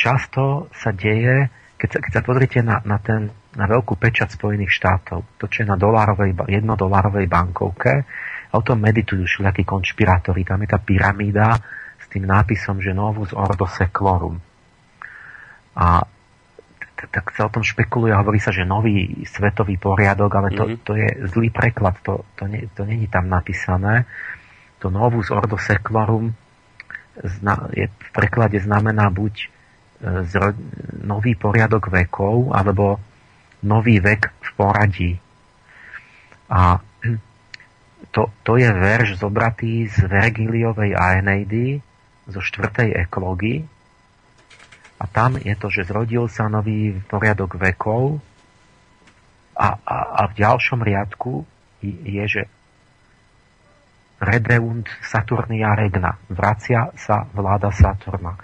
často 0.00 0.72
sa 0.72 0.96
deje, 0.96 1.52
keď 1.76 1.88
sa, 1.92 1.98
keď 2.00 2.12
sa 2.16 2.22
pozrite 2.24 2.58
na, 2.64 2.80
na, 2.88 2.96
ten, 2.96 3.28
na 3.52 3.68
veľkú 3.68 4.00
pečať 4.00 4.32
Spojených 4.40 4.72
štátov, 4.72 5.36
to, 5.36 5.44
čo 5.44 5.64
je 5.64 5.68
na 5.68 5.76
dolárovej, 5.76 6.32
jednodolárovej 6.48 7.28
bankovke, 7.28 8.08
a 8.50 8.52
o 8.58 8.64
tom 8.64 8.82
meditujú 8.82 9.28
všelijakí 9.28 9.62
konšpirátori. 9.62 10.42
Tam 10.42 10.58
je 10.64 10.68
tá 10.72 10.80
pyramída 10.82 11.54
s 12.00 12.10
tým 12.10 12.26
nápisom, 12.26 12.82
že 12.82 12.96
novus 12.96 13.30
ordo 13.30 13.68
seclorum. 13.68 14.40
A 15.78 16.02
tak 17.00 17.32
sa 17.32 17.46
o 17.46 17.54
tom 17.54 17.64
špekuluje 17.64 18.12
a 18.12 18.20
hovorí 18.20 18.42
sa, 18.42 18.52
že 18.52 18.66
nový 18.66 19.24
svetový 19.24 19.80
poriadok, 19.80 20.30
ale 20.36 20.48
to, 20.52 20.64
mm-hmm. 20.66 20.82
to 20.84 20.92
je 20.98 21.08
zlý 21.32 21.48
preklad, 21.48 21.96
to, 22.04 22.26
to, 22.36 22.44
nie, 22.50 22.68
to 22.76 22.84
není 22.84 23.08
tam 23.08 23.30
napísané. 23.30 24.04
To 24.84 24.92
novus 24.92 25.32
ordo 25.32 25.56
seclorum 25.56 26.34
je, 27.72 27.86
v 27.88 28.10
preklade 28.12 28.60
znamená 28.60 29.08
buď 29.08 29.59
nový 31.04 31.36
poriadok 31.36 31.92
vekov 31.92 32.56
alebo 32.56 32.96
nový 33.64 34.00
vek 34.00 34.22
v 34.40 34.50
poradí. 34.56 35.12
A 36.48 36.80
to, 38.10 38.32
to 38.42 38.56
je 38.56 38.66
verš 38.66 39.20
zobratý 39.20 39.86
z 39.86 40.08
Vergiliovej 40.08 40.96
Aeneidy 40.96 41.78
zo 42.26 42.40
štvrtej 42.40 42.96
ekológii. 43.06 43.58
A 45.00 45.04
tam 45.08 45.36
je 45.40 45.54
to, 45.56 45.72
že 45.72 45.88
zrodil 45.88 46.28
sa 46.28 46.48
nový 46.48 46.96
poriadok 47.08 47.56
vekov 47.56 48.20
a, 49.56 49.68
a, 49.76 49.96
a 50.16 50.22
v 50.28 50.32
ďalšom 50.40 50.80
riadku 50.80 51.44
je, 51.84 52.24
že 52.28 52.42
Redeunt 54.20 54.84
Saturnia 55.00 55.72
regna. 55.72 56.20
Vracia 56.28 56.92
sa 56.92 57.24
vláda 57.32 57.72
Saturna. 57.72 58.36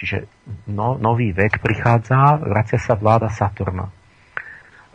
Čiže 0.00 0.24
no, 0.72 0.96
nový 0.96 1.36
vek 1.36 1.60
prichádza, 1.60 2.40
vracia 2.40 2.80
sa 2.80 2.96
vláda 2.96 3.28
Saturna. 3.28 3.84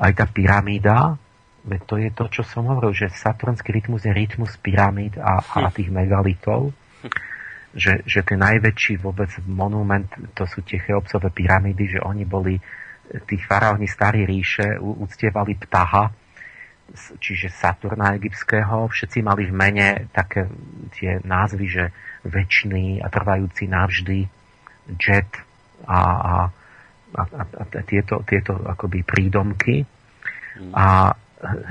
Aj 0.01 0.09
tá 0.17 0.25
pyramída, 0.25 1.13
veď 1.61 1.81
to 1.85 1.95
je 2.01 2.09
to, 2.09 2.25
čo 2.33 2.41
som 2.41 2.65
hovoril, 2.65 2.89
že 2.89 3.13
saturnský 3.13 3.69
rytmus 3.69 4.01
je 4.01 4.09
rytmus 4.09 4.57
pyramíd 4.57 5.21
a, 5.21 5.45
a 5.45 5.69
tých 5.77 5.93
megalitov. 5.93 6.73
Že, 7.75 8.01
že 8.07 8.25
ten 8.25 8.41
najväčší 8.41 8.97
vôbec 8.97 9.29
monument, 9.45 10.09
to 10.33 10.49
sú 10.49 10.65
tie 10.65 10.81
Cheopsové 10.81 11.29
pyramídy, 11.29 11.99
že 11.99 11.99
oni 12.01 12.25
boli, 12.25 12.57
tých 13.29 13.45
faraóni 13.45 13.85
starí 13.85 14.25
ríše 14.25 14.81
uctievali 14.81 15.53
ptaha, 15.53 16.09
čiže 17.21 17.53
Saturna 17.53 18.17
egyptského. 18.17 18.89
Všetci 18.89 19.21
mali 19.21 19.45
v 19.45 19.53
mene 19.53 19.87
také 20.09 20.49
tie 20.97 21.21
názvy, 21.21 21.65
že 21.69 21.83
väčší 22.25 23.05
a 23.05 23.11
trvajúci 23.11 23.69
navždy 23.69 24.34
jet 24.93 25.29
a, 25.85 25.99
a, 25.99 26.33
a, 27.15 27.21
a 27.41 27.63
tieto, 27.85 28.21
tieto 28.27 28.53
akoby 28.65 29.01
prídomky. 29.01 29.85
Mm. 30.55 30.71
A 30.71 31.11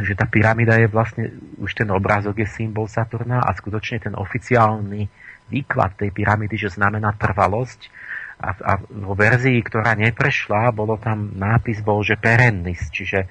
že 0.04 0.14
tá 0.14 0.28
pyramída 0.28 0.78
je 0.78 0.86
vlastne, 0.86 1.34
už 1.58 1.74
ten 1.74 1.88
obrázok 1.90 2.44
je 2.44 2.48
symbol 2.48 2.86
Saturna 2.86 3.42
a 3.42 3.50
skutočne 3.56 3.98
ten 3.98 4.14
oficiálny 4.14 5.08
výklad 5.50 5.98
tej 5.98 6.14
pyramídy, 6.14 6.54
že 6.54 6.70
znamená 6.70 7.16
trvalosť 7.18 7.90
a 7.90 8.14
a, 8.40 8.48
a 8.50 8.72
vo 8.82 9.14
verzii, 9.14 9.58
ktorá 9.62 9.94
neprešla, 9.94 10.74
bolo 10.74 10.98
tam 10.98 11.32
nápis 11.38 11.78
bol, 11.80 12.02
že 12.02 12.18
perennis, 12.18 12.90
čiže 12.90 13.30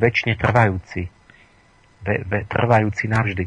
väčšine 0.00 0.34
trvajúci. 0.40 1.02
Ve, 2.02 2.14
ve, 2.26 2.42
trvajúci 2.48 3.06
navždy. 3.06 3.44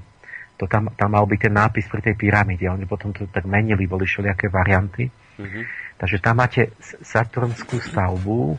To 0.55 0.65
tam, 0.71 0.87
tam 0.95 1.09
mal 1.11 1.27
byť 1.27 1.39
ten 1.49 1.53
nápis 1.53 1.85
pri 1.91 2.01
tej 2.01 2.15
pyramíde. 2.15 2.67
Oni 2.71 2.87
potom 2.87 3.11
to 3.11 3.27
tak 3.27 3.43
menili, 3.43 3.87
boli 3.87 4.07
všelijaké 4.07 4.47
varianty. 4.47 5.11
Mm-hmm. 5.11 5.63
Takže 5.99 6.17
tam 6.23 6.39
máte 6.39 6.75
saturnskú 7.03 7.79
stavbu 7.79 8.55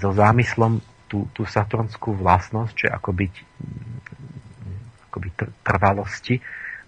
so 0.00 0.10
zámyslom 0.16 0.80
tú, 1.10 1.26
tú 1.34 1.42
saturnskú 1.44 2.14
vlastnosť, 2.14 2.74
že 2.86 2.88
ako 2.88 3.10
byť 3.12 3.34
akoby 5.10 5.28
trvalosti 5.66 6.38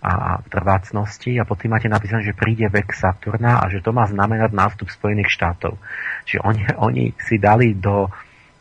a 0.02 0.42
trvácnosti 0.42 1.38
a 1.38 1.46
potom 1.46 1.70
máte 1.70 1.86
napísané, 1.86 2.26
že 2.26 2.34
príde 2.34 2.66
vek 2.66 2.90
Saturna 2.90 3.62
a 3.62 3.70
že 3.70 3.78
to 3.78 3.94
má 3.94 4.02
znamenať 4.10 4.50
nástup 4.50 4.90
Spojených 4.90 5.30
štátov. 5.30 5.78
Čiže 6.26 6.42
oni, 6.42 6.62
oni 6.74 7.04
si 7.22 7.38
dali 7.38 7.78
do, 7.78 8.10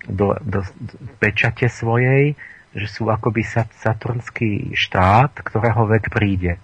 do, 0.06 0.38
do, 0.38 0.62
do 0.62 0.94
pečate 1.18 1.66
svojej, 1.66 2.38
že 2.72 2.88
sú 2.88 3.12
akoby 3.12 3.44
saturnský 3.76 4.72
štát, 4.72 5.44
ktorého 5.44 5.84
vek 5.88 6.08
príde. 6.08 6.56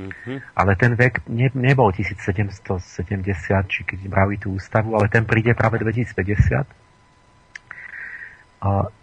Mm-hmm. 0.00 0.56
Ale 0.56 0.72
ten 0.80 0.96
vek 0.96 1.28
ne, 1.28 1.52
nebol 1.52 1.92
1770, 1.92 2.80
či 3.68 3.80
keď 3.84 3.98
brali 4.08 4.40
tú 4.40 4.56
ústavu, 4.56 4.96
ale 4.96 5.12
ten 5.12 5.28
príde 5.28 5.52
práve 5.52 5.76
2050. 5.84 6.64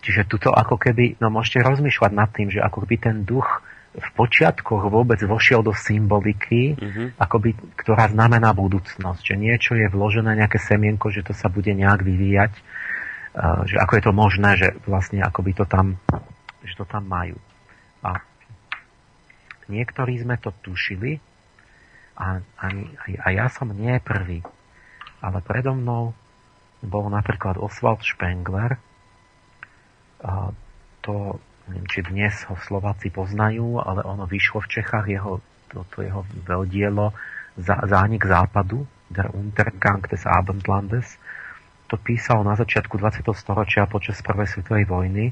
Čiže 0.06 0.22
tuto 0.30 0.54
ako 0.54 0.78
keby, 0.78 1.18
no 1.18 1.34
môžete 1.34 1.66
rozmýšľať 1.66 2.12
nad 2.14 2.30
tým, 2.30 2.54
že 2.54 2.62
ako 2.62 2.86
keby 2.86 2.96
ten 3.02 3.18
duch 3.26 3.66
v 3.98 4.10
počiatkoch 4.14 4.94
vôbec 4.94 5.18
vošiel 5.26 5.66
do 5.66 5.74
symboliky, 5.74 6.78
mm-hmm. 6.78 7.18
akoby, 7.18 7.58
ktorá 7.82 8.14
znamená 8.14 8.54
budúcnosť. 8.54 9.34
Že 9.34 9.36
niečo 9.42 9.74
je 9.74 9.90
vložené, 9.90 10.38
nejaké 10.38 10.62
semienko, 10.62 11.10
že 11.10 11.26
to 11.26 11.34
sa 11.34 11.50
bude 11.50 11.74
nejak 11.74 12.06
vyvíjať. 12.06 12.54
Uh, 13.38 13.66
že 13.66 13.82
ako 13.82 13.94
je 13.98 14.04
to 14.06 14.14
možné, 14.14 14.50
že 14.58 14.68
vlastne 14.86 15.26
akoby 15.26 15.58
to 15.58 15.66
tam, 15.66 15.98
že 16.68 16.78
to 16.78 16.86
tam 16.86 17.08
majú. 17.08 17.40
A 18.04 18.20
niektorí 19.72 20.20
sme 20.20 20.36
to 20.38 20.52
tušili 20.62 21.24
a, 22.20 22.44
a, 22.44 22.66
a 23.24 23.28
ja 23.32 23.48
som 23.48 23.72
nie 23.72 23.98
prvý. 24.04 24.44
Ale 25.24 25.42
predo 25.42 25.74
mnou 25.74 26.14
bol 26.84 27.10
napríklad 27.10 27.58
Oswald 27.58 28.06
Spengler, 28.06 28.78
a 30.18 30.50
to 31.06 31.38
neviem, 31.70 31.88
či 31.90 32.00
dnes 32.02 32.34
ho 32.50 32.56
Slováci 32.58 33.14
poznajú, 33.14 33.78
ale 33.82 34.02
ono 34.02 34.26
vyšlo 34.26 34.66
v 34.66 34.72
Čechách, 34.80 35.06
jeho, 35.08 35.44
to, 35.70 35.86
to 35.94 36.02
jeho 36.06 36.26
veľdielo 36.48 37.14
Zánik 37.58 38.26
západu, 38.26 38.86
Der 39.10 39.34
Untergang 39.34 40.06
des 40.06 40.28
Abendlandes. 40.30 41.18
To 41.88 41.96
písal 41.98 42.44
na 42.44 42.54
začiatku 42.54 43.00
20. 43.00 43.24
storočia 43.34 43.88
počas 43.88 44.20
prvej 44.22 44.46
svetovej 44.52 44.86
vojny. 44.86 45.26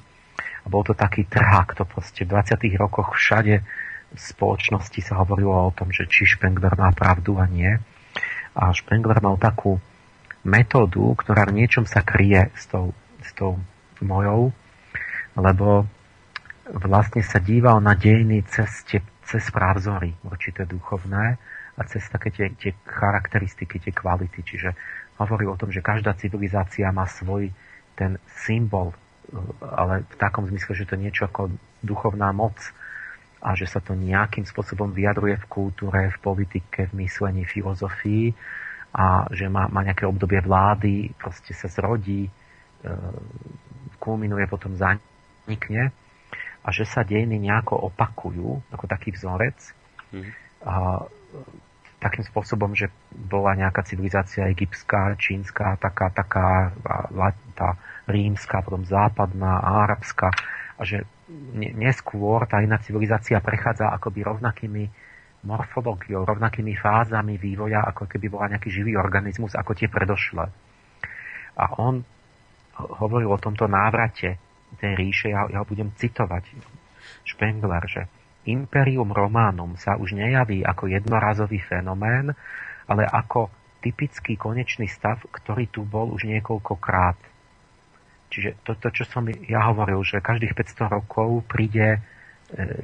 A 0.65 0.67
bol 0.67 0.81
to 0.81 0.97
taký 0.97 1.29
trhák, 1.29 1.77
to 1.77 1.85
proste 1.85 2.25
v 2.25 2.33
20. 2.33 2.57
rokoch 2.81 3.13
všade 3.13 3.61
v 4.15 4.19
spoločnosti 4.19 5.01
sa 5.03 5.19
hovorilo 5.21 5.69
o 5.69 5.75
tom, 5.75 5.91
že 5.91 6.07
či 6.07 6.25
Spengler 6.25 6.73
má 6.79 6.89
pravdu 6.95 7.37
a 7.37 7.45
nie. 7.45 7.69
A 8.55 8.71
Spengler 8.71 9.19
mal 9.19 9.35
takú 9.35 9.77
metódu, 10.45 11.13
ktorá 11.19 11.49
v 11.49 11.63
niečom 11.63 11.83
sa 11.83 12.05
kryje 12.05 12.53
s 12.55 12.69
tou, 12.69 12.95
s 13.19 13.33
tou 13.35 13.59
mojou, 13.99 14.53
lebo 15.35 15.89
vlastne 16.71 17.21
sa 17.25 17.41
díval 17.41 17.83
na 17.83 17.97
dejiny 17.97 18.45
cez, 18.47 18.87
tie, 18.87 19.01
cez 19.25 19.43
právzory 19.51 20.15
určité 20.23 20.63
duchovné 20.63 21.37
a 21.75 21.81
cez 21.89 22.07
také 22.07 22.31
tie, 22.31 22.47
tie 22.55 22.71
charakteristiky, 22.87 23.81
tie 23.83 23.91
kvality. 23.91 24.39
Čiže 24.41 24.69
hovorí 25.19 25.43
o 25.49 25.59
tom, 25.59 25.73
že 25.73 25.83
každá 25.83 26.15
civilizácia 26.15 26.87
má 26.95 27.03
svoj 27.09 27.51
ten 27.99 28.15
symbol, 28.47 28.95
ale 29.61 30.05
v 30.05 30.15
takom 30.17 30.45
zmysle, 30.45 30.77
že 30.77 30.85
to 30.85 30.95
je 30.95 31.05
niečo 31.09 31.25
ako 31.25 31.53
duchovná 31.81 32.29
moc 32.31 32.55
a 33.45 33.53
že 33.53 33.69
sa 33.69 33.77
to 33.77 33.93
nejakým 33.93 34.45
spôsobom 34.45 34.89
vyjadruje 34.89 35.37
v 35.37 35.49
kultúre, 35.49 36.09
v 36.09 36.17
politike, 36.17 36.89
v 36.89 37.05
myslení, 37.05 37.45
filozofii 37.45 38.33
a 38.95 39.29
že 39.29 39.45
má, 39.51 39.69
má 39.69 39.85
nejaké 39.85 40.07
obdobie 40.07 40.41
vlády, 40.41 41.13
proste 41.19 41.53
sa 41.53 41.69
zrodí, 41.69 42.25
e, 42.25 42.31
kulminuje, 44.01 44.49
potom 44.49 44.73
zanikne 44.73 45.93
a 46.65 46.67
že 46.73 46.89
sa 46.89 47.05
dejiny 47.05 47.37
nejako 47.37 47.93
opakujú, 47.93 48.73
ako 48.73 48.85
taký 48.89 49.13
vzorec. 49.13 49.57
Mm. 50.09 50.31
A, 50.65 51.05
takým 52.05 52.21
spôsobom, 52.21 52.77
že 52.77 52.93
bola 53.09 53.57
nejaká 53.57 53.81
civilizácia 53.81 54.45
egyptská, 54.53 55.17
čínska, 55.17 55.81
taká, 55.81 56.13
taká 56.13 56.69
tá 57.57 57.73
rímska, 58.05 58.61
potom 58.61 58.85
západná, 58.85 59.57
arabská 59.57 60.29
a 60.77 60.81
že 60.85 61.01
neskôr 61.57 62.45
tá 62.45 62.61
iná 62.61 62.77
civilizácia 62.77 63.41
prechádza 63.41 63.89
akoby 63.89 64.21
rovnakými 64.21 64.85
morfológiou, 65.49 66.25
rovnakými 66.25 66.77
fázami 66.77 67.41
vývoja, 67.41 67.81
ako 67.89 68.05
keby 68.05 68.29
bola 68.29 68.53
nejaký 68.53 68.69
živý 68.69 68.93
organizmus, 68.97 69.57
ako 69.57 69.73
tie 69.73 69.89
predošle. 69.89 70.45
A 71.57 71.65
on 71.81 72.05
hovoril 73.01 73.33
o 73.33 73.41
tomto 73.41 73.65
návrate 73.65 74.37
tej 74.77 74.93
ríše, 74.93 75.31
ja, 75.31 75.47
ja 75.49 75.63
ho 75.63 75.65
budem 75.65 75.89
citovať, 75.95 76.43
Spengler, 77.25 77.83
že 77.87 78.05
Imperium 78.45 79.09
Romanum 79.11 79.77
sa 79.77 79.97
už 79.97 80.13
nejaví 80.17 80.61
ako 80.61 80.89
jednorazový 80.89 81.61
fenomén, 81.61 82.33
ale 82.85 83.03
ako 83.05 83.49
typický 83.81 84.37
konečný 84.37 84.89
stav, 84.89 85.21
ktorý 85.29 85.69
tu 85.69 85.85
bol 85.85 86.09
už 86.13 86.25
niekoľkokrát. 86.29 87.17
Čiže 88.33 88.65
toto, 88.65 88.89
čo 88.89 89.05
som 89.05 89.25
ja 89.29 89.61
hovoril, 89.69 90.01
že 90.01 90.21
každých 90.21 90.57
500 90.57 90.89
rokov 90.89 91.45
príde 91.45 91.97
e, 91.97 91.99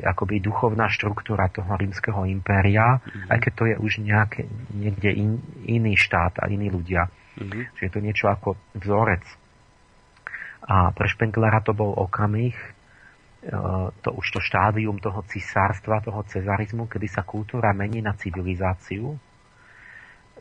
akoby 0.05 0.37
duchovná 0.37 0.85
štruktúra 0.89 1.49
toho 1.49 1.73
rímskeho 1.73 2.29
impéria, 2.29 3.01
mm-hmm. 3.01 3.33
aj 3.33 3.37
keď 3.41 3.51
to 3.57 3.63
je 3.65 3.75
už 3.81 3.91
nejaké, 4.05 4.41
niekde 4.73 5.09
in, 5.09 5.41
iný 5.65 5.97
štát 5.97 6.37
a 6.41 6.49
iní 6.49 6.69
ľudia. 6.69 7.09
Mm-hmm. 7.41 7.61
Čiže 7.73 7.85
je 7.89 7.93
to 7.93 8.05
niečo 8.05 8.25
ako 8.29 8.53
vzorec 8.77 9.25
a 10.61 10.93
pre 10.93 11.07
Špenglera 11.09 11.61
to 11.65 11.73
bol 11.73 11.91
okamih, 11.97 12.53
to 14.05 14.09
už 14.13 14.25
to 14.37 14.39
štádium 14.39 15.01
toho 15.01 15.25
cisárstva, 15.25 16.05
toho 16.05 16.21
cezarizmu, 16.29 16.85
kedy 16.85 17.09
sa 17.09 17.25
kultúra 17.25 17.73
mení 17.73 17.97
na 17.97 18.13
civilizáciu, 18.13 19.17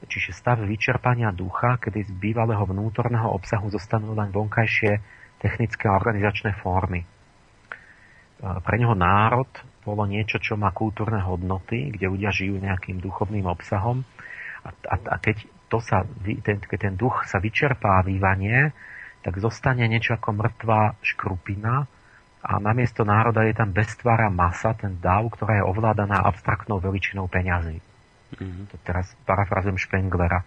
čiže 0.04 0.36
stav 0.36 0.60
vyčerpania 0.60 1.32
ducha, 1.32 1.80
kedy 1.80 2.08
z 2.08 2.12
bývalého 2.12 2.60
vnútorného 2.68 3.32
obsahu 3.32 3.72
zostanú 3.72 4.12
len 4.12 4.28
vonkajšie 4.28 5.00
technické 5.40 5.88
a 5.88 5.96
organizačné 5.96 6.60
formy. 6.60 7.04
E, 7.04 7.06
pre 8.60 8.76
neho 8.76 8.92
národ 8.92 9.48
bolo 9.80 10.04
niečo, 10.04 10.36
čo 10.36 10.60
má 10.60 10.68
kultúrne 10.72 11.24
hodnoty, 11.24 11.96
kde 11.96 12.04
ľudia 12.04 12.32
žijú 12.32 12.60
nejakým 12.60 13.00
duchovným 13.00 13.48
obsahom 13.48 14.04
a, 14.60 14.76
a, 14.92 14.96
a 14.96 15.16
keď, 15.16 15.48
to 15.72 15.80
sa, 15.80 16.04
ten, 16.44 16.60
keď 16.60 16.78
ten 16.92 16.94
duch 17.00 17.24
sa 17.24 17.40
vyčerpá 17.40 18.04
vývanie, 18.04 18.76
tak 19.24 19.40
zostane 19.40 19.88
niečo 19.88 20.16
ako 20.16 20.36
mŕtvá 20.36 21.00
škrupina 21.00 21.88
a 22.40 22.56
namiesto 22.56 23.04
národa 23.04 23.44
je 23.44 23.52
tam 23.52 23.68
beztvára 23.68 24.32
masa, 24.32 24.72
ten 24.72 24.96
dav, 24.96 25.28
ktorá 25.28 25.60
je 25.60 25.64
ovládaná 25.68 26.24
abstraktnou 26.24 26.80
veličinou 26.80 27.28
peňazí. 27.28 27.84
Mm-hmm. 28.40 28.64
To 28.72 28.76
teraz 28.80 29.12
parafrazujem 29.28 29.76
Špenglera. 29.76 30.40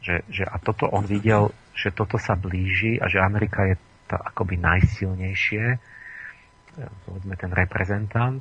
Že, 0.00 0.24
že, 0.32 0.44
a 0.48 0.56
toto 0.56 0.88
on 0.88 1.04
videl, 1.04 1.52
že 1.76 1.92
toto 1.92 2.16
sa 2.16 2.32
blíži 2.32 2.96
a 2.96 3.12
že 3.12 3.20
Amerika 3.20 3.68
je 3.68 3.76
to 4.08 4.16
akoby 4.16 4.56
najsilnejšie, 4.56 5.64
e, 5.76 5.78
povedzme 7.04 7.36
ten 7.36 7.52
reprezentant, 7.52 8.40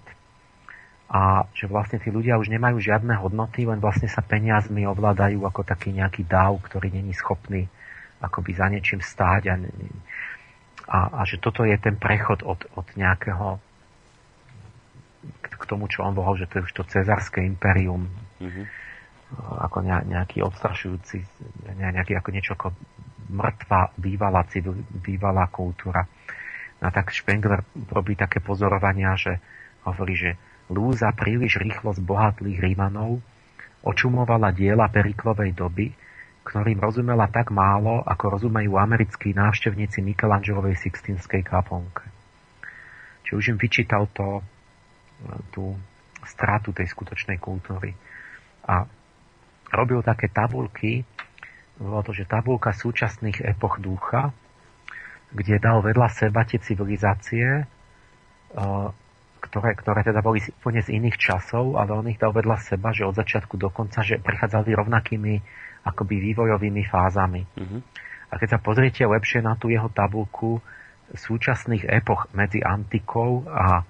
a 1.09 1.43
že 1.51 1.67
vlastne 1.67 1.99
tí 1.99 2.13
ľudia 2.13 2.39
už 2.39 2.47
nemajú 2.47 2.79
žiadne 2.79 3.11
hodnoty, 3.17 3.67
len 3.67 3.81
vlastne 3.81 4.07
sa 4.07 4.23
peniazmi 4.23 4.87
ovládajú 4.87 5.41
ako 5.41 5.67
taký 5.67 5.91
nejaký 5.91 6.23
dáv, 6.23 6.63
ktorý 6.63 6.95
není 6.95 7.11
schopný 7.11 7.67
akoby 8.23 8.51
za 8.55 8.67
niečím 8.71 9.01
stáť 9.03 9.43
a, 9.51 9.55
a, 10.89 11.21
a 11.21 11.21
že 11.23 11.37
toto 11.37 11.61
je 11.61 11.77
ten 11.77 11.93
prechod 11.95 12.41
od, 12.41 12.65
od 12.73 12.87
nejakého 12.97 13.61
k 15.59 15.63
tomu, 15.67 15.91
čo 15.91 16.07
on 16.07 16.15
bol, 16.15 16.31
že 16.39 16.47
to 16.47 16.63
je 16.63 16.65
už 16.65 16.73
to 16.73 16.83
cezarské 16.87 17.43
imperium 17.43 18.07
mm-hmm. 18.39 18.65
ako 19.59 19.83
nejaký 19.83 20.39
odstrašujúci 20.41 21.21
nejaký 21.77 22.15
ako 22.15 22.29
niečo 22.31 22.55
ako 22.55 22.73
mŕtva 23.29 23.93
bývalá, 23.93 24.41
civil, 24.49 24.73
bývalá 24.89 25.45
kultúra. 25.53 26.09
No 26.81 26.89
a 26.89 26.91
tak 26.95 27.13
Spengler 27.13 27.61
robí 27.93 28.17
také 28.17 28.41
pozorovania, 28.41 29.13
že 29.13 29.37
hovorí, 29.85 30.17
že 30.17 30.31
lúza 30.73 31.13
príliš 31.13 31.61
rýchlo 31.61 31.93
z 31.93 32.01
bohatlých 32.01 32.57
Rímanov 32.57 33.21
očumovala 33.85 34.51
diela 34.51 34.91
Periklovej 34.91 35.55
doby, 35.55 35.93
ktorým 36.43 36.79
rozumela 36.81 37.29
tak 37.29 37.53
málo, 37.53 38.01
ako 38.03 38.39
rozumejú 38.39 38.79
americkí 38.79 39.35
návštevníci 39.35 40.01
Michelangelovej 40.01 40.79
Sixtinskej 40.79 41.45
kaplnke. 41.45 42.07
Čiže 43.27 43.35
už 43.37 43.45
im 43.53 43.57
vyčítal 43.61 44.09
to, 44.09 44.41
tú 45.53 45.77
stratu 46.25 46.73
tej 46.73 46.89
skutočnej 46.89 47.37
kultúry. 47.37 47.93
A 48.65 48.87
robil 49.69 50.01
také 50.01 50.31
tabulky, 50.31 51.05
bolo 51.79 52.01
to, 52.03 52.11
že 52.11 52.27
tabulka 52.27 52.75
súčasných 52.75 53.45
epoch 53.45 53.79
ducha, 53.79 54.33
kde 55.29 55.61
dal 55.61 55.85
vedľa 55.85 56.09
seba 56.09 56.43
tie 56.43 56.57
civilizácie, 56.57 57.63
ktoré, 59.39 59.69
ktoré 59.77 60.01
teda 60.01 60.19
boli 60.25 60.41
úplne 60.59 60.81
z 60.81 60.97
iných 60.97 61.15
časov, 61.21 61.77
ale 61.77 61.93
on 61.93 62.09
ich 62.09 62.19
dal 62.19 62.33
vedľa 62.33 62.57
seba, 62.59 62.91
že 62.91 63.07
od 63.07 63.15
začiatku 63.15 63.55
do 63.55 63.69
konca, 63.69 64.01
že 64.01 64.19
prichádzali 64.19 64.73
rovnakými 64.73 65.33
akoby 65.89 66.15
vývojovými 66.31 66.83
fázami. 66.87 67.41
Mm-hmm. 67.45 67.81
A 68.29 68.33
keď 68.37 68.57
sa 68.57 68.59
pozriete 68.61 69.03
lepšie 69.05 69.41
na 69.41 69.57
tú 69.57 69.73
jeho 69.73 69.89
tabulku 69.89 70.61
súčasných 71.09 71.89
epoch 71.89 72.29
medzi 72.37 72.61
antikou 72.61 73.49
a 73.49 73.81
e, 73.81 73.83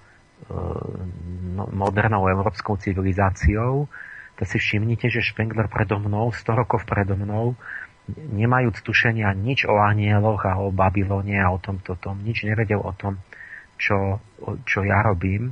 no, 1.60 1.68
modernou 1.76 2.32
európskou 2.32 2.80
civilizáciou, 2.80 3.92
to 4.40 4.44
si 4.48 4.56
všimnite, 4.56 5.12
že 5.12 5.20
Spengler 5.20 5.68
predo 5.68 6.00
mnou, 6.00 6.32
100 6.32 6.48
rokov 6.56 6.88
predo 6.88 7.20
mnou, 7.20 7.60
nemajúc 8.16 8.80
tušenia 8.80 9.36
nič 9.36 9.68
o 9.68 9.76
anieloch 9.76 10.48
a 10.48 10.64
o 10.64 10.72
Babylone 10.72 11.36
a 11.38 11.52
o 11.52 11.60
tomto 11.60 12.00
tom, 12.00 12.24
nič 12.24 12.48
nevedel 12.48 12.80
o 12.80 12.96
tom, 12.96 13.20
čo, 13.76 14.24
čo 14.64 14.88
ja 14.88 15.04
robím, 15.04 15.52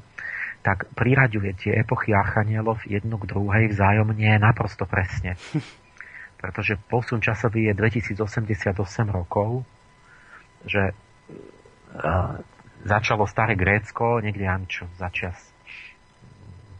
tak 0.63 0.87
priraďuje 0.95 1.51
tie 1.59 1.71
epochy 1.79 2.15
archanielov 2.15 2.83
jednu 2.87 3.19
k 3.19 3.29
druhej 3.29 3.71
vzájomne 3.71 4.39
naprosto 4.39 4.87
presne. 4.87 5.35
pretože 6.37 6.77
posun 6.89 7.19
časový 7.19 7.69
je 7.69 7.73
2088 7.73 8.77
rokov, 9.09 9.65
že 10.65 10.93
uh, 10.93 12.37
začalo 12.85 13.25
staré 13.25 13.57
Grécko, 13.57 14.21
niekde 14.21 14.45
čo, 14.69 14.85
začas 15.01 15.35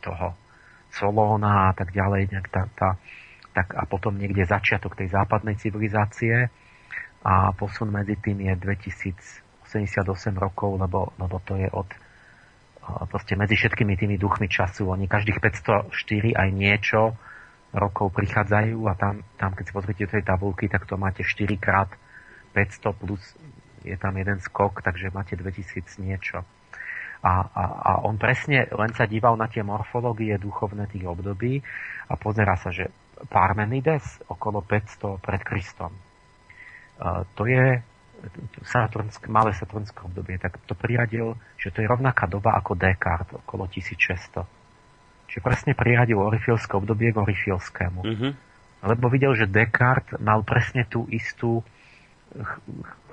toho 0.02 0.38
Solóna 0.94 1.70
a 1.70 1.74
tak 1.76 1.92
ďalej, 1.92 2.32
nejak 2.32 2.48
tá, 2.50 2.64
tá, 2.74 2.90
tak 3.54 3.76
a 3.76 3.84
potom 3.90 4.16
niekde 4.16 4.46
začiatok 4.48 4.96
tej 4.96 5.12
západnej 5.14 5.58
civilizácie 5.60 6.50
a 7.26 7.52
posun 7.54 7.92
medzi 7.92 8.16
tým 8.18 8.46
je 8.46 8.54
2088 8.56 9.68
rokov, 10.38 10.80
lebo, 10.80 11.12
lebo 11.18 11.38
to 11.44 11.58
je 11.60 11.68
od 11.70 11.90
proste 13.12 13.36
medzi 13.36 13.60
všetkými 13.60 14.00
tými 14.00 14.16
duchmi 14.16 14.48
času. 14.48 14.88
Oni 14.88 15.12
každých 15.12 15.44
504 15.44 15.92
aj 16.40 16.50
niečo 16.56 17.20
rokov 17.76 18.16
prichádzajú 18.16 18.78
a 18.88 18.94
tam, 18.96 19.24
tam 19.36 19.52
keď 19.52 19.64
si 19.68 19.74
pozrite 19.76 20.04
tej 20.08 20.24
tabulky, 20.24 20.72
tak 20.72 20.88
to 20.88 20.96
máte 20.96 21.24
4 21.24 21.48
krát 21.60 21.92
500 22.56 22.96
plus 22.96 23.22
je 23.86 23.96
tam 23.96 24.18
jeden 24.18 24.40
skok, 24.44 24.82
takže 24.84 25.14
máte 25.14 25.40
2000 25.40 26.04
niečo. 26.04 26.44
A, 27.24 27.34
a, 27.50 27.64
a 27.82 27.92
on 28.06 28.20
presne 28.20 28.70
len 28.70 28.92
sa 28.94 29.10
díval 29.10 29.40
na 29.40 29.50
tie 29.50 29.66
morfológie 29.66 30.38
duchovné 30.38 30.86
tých 30.92 31.08
období 31.08 31.64
a 32.12 32.14
pozera 32.20 32.54
sa, 32.60 32.70
že 32.70 32.92
Parmenides 33.32 34.22
okolo 34.30 34.62
500 34.62 35.18
pred 35.18 35.42
Kristom. 35.42 35.90
Uh, 37.02 37.26
to 37.34 37.50
je 37.50 37.82
Saturnsk, 38.66 39.30
malé 39.30 39.54
saturnské 39.54 40.02
obdobie, 40.02 40.42
tak 40.42 40.58
to 40.66 40.74
priradil, 40.74 41.38
že 41.54 41.70
to 41.70 41.86
je 41.86 41.88
rovnaká 41.90 42.26
doba 42.26 42.58
ako 42.58 42.74
Descartes, 42.74 43.38
okolo 43.46 43.70
1600 43.70 44.57
Čiže 45.28 45.44
presne 45.44 45.74
priradil 45.76 46.18
orifilské 46.18 46.74
obdobie 46.80 47.12
k 47.12 47.20
orifilskému. 47.20 48.02
Mm-hmm. 48.04 48.32
Lebo 48.88 49.06
videl, 49.12 49.36
že 49.36 49.50
Descartes 49.50 50.16
mal 50.24 50.42
presne 50.48 50.88
tú 50.88 51.04
istú 51.12 51.62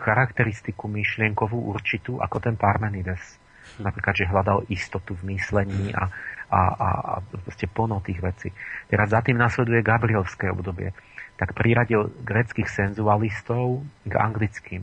charakteristiku 0.02 0.86
myšlienkovú 0.90 1.56
určitú 1.70 2.22
ako 2.22 2.36
ten 2.42 2.54
Parmenides. 2.54 3.40
Napríklad, 3.80 4.14
že 4.14 4.28
hľadal 4.28 4.68
istotu 4.68 5.16
v 5.16 5.34
myslení 5.34 5.90
a, 5.96 6.12
a, 6.52 6.60
a, 6.60 6.88
a 7.00 7.12
proste 7.24 7.64
plno 7.64 8.04
tých 8.04 8.20
vecí. 8.20 8.48
Teraz 8.86 9.10
za 9.10 9.24
tým 9.24 9.40
nasleduje 9.40 9.80
Gabrielské 9.80 10.52
obdobie. 10.52 10.92
Tak 11.40 11.56
priradil 11.56 12.12
greckých 12.22 12.68
senzualistov 12.68 13.82
k 14.06 14.12
anglickým. 14.14 14.82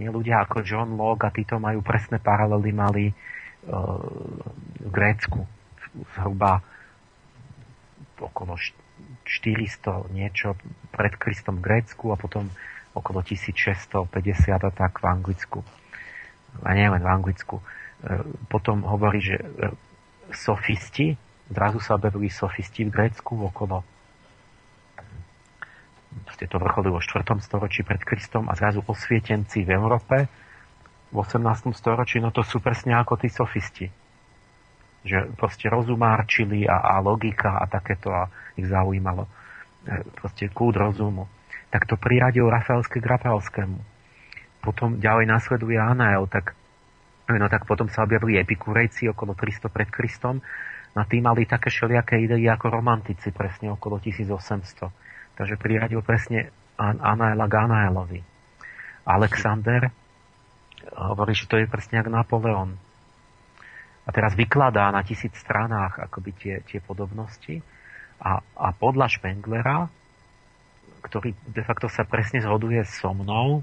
Nie 0.00 0.08
ľudia 0.10 0.42
ako 0.42 0.64
John 0.64 0.96
Locke 0.96 1.28
a 1.28 1.34
títo 1.34 1.60
majú 1.60 1.84
presné 1.84 2.18
paralely 2.18 2.70
mali 2.72 3.06
uh, 3.10 3.14
v 4.82 4.90
Grécku 4.90 5.57
zhruba 6.14 6.62
okolo 8.18 8.58
400 9.24 10.10
niečo 10.10 10.58
pred 10.90 11.14
Kristom 11.14 11.62
v 11.62 11.64
Grécku 11.70 12.10
a 12.10 12.16
potom 12.18 12.50
okolo 12.96 13.22
1650 13.22 14.10
a 14.58 14.70
tak 14.74 14.98
v 14.98 15.04
Anglicku. 15.06 15.62
A 16.66 16.74
nielen 16.74 16.98
v 16.98 17.08
Anglicku. 17.08 17.62
E, 17.62 17.64
potom 18.50 18.82
hovorí, 18.82 19.22
že 19.22 19.38
e, 19.38 19.44
sofisti, 20.34 21.14
zrazu 21.46 21.78
sa 21.78 21.94
objavili 21.94 22.26
sofisti 22.26 22.82
v 22.88 22.90
Grécku 22.90 23.38
okolo 23.38 23.86
proste 26.24 26.50
to 26.50 26.58
vrcholilo 26.58 26.98
v 26.98 27.06
4. 27.06 27.38
storočí 27.38 27.86
pred 27.86 28.02
Kristom 28.02 28.50
a 28.50 28.56
zrazu 28.58 28.82
osvietenci 28.82 29.62
v 29.62 29.70
Európe 29.70 30.26
v 31.08 31.16
18. 31.16 31.72
storočí, 31.72 32.18
no 32.18 32.34
to 32.34 32.42
sú 32.42 32.58
presne 32.58 32.98
ako 32.98 33.16
tí 33.16 33.30
sofisti 33.30 33.86
že 35.08 35.18
proste 35.34 35.72
rozumárčili 35.72 36.68
a, 36.68 36.98
a 36.98 37.00
logika 37.00 37.56
a 37.58 37.64
takéto 37.64 38.12
a 38.12 38.28
ich 38.54 38.68
zaujímalo 38.68 39.24
e, 39.24 39.30
proste 40.12 40.52
kúd 40.52 40.76
rozumu. 40.76 41.24
Tak 41.72 41.88
to 41.88 41.96
priradil 41.96 42.52
Rafaelské 42.52 43.00
Grapalskému. 43.00 43.80
Potom 44.60 45.00
ďalej 45.00 45.26
nasleduje 45.28 45.80
Anael, 45.80 46.28
tak, 46.28 46.52
no 47.32 47.48
tak 47.48 47.64
potom 47.64 47.88
sa 47.88 48.04
objavili 48.04 48.36
epikurejci 48.40 49.08
okolo 49.08 49.32
300 49.32 49.72
pred 49.72 49.88
Kristom, 49.88 50.44
na 50.96 51.04
tým 51.04 51.24
mali 51.24 51.44
také 51.44 51.68
všelijaké 51.70 52.18
idei 52.18 52.48
ako 52.48 52.72
romantici 52.72 53.30
presne 53.30 53.70
okolo 53.72 54.00
1800. 54.00 55.38
Takže 55.38 55.54
priradil 55.60 56.02
presne 56.02 56.50
Anaela 56.80 57.46
k 57.46 57.54
Anaelovi. 57.54 58.20
Alexander 59.06 59.88
hovorí, 60.96 61.32
že 61.36 61.46
to 61.46 61.60
je 61.60 61.70
presne 61.70 62.02
ako 62.02 62.10
Napoleon 62.10 62.70
a 64.08 64.10
teraz 64.10 64.32
vykladá 64.32 64.88
na 64.88 65.04
tisíc 65.04 65.36
stranách 65.36 66.00
akoby 66.00 66.30
tie, 66.32 66.54
tie 66.64 66.80
podobnosti 66.80 67.60
a, 68.16 68.40
a 68.56 68.72
podľa 68.72 69.12
Špenglera, 69.12 69.92
ktorý 71.04 71.36
de 71.44 71.62
facto 71.62 71.92
sa 71.92 72.08
presne 72.08 72.40
zhoduje 72.40 72.80
so 72.88 73.12
mnou, 73.12 73.60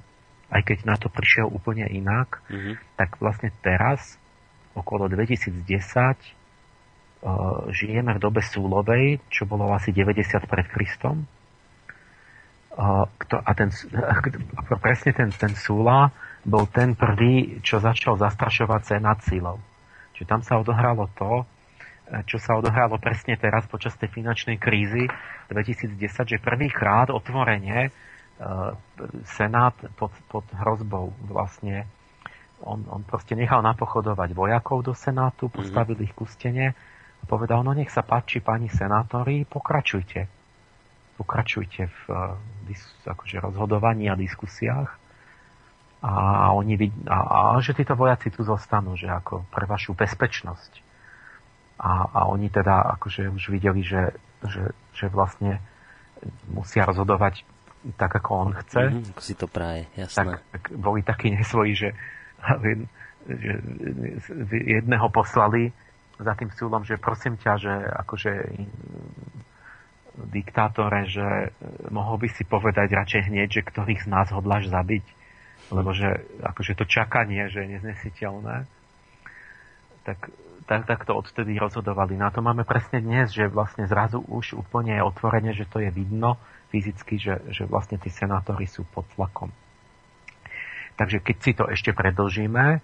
aj 0.53 0.61
keď 0.61 0.77
na 0.85 0.95
to 1.01 1.09
prišiel 1.09 1.49
úplne 1.49 1.89
inak, 1.89 2.45
mm-hmm. 2.47 2.95
tak 2.95 3.17
vlastne 3.17 3.49
teraz, 3.65 4.21
okolo 4.77 5.09
2010, 5.09 5.65
uh, 5.65 6.15
žijeme 7.73 8.13
v 8.13 8.21
dobe 8.21 8.45
súlovej, 8.45 9.19
čo 9.33 9.49
bolo 9.49 9.73
asi 9.73 9.89
90 9.89 10.45
pred 10.45 10.67
Kristom. 10.69 11.25
Uh, 12.75 13.09
kto, 13.17 13.41
a 13.41 13.51
ten, 13.57 13.73
presne 14.85 15.11
ten, 15.11 15.33
ten 15.33 15.57
súla 15.57 16.13
bol 16.45 16.69
ten 16.69 16.93
prvý, 16.93 17.57
čo 17.65 17.81
začal 17.81 18.21
zastrašovať 18.21 18.81
senát 18.85 19.19
silou. 19.25 19.57
Čiže 20.15 20.27
tam 20.27 20.41
sa 20.41 20.55
odohralo 20.57 21.11
to, 21.13 21.43
e, 22.07 22.23
čo 22.25 22.39
sa 22.39 22.55
odohralo 22.55 22.95
presne 22.97 23.35
teraz 23.35 23.67
počas 23.67 23.93
tej 23.99 24.09
finančnej 24.15 24.55
krízy 24.55 25.11
2010, 25.51 25.99
že 26.01 26.37
prvýkrát 26.39 27.11
otvorenie 27.11 27.87
e, 27.87 27.91
Senát 29.27 29.75
pod, 29.99 30.15
pod 30.31 30.47
hrozbou 30.55 31.11
vlastne 31.27 31.85
on, 32.63 32.87
on 32.87 33.03
proste 33.03 33.35
nechal 33.35 33.59
napochodovať 33.59 34.31
vojakov 34.31 34.87
do 34.87 34.93
Senátu, 34.95 35.51
mhm. 35.51 35.53
postavil 35.53 35.97
ich 35.99 36.15
ku 36.15 36.23
stene 36.23 36.71
a 37.19 37.23
povedal, 37.27 37.61
no 37.67 37.75
nech 37.75 37.91
sa 37.91 38.01
páči 38.01 38.39
pani 38.39 38.71
senátori, 38.71 39.43
pokračujte. 39.43 40.27
Pokračujte 41.15 41.87
v 41.87 42.01
uh, 42.11 43.07
akože 43.07 43.39
rozhodovaní 43.39 44.11
a 44.11 44.19
diskusiách 44.19 45.04
a, 46.05 46.53
oni 46.53 46.77
vid- 46.77 47.07
a, 47.09 47.17
a 47.17 47.39
že 47.65 47.73
títo 47.73 47.97
vojaci 47.97 48.29
tu 48.29 48.45
zostanú, 48.45 48.93
že 48.93 49.09
ako 49.09 49.49
pre 49.49 49.65
vašu 49.65 49.97
bezpečnosť. 49.97 50.85
A, 51.81 52.05
a 52.05 52.19
oni 52.29 52.53
teda 52.53 52.93
akože 53.01 53.33
už 53.33 53.49
videli, 53.49 53.81
že, 53.81 54.13
že, 54.45 54.69
že 54.93 55.09
vlastne 55.09 55.57
musia 56.53 56.85
rozhodovať 56.85 57.41
tak, 57.97 58.21
ako 58.21 58.29
on 58.33 58.51
chce. 58.53 58.81
Mm-hmm, 58.93 59.17
si 59.17 59.33
to 59.33 59.49
praje, 59.49 59.89
jasné. 59.97 60.37
Tak, 60.37 60.41
tak 60.53 60.63
boli 60.77 61.01
takí 61.01 61.33
nesvoji, 61.33 61.73
že, 61.73 61.89
že 63.25 63.51
jedného 64.53 65.09
poslali 65.09 65.73
za 66.21 66.33
tým 66.37 66.53
súdom, 66.53 66.85
že 66.85 67.01
prosím 67.01 67.35
ťa, 67.35 67.53
že 67.59 67.73
akože 68.05 68.31
diktátore, 70.31 71.11
že 71.11 71.51
mohol 71.91 72.21
by 72.23 72.29
si 72.31 72.47
povedať 72.47 72.87
radšej 72.93 73.21
hneď, 73.27 73.47
že 73.51 73.67
ktorých 73.67 74.05
z 74.05 74.07
nás 74.07 74.31
hodláš 74.31 74.71
zabiť 74.71 75.03
lebo 75.73 75.93
že 75.93 76.25
akože 76.41 76.77
to 76.77 76.85
čakanie, 76.85 77.49
že 77.49 77.65
je 77.65 77.71
neznesiteľné, 77.77 78.69
tak, 80.05 80.29
tak, 80.69 80.81
tak 80.85 80.99
to 81.09 81.17
odtedy 81.17 81.57
rozhodovali. 81.57 82.13
Na 82.13 82.29
to 82.29 82.45
máme 82.45 82.61
presne 82.61 83.01
dnes, 83.01 83.33
že 83.33 83.49
vlastne 83.49 83.89
zrazu 83.89 84.21
už 84.21 84.61
úplne 84.61 84.93
je 84.97 85.01
otvorene, 85.01 85.51
že 85.57 85.65
to 85.65 85.81
je 85.81 85.89
vidno 85.89 86.37
fyzicky, 86.69 87.17
že, 87.17 87.41
že 87.49 87.65
vlastne 87.65 87.97
tí 87.97 88.13
senátori 88.13 88.69
sú 88.69 88.85
pod 88.85 89.09
tlakom. 89.17 89.49
Takže 90.95 91.19
keď 91.19 91.37
si 91.41 91.51
to 91.57 91.65
ešte 91.67 91.91
predlžíme, 91.91 92.79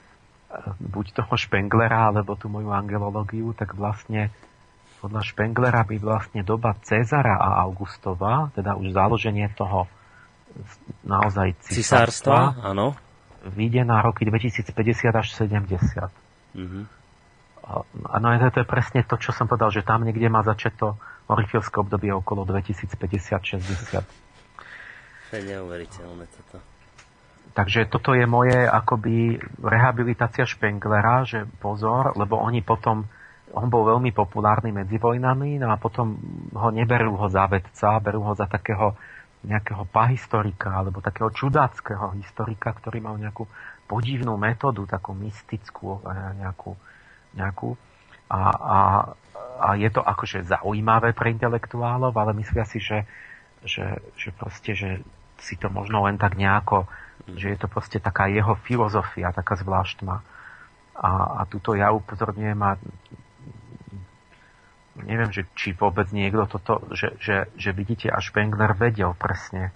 buď 0.83 1.05
toho 1.15 1.33
Špenglera, 1.39 2.11
alebo 2.11 2.35
tú 2.35 2.51
moju 2.51 2.75
angelológiu, 2.75 3.55
tak 3.55 3.77
vlastne 3.77 4.33
podľa 4.99 5.23
Špenglera 5.23 5.81
by 5.87 5.97
vlastne 5.97 6.41
doba 6.43 6.75
Cezara 6.83 7.39
a 7.39 7.63
Augustova, 7.63 8.51
teda 8.53 8.75
už 8.75 8.91
založenie 8.91 9.47
toho 9.55 9.87
naozaj 11.05 11.55
cisárstva, 11.65 12.55
áno. 12.61 12.93
vyjde 13.47 13.87
na 13.87 14.01
roky 14.03 14.27
2050 14.27 14.71
až 15.11 15.27
70. 15.33 16.11
Mm-hmm. 16.55 16.83
A 18.09 18.15
no 18.19 18.27
to 18.51 18.59
je 18.59 18.67
presne 18.67 19.05
to, 19.07 19.15
čo 19.15 19.31
som 19.31 19.47
povedal, 19.47 19.71
že 19.71 19.85
tam 19.85 20.03
niekde 20.03 20.27
má 20.27 20.43
začať 20.43 20.73
to 20.75 20.87
orifilské 21.31 21.79
obdobie 21.79 22.11
okolo 22.11 22.43
2050-60. 22.43 24.03
To 25.31 25.39
je 25.39 25.43
neuveriteľné 25.47 26.25
toto. 26.27 26.59
Takže 27.51 27.87
toto 27.91 28.15
je 28.15 28.23
moje 28.27 28.55
akoby 28.55 29.39
rehabilitácia 29.59 30.47
Špenglera, 30.47 31.27
že 31.27 31.43
pozor, 31.59 32.15
lebo 32.15 32.39
oni 32.39 32.63
potom, 32.63 33.07
on 33.51 33.67
bol 33.67 33.83
veľmi 33.87 34.15
populárny 34.15 34.71
medzi 34.71 34.95
vojnami, 34.95 35.59
no 35.59 35.71
a 35.71 35.75
potom 35.75 36.15
ho 36.55 36.69
neberú 36.71 37.19
ho 37.19 37.27
za 37.27 37.47
vedca, 37.51 37.99
berú 37.99 38.23
ho 38.23 38.33
za 38.35 38.47
takého 38.47 38.95
nejakého 39.41 39.89
pahistorika 39.89 40.69
alebo 40.69 41.01
takého 41.01 41.33
čudáckého 41.33 42.13
historika, 42.17 42.73
ktorý 42.77 43.01
mal 43.01 43.17
nejakú 43.17 43.49
podivnú 43.89 44.37
metódu, 44.37 44.85
takú 44.85 45.17
mystickú 45.17 45.99
nejakú, 46.37 46.77
nejakú 47.33 47.75
a, 48.31 48.39
a, 48.53 48.77
a 49.59 49.67
je 49.75 49.89
to 49.91 49.99
akože 49.99 50.47
zaujímavé 50.47 51.11
pre 51.11 51.35
intelektuálov, 51.35 52.15
ale 52.15 52.37
myslia 52.39 52.63
si, 52.63 52.79
že, 52.79 53.03
že, 53.65 53.99
že 54.15 54.29
proste, 54.31 54.71
že 54.77 54.89
si 55.41 55.57
to 55.57 55.67
možno 55.73 56.05
len 56.05 56.21
tak 56.21 56.37
nejako 56.37 56.87
že 57.27 57.53
je 57.53 57.57
to 57.59 57.67
proste 57.69 58.01
taká 58.01 58.27
jeho 58.31 58.57
filozofia, 58.65 59.35
taká 59.35 59.59
zvláštna. 59.59 60.25
A, 60.97 61.09
a 61.39 61.49
tuto 61.49 61.73
ja 61.73 61.93
upozorňujem 61.93 62.59
a 62.61 62.77
neviem, 64.99 65.31
že, 65.31 65.47
či 65.55 65.71
vôbec 65.71 66.11
niekto 66.11 66.47
toto, 66.47 66.83
že, 66.91 67.15
že, 67.19 67.47
že 67.55 67.69
vidíte, 67.71 68.11
až 68.11 68.31
Spengler 68.31 68.75
vedel 68.75 69.15
presne, 69.15 69.71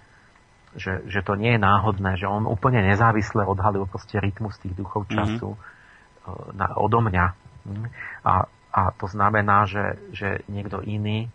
že, 0.76 1.00
že 1.08 1.24
to 1.24 1.40
nie 1.40 1.56
je 1.56 1.60
náhodné, 1.60 2.20
že 2.20 2.28
on 2.28 2.44
úplne 2.44 2.84
nezávisle 2.84 3.44
odhalil 3.48 3.88
proste 3.88 4.20
rytmus 4.20 4.60
tých 4.60 4.76
duchov 4.76 5.08
mhm. 5.08 5.12
času 5.16 5.50
mm-hmm. 5.56 6.56
na, 6.56 6.66
odo 6.76 7.00
mňa. 7.00 7.26
A, 8.22 8.34
a 8.70 8.82
to 8.94 9.06
znamená, 9.08 9.66
že, 9.66 9.98
že 10.12 10.44
niekto 10.46 10.84
iný, 10.84 11.32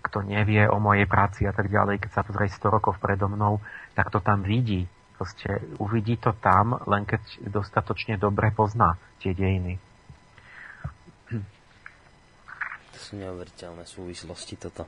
kto 0.00 0.24
nevie 0.24 0.64
o 0.64 0.80
mojej 0.80 1.04
práci 1.04 1.44
a 1.44 1.52
tak 1.52 1.68
ďalej, 1.68 2.00
keď 2.00 2.10
sa 2.10 2.22
pozrie 2.24 2.48
100 2.48 2.72
rokov 2.72 2.96
predo 2.98 3.28
mnou, 3.28 3.60
tak 3.92 4.08
to 4.08 4.18
tam 4.18 4.40
vidí 4.40 4.88
Proste 5.20 5.60
uvidí 5.76 6.16
to 6.16 6.32
tam, 6.32 6.80
len 6.88 7.04
keď 7.04 7.20
dostatočne 7.44 8.16
dobre 8.16 8.48
pozná 8.56 8.96
tie 9.20 9.36
dejiny. 9.36 9.76
To 12.96 12.99
sú 13.10 13.18
neuveriteľné 13.18 13.82
súvislosti 13.82 14.54
toto. 14.54 14.86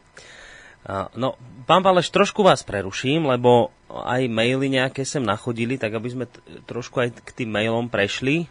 No, 1.15 1.39
pán 1.66 1.82
Paleš, 1.82 2.11
trošku 2.11 2.43
vás 2.43 2.66
preruším, 2.66 3.31
lebo 3.31 3.70
aj 3.86 4.27
maily 4.27 4.66
nejaké 4.66 5.07
sem 5.07 5.23
nachodili, 5.23 5.78
tak 5.78 5.94
aby 5.94 6.09
sme 6.11 6.27
t- 6.27 6.43
trošku 6.66 6.99
aj 6.99 7.23
k 7.23 7.31
tým 7.43 7.55
mailom 7.55 7.86
prešli 7.86 8.51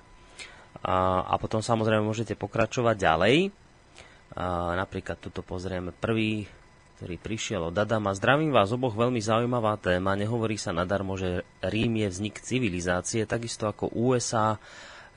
a, 0.80 1.28
a 1.28 1.36
potom 1.36 1.60
samozrejme 1.60 2.08
môžete 2.08 2.40
pokračovať 2.40 2.96
ďalej. 2.96 3.36
A 4.32 4.80
napríklad 4.80 5.20
tuto 5.20 5.44
pozrieme 5.44 5.92
prvý 5.92 6.48
ktorý 7.02 7.18
prišiel 7.18 7.74
od 7.74 7.76
Adama. 7.82 8.14
Zdravím 8.14 8.54
vás 8.54 8.70
oboch, 8.70 8.94
veľmi 8.94 9.18
zaujímavá 9.18 9.74
téma. 9.82 10.14
Nehovorí 10.14 10.54
sa 10.62 10.70
nadarmo, 10.70 11.18
že 11.18 11.42
Rím 11.66 12.06
je 12.06 12.08
vznik 12.14 12.38
civilizácie, 12.38 13.26
takisto 13.26 13.66
ako 13.66 13.90
USA. 13.90 14.62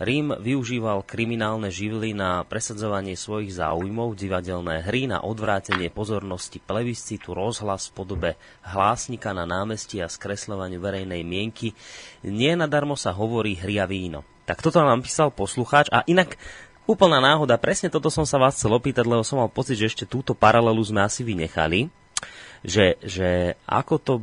Rím 0.03 0.35
využíval 0.35 1.07
kriminálne 1.07 1.71
živly 1.71 2.19
na 2.19 2.43
presadzovanie 2.43 3.15
svojich 3.15 3.55
záujmov, 3.55 4.19
divadelné 4.19 4.83
hry, 4.83 5.07
na 5.07 5.23
odvrátenie 5.23 5.87
pozornosti 5.87 6.59
plebiscitu, 6.59 7.31
rozhlas 7.31 7.87
v 7.87 8.03
podobe 8.03 8.31
hlásnika 8.67 9.31
na 9.31 9.47
námestí 9.47 10.03
a 10.03 10.11
skresľovaniu 10.11 10.83
verejnej 10.83 11.23
mienky. 11.23 11.79
Nie 12.27 12.59
nadarmo 12.59 12.99
sa 12.99 13.15
hovorí 13.15 13.55
hry 13.55 13.79
a 13.79 13.87
víno. 13.87 14.27
Tak 14.51 14.67
toto 14.67 14.83
nám 14.83 15.07
písal 15.07 15.31
poslucháč 15.31 15.87
a 15.95 16.03
inak 16.11 16.35
Úplná 16.85 17.17
náhoda, 17.17 17.57
presne 17.57 17.89
toto 17.89 18.13
som 18.13 18.29
sa 18.29 18.37
vás 18.37 18.61
chcel 18.61 18.77
opýtať, 18.77 19.09
lebo 19.09 19.25
som 19.25 19.41
mal 19.41 19.49
pocit, 19.49 19.81
že 19.81 19.89
ešte 19.89 20.05
túto 20.05 20.37
paralelu 20.37 20.85
sme 20.85 21.01
asi 21.01 21.25
vynechali. 21.25 21.89
Že, 22.65 22.97
že 23.05 23.61
ako 23.69 23.95
to, 24.01 24.15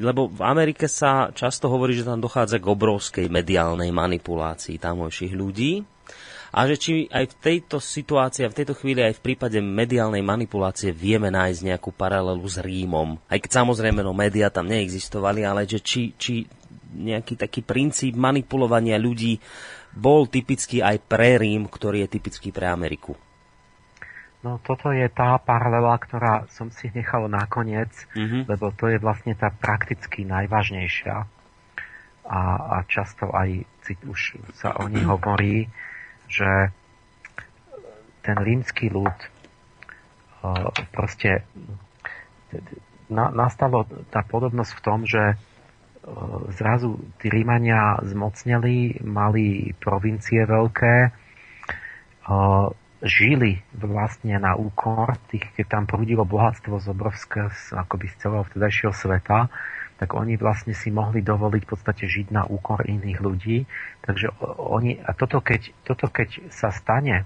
lebo 0.00 0.32
v 0.32 0.40
Amerike 0.40 0.88
sa 0.88 1.28
často 1.36 1.68
hovorí, 1.68 1.92
že 1.92 2.08
tam 2.08 2.24
dochádza 2.24 2.56
k 2.56 2.72
obrovskej 2.72 3.28
mediálnej 3.28 3.92
manipulácii 3.92 4.80
tamojších 4.80 5.36
ľudí 5.36 5.84
a 6.56 6.64
že 6.64 6.80
či 6.80 6.92
aj 7.12 7.24
v 7.28 7.36
tejto 7.36 7.76
situácii, 7.76 8.48
v 8.48 8.58
tejto 8.64 8.72
chvíli 8.72 9.04
aj 9.04 9.20
v 9.20 9.24
prípade 9.28 9.60
mediálnej 9.60 10.24
manipulácie 10.24 10.88
vieme 10.88 11.28
nájsť 11.28 11.68
nejakú 11.68 11.92
paralelu 11.92 12.40
s 12.48 12.56
Rímom. 12.56 13.20
Aj 13.28 13.36
keď 13.36 13.60
samozrejme 13.60 14.00
no 14.00 14.16
médiá 14.16 14.48
tam 14.48 14.72
neexistovali, 14.72 15.44
ale 15.44 15.68
že 15.68 15.84
či, 15.84 16.16
či 16.16 16.48
nejaký 16.96 17.36
taký 17.36 17.60
princíp 17.60 18.16
manipulovania 18.16 18.96
ľudí 18.96 19.36
bol 19.92 20.24
typický 20.28 20.80
aj 20.80 21.04
pre 21.04 21.36
Rím, 21.36 21.68
ktorý 21.68 22.08
je 22.08 22.12
typický 22.16 22.48
pre 22.56 22.72
Ameriku? 22.72 23.25
No 24.44 24.60
toto 24.62 24.92
je 24.92 25.08
tá 25.08 25.38
paralela, 25.40 25.96
ktorá 25.96 26.44
som 26.52 26.68
si 26.68 26.92
nechal 26.92 27.26
nakoniec, 27.26 27.90
mm-hmm. 28.12 28.46
lebo 28.46 28.70
to 28.74 28.92
je 28.92 29.00
vlastne 29.00 29.32
tá 29.32 29.48
prakticky 29.50 30.22
najvážnejšia. 30.28 31.24
A, 32.26 32.40
a 32.58 32.76
často 32.90 33.30
aj 33.30 33.64
už 34.02 34.42
sa 34.58 34.74
o 34.82 34.90
nej 34.90 35.06
hovorí, 35.06 35.70
že 36.26 36.74
ten 38.26 38.34
rímsky 38.34 38.90
ľud 38.90 39.14
proste 40.90 41.46
na, 43.06 43.30
nastalo 43.30 43.86
tá 44.10 44.26
podobnosť 44.26 44.72
v 44.74 44.82
tom, 44.82 45.06
že 45.06 45.38
zrazu 46.54 47.02
tí 47.18 47.30
Rímania 47.30 47.98
zmocneli, 48.02 49.02
mali 49.02 49.74
provincie 49.78 50.46
veľké, 50.46 51.10
žili 53.06 53.62
vlastne 53.72 54.36
na 54.36 54.58
úkor 54.58 55.16
tých, 55.30 55.46
keď 55.54 55.66
tam 55.66 55.84
prúdilo 55.86 56.26
bohatstvo 56.26 56.78
z 56.82 56.86
obrovského, 56.90 57.48
akoby 57.74 58.06
z 58.10 58.14
celého 58.20 58.44
vtedajšieho 58.44 58.92
sveta, 58.92 59.48
tak 59.96 60.12
oni 60.12 60.36
vlastne 60.36 60.76
si 60.76 60.92
mohli 60.92 61.24
dovoliť 61.24 61.62
v 61.64 61.70
podstate 61.72 62.04
žiť 62.04 62.28
na 62.28 62.44
úkor 62.44 62.84
iných 62.84 63.18
ľudí. 63.22 63.64
Takže 64.04 64.28
oni, 64.60 65.00
a 65.00 65.16
toto 65.16 65.40
keď, 65.40 65.72
toto 65.88 66.12
keď 66.12 66.52
sa 66.52 66.68
stane, 66.68 67.24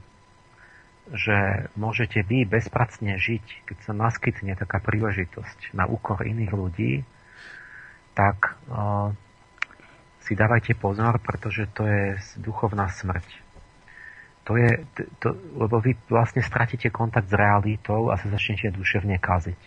že 1.11 1.67
môžete 1.75 2.23
vy 2.23 2.47
bezpracne 2.47 3.19
žiť, 3.19 3.67
keď 3.67 3.79
sa 3.83 3.93
naskytne 3.93 4.55
taká 4.55 4.79
príležitosť 4.79 5.75
na 5.75 5.91
úkor 5.91 6.23
iných 6.23 6.53
ľudí, 6.55 6.93
tak 8.15 8.55
uh, 8.71 9.11
si 10.23 10.39
dávajte 10.39 10.79
pozor, 10.79 11.19
pretože 11.19 11.67
to 11.75 11.83
je 11.83 12.15
duchovná 12.39 12.87
smrť. 12.87 13.50
To 14.51 14.59
je, 14.59 14.83
to, 15.23 15.31
lebo 15.55 15.79
vy 15.79 15.95
vlastne 16.11 16.43
stratíte 16.43 16.91
kontakt 16.91 17.31
s 17.31 17.39
realitou 17.39 18.11
a 18.11 18.19
sa 18.19 18.27
začnete 18.27 18.75
duševne 18.75 19.23
kaziť. 19.23 19.61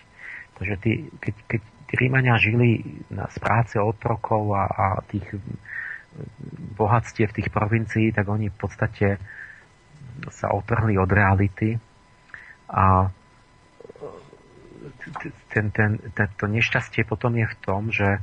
Takže 0.60 0.76
tí, 0.84 1.08
keď, 1.24 1.36
keď 1.48 1.62
tí 1.88 1.94
Rímania 1.96 2.36
žili 2.36 2.84
na, 3.08 3.32
z 3.32 3.40
práce 3.40 3.80
otrokov 3.80 4.52
a, 4.52 4.68
a 4.68 4.86
tých 5.08 5.24
bohatstiev 6.76 7.32
tých 7.32 7.48
provincií, 7.48 8.12
tak 8.12 8.28
oni 8.28 8.52
v 8.52 8.58
podstate 8.60 9.08
sa 10.30 10.52
otrhli 10.52 11.00
od 11.00 11.10
reality 11.10 11.80
a 12.68 13.08
ten, 15.48 15.72
ten, 15.72 15.92
ten, 16.12 16.28
to 16.36 16.46
nešťastie 16.52 17.08
potom 17.08 17.40
je 17.40 17.48
v 17.48 17.58
tom, 17.64 17.88
že 17.88 18.20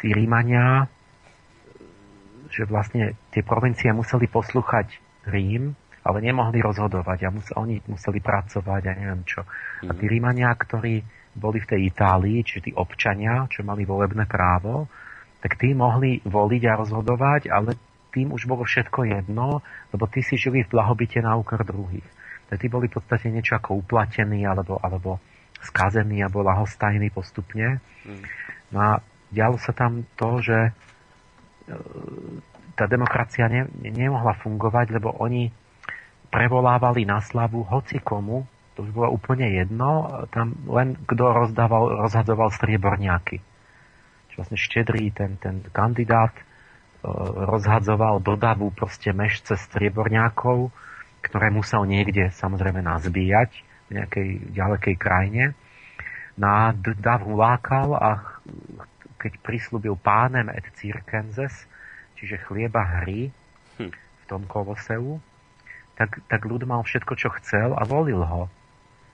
tí 0.00 0.08
Rímania, 0.12 0.88
že 2.50 2.66
vlastne 2.66 3.16
tie 3.30 3.46
provincie 3.46 3.90
museli 3.94 4.26
poslúchať 4.26 4.98
Rím, 5.30 5.76
ale 6.00 6.18
nemohli 6.24 6.64
rozhodovať 6.64 7.28
a 7.28 7.32
museli, 7.32 7.56
oni 7.56 7.76
museli 7.86 8.18
pracovať 8.24 8.82
a 8.88 8.92
neviem 8.96 9.22
čo. 9.24 9.44
A 9.84 9.92
tí 9.94 10.04
mhm. 10.08 10.12
Rímania, 10.12 10.50
ktorí 10.52 11.04
boli 11.30 11.62
v 11.62 11.70
tej 11.70 11.80
Itálii, 11.94 12.42
čiže 12.42 12.70
tí 12.70 12.72
občania, 12.74 13.46
čo 13.46 13.62
mali 13.62 13.86
volebné 13.86 14.26
právo, 14.26 14.90
tak 15.40 15.56
tí 15.56 15.72
mohli 15.72 16.20
voliť 16.26 16.62
a 16.68 16.78
rozhodovať, 16.82 17.48
ale 17.48 17.78
tým 18.10 18.34
už 18.34 18.50
bolo 18.50 18.66
všetko 18.66 19.06
jedno, 19.06 19.62
lebo 19.94 20.04
tí 20.10 20.20
si 20.20 20.34
žili 20.34 20.66
v 20.66 20.72
blahobite 20.74 21.22
na 21.22 21.38
úkor 21.38 21.62
druhých. 21.62 22.04
Tak 22.50 22.58
tí 22.58 22.66
boli 22.66 22.90
v 22.90 22.98
podstate 22.98 23.30
niečo 23.30 23.54
ako 23.54 23.78
uplatení 23.78 24.42
alebo, 24.42 24.82
alebo 24.82 25.22
skazení 25.62 26.18
alebo 26.18 26.42
lahostajní 26.42 27.14
postupne. 27.14 27.78
Mm. 28.02 28.22
No 28.74 28.78
a 28.82 28.90
dialo 29.30 29.56
sa 29.62 29.70
tam 29.70 30.02
to, 30.18 30.42
že 30.42 30.74
tá 32.74 32.84
demokracia 32.90 33.46
ne, 33.46 33.68
nemohla 33.82 34.34
fungovať, 34.40 34.96
lebo 34.96 35.14
oni 35.20 35.52
prevolávali 36.30 37.04
na 37.04 37.18
slavu 37.20 37.66
hoci 37.66 37.98
komu, 37.98 38.46
to 38.78 38.86
už 38.86 38.90
bolo 38.94 39.14
úplne 39.14 39.50
jedno, 39.50 40.06
tam 40.30 40.54
len 40.70 40.94
kto 41.04 41.24
rozdával, 41.34 42.06
rozhadzoval 42.06 42.54
strieborňáky. 42.54 43.42
Čiže 44.30 44.36
vlastne 44.38 44.58
štedrý 44.58 45.10
ten, 45.10 45.36
ten 45.42 45.60
kandidát 45.74 46.32
e, 46.38 46.42
rozhadzoval 47.50 48.22
davu 48.22 48.70
proste 48.70 49.10
mešce 49.10 49.58
strieborňákov 49.58 50.70
ktoré 51.20 51.52
musel 51.52 51.84
niekde 51.84 52.32
samozrejme 52.32 52.80
nazbíjať 52.80 53.50
v 53.88 54.00
nejakej 54.00 54.28
ďalekej 54.56 54.94
krajine. 54.96 55.44
No 56.40 56.48
a 56.48 56.62
Dav 56.74 57.28
lákal 57.28 57.92
a 57.92 58.10
keď 59.20 59.36
prislúbil 59.44 60.00
pánem 60.00 60.48
et 60.48 60.64
circenses, 60.80 61.68
čiže 62.16 62.40
chlieba 62.48 62.80
hry 63.04 63.28
hm. 63.76 63.92
v 63.92 64.24
tom 64.24 64.48
koloseu, 64.48 65.20
tak, 66.00 66.24
tak 66.32 66.48
ľud 66.48 66.64
mal 66.64 66.80
všetko, 66.80 67.12
čo 67.12 67.28
chcel 67.36 67.76
a 67.76 67.84
volil 67.84 68.24
ho. 68.24 68.48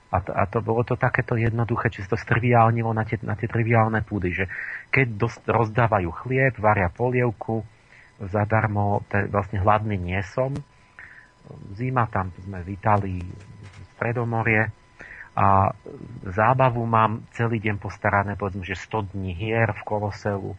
A 0.07 0.23
to, 0.23 0.31
a 0.31 0.47
to 0.47 0.63
bolo 0.63 0.87
to 0.87 0.95
takéto 0.95 1.35
jednoduché, 1.35 1.91
či 1.91 1.99
sa 1.99 2.15
to 2.15 2.17
striviálnilo 2.23 2.95
na 2.95 3.03
tie, 3.03 3.19
na 3.27 3.35
tie 3.35 3.51
triviálne 3.51 3.99
púdy, 4.07 4.31
že 4.31 4.47
keď 4.87 5.07
dost, 5.19 5.43
rozdávajú 5.43 6.07
chlieb, 6.23 6.55
varia 6.63 6.87
polievku, 6.87 7.67
zadarmo, 8.23 9.03
te, 9.11 9.27
vlastne 9.27 9.59
hladný 9.59 9.99
nie 9.99 10.23
som, 10.23 10.55
zima 11.75 12.07
tam 12.07 12.31
sme 12.39 12.63
vítali 12.63 13.19
Stredomorie 13.95 14.71
a 15.37 15.69
zábavu 16.25 16.81
mám 16.89 17.21
celý 17.37 17.61
deň 17.61 17.77
postarané, 17.77 18.33
povedzme, 18.33 18.65
že 18.65 18.73
100 18.73 19.13
dní 19.13 19.37
hier 19.37 19.69
v 19.69 19.81
Koloseu, 19.85 20.57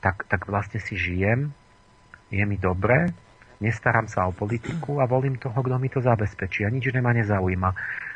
tak, 0.00 0.24
tak 0.24 0.48
vlastne 0.48 0.80
si 0.80 0.96
žijem, 0.96 1.52
je 2.32 2.40
mi 2.48 2.56
dobre, 2.56 3.12
nestarám 3.60 4.08
sa 4.08 4.24
o 4.24 4.32
politiku 4.32 5.04
a 5.04 5.06
volím 5.06 5.36
toho, 5.36 5.54
kto 5.54 5.76
mi 5.76 5.92
to 5.92 6.00
zabezpečí 6.00 6.64
a 6.64 6.72
nič 6.72 6.88
ma 6.96 7.12
nezaujíma. 7.12 7.70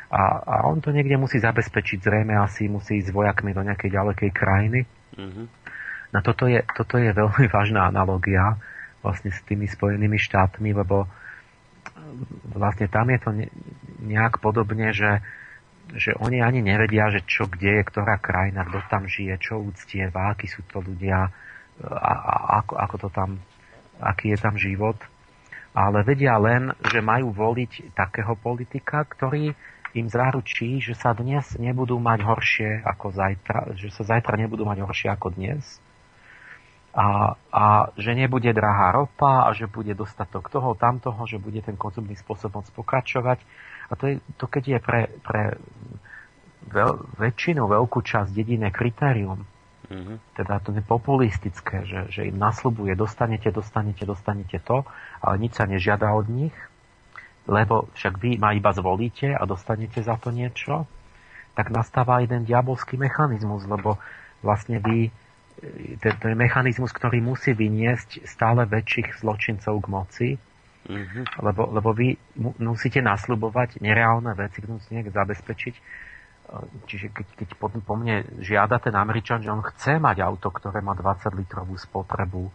A, 0.09 0.21
a 0.41 0.55
on 0.65 0.81
to 0.81 0.89
niekde 0.89 1.21
musí 1.21 1.37
zabezpečiť, 1.37 2.01
zrejme 2.01 2.33
asi 2.33 2.65
musí 2.65 2.97
ísť 2.97 3.11
s 3.11 3.15
vojakmi 3.15 3.53
do 3.53 3.61
nejakej 3.61 3.93
ďalekej 3.93 4.31
krajiny. 4.33 4.89
Mm-hmm. 5.13 5.45
No 6.15 6.19
toto 6.25 6.49
je, 6.49 6.65
toto 6.73 6.97
je 6.97 7.13
veľmi 7.13 7.45
vážna 7.55 7.85
analogia 7.85 8.57
vlastne 9.05 9.29
s 9.29 9.39
tými 9.45 9.69
Spojenými 9.69 10.17
štátmi, 10.17 10.73
lebo 10.73 11.05
vlastne 12.55 12.89
tam 12.89 13.07
je 13.13 13.19
to 13.21 13.29
nejak 14.01 14.39
podobne, 14.39 14.93
že, 14.93 15.21
že 15.93 16.13
oni 16.17 16.41
ani 16.41 16.61
nevedia, 16.61 17.09
že 17.09 17.25
čo 17.25 17.49
kde 17.49 17.81
je, 17.81 17.87
ktorá 17.87 18.17
krajina, 18.21 18.65
kto 18.67 18.79
tam 18.89 19.03
žije, 19.09 19.35
čo 19.41 19.61
úctieva, 19.61 20.33
akí 20.33 20.45
sú 20.49 20.61
to 20.69 20.81
ľudia, 20.81 21.29
a, 21.81 22.11
a 22.13 22.33
ako, 22.63 22.73
ako 22.77 22.95
to 23.05 23.09
tam, 23.13 23.29
aký 24.01 24.33
je 24.33 24.39
tam 24.41 24.55
život. 24.57 24.97
Ale 25.77 26.01
vedia 26.01 26.33
len, 26.41 26.73
že 26.89 27.05
majú 27.05 27.29
voliť 27.29 27.93
takého 27.93 28.33
politika, 28.33 29.05
ktorý 29.05 29.53
im 29.93 30.07
zaručí, 30.09 30.81
že 30.81 30.97
sa 30.97 31.13
dnes 31.13 31.53
nebudú 31.57 32.01
mať 32.01 32.19
horšie 32.25 32.69
ako 32.81 33.13
zajtra, 33.13 33.77
že 33.77 33.93
sa 33.93 34.17
zajtra 34.17 34.37
nebudú 34.41 34.65
mať 34.65 34.81
horšie 34.81 35.09
ako 35.13 35.37
dnes 35.37 35.61
a, 36.97 37.37
a 37.53 37.65
že 37.93 38.17
nebude 38.17 38.49
drahá 38.57 38.89
ropa 38.97 39.45
a 39.45 39.53
že 39.53 39.69
bude 39.69 39.93
dostatok 39.93 40.49
toho, 40.49 40.73
tamtoho, 40.73 41.29
že 41.29 41.37
bude 41.37 41.61
ten 41.61 41.77
konzumný 41.77 42.17
spôsob 42.17 42.57
môcť 42.57 42.73
pokračovať. 42.73 43.37
A 43.87 43.93
to, 43.95 44.03
je, 44.11 44.15
to 44.35 44.45
keď 44.51 44.63
je 44.67 44.79
pre, 44.83 45.01
pre 45.23 45.41
veľ, 46.67 47.15
väčšinu, 47.15 47.63
veľkú 47.63 47.99
časť 48.03 48.29
dedine 48.35 48.67
kritérium, 48.69 49.47
mm-hmm. 49.87 50.17
teda 50.35 50.59
to 50.59 50.75
je 50.75 50.83
populistické, 50.83 51.87
že, 51.87 51.99
že 52.11 52.21
im 52.27 52.35
nasľubuje, 52.35 52.93
dostanete, 52.99 53.47
dostanete, 53.49 54.03
dostanete 54.03 54.59
to, 54.59 54.83
ale 55.23 55.35
nič 55.39 55.55
sa 55.55 55.63
nežiada 55.63 56.11
od 56.11 56.27
nich, 56.27 56.55
lebo 57.47 57.87
však 57.95 58.19
vy 58.19 58.35
ma 58.35 58.51
iba 58.51 58.75
zvolíte 58.75 59.31
a 59.31 59.43
dostanete 59.47 60.03
za 60.03 60.19
to 60.19 60.35
niečo, 60.35 60.83
tak 61.55 61.71
nastáva 61.71 62.19
jeden 62.19 62.43
diabolský 62.43 62.99
mechanizmus, 62.99 63.63
lebo 63.65 63.97
vlastne 64.43 64.83
vy 64.83 65.09
to 65.97 66.25
je 66.29 66.37
mechanizmus, 66.37 66.93
ktorý 66.93 67.17
musí 67.17 67.57
vyniesť 67.57 68.29
stále 68.29 68.69
väčších 68.69 69.25
zločincov 69.25 69.81
k 69.81 69.87
moci, 69.89 70.29
mm-hmm. 70.87 71.23
lebo, 71.43 71.61
lebo 71.71 71.89
vy 71.93 72.17
musíte 72.63 73.03
nasľubovať 73.03 73.83
nereálne 73.83 74.33
veci, 74.33 74.63
musíte 74.65 74.95
nejak 74.97 75.13
zabezpečiť. 75.13 75.75
Čiže 76.87 77.11
keď, 77.11 77.27
keď 77.43 77.49
po, 77.59 77.67
po 77.67 77.93
mne 77.99 78.23
žiada 78.39 78.79
ten 78.79 78.95
Američan, 78.95 79.43
že 79.43 79.51
on 79.51 79.59
chce 79.59 79.99
mať 79.99 80.23
auto, 80.23 80.47
ktoré 80.47 80.79
má 80.79 80.95
20 80.95 81.35
litrovú 81.35 81.75
spotrebu, 81.75 82.47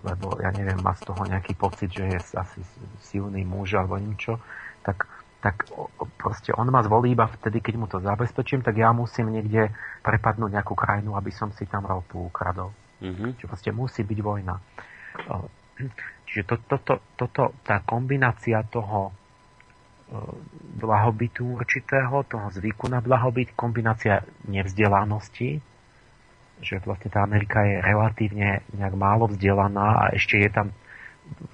lebo 0.00 0.26
ja 0.40 0.48
neviem, 0.56 0.80
má 0.80 0.96
z 0.96 1.04
toho 1.12 1.20
nejaký 1.28 1.52
pocit, 1.60 1.92
že 1.92 2.08
je 2.08 2.16
asi 2.16 2.64
silný 3.04 3.44
muž 3.44 3.76
alebo 3.76 4.00
niečo, 4.00 4.40
tak 4.80 5.04
tak 5.40 5.72
proste 6.20 6.52
on 6.52 6.68
ma 6.68 6.84
zvolí 6.84 7.16
iba 7.16 7.24
vtedy, 7.24 7.64
keď 7.64 7.74
mu 7.80 7.88
to 7.88 7.96
zabezpečím, 7.96 8.60
tak 8.60 8.76
ja 8.76 8.92
musím 8.92 9.32
niekde 9.32 9.72
prepadnúť 10.04 10.52
nejakú 10.52 10.76
krajinu, 10.76 11.16
aby 11.16 11.32
som 11.32 11.48
si 11.56 11.64
tam 11.64 11.88
ropu 11.88 12.28
ukradol. 12.28 12.76
Mm-hmm. 13.00 13.40
Čiže 13.40 13.48
proste 13.48 13.70
musí 13.72 14.04
byť 14.04 14.20
vojna. 14.20 14.60
Čiže 16.30 16.44
to, 16.46 16.56
toto, 16.66 16.94
toto, 17.18 17.42
tá 17.66 17.82
kombinácia 17.82 18.62
toho 18.70 19.10
blahobytu 20.78 21.58
určitého, 21.58 22.26
toho 22.26 22.50
zvyku 22.50 22.90
na 22.90 22.98
blahobyt, 22.98 23.54
kombinácia 23.54 24.26
nevzdelanosti, 24.46 25.62
že 26.60 26.74
vlastne 26.82 27.10
tá 27.14 27.22
Amerika 27.22 27.62
je 27.62 27.78
relatívne 27.78 28.66
nejak 28.74 28.94
málo 28.98 29.30
vzdelaná 29.30 30.02
a 30.02 30.04
ešte 30.14 30.38
je 30.42 30.50
tam 30.50 30.74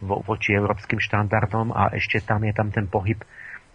vo, 0.00 0.24
voči 0.24 0.56
európskym 0.56 0.96
štandardom 0.96 1.68
a 1.76 1.92
ešte 1.92 2.24
tam 2.24 2.48
je 2.48 2.52
tam 2.56 2.72
ten 2.72 2.88
pohyb 2.88 3.20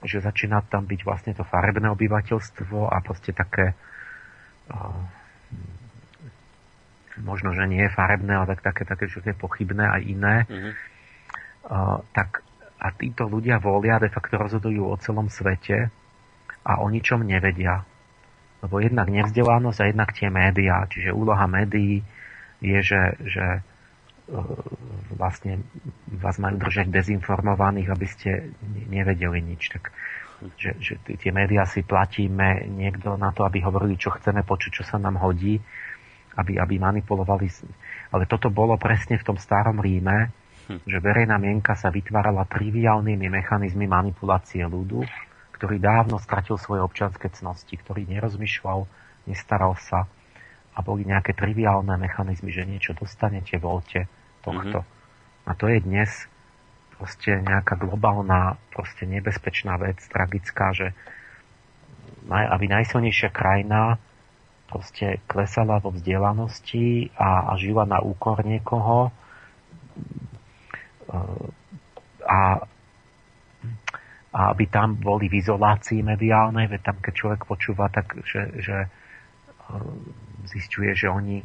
že 0.02 0.18
začína 0.18 0.66
tam 0.66 0.90
byť 0.90 1.02
vlastne 1.06 1.34
to 1.38 1.46
farebné 1.46 1.86
obyvateľstvo 1.94 2.90
a 2.90 2.98
proste 3.06 3.38
také 3.38 3.78
možno, 7.22 7.54
že 7.54 7.70
nie 7.70 7.86
je 7.86 7.94
farebné, 7.94 8.34
ale 8.34 8.50
tak, 8.56 8.66
také, 8.66 8.84
také, 8.88 9.06
že 9.06 9.22
je 9.22 9.36
pochybné 9.38 9.86
a 9.86 10.02
iné. 10.02 10.50
Mm-hmm. 10.50 10.74
Tak 12.12 12.30
a 12.82 12.88
títo 12.92 13.32
ľudia 13.32 13.62
volia, 13.64 14.02
de 14.02 14.12
facto 14.12 14.36
rozhodujú 14.36 14.92
o 14.92 15.00
celom 15.00 15.32
svete 15.32 15.88
a 16.68 16.84
o 16.84 16.92
ničom 16.92 17.24
nevedia. 17.24 17.88
Lebo 18.60 18.84
jednak 18.84 19.10
nevzdelanosť 19.10 19.80
a 19.82 19.90
jednak 19.90 20.10
tie 20.14 20.30
médiá. 20.30 20.86
Čiže 20.86 21.16
úloha 21.16 21.48
médií 21.50 22.04
je, 22.62 22.80
že, 22.84 23.04
že 23.26 23.46
E, 24.32 24.40
vlastne 25.12 25.60
vás 26.08 26.40
majú 26.40 26.56
držať 26.64 26.88
dezinformovaných, 26.88 27.90
aby 27.92 28.08
ste 28.08 28.30
nevedeli 28.88 29.44
nič. 29.44 29.76
Tak, 29.76 29.92
že, 30.56 30.72
že 30.80 30.94
tie 31.04 31.32
médiá 31.36 31.68
si 31.68 31.84
platíme 31.84 32.64
niekto 32.72 33.20
na 33.20 33.36
to, 33.36 33.44
aby 33.44 33.60
hovorili, 33.60 34.00
čo 34.00 34.16
chceme 34.16 34.48
počuť, 34.48 34.82
čo 34.82 34.84
sa 34.88 34.98
nám 34.98 35.20
hodí, 35.20 35.60
aby, 36.40 36.58
aby 36.58 36.76
manipulovali. 36.80 37.52
Ale 38.16 38.24
toto 38.26 38.48
bolo 38.48 38.80
presne 38.80 39.20
v 39.20 39.26
tom 39.28 39.36
starom 39.36 39.84
Ríme. 39.84 40.32
Že 40.68 40.98
verejná 41.02 41.38
mienka 41.42 41.74
sa 41.74 41.90
vytvárala 41.90 42.46
triviálnymi 42.50 43.28
mechanizmy 43.28 43.86
manipulácie 43.88 44.66
ľudu, 44.66 45.04
ktorý 45.58 45.78
dávno 45.78 46.18
stratil 46.18 46.58
svoje 46.58 46.82
občianske 46.82 47.30
cnosti, 47.30 47.78
ktorý 47.78 48.10
nerozmýšľal, 48.10 48.90
nestaral 49.30 49.78
sa 49.78 50.10
a 50.72 50.80
boli 50.82 51.06
nejaké 51.06 51.36
triviálne 51.36 51.94
mechanizmy, 52.00 52.50
že 52.50 52.66
niečo 52.66 52.96
dostanete, 52.96 53.60
voľte, 53.60 54.08
tohto. 54.42 54.82
Mm-hmm. 54.82 55.50
A 55.50 55.52
to 55.54 55.66
je 55.68 55.78
dnes 55.84 56.10
proste 56.96 57.42
nejaká 57.42 57.76
globálna, 57.82 58.62
proste 58.72 59.10
nebezpečná 59.10 59.78
vec, 59.82 60.00
tragická, 60.06 60.74
že 60.74 60.94
aby 62.30 62.66
najsilnejšia 62.70 63.34
krajina 63.34 63.98
proste 64.70 65.20
klesala 65.26 65.82
vo 65.82 65.92
vzdelanosti 65.92 67.12
a, 67.18 67.52
a 67.52 67.58
žila 67.58 67.84
na 67.90 68.00
úkor 68.00 68.46
niekoho 68.46 69.12
a, 71.12 72.40
a 74.32 74.40
aby 74.56 74.66
tam 74.72 74.96
boli 74.96 75.28
v 75.28 75.44
izolácii 75.44 76.00
mediálnej, 76.00 76.72
veď 76.72 76.82
tam 76.82 76.98
keď 77.04 77.14
človek 77.14 77.42
počúva, 77.44 77.92
tak 77.92 78.16
že, 78.24 78.48
že 78.64 78.78
zistuje, 80.48 80.96
že 80.96 81.12
oni, 81.12 81.44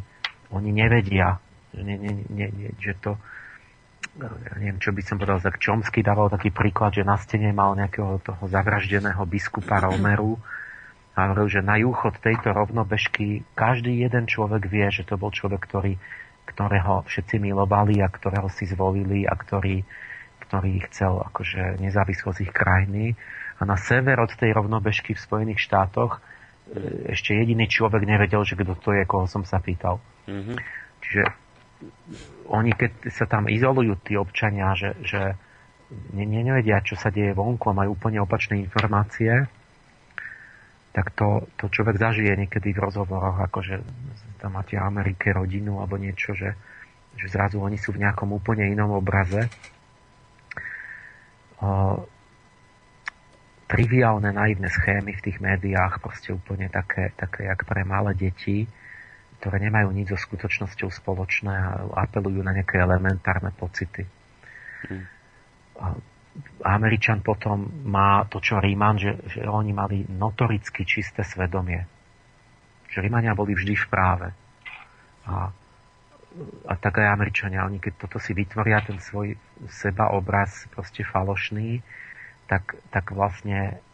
oni 0.55 0.71
nevedia, 0.71 1.43
nie, 1.75 1.99
nie, 1.99 2.15
nie, 2.31 2.49
nie, 2.55 2.71
že 2.79 2.95
to 3.03 3.19
ja 4.17 4.53
neviem, 4.57 4.81
čo 4.81 4.97
by 4.97 5.03
som 5.05 5.21
povedal, 5.21 5.45
tak 5.45 5.61
Čomsky 5.61 6.01
dával 6.01 6.33
taký 6.33 6.49
príklad, 6.49 6.97
že 6.97 7.05
na 7.05 7.21
stene 7.21 7.53
mal 7.53 7.77
nejakého 7.77 8.17
toho 8.25 8.49
zavraždeného 8.49 9.21
biskupa 9.29 9.85
Romeru 9.85 10.41
a 11.13 11.33
hovoril, 11.33 11.49
že 11.53 11.61
na 11.61 11.77
juh 11.77 11.97
od 11.97 12.17
tejto 12.17 12.53
rovnobežky 12.53 13.45
každý 13.53 14.05
jeden 14.05 14.25
človek 14.25 14.69
vie, 14.73 14.89
že 14.89 15.05
to 15.05 15.21
bol 15.21 15.29
človek, 15.29 15.61
ktorý, 15.69 16.01
ktorého 16.47 17.03
všetci 17.05 17.43
milovali 17.43 18.01
a 18.01 18.09
ktorého 18.09 18.47
si 18.49 18.65
zvolili 18.71 19.27
a 19.27 19.35
ktorý, 19.35 19.83
ktorý 20.47 20.73
chcel 20.89 21.21
akože 21.27 21.83
nezávislosť 21.83 22.39
ich 22.47 22.53
krajiny. 22.55 23.19
A 23.59 23.67
na 23.67 23.75
sever 23.75 24.23
od 24.23 24.31
tej 24.33 24.55
rovnobežky 24.55 25.13
v 25.17 25.21
Spojených 25.21 25.61
štátoch 25.61 26.17
e, 26.17 27.11
ešte 27.13 27.35
jediný 27.35 27.67
človek 27.67 28.07
nevedel, 28.07 28.47
že 28.47 28.55
kto 28.55 28.79
to 28.79 28.95
je, 28.95 29.03
koho 29.05 29.27
som 29.27 29.43
sa 29.43 29.59
pýtal. 29.59 29.99
Mm-hmm. 30.31 30.57
Čiže 31.03 31.23
oni 32.49 32.73
keď 32.73 33.13
sa 33.13 33.27
tam 33.29 33.51
izolujú 33.51 34.01
tí 34.01 34.17
občania, 34.17 34.73
že, 34.79 34.97
že 35.05 35.37
ne, 36.15 36.25
nevedia, 36.25 36.81
čo 36.81 36.97
sa 36.97 37.13
deje 37.13 37.37
vonku 37.37 37.69
a 37.69 37.77
majú 37.77 37.99
úplne 37.99 38.23
opačné 38.23 38.63
informácie, 38.63 39.47
tak 40.97 41.13
to, 41.13 41.45
to 41.61 41.69
človek 41.69 42.01
zažije 42.01 42.33
niekedy 42.33 42.73
v 42.73 42.81
rozhovoroch, 42.81 43.37
akože 43.53 43.85
tam 44.39 44.57
máte 44.57 44.77
Amerike 44.77 45.33
rodinu 45.33 45.81
alebo 45.81 45.97
niečo, 45.97 46.37
že, 46.37 46.55
že 47.17 47.27
zrazu 47.29 47.61
oni 47.61 47.81
sú 47.81 47.97
v 47.97 48.03
nejakom 48.05 48.33
úplne 48.33 48.69
inom 48.69 48.93
obraze. 48.97 49.49
triviálne 53.67 54.31
naivné 54.31 54.71
schémy 54.71 55.19
v 55.19 55.25
tých 55.25 55.39
médiách, 55.43 55.99
proste 55.99 56.31
úplne 56.31 56.71
také, 56.71 57.11
také 57.19 57.51
jak 57.51 57.67
pre 57.67 57.83
malé 57.83 58.15
deti, 58.15 58.65
ktoré 59.43 59.61
nemajú 59.61 59.91
nič 59.93 60.15
so 60.15 60.19
skutočnosťou 60.19 60.89
spoločné 60.89 61.53
a 61.53 61.71
apelujú 62.09 62.41
na 62.41 62.57
nejaké 62.57 62.81
elementárne 62.81 63.53
pocity. 63.53 64.07
Hmm. 64.87 65.05
Američan 66.65 67.21
potom 67.21 67.85
má 67.85 68.25
to, 68.29 68.41
čo 68.41 68.61
Ríman, 68.61 68.97
že, 68.97 69.17
že 69.29 69.45
oni 69.45 69.73
mali 69.77 70.05
notoricky 70.09 70.89
čisté 70.89 71.21
svedomie. 71.25 71.85
Že 72.97 73.05
Rímania 73.05 73.37
boli 73.37 73.53
vždy 73.53 73.77
v 73.77 73.87
práve. 73.93 74.29
A, 75.29 75.53
a 76.65 76.75
tak 76.81 76.97
aj 76.97 77.13
Američania, 77.13 77.69
oni 77.69 77.77
keď 77.77 78.09
toto 78.09 78.17
si 78.17 78.33
vytvoria, 78.33 78.81
ten 78.81 78.97
svoj 78.97 79.37
seba 79.69 80.17
obraz 80.17 80.65
proste 80.73 81.05
falošný, 81.05 81.85
tak, 82.49 82.81
tak 82.89 83.13
vlastne 83.13 83.85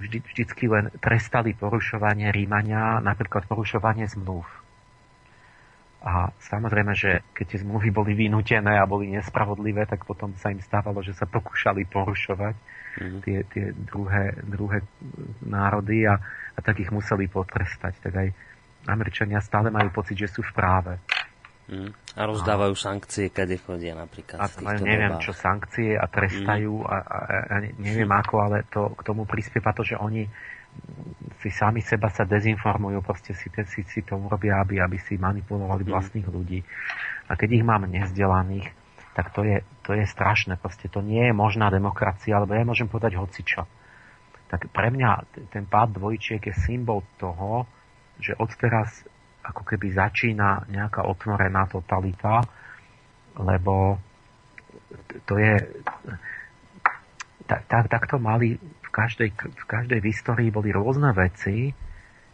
vždy, 0.00 0.24
vždycky 0.24 0.64
len 0.72 0.88
trestali 1.04 1.52
porušovanie 1.52 2.32
Rímania, 2.32 3.04
napríklad 3.04 3.44
porušovanie 3.44 4.08
zmluv. 4.08 4.48
A 6.00 6.32
samozrejme, 6.40 6.96
že 6.96 7.20
keď 7.36 7.44
tie 7.44 7.58
zmluvy 7.60 7.92
boli 7.92 8.16
vynútené 8.16 8.80
a 8.80 8.88
boli 8.88 9.12
nespravodlivé, 9.12 9.84
tak 9.84 10.08
potom 10.08 10.32
sa 10.40 10.48
im 10.48 10.64
stávalo, 10.64 11.04
že 11.04 11.12
sa 11.12 11.28
pokúšali 11.28 11.84
porušovať 11.92 12.56
mm-hmm. 12.56 13.20
tie, 13.20 13.38
tie 13.52 13.66
druhé, 13.76 14.32
druhé 14.48 14.80
národy 15.44 16.08
a, 16.08 16.16
a 16.56 16.58
tak 16.64 16.80
ich 16.80 16.88
museli 16.88 17.28
potrestať. 17.28 18.00
Tak 18.00 18.12
aj 18.16 18.28
Američania 18.88 19.44
stále 19.44 19.68
majú 19.68 19.92
pocit, 19.92 20.16
že 20.16 20.32
sú 20.32 20.40
v 20.40 20.52
práve. 20.56 20.96
Mm. 21.70 21.92
A 22.16 22.22
rozdávajú 22.26 22.74
a, 22.74 22.80
sankcie, 22.80 23.30
kade 23.30 23.60
chodia 23.60 23.94
napríklad. 23.94 24.42
A 24.42 24.48
v 24.48 24.82
neviem, 24.82 25.14
dobách. 25.14 25.22
čo 25.22 25.32
sankcie 25.36 25.94
a 25.94 26.08
trestajú 26.10 26.82
mm. 26.82 26.88
a, 26.88 26.96
a, 26.96 27.18
a 27.44 27.56
neviem 27.78 28.10
ako, 28.10 28.34
ale 28.40 28.56
to, 28.72 28.90
k 28.96 29.00
tomu 29.06 29.28
prispieva 29.28 29.70
to, 29.76 29.86
že 29.86 30.00
oni 30.00 30.24
si 31.40 31.48
sami 31.48 31.80
seba 31.80 32.12
sa 32.12 32.28
dezinformujú, 32.28 33.00
proste 33.00 33.32
si, 33.32 33.48
si, 33.48 33.80
si 33.88 34.00
to 34.04 34.20
urobia, 34.20 34.60
aby, 34.60 34.76
aby 34.76 35.00
si 35.00 35.16
manipulovali 35.16 35.88
mm. 35.88 35.90
vlastných 35.90 36.28
ľudí. 36.28 36.60
A 37.28 37.36
keď 37.36 37.48
ich 37.60 37.64
mám 37.64 37.88
nezdelaných, 37.88 38.68
tak 39.16 39.32
to 39.32 39.42
je, 39.42 39.64
to 39.82 39.96
je 39.96 40.04
strašné. 40.04 40.60
Proste 40.60 40.92
to 40.92 41.00
nie 41.00 41.32
je 41.32 41.34
možná 41.34 41.72
demokracia, 41.72 42.36
alebo 42.36 42.52
ja 42.52 42.68
môžem 42.68 42.86
povedať 42.86 43.16
hocičo. 43.16 43.64
Tak 44.52 44.68
pre 44.68 44.92
mňa 44.92 45.10
ten 45.48 45.64
pád 45.64 45.96
dvojčiek 45.96 46.42
je 46.44 46.54
symbol 46.54 47.06
toho, 47.16 47.64
že 48.20 48.36
odteraz 48.36 49.06
ako 49.40 49.64
keby 49.64 49.96
začína 49.96 50.68
nejaká 50.68 51.08
otvorená 51.08 51.64
totalita, 51.72 52.44
lebo 53.40 53.96
to 55.24 55.38
je 55.40 55.56
tak, 57.46 57.66
tak, 57.66 57.84
tak 57.90 58.02
to 58.06 58.18
mali 59.00 59.08
v 59.08 59.16
každej, 59.16 59.30
v 59.56 59.64
každej 59.64 60.00
histórii 60.04 60.48
boli 60.52 60.68
rôzne 60.76 61.16
veci, 61.16 61.72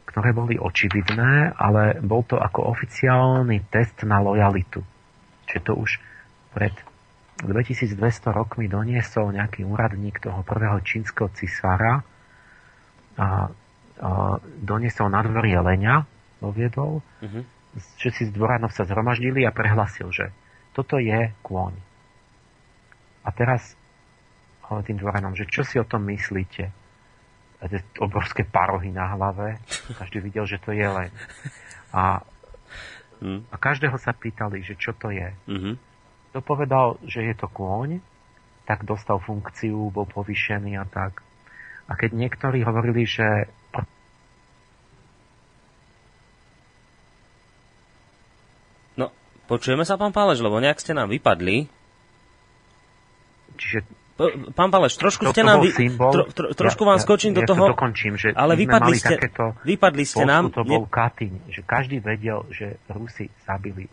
ktoré 0.06 0.34
boli 0.34 0.58
očividné, 0.58 1.54
ale 1.54 1.98
bol 2.02 2.26
to 2.26 2.38
ako 2.38 2.74
oficiálny 2.74 3.70
test 3.70 4.02
na 4.02 4.18
lojalitu. 4.18 4.82
Čiže 5.46 5.62
to 5.62 5.72
už 5.78 6.02
pred 6.50 6.74
2200 7.46 8.00
rokmi 8.32 8.66
doniesol 8.66 9.30
nejaký 9.30 9.62
úradník 9.62 10.18
toho 10.18 10.40
prvého 10.42 10.80
čínskeho 10.82 11.28
cisára 11.36 12.00
a, 12.00 12.06
a 13.20 13.28
doniesol 14.42 15.12
na 15.12 15.20
dvor 15.22 15.44
jelenia 15.44 16.08
doviedol, 16.40 17.00
uh-huh. 17.00 17.42
všetci 18.00 18.28
z 18.28 18.30
dvoranov 18.32 18.72
sa 18.72 18.88
zhromaždili 18.88 19.44
a 19.44 19.52
prehlasil, 19.52 20.08
že 20.12 20.32
toto 20.72 20.96
je 20.96 21.32
kôň. 21.44 21.76
A 23.24 23.28
teraz 23.32 23.75
tým 24.82 24.98
dvoranom, 24.98 25.38
že 25.38 25.46
čo 25.46 25.62
si 25.62 25.78
o 25.78 25.86
tom 25.86 26.06
myslíte? 26.10 26.64
A 27.56 27.70
tie 27.70 27.80
obrovské 28.02 28.44
parohy 28.44 28.92
na 28.92 29.16
hlave. 29.16 29.62
Každý 30.00 30.20
videl, 30.20 30.44
že 30.44 30.60
to 30.60 30.74
je 30.74 30.84
len. 30.84 31.08
A, 31.94 32.20
uh-huh. 33.22 33.40
a 33.48 33.56
každého 33.56 33.96
sa 33.96 34.12
pýtali, 34.12 34.60
že 34.60 34.76
čo 34.76 34.92
to 34.92 35.08
je. 35.14 35.32
Uh-huh. 35.48 35.74
Kto 36.34 36.38
povedal, 36.44 37.00
že 37.06 37.24
je 37.24 37.34
to 37.38 37.48
kôň, 37.48 38.02
tak 38.68 38.84
dostal 38.84 39.22
funkciu, 39.22 39.88
bol 39.94 40.04
povýšený 40.04 40.76
a 40.76 40.84
tak. 40.84 41.24
A 41.86 41.94
keď 41.94 42.18
niektorí 42.18 42.66
hovorili, 42.66 43.06
že 43.06 43.48
Počujeme 49.46 49.86
sa, 49.86 49.94
pán 49.94 50.10
Páleš, 50.10 50.42
lebo 50.42 50.58
nejak 50.58 50.82
ste 50.82 50.90
nám 50.90 51.06
vypadli. 51.06 51.70
Čiže 53.54 53.86
Pán 54.56 54.72
Paleš, 54.72 54.96
trošku 54.96 55.28
ste 55.28 55.44
nám... 55.44 55.60
Vy, 55.60 55.92
tro, 55.92 56.24
tro, 56.32 56.46
trošku 56.56 56.88
ja, 56.88 56.88
vám 56.88 56.98
skočím 57.04 57.36
ja, 57.36 57.44
do 57.44 57.52
toho... 57.52 57.68
Ja 57.68 57.72
dokončím, 57.76 58.16
že 58.16 58.32
ale 58.32 58.56
vypadli 58.56 58.96
ste, 58.96 59.20
vypadli 59.60 60.04
ste 60.08 60.24
nám... 60.24 60.48
to 60.48 60.64
bol 60.64 60.88
Katyň, 60.88 61.52
že 61.52 61.60
každý 61.60 62.00
vedel, 62.00 62.48
že 62.48 62.80
Rusi 62.88 63.28
zabili 63.44 63.84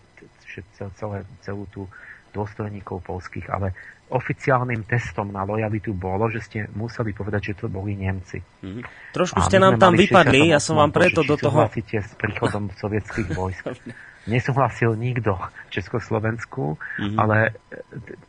celé, 0.96 1.28
celú 1.44 1.68
tú 1.68 1.92
dôstojníkov 2.32 3.04
polských, 3.04 3.52
ale 3.52 3.76
oficiálnym 4.14 4.88
testom 4.88 5.28
na 5.34 5.44
lojalitu 5.44 5.92
bolo, 5.92 6.32
že 6.32 6.40
ste 6.40 6.60
museli 6.72 7.12
povedať, 7.12 7.54
že 7.54 7.66
to 7.66 7.68
boli 7.68 7.98
Nemci. 7.98 8.40
Mm-hmm. 8.40 9.12
Trošku 9.12 9.44
ste 9.44 9.60
nám 9.60 9.76
tam 9.76 9.92
vypadli, 9.98 10.56
ja 10.56 10.64
som 10.64 10.80
vám 10.80 10.96
preto 10.96 11.26
do 11.26 11.36
toho... 11.36 11.68
s 11.68 12.14
príchodom 12.16 12.72
sovietských 12.80 13.28
vojsk. 13.36 13.66
nesúhlasil 14.24 14.96
nikto 14.96 15.36
v 15.36 15.70
Československu, 15.74 16.80
mm-hmm. 16.80 17.18
ale 17.20 17.60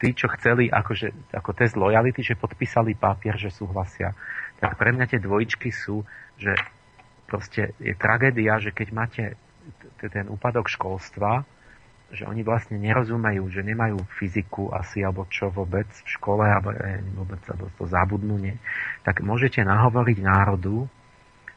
tí, 0.02 0.10
čo 0.10 0.26
chceli 0.38 0.66
akože, 0.66 1.34
ako 1.34 1.50
test 1.54 1.78
lojality, 1.78 2.22
že 2.26 2.34
podpísali 2.34 2.98
papier, 2.98 3.38
že 3.38 3.54
súhlasia. 3.54 4.14
Tak 4.58 4.74
pre 4.74 4.90
mňa 4.90 5.06
tie 5.06 5.20
dvojičky 5.22 5.70
sú, 5.70 6.02
že 6.34 6.54
proste 7.30 7.78
je 7.78 7.94
tragédia, 7.94 8.58
že 8.58 8.74
keď 8.74 8.88
máte 8.90 9.24
ten 9.98 10.26
úpadok 10.28 10.68
školstva, 10.68 11.46
že 12.14 12.28
oni 12.28 12.46
vlastne 12.46 12.78
nerozumejú, 12.78 13.48
že 13.50 13.66
nemajú 13.66 13.98
fyziku 14.20 14.70
asi, 14.70 15.02
alebo 15.02 15.26
čo 15.26 15.50
vôbec 15.50 15.88
v 15.88 16.08
škole, 16.14 16.46
alebo 16.46 16.70
eh, 16.76 17.02
vôbec 17.16 17.42
alebo 17.50 17.66
to 17.74 17.84
zabudnú, 17.90 18.38
nie, 18.38 18.54
tak 19.02 19.24
môžete 19.24 19.64
nahovoriť 19.66 20.18
národu, 20.22 20.86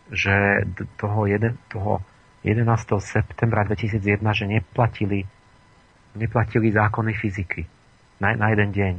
že 0.09 0.63
toho, 0.95 1.27
jeden, 1.27 1.59
toho 1.67 1.99
11. 2.47 2.63
septembra 3.03 3.67
2001, 3.67 4.23
že 4.31 4.45
neplatili, 4.47 5.27
neplatili 6.15 6.71
zákony 6.71 7.11
fyziky 7.11 7.67
na, 8.23 8.39
na 8.39 8.47
jeden 8.55 8.71
deň. 8.71 8.95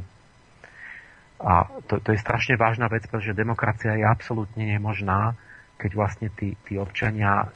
A 1.39 1.65
to, 1.87 1.97
to 2.03 2.13
je 2.13 2.19
strašne 2.21 2.59
vážna 2.59 2.85
vec, 2.91 3.09
pretože 3.09 3.33
demokracia 3.33 3.95
je 3.97 4.05
absolútne 4.05 4.69
nemožná, 4.69 5.33
keď 5.79 5.91
vlastne 5.95 6.27
tí, 6.35 6.59
tí 6.67 6.75
občania 6.75 7.47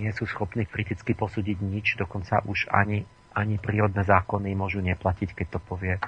nie 0.00 0.08
sú 0.10 0.24
schopní 0.24 0.64
kriticky 0.64 1.12
posúdiť 1.12 1.60
nič, 1.60 2.00
dokonca 2.00 2.40
už 2.48 2.72
ani, 2.72 3.04
ani 3.36 3.60
prírodné 3.60 4.02
zákony 4.02 4.56
môžu 4.56 4.80
neplatiť, 4.80 5.36
keď 5.36 5.46
to 5.52 5.60
povie 5.60 6.00
uh, 6.00 6.04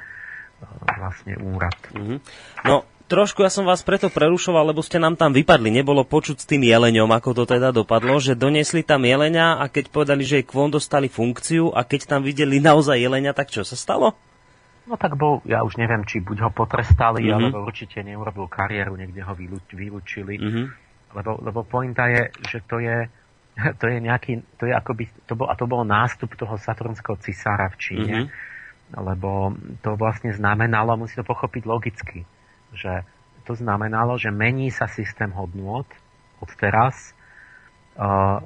vlastne 0.96 1.36
úrad. 1.36 1.76
Mm-hmm. 1.92 2.18
No, 2.64 2.88
trošku 3.08 3.40
ja 3.40 3.50
som 3.50 3.64
vás 3.64 3.80
preto 3.80 4.12
prerušoval, 4.12 4.70
lebo 4.70 4.84
ste 4.84 5.00
nám 5.00 5.16
tam 5.16 5.32
vypadli. 5.32 5.72
Nebolo 5.72 6.04
počuť 6.04 6.44
s 6.44 6.46
tým 6.46 6.68
jeleňom, 6.68 7.08
ako 7.08 7.32
to 7.32 7.44
teda 7.48 7.72
dopadlo, 7.72 8.20
že 8.20 8.36
doniesli 8.36 8.84
tam 8.84 9.08
jelenia 9.08 9.56
a 9.56 9.66
keď 9.72 9.88
povedali, 9.88 10.22
že 10.22 10.44
kvon 10.44 10.68
dostali 10.68 11.08
funkciu 11.08 11.72
a 11.72 11.82
keď 11.82 12.16
tam 12.16 12.20
videli 12.20 12.60
naozaj 12.60 13.00
jelenia, 13.00 13.32
tak 13.32 13.48
čo 13.48 13.64
sa 13.64 13.74
stalo? 13.74 14.14
No 14.88 14.96
tak 14.96 15.20
bol, 15.20 15.44
ja 15.44 15.64
už 15.64 15.76
neviem, 15.76 16.04
či 16.08 16.24
buď 16.24 16.48
ho 16.48 16.50
potrestali, 16.52 17.28
mm-hmm. 17.28 17.36
alebo 17.36 17.68
určite 17.68 18.00
neurobil 18.00 18.48
kariéru, 18.48 18.96
niekde 18.96 19.20
ho 19.20 19.36
vylúčili. 19.36 20.40
Mm-hmm. 20.40 20.66
Lebo, 21.12 21.30
lebo 21.44 21.60
pointa 21.64 22.08
je, 22.08 22.32
že 22.48 22.64
to 22.64 22.80
je, 22.80 23.08
to 23.80 23.84
je 23.84 23.96
nejaký, 24.00 24.40
to 24.56 24.64
je 24.68 24.72
akoby, 24.72 25.08
to 25.28 25.36
bol, 25.36 25.48
a 25.48 25.56
to 25.56 25.68
bol 25.68 25.84
nástup 25.84 26.32
toho 26.36 26.56
saturnského 26.56 27.20
cisára 27.20 27.68
v 27.68 27.76
Číne, 27.76 28.14
mm-hmm. 28.16 28.96
lebo 28.96 29.52
to 29.84 29.92
vlastne 30.00 30.32
znamenalo, 30.32 30.96
musí 30.96 31.20
to 31.20 31.24
pochopiť 31.24 31.68
logicky, 31.68 32.24
že 32.72 33.04
to 33.48 33.56
znamenalo, 33.56 34.20
že 34.20 34.28
mení 34.28 34.68
sa 34.68 34.84
systém 34.88 35.32
hodnôt 35.32 35.88
od 36.44 36.50
teraz. 36.60 37.16
Uh, 37.98 38.44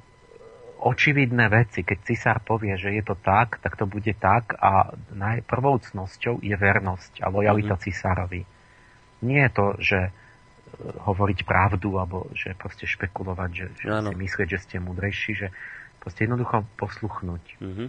očividné 0.82 1.47
veci, 1.47 1.86
keď 1.86 1.99
cisár 2.03 2.39
povie, 2.43 2.74
že 2.74 2.90
je 2.90 3.03
to 3.07 3.15
tak, 3.15 3.62
tak 3.62 3.78
to 3.78 3.86
bude 3.86 4.11
tak 4.19 4.55
a 4.59 4.90
prvou 5.47 5.78
cnosťou 5.78 6.43
je 6.43 6.55
vernosť 6.59 7.23
a 7.23 7.31
lojalita 7.31 7.78
mm-hmm. 7.78 7.86
cisárovi. 7.86 8.43
Nie 9.23 9.47
je 9.47 9.53
to, 9.55 9.66
že 9.78 10.01
uh, 10.07 10.12
hovoriť 11.07 11.39
pravdu 11.47 11.99
alebo 11.99 12.27
že 12.35 12.59
proste 12.59 12.86
špekulovať, 12.90 13.51
že, 13.55 13.66
že 13.78 13.86
si 13.90 14.15
myslieť, 14.15 14.49
že 14.51 14.62
ste 14.62 14.77
múdrejší, 14.82 15.32
že 15.39 15.49
Proste 16.03 16.27
jednoducho 16.27 16.66
posluchnúť. 16.83 17.43
Uh-huh. 17.62 17.87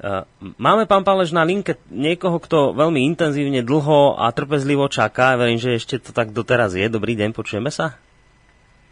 Uh, 0.00 0.24
máme, 0.56 0.88
pán 0.88 1.04
Pálež, 1.04 1.36
na 1.36 1.44
linke 1.44 1.76
niekoho, 1.92 2.40
kto 2.40 2.72
veľmi 2.72 3.04
intenzívne, 3.12 3.60
dlho 3.60 4.16
a 4.16 4.32
trpezlivo 4.32 4.88
čaká. 4.88 5.36
Verím, 5.36 5.60
že 5.60 5.76
ešte 5.76 6.00
to 6.00 6.16
tak 6.16 6.32
doteraz 6.32 6.72
je. 6.72 6.88
Dobrý 6.88 7.12
deň, 7.12 7.36
počujeme 7.36 7.68
sa? 7.68 8.00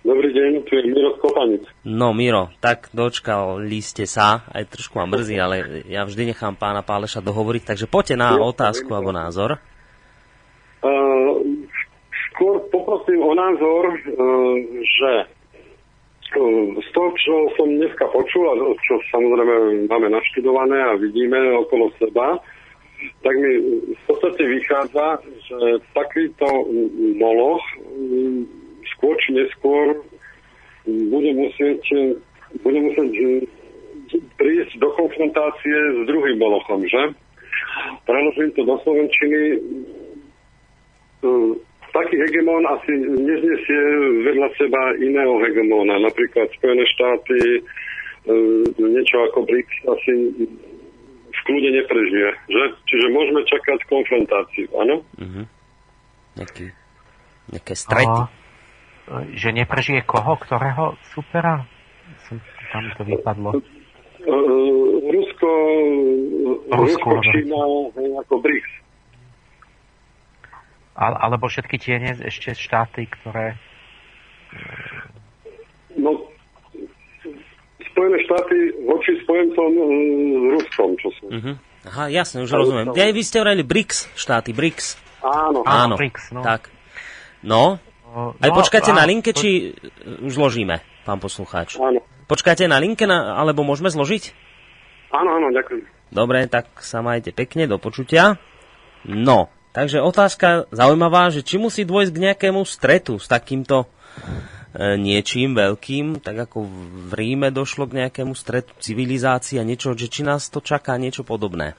Dobrý 0.05 0.28
deň, 0.32 0.65
tu 0.69 0.77
je 0.77 0.93
Miro 0.93 1.16
Skopanic. 1.16 1.65
No, 1.89 2.12
Miro, 2.12 2.53
tak 2.61 2.93
dočkali 2.93 3.81
ste 3.81 4.05
sa, 4.05 4.45
aj 4.53 4.77
trošku 4.77 4.97
ma 5.01 5.09
mrzí, 5.09 5.37
ale 5.41 5.85
ja 5.89 6.05
vždy 6.05 6.37
nechám 6.37 6.57
pána 6.57 6.85
Páleša 6.85 7.24
dohovoriť, 7.24 7.65
takže 7.65 7.89
poďte 7.89 8.16
na 8.20 8.37
otázku 8.37 8.93
alebo 8.93 9.12
názor. 9.12 9.61
prosím 13.01 13.20
o 13.24 13.35
názor, 13.35 13.82
e, 13.93 13.97
že 14.85 15.12
e, 15.20 15.40
z 16.31 16.89
toho, 16.94 17.11
čo 17.19 17.35
som 17.59 17.69
dneska 17.74 18.07
počul 18.15 18.44
a 18.47 18.55
čo 18.86 18.94
samozrejme 19.11 19.86
máme 19.90 20.09
naštudované 20.15 20.78
a 20.78 21.01
vidíme 21.01 21.39
okolo 21.66 21.90
seba, 21.98 22.39
tak 23.24 23.35
mi 23.35 23.52
v 23.90 24.02
podstate 24.07 24.43
vychádza, 24.44 25.24
že 25.48 25.59
takýto 25.97 26.47
moloch 27.16 27.65
skôr 28.97 29.15
či 29.24 29.35
neskôr 29.35 30.05
bude 30.86 31.31
musieť, 31.35 31.82
bude 32.62 32.78
musieť 32.78 33.12
prísť 34.36 34.73
do 34.78 34.89
konfrontácie 34.98 35.77
s 35.77 35.98
druhým 36.07 36.39
molochom, 36.39 36.82
že? 36.86 37.15
Preložím 38.05 38.51
to 38.59 38.62
do 38.66 38.77
Slovenčiny. 38.82 39.43
Taký 41.91 42.15
hegemón 42.23 42.62
asi 42.71 42.93
neznesie 43.03 43.83
vedľa 44.23 44.49
seba 44.55 44.95
iného 45.03 45.43
hegemóna. 45.43 45.99
Napríklad 45.99 46.47
Spojené 46.55 46.87
štáty, 46.87 47.39
niečo 48.79 49.17
ako 49.31 49.43
BRICS 49.49 49.77
asi 49.91 50.12
v 51.31 51.41
kľude 51.47 51.71
neprežije. 51.83 52.31
Že? 52.47 52.62
Čiže 52.87 53.07
môžeme 53.11 53.41
čakať 53.47 53.79
konfrontáciu, 53.91 54.67
áno? 54.79 55.03
Mhm. 55.19 55.43
Nejaký, 56.39 56.67
nejaké 57.51 57.75
strety. 57.75 58.21
A, 58.23 59.27
že 59.35 59.51
neprežije 59.51 60.07
koho? 60.07 60.39
Ktorého 60.39 60.95
supera? 61.11 61.67
Som, 62.31 62.39
tam 62.71 62.87
to 62.95 63.03
vypadlo. 63.03 63.51
Rusko, 65.11 65.51
Rusko, 66.71 67.09
Rusko 67.11 67.11
Čína, 67.35 67.61
ako 68.23 68.35
BRICS. 68.39 68.80
Ale, 71.01 71.16
alebo 71.16 71.48
všetky 71.48 71.77
tie 71.81 71.97
ešte 72.20 72.52
štáty, 72.52 73.09
ktoré... 73.09 73.56
No, 75.97 76.28
Spojené 77.81 78.18
štáty 78.22 78.56
voči 78.86 79.12
spojencom 79.24 79.70
e, 79.72 79.82
s 80.31 80.44
Ruskom, 80.60 80.90
čo 81.01 81.09
sú. 81.18 81.24
Uh-huh. 81.32 81.55
Aha, 81.89 82.12
jasne, 82.12 82.44
už 82.44 82.52
rozumiem. 82.52 82.93
Ja, 82.93 83.09
vy 83.10 83.22
ste 83.24 83.40
hovorili 83.40 83.64
BRICS 83.64 84.12
štáty, 84.14 84.52
BRICS. 84.52 85.01
Áno. 85.24 85.64
Áno, 85.64 85.97
BRICS, 85.97 86.36
no. 86.36 86.44
tak. 86.44 86.68
No, 87.40 87.81
No, 88.10 88.35
aj 88.43 88.51
počkáte 88.51 88.90
a- 88.90 88.98
na 88.98 89.06
linke, 89.06 89.31
či 89.31 89.70
už 90.02 90.35
zložíme, 90.35 90.82
pán 91.06 91.22
poslucháč? 91.22 91.78
Áno. 91.78 92.02
Počkáte 92.27 92.66
na 92.66 92.82
linke, 92.82 93.06
na, 93.06 93.39
alebo 93.39 93.62
môžeme 93.62 93.86
zložiť? 93.86 94.35
Áno, 95.14 95.39
áno, 95.39 95.55
ďakujem. 95.55 95.86
Dobre, 96.10 96.51
tak 96.51 96.74
sa 96.82 97.06
majte 97.06 97.31
pekne, 97.31 97.70
do 97.70 97.78
počutia. 97.78 98.35
No, 99.06 99.47
takže 99.71 100.03
otázka 100.03 100.71
zaujímavá, 100.75 101.31
že 101.31 101.47
či 101.47 101.57
musí 101.59 101.87
dôjsť 101.87 102.13
k 102.13 102.23
nejakému 102.31 102.63
stretu 102.67 103.19
s 103.19 103.31
takýmto 103.31 103.85
e, 103.85 104.97
niečím 104.99 105.55
veľkým, 105.55 106.23
tak 106.23 106.51
ako 106.51 106.67
v 107.09 107.13
Ríme 107.15 107.49
došlo 107.55 107.87
k 107.87 108.07
nejakému 108.07 108.35
stretu 108.35 108.75
civilizácií 108.83 109.59
a 109.59 109.67
niečo, 109.67 109.95
že 109.95 110.11
či 110.11 110.27
nás 110.27 110.51
to 110.51 110.59
čaká 110.63 110.99
niečo 110.99 111.23
podobné. 111.23 111.79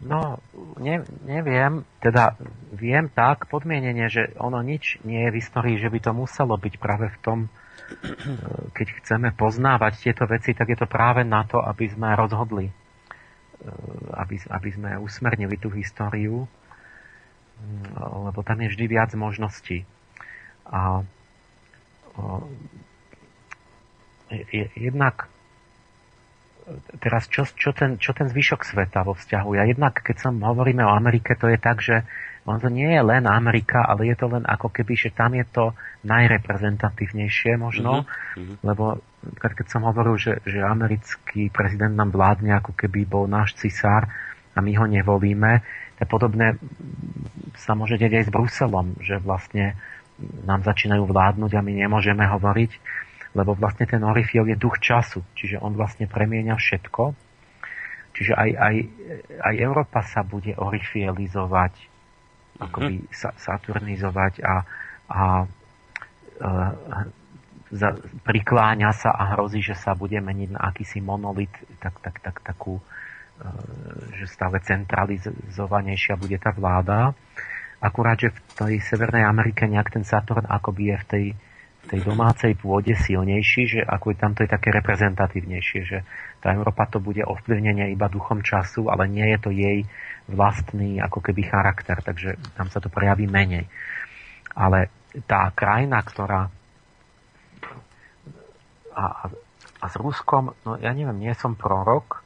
No, 0.00 0.40
ne, 0.80 1.04
neviem, 1.28 1.84
teda 2.00 2.32
viem 2.72 3.12
tak 3.12 3.52
podmienenie, 3.52 4.08
že 4.08 4.32
ono 4.40 4.64
nič 4.64 4.96
nie 5.04 5.28
je 5.28 5.32
v 5.36 5.38
histórii, 5.44 5.76
že 5.76 5.92
by 5.92 6.00
to 6.00 6.12
muselo 6.16 6.56
byť 6.56 6.74
práve 6.80 7.12
v 7.12 7.18
tom, 7.20 7.38
e, 7.44 7.48
keď 8.72 8.86
chceme 9.04 9.28
poznávať 9.36 10.00
tieto 10.00 10.24
veci, 10.24 10.56
tak 10.56 10.72
je 10.72 10.80
to 10.80 10.88
práve 10.88 11.20
na 11.20 11.44
to, 11.44 11.60
aby 11.60 11.92
sme 11.92 12.16
rozhodli, 12.16 12.72
e, 12.72 12.74
aby, 14.16 14.40
aby 14.40 14.68
sme 14.72 14.90
usmernili 14.96 15.60
tú 15.60 15.68
históriu, 15.68 16.48
lebo 18.00 18.40
tam 18.42 18.58
je 18.64 18.68
vždy 18.72 18.84
viac 18.88 19.10
možností. 19.14 19.84
A 20.70 21.02
jednak 24.78 25.26
teraz 27.02 27.26
čo, 27.26 27.42
čo, 27.50 27.74
ten, 27.74 27.98
čo 27.98 28.14
ten 28.14 28.30
zvyšok 28.30 28.62
sveta 28.62 29.02
vo 29.02 29.18
vzťahu. 29.18 29.58
Ja 29.58 29.66
jednak, 29.66 29.98
keď 30.06 30.16
som 30.22 30.34
hovoríme 30.38 30.86
o 30.86 30.94
Amerike, 30.94 31.34
to 31.34 31.50
je 31.50 31.58
tak, 31.58 31.82
že 31.82 32.06
on 32.46 32.62
to 32.62 32.70
nie 32.70 32.88
je 32.88 33.02
len 33.02 33.26
Amerika, 33.26 33.84
ale 33.84 34.08
je 34.08 34.16
to 34.16 34.30
len 34.30 34.46
ako 34.46 34.70
keby, 34.72 34.94
že 34.96 35.10
tam 35.12 35.34
je 35.36 35.44
to 35.50 35.74
najreprezentatívnejšie 36.06 37.58
možno, 37.60 38.06
Mhm. 38.38 38.64
lebo 38.64 39.02
keď 39.36 39.66
som 39.68 39.84
hovoril, 39.84 40.16
že, 40.16 40.40
že 40.48 40.64
americký 40.64 41.52
prezident 41.52 41.92
nám 41.92 42.14
vládne 42.14 42.56
ako 42.56 42.72
keby 42.72 43.04
bol 43.04 43.28
náš 43.28 43.58
cisár 43.60 44.08
a 44.56 44.58
my 44.62 44.72
ho 44.78 44.86
nevolíme, 44.88 45.60
podobné 46.08 46.56
sa 47.56 47.76
môže 47.76 48.00
deť 48.00 48.12
aj 48.20 48.24
s 48.28 48.34
Bruselom, 48.34 48.96
že 49.00 49.20
vlastne 49.20 49.76
nám 50.44 50.64
začínajú 50.64 51.08
vládnuť 51.08 51.52
a 51.56 51.64
my 51.64 51.72
nemôžeme 51.76 52.24
hovoriť, 52.24 52.72
lebo 53.32 53.56
vlastne 53.56 53.88
ten 53.88 54.02
Orifiel 54.04 54.48
je 54.48 54.56
duch 54.58 54.80
času, 54.82 55.24
čiže 55.38 55.60
on 55.60 55.76
vlastne 55.76 56.10
premieňa 56.10 56.56
všetko. 56.56 57.14
Čiže 58.10 58.32
aj, 58.34 58.50
aj, 58.58 58.74
aj 59.38 59.54
Európa 59.62 60.02
sa 60.02 60.26
bude 60.26 60.52
orifielizovať, 60.58 61.72
akoby 62.58 63.06
sa, 63.14 63.30
saturnizovať 63.38 64.42
a, 64.42 64.54
a 65.08 65.22
e, 66.36 66.54
za, 67.70 67.94
prikláňa 68.26 68.90
sa 68.90 69.14
a 69.14 69.38
hrozí, 69.38 69.62
že 69.62 69.78
sa 69.78 69.94
bude 69.94 70.18
meniť 70.18 70.48
na 70.50 70.60
akýsi 70.68 70.98
monolit, 70.98 71.54
tak, 71.78 72.02
tak, 72.02 72.18
tak, 72.18 72.42
takú, 72.42 72.82
že 74.20 74.26
stále 74.28 74.60
centralizovanejšia 74.60 76.20
bude 76.20 76.36
tá 76.36 76.52
vláda. 76.52 77.16
Akurát, 77.80 78.20
že 78.20 78.28
v 78.28 78.40
tej 78.52 78.74
Severnej 78.84 79.24
Amerike 79.24 79.64
nejak 79.64 79.88
ten 79.96 80.04
Saturn 80.04 80.44
akoby 80.44 80.92
je 80.92 80.96
v 80.96 81.06
tej, 81.08 81.26
v 81.80 81.86
tej 81.88 82.00
domácej 82.04 82.52
pôde 82.60 82.92
silnejší, 82.92 83.62
že 83.64 83.80
ako 83.80 84.12
je 84.12 84.16
tam 84.20 84.32
to 84.36 84.44
je 84.44 84.52
také 84.52 84.68
reprezentatívnejšie, 84.68 85.80
že 85.88 85.98
tá 86.44 86.52
Európa 86.52 86.84
to 86.92 87.00
bude 87.00 87.24
ovplyvnenie 87.24 87.96
iba 87.96 88.12
duchom 88.12 88.44
času, 88.44 88.92
ale 88.92 89.08
nie 89.08 89.24
je 89.32 89.38
to 89.40 89.50
jej 89.52 89.78
vlastný 90.28 91.00
ako 91.00 91.24
keby 91.24 91.48
charakter, 91.48 91.96
takže 92.04 92.36
tam 92.52 92.68
sa 92.68 92.84
to 92.84 92.92
prejaví 92.92 93.24
menej. 93.24 93.64
Ale 94.52 94.92
tá 95.24 95.48
krajina, 95.56 96.04
ktorá 96.04 96.52
a, 98.92 99.32
a 99.80 99.86
s 99.88 99.96
Ruskom, 99.96 100.52
no 100.66 100.76
ja 100.76 100.92
neviem, 100.92 101.16
nie 101.16 101.32
som 101.32 101.56
prorok, 101.56 102.20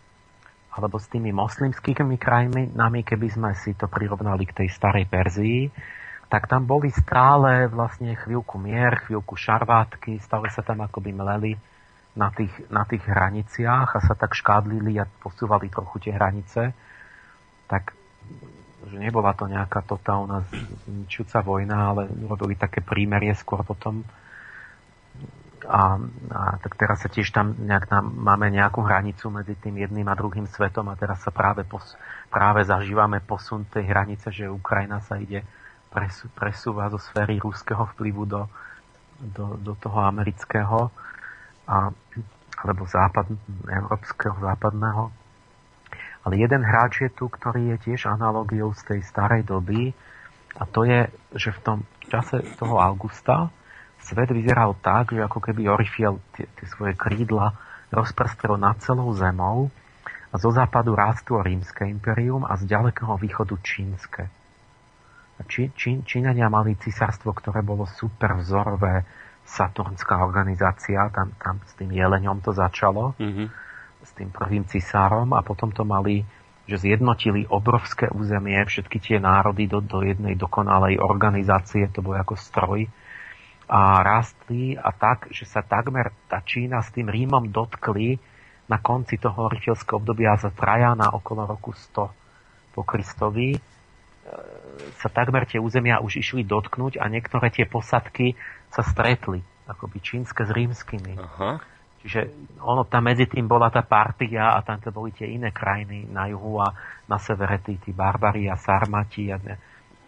alebo 0.75 0.99
s 0.99 1.07
tými 1.07 1.31
moslimskými 1.31 2.19
krajinami, 2.19 3.07
keby 3.07 3.29
sme 3.31 3.51
si 3.55 3.79
to 3.79 3.87
prirovnali 3.87 4.43
k 4.43 4.65
tej 4.65 4.69
starej 4.75 5.07
Perzii, 5.07 5.71
tak 6.27 6.51
tam 6.51 6.67
boli 6.67 6.91
stále 6.91 7.71
vlastne 7.71 8.19
chvíľku 8.19 8.59
mier, 8.59 8.99
chvíľku 9.07 9.39
šarvátky, 9.39 10.19
stále 10.19 10.51
sa 10.51 10.67
tam 10.67 10.83
akoby 10.83 11.15
mleli 11.15 11.55
na 12.19 12.35
tých, 12.35 12.51
na 12.71 12.83
tých 12.83 13.07
hraniciach 13.07 13.95
a 13.95 14.01
sa 14.03 14.19
tak 14.19 14.35
škádlili 14.35 14.99
a 14.99 15.07
posúvali 15.07 15.71
trochu 15.71 16.11
tie 16.11 16.13
hranice. 16.15 16.75
Tak 17.71 17.95
že 18.85 19.01
nebola 19.01 19.33
to 19.33 19.49
nejaká 19.49 19.81
totálna 19.81 20.45
ničúca 20.85 21.41
vojna, 21.41 21.95
ale 21.95 22.03
robili 22.29 22.53
také 22.53 22.85
prímerie 22.85 23.33
skôr 23.33 23.65
potom. 23.65 24.05
A, 25.65 25.97
a 26.29 26.43
tak 26.61 26.77
teraz 26.77 27.01
sa 27.01 27.09
tiež 27.09 27.33
tam 27.33 27.57
nejak 27.57 27.89
tam, 27.89 28.13
máme 28.21 28.53
nejakú 28.53 28.85
hranicu 28.85 29.33
medzi 29.33 29.57
tým 29.57 29.81
jedným 29.81 30.05
a 30.13 30.19
druhým 30.19 30.45
svetom 30.45 30.93
a 30.93 30.99
teraz 30.99 31.25
sa 31.25 31.33
práve, 31.33 31.65
pos, 31.65 31.97
práve 32.29 32.65
zažívame 32.69 33.25
posun 33.25 33.65
tej 33.65 33.89
hranice, 33.89 34.29
že 34.29 34.53
Ukrajina 34.53 35.01
sa 35.01 35.17
ide 35.17 35.41
presu, 35.89 36.29
presúva 36.37 36.93
zo 36.93 37.01
sféry 37.01 37.41
ruského 37.41 37.89
vplyvu 37.97 38.23
do, 38.29 38.43
do, 39.21 39.57
do 39.57 39.73
toho 39.81 40.05
amerického 40.05 40.93
a, 41.65 41.89
alebo 42.61 42.83
západ, 42.85 43.33
európskeho, 43.65 44.37
západného. 44.37 45.09
Ale 46.25 46.35
jeden 46.41 46.61
hráč 46.65 47.09
je 47.09 47.11
tu, 47.13 47.29
ktorý 47.29 47.77
je 47.77 47.93
tiež 47.93 48.09
analogiou 48.09 48.73
z 48.77 48.97
tej 48.97 49.01
starej 49.05 49.45
doby 49.49 49.97
a 50.61 50.69
to 50.69 50.85
je, 50.85 51.09
že 51.35 51.51
v 51.57 51.61
tom 51.61 51.79
čase 52.09 52.45
toho 52.61 52.79
augusta 52.81 53.49
svet 54.05 54.31
vyzeral 54.31 54.77
tak, 54.79 55.17
že 55.17 55.25
ako 55.25 55.41
keby 55.41 55.69
Orifiel 55.69 56.21
tie, 56.37 56.45
tie 56.47 56.67
svoje 56.69 56.93
krídla 56.95 57.57
rozprstrel 57.91 58.61
nad 58.61 58.79
celou 58.85 59.11
zemou 59.17 59.71
a 60.31 60.35
zo 60.37 60.51
západu 60.51 60.93
rástlo 60.99 61.41
rímske 61.41 61.87
imperium 61.87 62.43
a 62.43 62.59
z 62.59 62.67
ďalekého 62.67 63.15
východu 63.17 63.55
čínske. 63.63 64.27
Či, 65.45 65.75
Čí, 65.75 65.91
Číňania 66.07 66.47
mali 66.47 66.79
cisárstvo, 66.79 67.35
ktoré 67.35 67.63
bolo 67.67 67.87
super 67.91 68.39
vzorové, 68.39 69.03
saturnská 69.45 70.25
organizácia, 70.25 71.11
tam, 71.13 71.35
tam 71.37 71.61
s 71.67 71.75
tým 71.77 71.93
jeleňom 71.93 72.41
to 72.41 72.55
začalo, 72.55 73.13
Mhm. 73.21 73.45
s 74.05 74.11
tým 74.17 74.31
prvým 74.33 74.65
cisárom 74.65 75.33
a 75.37 75.45
potom 75.45 75.73
to 75.73 75.85
mali, 75.85 76.25
že 76.65 76.81
zjednotili 76.81 77.45
obrovské 77.49 78.09
územie, 78.09 78.57
všetky 78.65 78.97
tie 79.01 79.17
národy 79.21 79.69
do, 79.69 79.85
do 79.85 80.01
jednej 80.01 80.33
dokonalej 80.33 80.97
organizácie, 80.97 81.93
to 81.93 82.01
bolo 82.01 82.17
ako 82.17 82.37
stroj 82.41 82.89
a 83.69 84.05
rástli 84.05 84.77
a 84.77 84.93
tak, 84.93 85.33
že 85.33 85.49
sa 85.49 85.65
takmer 85.65 86.13
tá 86.29 86.45
Čína 86.45 86.85
s 86.85 86.93
tým 86.93 87.09
Rímom 87.09 87.49
dotkli 87.49 88.21
na 88.69 88.81
konci 88.81 89.21
toho 89.21 89.49
orifielského 89.49 90.01
obdobia 90.01 90.37
za 90.37 90.53
Trajana 90.53 91.13
okolo 91.13 91.45
roku 91.49 91.73
100 91.73 92.77
po 92.77 92.83
Kristovi, 92.83 93.57
sa 94.99 95.09
takmer 95.13 95.45
tie 95.45 95.61
územia 95.61 96.01
už 96.01 96.21
išli 96.21 96.43
dotknúť 96.49 96.97
a 96.97 97.07
niektoré 97.13 97.53
tie 97.53 97.69
posadky 97.69 98.35
sa 98.73 98.81
stretli, 98.81 99.45
akoby 99.69 99.99
čínske 100.01 100.49
s 100.49 100.51
rímskymi. 100.51 101.15
Aha. 101.21 101.61
Čiže 102.05 102.21
ono 102.61 102.85
tam 102.85 103.09
medzi 103.09 103.25
tým 103.25 103.49
bola 103.49 103.73
tá 103.73 103.81
partia 103.81 104.57
a 104.57 104.61
tam 104.61 104.77
to 104.81 104.93
boli 104.93 105.13
tie 105.13 105.25
iné 105.29 105.53
krajiny 105.53 106.05
na 106.09 106.29
juhu 106.29 106.61
a 106.61 106.73
na 107.09 107.17
severe 107.17 107.61
tí, 107.65 107.81
tí 107.81 107.97
barbari 107.97 108.45
a 108.49 108.61
sarmati 108.61 109.33
a, 109.33 109.41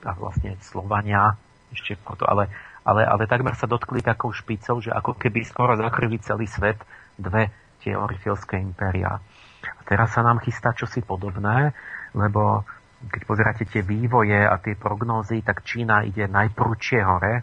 a 0.04 0.10
vlastne 0.12 0.60
Slovania 0.60 1.32
ešte 1.72 1.96
proto, 1.96 2.28
ale, 2.28 2.52
ale, 2.86 3.02
ale 3.02 3.26
takmer 3.26 3.58
sa 3.58 3.66
dotkli 3.66 4.00
takou 4.00 4.30
špicou, 4.30 4.78
že 4.78 4.94
ako 4.94 5.18
keby 5.18 5.42
skoro 5.42 5.74
zakryli 5.74 6.22
celý 6.22 6.46
svet 6.46 6.78
dve 7.18 7.50
tie 7.82 7.98
orifilské 7.98 8.62
impéria. 8.62 9.18
A 9.66 9.80
teraz 9.82 10.14
sa 10.14 10.22
nám 10.22 10.38
chystá 10.38 10.70
čosi 10.70 11.02
podobné, 11.02 11.74
lebo 12.14 12.62
keď 13.10 13.22
pozeráte 13.26 13.64
tie 13.66 13.82
vývoje 13.82 14.38
a 14.38 14.56
tie 14.62 14.78
prognózy, 14.78 15.42
tak 15.42 15.66
Čína 15.66 16.06
ide 16.06 16.30
najprúčie 16.30 17.02
hore. 17.02 17.42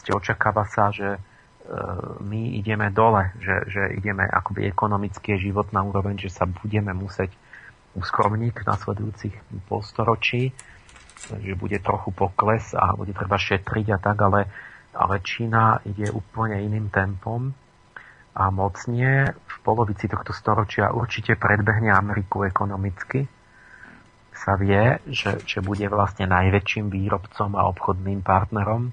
Ste 0.00 0.16
očakáva 0.16 0.66
sa, 0.66 0.90
že 0.90 1.20
E, 1.62 1.76
my 2.26 2.58
ideme 2.58 2.90
dole, 2.90 3.30
že, 3.38 3.54
že 3.70 3.82
ideme 3.94 4.26
akoby 4.26 4.66
ekonomický 4.66 5.38
život 5.38 5.70
na 5.70 5.86
úroveň, 5.86 6.18
že 6.18 6.34
sa 6.34 6.42
budeme 6.42 6.90
musieť 6.90 7.30
uskromniť 7.94 8.54
v 8.58 8.66
nasledujúcich 8.66 9.34
polstoročí, 9.70 10.50
že 11.30 11.54
bude 11.54 11.78
trochu 11.78 12.10
pokles 12.10 12.74
a 12.74 12.96
bude 12.98 13.14
treba 13.14 13.38
šetriť 13.38 13.86
a 13.94 13.98
tak, 13.98 14.16
ale, 14.22 14.40
ale 14.96 15.22
Čína 15.22 15.82
ide 15.86 16.10
úplne 16.10 16.58
iným 16.58 16.90
tempom 16.90 17.54
a 18.32 18.48
mocnie 18.48 19.28
v 19.28 19.56
polovici 19.60 20.08
tohto 20.08 20.32
storočia 20.32 20.90
určite 20.90 21.36
predbehne 21.36 21.92
Ameriku 21.92 22.48
ekonomicky. 22.48 23.28
Sa 24.32 24.56
vie, 24.56 24.98
že, 25.06 25.44
že 25.44 25.60
bude 25.60 25.84
vlastne 25.92 26.24
najväčším 26.24 26.88
výrobcom 26.88 27.52
a 27.54 27.68
obchodným 27.68 28.24
partnerom. 28.24 28.90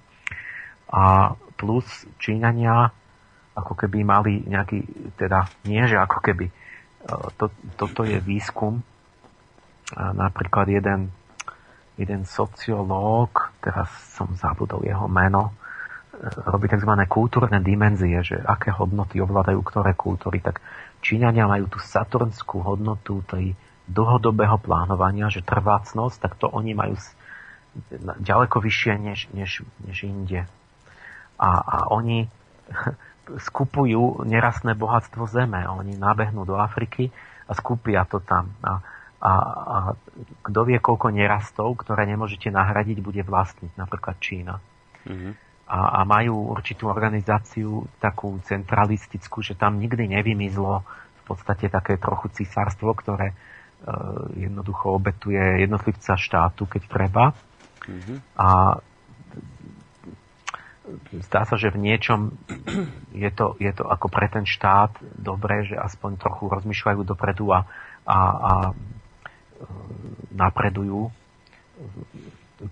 A 0.92 1.34
plus 1.56 1.88
Číňania 2.20 2.92
ako 3.56 3.74
keby 3.76 4.04
mali 4.04 4.44
nejaký, 4.44 4.84
teda 5.16 5.48
nie, 5.68 5.84
že 5.88 5.96
ako 6.00 6.20
keby, 6.20 6.46
e, 6.48 6.54
to, 7.40 7.52
toto 7.80 8.04
je 8.04 8.20
výskum, 8.20 8.84
napríklad 9.96 10.70
jeden, 10.70 11.10
jeden 12.00 12.24
sociológ, 12.24 13.52
teraz 13.60 13.92
som 14.16 14.32
zabudol 14.40 14.88
jeho 14.88 15.12
meno, 15.12 15.52
e, 16.16 16.32
robí 16.48 16.72
tzv. 16.72 16.88
kultúrne 17.12 17.60
dimenzie, 17.60 18.24
že 18.24 18.40
aké 18.40 18.72
hodnoty 18.72 19.20
ovládajú 19.20 19.60
ktoré 19.60 19.92
kultúry, 20.00 20.40
tak 20.40 20.64
Číňania 21.04 21.48
majú 21.48 21.68
tú 21.68 21.80
saturnskú 21.84 22.64
hodnotu 22.64 23.20
tej 23.28 23.56
dlhodobého 23.92 24.56
plánovania, 24.64 25.28
že 25.28 25.44
trvácnosť, 25.44 26.18
tak 26.24 26.34
to 26.40 26.48
oni 26.48 26.72
majú 26.72 26.96
ďaleko 28.24 28.64
vyššie 28.64 28.94
než, 28.98 29.20
než, 29.36 29.68
než 29.84 30.08
inde 30.08 30.48
a, 31.40 31.50
a 31.64 31.78
oni 31.96 32.28
skupujú 33.48 34.28
nerastné 34.28 34.76
bohatstvo 34.76 35.26
zeme. 35.32 35.64
Oni 35.64 35.96
nabehnú 35.96 36.44
do 36.44 36.60
Afriky 36.60 37.08
a 37.48 37.56
skupia 37.56 38.04
to 38.04 38.20
tam. 38.20 38.52
A, 38.60 38.84
a, 39.20 39.34
a 39.36 39.78
kto 40.48 40.60
vie, 40.64 40.80
koľko 40.80 41.12
nerastov, 41.12 41.76
ktoré 41.76 42.08
nemôžete 42.08 42.48
nahradiť, 42.48 43.04
bude 43.04 43.20
vlastniť, 43.28 43.76
napríklad 43.76 44.16
Čína. 44.24 44.64
Mm-hmm. 45.04 45.34
A, 45.70 45.80
a 46.02 46.08
majú 46.08 46.56
určitú 46.56 46.88
organizáciu 46.88 47.86
takú 48.00 48.40
centralistickú, 48.48 49.44
že 49.44 49.60
tam 49.60 49.78
nikdy 49.78 50.08
nevymizlo 50.08 50.88
v 51.20 51.22
podstate 51.28 51.68
také 51.68 52.00
trochu 52.00 52.32
cisárstvo, 52.32 52.96
ktoré 52.96 53.32
e, 53.32 53.36
jednoducho 54.50 54.98
obetuje 54.98 55.62
jednotlivca 55.62 56.16
štátu, 56.18 56.66
keď 56.66 56.82
treba. 56.90 57.26
Mm-hmm. 57.86 58.18
A 58.40 58.80
zdá 61.28 61.46
sa, 61.46 61.56
že 61.60 61.70
v 61.70 61.78
niečom 61.86 62.34
je 63.14 63.30
to, 63.30 63.60
je 63.62 63.72
to 63.76 63.84
ako 63.86 64.08
pre 64.10 64.26
ten 64.32 64.48
štát 64.48 64.96
dobré, 65.14 65.68
že 65.68 65.78
aspoň 65.78 66.18
trochu 66.18 66.50
rozmýšľajú 66.50 67.02
dopredu 67.06 67.54
a, 67.54 67.68
a, 68.08 68.18
a 68.18 68.54
napredujú, 70.32 71.12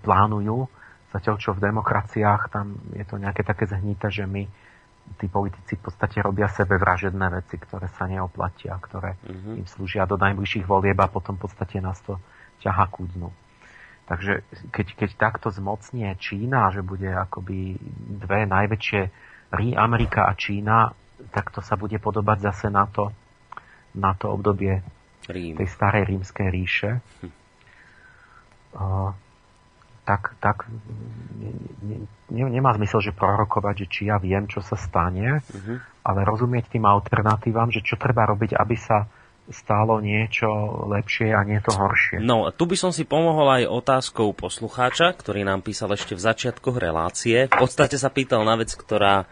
plánujú. 0.04 0.68
Zatiaľ, 1.08 1.36
čo 1.40 1.56
v 1.56 1.64
demokraciách 1.64 2.52
tam 2.52 2.76
je 2.92 3.04
to 3.08 3.16
nejaké 3.16 3.40
také 3.40 3.64
zhnité, 3.64 4.12
že 4.12 4.28
my, 4.28 4.44
tí 5.16 5.26
politici 5.28 5.80
v 5.80 5.88
podstate 5.88 6.20
robia 6.20 6.52
sebe 6.52 6.76
vražedné 6.76 7.32
veci, 7.32 7.56
ktoré 7.56 7.88
sa 7.96 8.04
neoplatia, 8.04 8.76
ktoré 8.76 9.16
mm-hmm. 9.24 9.54
im 9.56 9.66
slúžia 9.66 10.04
do 10.04 10.20
najbližších 10.20 10.68
volieb 10.68 11.00
a 11.00 11.08
potom 11.08 11.40
v 11.40 11.48
podstate 11.48 11.80
nás 11.80 11.96
to 12.04 12.20
ťaha 12.60 12.84
ku 12.92 13.08
dnu. 13.08 13.32
Takže 14.08 14.44
keď, 14.72 14.86
keď 14.96 15.10
takto 15.16 15.48
zmocnie 15.52 16.08
Čína, 16.16 16.72
že 16.72 16.80
bude 16.80 17.08
akoby 17.08 17.76
dve 18.20 18.48
najväčšie 18.48 19.00
Rí, 19.48 19.72
Amerika 19.76 20.28
a 20.28 20.36
Čína, 20.36 20.92
tak 21.32 21.52
to 21.52 21.64
sa 21.64 21.76
bude 21.80 21.96
podobať 21.96 22.52
zase 22.52 22.68
na 22.68 22.84
to, 22.88 23.12
na 23.96 24.12
to 24.12 24.28
obdobie 24.28 24.84
Rím. 25.28 25.54
tej 25.60 25.68
starej 25.68 26.08
rímskej 26.08 26.48
ríše. 26.48 26.90
Hm. 27.20 27.32
Uh, 28.78 29.12
tak, 30.08 30.32
tak 30.40 30.64
ne, 31.84 32.08
ne, 32.32 32.44
nemá 32.48 32.72
zmysel, 32.72 33.04
že 33.04 33.12
prorokovať, 33.12 33.84
že 33.84 33.86
či 33.92 34.00
ja 34.08 34.16
viem, 34.16 34.48
čo 34.48 34.64
sa 34.64 34.72
stane, 34.80 35.44
uh-huh. 35.44 35.76
ale 36.00 36.24
rozumieť 36.24 36.72
tým 36.72 36.88
alternatívam, 36.88 37.68
že 37.68 37.84
čo 37.84 38.00
treba 38.00 38.24
robiť, 38.24 38.56
aby 38.56 38.76
sa 38.80 39.04
stálo 39.48 40.00
niečo 40.00 40.48
lepšie 40.88 41.32
a 41.32 41.40
nie 41.44 41.60
to 41.60 41.72
horšie. 41.72 42.20
No, 42.20 42.48
tu 42.52 42.68
by 42.68 42.76
som 42.76 42.92
si 42.92 43.08
pomohol 43.08 43.48
aj 43.60 43.72
otázkou 43.72 44.32
poslucháča, 44.36 45.12
ktorý 45.16 45.44
nám 45.44 45.64
písal 45.64 45.92
ešte 45.92 46.16
v 46.16 46.24
začiatkoch 46.24 46.76
relácie. 46.76 47.48
V 47.48 47.56
podstate 47.56 47.96
sa 47.96 48.12
pýtal 48.12 48.44
na 48.44 48.60
vec, 48.60 48.72
ktorá 48.76 49.24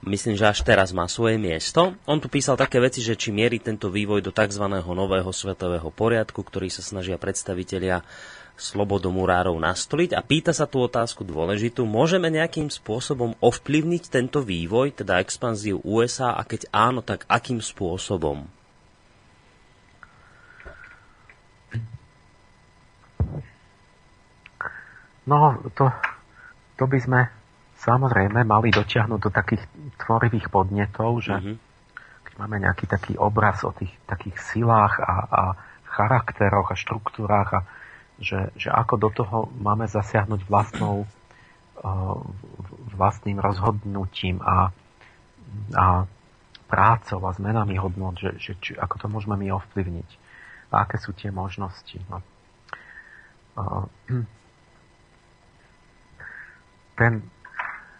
myslím, 0.00 0.34
že 0.40 0.48
až 0.48 0.64
teraz 0.64 0.90
má 0.96 1.04
svoje 1.04 1.36
miesto. 1.36 1.92
On 2.08 2.16
tu 2.16 2.32
písal 2.32 2.56
také 2.56 2.80
veci, 2.80 3.04
že 3.04 3.18
či 3.18 3.28
mierí 3.28 3.60
tento 3.60 3.92
vývoj 3.92 4.24
do 4.24 4.32
tzv. 4.32 4.64
nového 4.72 5.28
svetového 5.28 5.92
poriadku, 5.92 6.40
ktorý 6.40 6.72
sa 6.72 6.80
snažia 6.80 7.20
predstavitelia 7.20 8.00
slobodomurárov 8.56 9.56
nastoliť 9.56 10.14
a 10.14 10.20
pýta 10.20 10.52
sa 10.52 10.68
tú 10.68 10.84
otázku 10.84 11.24
dôležitú. 11.24 11.88
Môžeme 11.88 12.28
nejakým 12.28 12.68
spôsobom 12.68 13.34
ovplyvniť 13.40 14.02
tento 14.12 14.44
vývoj, 14.44 15.02
teda 15.02 15.20
expanziu 15.20 15.80
USA 15.82 16.36
a 16.36 16.42
keď 16.44 16.68
áno, 16.70 17.00
tak 17.00 17.24
akým 17.28 17.58
spôsobom? 17.58 18.44
No, 25.22 25.54
to, 25.78 25.86
to 26.78 26.84
by 26.90 26.98
sme 26.98 27.20
samozrejme 27.82 28.46
mali 28.46 28.70
dotiahnuť 28.70 29.20
do 29.20 29.30
takých 29.34 29.62
tvorivých 29.98 30.48
podnetov, 30.54 31.18
že 31.18 31.34
mm-hmm. 31.34 31.56
keď 32.30 32.34
máme 32.38 32.56
nejaký 32.62 32.86
taký 32.86 33.18
obraz 33.18 33.66
o 33.66 33.74
tých 33.74 33.90
takých 34.06 34.38
silách 34.38 35.02
a, 35.02 35.14
a 35.26 35.42
charakteroch 35.90 36.70
a 36.70 36.78
štruktúrách 36.78 37.48
a 37.58 37.60
že, 38.22 38.54
že 38.54 38.70
ako 38.70 38.94
do 39.02 39.10
toho 39.10 39.38
máme 39.58 39.90
zasiahnuť 39.90 40.46
vlastnou 40.46 41.04
uh, 41.04 42.18
vlastným 42.94 43.42
rozhodnutím 43.42 44.38
a, 44.46 44.70
a 45.74 45.86
prácou 46.70 47.20
a 47.26 47.34
zmenami 47.34 47.76
hodnot, 47.82 48.16
že, 48.16 48.30
že 48.38 48.52
či, 48.62 48.72
ako 48.78 48.94
to 49.02 49.06
môžeme 49.10 49.34
my 49.34 49.50
ovplyvniť 49.58 50.10
a 50.72 50.88
aké 50.88 50.96
sú 50.96 51.12
tie 51.12 51.34
možnosti. 51.34 51.98
No. 52.06 52.22
Uh, 53.58 53.84
ten, 57.00 57.26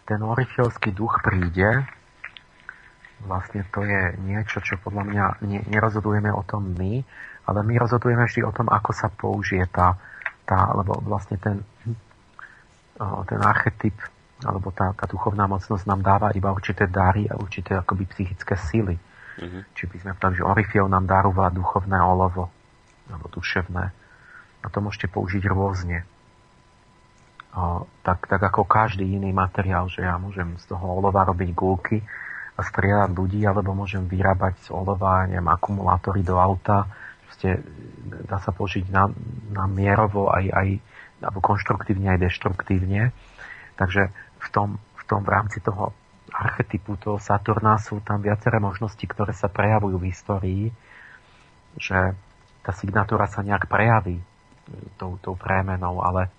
ten 0.03 0.19
orifielský 0.19 0.91
duch 0.91 1.23
príde, 1.23 1.87
vlastne 3.23 3.63
to 3.71 3.87
je 3.87 4.19
niečo, 4.19 4.59
čo 4.59 4.75
podľa 4.83 5.03
mňa 5.07 5.25
ne, 5.47 5.59
nerozhodujeme 5.71 6.27
o 6.31 6.43
tom 6.43 6.75
my, 6.75 7.03
ale 7.47 7.59
my 7.63 7.73
rozhodujeme 7.79 8.23
vždy 8.27 8.43
o 8.43 8.51
tom, 8.51 8.67
ako 8.67 8.91
sa 8.91 9.07
použije 9.07 9.63
tá, 9.71 9.95
tá 10.43 10.71
lebo 10.75 10.99
vlastne 11.03 11.39
ten, 11.39 11.63
ten 12.99 13.39
archetyp 13.43 13.95
alebo 14.43 14.75
tá, 14.75 14.91
tá 14.91 15.07
duchovná 15.07 15.47
mocnosť 15.47 15.87
nám 15.87 16.03
dáva 16.03 16.35
iba 16.35 16.51
určité 16.51 16.91
dary 16.91 17.23
a 17.31 17.39
určité 17.39 17.79
akoby 17.79 18.03
psychické 18.11 18.59
sily. 18.59 18.99
Mm-hmm. 19.39 19.61
Či 19.71 19.83
by 19.87 19.95
sme 20.03 20.11
povedali, 20.19 20.35
že 20.35 20.43
Orifiel 20.43 20.87
nám 20.91 21.07
darúva 21.07 21.47
duchovné 21.47 21.95
olovo 21.95 22.51
alebo 23.07 23.25
duševné. 23.31 23.85
A 24.63 24.65
to 24.67 24.79
môžete 24.83 25.07
použiť 25.11 25.47
rôzne 25.47 26.03
tak, 28.01 28.25
tak 28.25 28.41
ako 28.41 28.65
každý 28.65 29.05
iný 29.05 29.29
materiál, 29.29 29.85
že 29.85 30.01
ja 30.01 30.17
môžem 30.17 30.57
z 30.57 30.73
toho 30.73 30.97
olova 30.97 31.21
robiť 31.21 31.49
gulky 31.53 32.01
a 32.57 32.61
strieľať 32.65 33.13
ľudí, 33.13 33.45
alebo 33.45 33.77
môžem 33.77 34.09
vyrábať 34.09 34.57
z 34.65 34.67
olova, 34.73 35.25
neviem, 35.29 35.45
akumulátory 35.45 36.25
do 36.25 36.41
auta. 36.41 36.89
Proste 37.29 37.61
dá 38.25 38.41
sa 38.41 38.49
použiť 38.53 38.89
na, 38.89 39.09
na 39.53 39.65
mierovo 39.69 40.33
aj, 40.33 40.45
aj 40.49 40.67
alebo 41.23 41.39
konštruktívne 41.39 42.17
aj 42.17 42.19
deštruktívne. 42.25 43.13
Takže 43.77 44.11
v 44.43 44.47
tom, 44.49 44.75
v 44.77 45.03
tom 45.07 45.21
v 45.23 45.29
rámci 45.33 45.61
toho 45.61 45.93
archetypu 46.33 46.97
toho 46.97 47.21
Saturna 47.21 47.77
sú 47.77 48.01
tam 48.01 48.19
viaceré 48.19 48.57
možnosti, 48.57 49.01
ktoré 49.05 49.31
sa 49.31 49.47
prejavujú 49.47 50.01
v 50.01 50.09
histórii, 50.09 50.63
že 51.77 52.17
tá 52.65 52.71
signatúra 52.73 53.29
sa 53.29 53.45
nejak 53.45 53.69
prejaví 53.69 54.17
tou, 54.97 55.21
tou 55.21 55.37
prémenou, 55.37 56.01
ale 56.01 56.33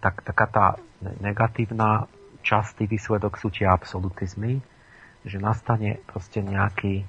tak, 0.00 0.22
taká 0.22 0.46
tá 0.46 0.66
negatívna 1.20 2.06
častý 2.42 2.90
výsledok 2.90 3.38
sú 3.38 3.48
tie 3.54 3.66
absolutizmy, 3.66 4.58
že 5.22 5.38
nastane 5.38 6.02
proste 6.10 6.42
nejaký 6.42 7.02
e, 7.02 7.04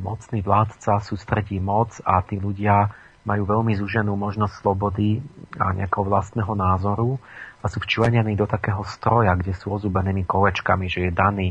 mocný 0.00 0.40
vládca, 0.40 1.04
sústredí 1.04 1.60
moc 1.60 2.00
a 2.04 2.24
tí 2.24 2.40
ľudia 2.40 2.92
majú 3.28 3.44
veľmi 3.44 3.76
zúženú 3.76 4.16
možnosť 4.16 4.64
slobody 4.64 5.20
a 5.60 5.76
nejakého 5.76 6.08
vlastného 6.08 6.56
názoru 6.56 7.20
a 7.60 7.68
sú 7.68 7.84
včlenení 7.84 8.32
do 8.32 8.48
takého 8.48 8.80
stroja, 8.88 9.36
kde 9.36 9.52
sú 9.52 9.76
ozubenými 9.76 10.24
kolečkami, 10.24 10.88
že 10.88 11.08
je 11.08 11.12
daný 11.12 11.48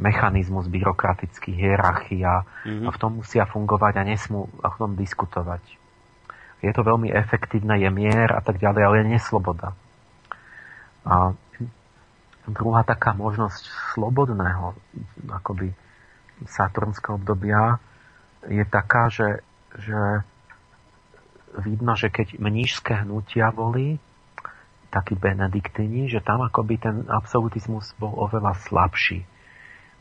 mechanizmus 0.00 0.64
byrokratický, 0.72 1.52
hierarchia 1.52 2.48
mm-hmm. 2.64 2.88
a 2.88 2.90
v 2.90 2.96
tom 2.96 3.20
musia 3.20 3.44
fungovať 3.44 4.00
a 4.00 4.02
nesmú 4.08 4.48
o 4.48 4.70
tom 4.80 4.96
diskutovať. 4.96 5.60
Je 6.60 6.72
to 6.76 6.84
veľmi 6.84 7.08
efektívne, 7.08 7.80
je 7.80 7.88
mier 7.88 8.28
a 8.32 8.40
tak 8.44 8.60
ďalej, 8.60 8.82
ale 8.84 8.94
je 9.00 9.10
nesloboda. 9.16 9.72
A 11.08 11.32
druhá 12.44 12.84
taká 12.84 13.16
možnosť 13.16 13.64
slobodného 13.96 14.76
akoby 15.32 15.72
saturnského 16.44 17.16
obdobia 17.16 17.80
je 18.48 18.64
taká, 18.64 19.12
že, 19.12 19.44
že 19.76 20.24
vidno, 21.60 21.96
že 21.96 22.08
keď 22.08 22.40
mnížské 22.40 23.04
hnutia 23.04 23.52
boli, 23.52 24.00
takí 24.90 25.14
benediktini, 25.14 26.10
že 26.10 26.18
tam 26.20 26.42
akoby 26.42 26.74
ten 26.82 26.96
absolutizmus 27.06 27.94
bol 27.96 28.10
oveľa 28.26 28.58
slabší. 28.66 29.22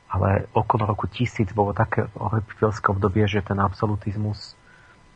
Ale 0.09 0.49
okolo 0.57 0.89
roku 0.89 1.05
tisíc 1.05 1.53
bolo 1.53 1.77
také 1.77 2.09
orepilské 2.17 2.89
obdobie, 2.89 3.29
že 3.29 3.45
ten 3.45 3.61
absolutizmus 3.61 4.57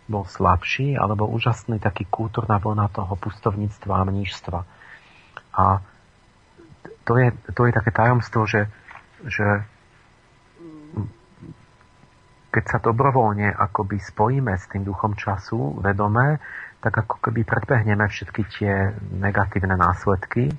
bol 0.07 0.27
slabší, 0.27 0.99
alebo 0.99 1.29
úžasný 1.31 1.79
taký 1.79 2.07
kultúrna 2.07 2.59
vlna 2.59 2.91
toho 2.91 3.15
pustovníctva 3.15 4.03
a 4.03 4.07
mnížstva. 4.07 4.59
A 5.53 5.65
to 7.03 7.13
je, 7.19 7.31
to 7.55 7.61
je 7.67 7.71
také 7.71 7.91
tajomstvo, 7.91 8.47
že, 8.47 8.67
že 9.27 9.63
keď 12.53 12.63
sa 12.69 12.77
dobrovoľne 12.77 13.49
akoby 13.49 13.97
spojíme 13.97 14.53
s 14.53 14.69
tým 14.69 14.85
duchom 14.85 15.17
času, 15.17 15.81
vedomé, 15.81 16.37
tak 16.83 16.93
ako 17.07 17.23
keby 17.23 17.47
predbehneme 17.47 18.05
všetky 18.05 18.41
tie 18.59 18.91
negatívne 19.15 19.73
následky 19.73 20.51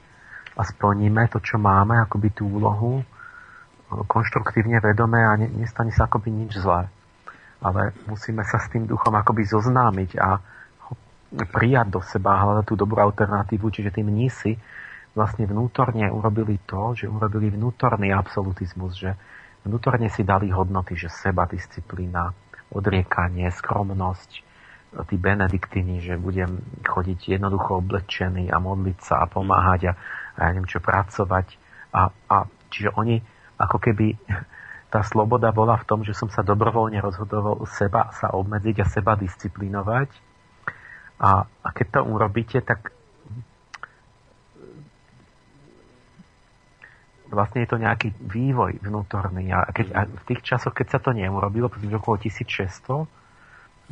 a 0.56 0.62
splníme 0.64 1.28
to, 1.28 1.38
čo 1.38 1.60
máme, 1.60 2.00
akoby 2.00 2.32
tú 2.32 2.48
úlohu 2.48 3.04
konštruktívne 4.08 4.82
vedomé 4.82 5.22
a 5.22 5.36
ne, 5.38 5.46
nestane 5.54 5.94
sa 5.94 6.10
akoby 6.10 6.32
nič 6.32 6.58
zlé. 6.58 6.88
Ale 7.64 7.96
musíme 8.04 8.44
sa 8.44 8.60
s 8.60 8.68
tým 8.68 8.84
duchom 8.84 9.16
akoby 9.16 9.48
zoznámiť 9.48 10.10
a 10.20 10.36
prijať 11.48 11.88
do 11.90 12.00
seba 12.04 12.38
a 12.38 12.42
hľadať 12.46 12.64
tú 12.68 12.74
dobrú 12.78 13.02
alternatívu, 13.02 13.66
čiže 13.72 13.90
tí 13.90 14.06
mnísi 14.06 14.54
vlastne 15.16 15.48
vnútorne 15.48 16.06
urobili 16.10 16.62
to, 16.62 16.94
že 16.94 17.10
urobili 17.10 17.50
vnútorný 17.50 18.14
absolutizmus, 18.14 18.94
že 18.94 19.10
vnútorne 19.66 20.06
si 20.12 20.22
dali 20.22 20.50
hodnoty, 20.54 20.94
že 20.94 21.10
seba 21.10 21.48
disciplína, 21.50 22.30
odriekanie, 22.70 23.50
skromnosť, 23.50 24.30
tí 25.10 25.18
benediktíni, 25.18 25.98
že 25.98 26.14
budem 26.14 26.62
chodiť 26.86 27.34
jednoducho 27.34 27.82
oblečený 27.82 28.54
a 28.54 28.62
modliť 28.62 28.98
sa 29.02 29.26
a 29.26 29.26
pomáhať 29.26 29.90
a, 29.90 29.92
a 30.38 30.40
ja 30.46 30.50
neviem 30.54 30.70
čo 30.70 30.78
pracovať. 30.78 31.58
A, 31.90 32.14
a 32.30 32.36
čiže 32.70 32.94
oni 32.94 33.18
ako 33.58 33.82
keby 33.82 34.14
tá 34.94 35.02
sloboda 35.02 35.50
bola 35.50 35.74
v 35.74 35.86
tom, 35.90 36.06
že 36.06 36.14
som 36.14 36.30
sa 36.30 36.46
dobrovoľne 36.46 37.02
rozhodoval 37.02 37.66
seba 37.66 38.14
sa 38.14 38.30
obmedziť 38.30 38.76
a 38.78 38.86
seba 38.86 39.18
disciplinovať. 39.18 40.06
A, 41.18 41.50
a 41.50 41.68
keď 41.74 41.98
to 41.98 42.00
urobíte, 42.06 42.62
tak 42.62 42.94
vlastne 47.26 47.66
je 47.66 47.68
to 47.74 47.82
nejaký 47.82 48.14
vývoj 48.22 48.78
vnútorný. 48.86 49.50
A, 49.50 49.66
keď, 49.74 49.86
a 49.98 50.00
v 50.06 50.24
tých 50.30 50.46
časoch, 50.46 50.70
keď 50.70 50.86
sa 50.94 50.98
to 51.02 51.10
neurobilo, 51.10 51.66
pretože 51.66 51.98
okolo 51.98 52.22
1600, 52.22 53.10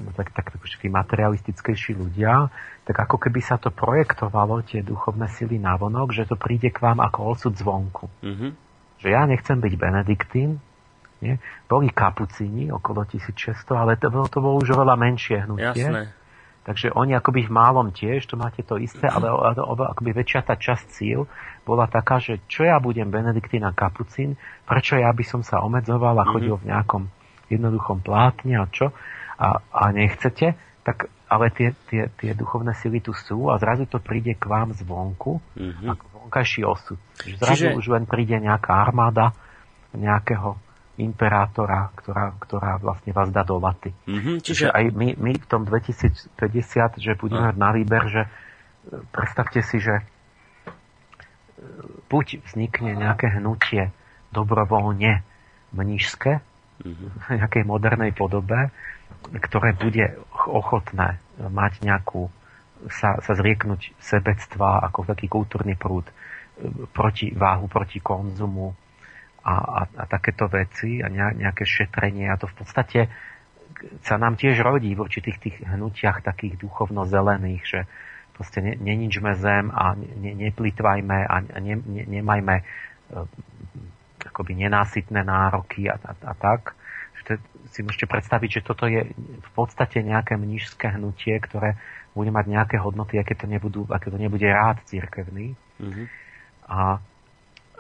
no 0.07 0.11
tak, 0.15 0.31
tak, 0.31 0.55
tak 0.55 0.61
už 0.63 0.79
tí 0.79 0.87
materialistickejší 0.87 1.99
ľudia, 1.99 2.47
tak 2.87 2.95
ako 2.95 3.19
keby 3.19 3.43
sa 3.43 3.59
to 3.59 3.75
projektovalo, 3.75 4.63
tie 4.63 4.87
duchovné 4.87 5.27
sily 5.35 5.59
vonok, 5.59 6.15
že 6.15 6.31
to 6.31 6.39
príde 6.39 6.71
k 6.71 6.79
vám 6.79 7.03
ako 7.03 7.35
osud 7.35 7.59
zvonku. 7.59 8.07
Mm-hmm. 8.23 8.51
Že 9.03 9.09
ja 9.11 9.27
nechcem 9.27 9.59
byť 9.59 9.75
Benediktín, 9.75 10.63
nie? 11.23 11.39
boli 11.71 11.89
kapucíni 11.89 12.69
okolo 12.75 13.07
1600, 13.07 13.63
ale 13.73 13.97
to 13.97 14.11
to 14.11 14.39
bolo 14.43 14.59
už 14.61 14.75
oveľa 14.75 14.99
menšie 14.99 15.47
hnutie. 15.47 15.87
Jasné. 15.87 16.13
Takže 16.63 16.95
oni 16.95 17.19
akoby 17.19 17.51
v 17.51 17.53
málom 17.59 17.91
tiež, 17.91 18.23
to 18.31 18.39
máte 18.39 18.63
to 18.63 18.79
isté, 18.79 19.11
ale 19.11 19.27
akoby 19.67 20.15
väčšia 20.15 20.47
tá 20.47 20.55
časť 20.55 20.87
síl 20.95 21.27
bola 21.67 21.91
taká, 21.91 22.23
že 22.23 22.39
čo 22.47 22.63
ja 22.63 22.79
budem 22.79 23.11
Benediktína 23.11 23.75
Kapucín, 23.75 24.39
prečo 24.63 24.95
ja 24.95 25.11
by 25.11 25.25
som 25.27 25.43
sa 25.43 25.59
omedzoval 25.67 26.23
a 26.23 26.29
chodil 26.31 26.55
v 26.59 26.71
nejakom 26.71 27.11
jednoduchom 27.51 28.07
plátne 28.07 28.63
a 28.63 28.71
čo, 28.71 28.95
a, 29.43 29.59
a 29.59 29.83
nechcete, 29.91 30.55
tak 30.87 31.11
ale 31.27 31.51
tie, 31.51 31.75
tie, 31.91 32.13
tie 32.15 32.31
duchovné 32.37 32.77
sily 32.79 33.03
tu 33.03 33.11
sú 33.11 33.51
a 33.51 33.59
zrazu 33.59 33.91
to 33.91 33.99
príde 33.99 34.39
k 34.39 34.45
vám 34.47 34.71
zvonku, 34.77 35.43
mm-hmm. 35.59 35.89
ako 35.91 36.05
vonkajší 36.29 36.63
osud. 36.63 36.99
Zrazu 37.43 37.73
Čiže... 37.73 37.79
už 37.79 37.85
len 37.91 38.05
príde 38.07 38.39
nejaká 38.39 38.71
armáda 38.71 39.35
nejakého 39.97 40.61
imperátora, 41.01 41.89
ktorá, 41.97 42.37
ktorá 42.37 42.77
vlastne 42.77 43.17
vás 43.17 43.33
dá 43.33 43.41
do 43.49 43.57
laty. 43.57 43.97
Mm-hmm, 44.05 44.37
čiže... 44.45 44.69
aj 44.69 44.93
my, 44.93 45.17
my 45.17 45.33
v 45.41 45.47
tom 45.49 45.65
2050, 45.65 46.37
že 47.01 47.17
budeme 47.17 47.49
mať 47.49 47.57
na 47.57 47.71
výber, 47.73 48.03
že 48.13 48.23
e, 48.29 48.31
predstavte 49.09 49.65
si, 49.65 49.81
že 49.81 50.01
e, 50.01 50.05
buď 52.13 52.45
vznikne 52.45 52.93
nejaké 52.93 53.41
hnutie 53.41 53.89
dobrovoľne 54.37 55.25
mnížské, 55.73 56.45
mm-hmm. 56.85 57.41
nejakej 57.41 57.65
modernej 57.65 58.13
podobe, 58.13 58.69
ktoré 59.33 59.73
bude 59.73 60.21
ochotné 60.45 61.17
mať 61.41 61.73
nejakú, 61.81 62.29
sa, 62.93 63.17
sa 63.23 63.33
zrieknúť 63.33 63.97
sebectva 63.97 64.83
ako 64.93 65.09
taký 65.09 65.31
kultúrny 65.33 65.73
prúd 65.73 66.05
e, 66.05 66.13
proti 66.93 67.33
váhu, 67.33 67.65
proti 67.65 67.97
konzumu, 68.05 68.77
a, 69.43 69.55
a, 69.55 69.81
a 69.87 70.05
takéto 70.07 70.47
veci 70.47 71.03
a 71.03 71.11
nejaké 71.11 71.67
šetrenie 71.67 72.31
a 72.31 72.39
to 72.39 72.47
v 72.47 72.55
podstate 72.63 73.01
sa 74.07 74.15
nám 74.15 74.39
tiež 74.39 74.63
rodí 74.63 74.95
v 74.95 75.03
určitých 75.03 75.39
tých 75.43 75.57
hnutiach 75.67 76.23
takých 76.23 76.55
duchovno-zelených, 76.63 77.63
že 77.67 77.81
proste 78.33 78.63
ne, 78.63 78.79
neničme 78.79 79.35
zem 79.35 79.75
a 79.75 79.99
ne, 79.99 80.33
neplitvajme 80.39 81.19
a 81.27 81.35
ne, 81.59 81.75
ne, 81.83 82.05
nemajme 82.07 82.55
e, 82.59 82.65
akoby 84.31 84.53
nenásytné 84.67 85.21
nároky 85.27 85.91
a, 85.91 85.99
a, 85.99 86.13
a 86.15 86.33
tak. 86.39 86.79
Že 87.23 87.39
si 87.71 87.81
môžete 87.87 88.07
predstaviť, 88.11 88.51
že 88.61 88.67
toto 88.67 88.87
je 88.91 89.07
v 89.15 89.51
podstate 89.55 90.03
nejaké 90.03 90.35
mnižské 90.39 90.95
hnutie, 90.99 91.35
ktoré 91.39 91.79
bude 92.13 92.31
mať 92.35 92.47
nejaké 92.51 92.77
hodnoty, 92.83 93.17
aké 93.17 93.39
to, 93.39 93.47
nebudú, 93.47 93.89
aké 93.89 94.11
to 94.11 94.19
nebude 94.19 94.45
rád 94.45 94.83
církevný. 94.85 95.55
Mm-hmm. 95.81 96.07
A, 96.69 97.01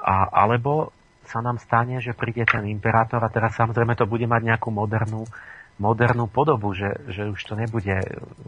a, 0.02 0.14
alebo 0.30 0.94
sa 1.33 1.41
nám 1.41 1.57
stane, 1.57 2.05
že 2.05 2.13
príde 2.13 2.45
ten 2.45 2.69
imperátor 2.69 3.25
a 3.25 3.33
teraz 3.33 3.57
samozrejme 3.57 3.97
to 3.97 4.05
bude 4.05 4.29
mať 4.29 4.53
nejakú 4.53 4.69
modernú, 4.69 5.25
modernú 5.81 6.29
podobu, 6.29 6.77
že, 6.77 6.93
že 7.09 7.33
už 7.33 7.41
to 7.41 7.57
nebude 7.57 7.97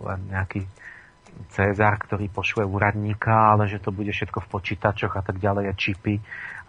len 0.05 0.21
nejaký 0.29 0.69
Cezar, 1.51 1.99
ktorý 1.99 2.31
pošle 2.31 2.63
úradníka, 2.63 3.55
ale 3.55 3.67
že 3.67 3.83
to 3.83 3.91
bude 3.91 4.11
všetko 4.11 4.39
v 4.47 4.51
počítačoch 4.55 5.19
a 5.19 5.23
tak 5.23 5.43
ďalej, 5.43 5.65
a 5.67 5.75
čipy. 5.75 6.15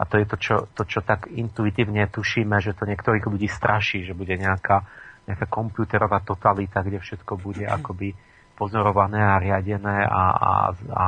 A 0.02 0.04
to 0.10 0.18
je 0.18 0.26
to 0.26 0.36
čo, 0.42 0.56
to, 0.74 0.84
čo 0.90 1.06
tak 1.06 1.30
intuitívne 1.30 2.10
tušíme, 2.10 2.58
že 2.58 2.74
to 2.74 2.90
niektorých 2.90 3.30
ľudí 3.30 3.46
straší, 3.46 4.10
že 4.10 4.18
bude 4.18 4.34
nejaká, 4.34 4.82
nejaká 5.30 5.46
komputerová 5.46 6.26
totalita, 6.26 6.82
kde 6.82 6.98
všetko 6.98 7.38
bude 7.38 7.66
akoby 7.78 8.18
pozorované 8.58 9.22
a 9.22 9.38
riadené 9.38 10.02
a, 10.02 10.24
a, 10.34 10.54
a, 10.74 11.06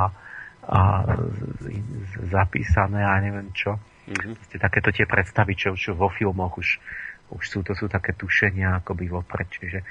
a 0.68 0.80
zapísané 2.30 3.02
a 3.02 3.18
neviem 3.18 3.50
čo. 3.56 3.74
Mm-hmm. 4.08 4.56
takéto 4.56 4.88
tie 4.88 5.04
predstavy, 5.04 5.52
čo, 5.52 5.76
čo 5.76 5.92
vo 5.92 6.08
filmoch 6.08 6.56
už, 6.56 6.80
už 7.36 7.44
sú, 7.44 7.60
to 7.60 7.76
sú 7.76 7.92
také 7.92 8.16
tušenia 8.16 8.80
akoby 8.80 9.12
vopred. 9.12 9.48
Čiže 9.52 9.84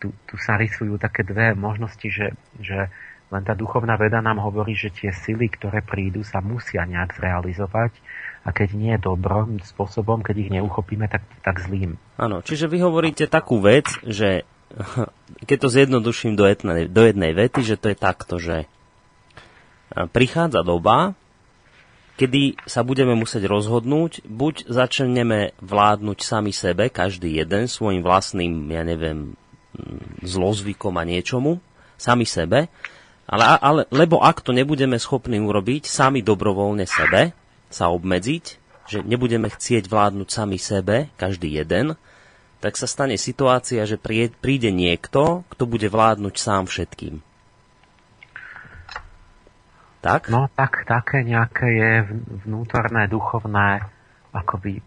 tu, 0.00 0.14
tu 0.24 0.34
sa 0.40 0.56
rysujú 0.56 0.96
také 0.96 1.26
dve 1.26 1.52
možnosti, 1.52 2.08
že, 2.08 2.32
že 2.56 2.88
len 3.28 3.42
tá 3.44 3.52
duchovná 3.52 4.00
veda 4.00 4.24
nám 4.24 4.40
hovorí, 4.40 4.72
že 4.72 4.88
tie 4.88 5.12
sily, 5.12 5.52
ktoré 5.52 5.84
prídu, 5.84 6.24
sa 6.24 6.40
musia 6.40 6.88
nejak 6.88 7.20
zrealizovať 7.20 7.92
a 8.40 8.48
keď 8.56 8.68
nie 8.72 8.94
dobrom 8.96 9.60
spôsobom, 9.60 10.24
keď 10.24 10.48
ich 10.48 10.50
neuchopíme, 10.56 11.04
tak, 11.12 11.20
tak 11.44 11.60
zlým. 11.60 12.00
Áno, 12.16 12.40
čiže 12.40 12.72
vy 12.72 12.80
hovoríte 12.80 13.28
takú 13.28 13.60
vec, 13.60 13.84
že 14.00 14.48
keď 15.48 15.56
to 15.60 15.68
zjednoduším 15.68 16.40
do 16.40 16.48
jednej, 16.48 16.88
do 16.88 17.02
jednej 17.04 17.36
vety, 17.36 17.60
že 17.68 17.76
to 17.76 17.92
je 17.92 17.98
takto, 18.00 18.40
že 18.40 18.64
prichádza 19.92 20.64
doba, 20.64 21.12
kedy 22.18 22.58
sa 22.66 22.82
budeme 22.82 23.14
musieť 23.14 23.46
rozhodnúť, 23.46 24.26
buď 24.26 24.66
začneme 24.66 25.54
vládnuť 25.62 26.18
sami 26.18 26.50
sebe, 26.50 26.90
každý 26.90 27.38
jeden 27.38 27.70
svojim 27.70 28.02
vlastným, 28.02 28.66
ja 28.74 28.82
neviem, 28.82 29.38
mm, 29.78 30.26
zlozvykom 30.26 30.98
a 30.98 31.06
niečomu, 31.06 31.62
sami 31.94 32.26
sebe, 32.26 32.66
ale, 33.30 33.44
ale, 33.62 33.82
lebo 33.94 34.18
ak 34.18 34.42
to 34.42 34.50
nebudeme 34.50 34.98
schopní 34.98 35.38
urobiť 35.38 35.86
sami 35.86 36.26
dobrovoľne 36.26 36.88
sebe, 36.90 37.36
sa 37.70 37.92
obmedziť, 37.94 38.44
že 38.88 38.98
nebudeme 39.04 39.46
chcieť 39.46 39.86
vládnuť 39.86 40.28
sami 40.32 40.58
sebe, 40.58 41.12
každý 41.20 41.54
jeden, 41.54 41.94
tak 42.58 42.74
sa 42.74 42.90
stane 42.90 43.14
situácia, 43.14 43.86
že 43.86 44.00
príde 44.00 44.74
niekto, 44.74 45.46
kto 45.46 45.64
bude 45.68 45.86
vládnuť 45.86 46.34
sám 46.34 46.66
všetkým. 46.66 47.27
Tak? 49.98 50.30
No 50.30 50.46
tak, 50.52 50.86
také 50.86 51.26
nejaké 51.26 51.66
je 51.66 51.92
vnútorné, 52.46 53.10
duchovné 53.10 53.82
akoby 54.30 54.78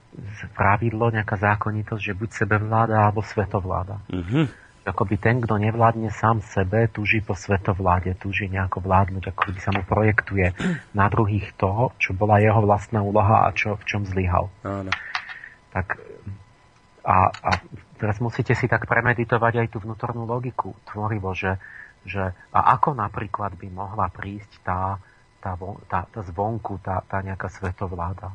pravidlo, 0.55 1.11
nejaká 1.11 1.35
zákonitosť, 1.35 2.01
že 2.01 2.13
buď 2.15 2.29
sebevláda 2.31 3.09
alebo 3.09 3.25
svetovláda. 3.25 3.99
Mm-hmm 4.07 4.61
akoby 4.81 5.21
ten, 5.21 5.37
kto 5.37 5.61
nevládne 5.61 6.09
sám 6.09 6.41
sebe, 6.41 6.89
túži 6.89 7.21
po 7.21 7.37
svetovláde, 7.37 8.17
túži 8.17 8.49
nejako 8.49 8.81
vládnuť, 8.81 9.23
ako 9.29 9.41
by 9.53 9.59
sa 9.61 9.71
mu 9.77 9.85
projektuje 9.85 10.57
na 10.97 11.05
druhých 11.05 11.53
toho, 11.53 11.93
čo 12.01 12.17
bola 12.17 12.41
jeho 12.41 12.65
vlastná 12.65 13.05
úloha 13.05 13.45
a 13.45 13.53
čo, 13.53 13.77
v 13.77 13.83
čom 13.85 14.09
zlyhal. 14.09 14.49
Áno. 14.65 14.89
Tak 15.69 16.01
a, 17.05 17.17
a 17.29 17.51
teraz 18.01 18.17
musíte 18.17 18.57
si 18.57 18.65
tak 18.65 18.89
premeditovať 18.89 19.65
aj 19.65 19.67
tú 19.69 19.77
vnútornú 19.85 20.25
logiku 20.25 20.73
tvorivo, 20.89 21.33
že, 21.37 21.61
že 22.05 22.33
a 22.49 22.59
ako 22.77 22.97
napríklad 22.97 23.57
by 23.57 23.67
mohla 23.69 24.09
prísť 24.09 24.51
tá, 24.65 24.97
tá, 25.41 25.53
tá, 25.89 25.99
tá 26.09 26.21
zvonku, 26.25 26.81
tá, 26.81 27.01
tá 27.05 27.21
nejaká 27.21 27.49
svetovláda. 27.49 28.33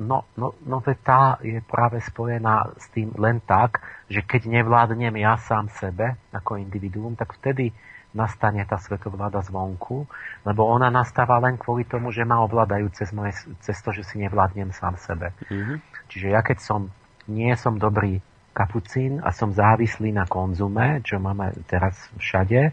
No, 0.00 0.24
no, 0.40 0.56
no 0.64 0.80
tá 0.80 1.36
je 1.44 1.60
práve 1.60 2.00
spojená 2.00 2.72
s 2.80 2.88
tým 2.96 3.12
len 3.20 3.44
tak, 3.44 3.84
že 4.08 4.24
keď 4.24 4.48
nevládnem 4.48 5.20
ja 5.20 5.36
sám 5.36 5.68
sebe 5.68 6.16
ako 6.32 6.56
individuum, 6.56 7.12
tak 7.12 7.36
vtedy 7.36 7.76
nastane 8.16 8.64
tá 8.64 8.80
svetovláda 8.80 9.44
zvonku, 9.44 10.08
lebo 10.48 10.64
ona 10.64 10.88
nastáva 10.88 11.36
len 11.36 11.60
kvôli 11.60 11.84
tomu, 11.84 12.08
že 12.08 12.24
ma 12.24 12.40
ovládajú 12.40 12.88
cez, 12.96 13.12
moje, 13.12 13.36
cez 13.60 13.76
to, 13.84 13.92
že 13.92 14.08
si 14.08 14.16
nevládnem 14.16 14.72
sám 14.72 14.96
sebe. 14.96 15.36
Mm-hmm. 15.52 15.76
Čiže 16.08 16.26
ja 16.32 16.40
keď 16.40 16.58
som, 16.64 16.88
nie 17.28 17.52
som 17.60 17.76
dobrý 17.76 18.24
kapucín 18.56 19.20
a 19.20 19.36
som 19.36 19.52
závislý 19.52 20.16
na 20.16 20.24
konzume, 20.24 21.04
čo 21.04 21.20
máme 21.20 21.52
teraz 21.68 21.92
všade, 22.16 22.72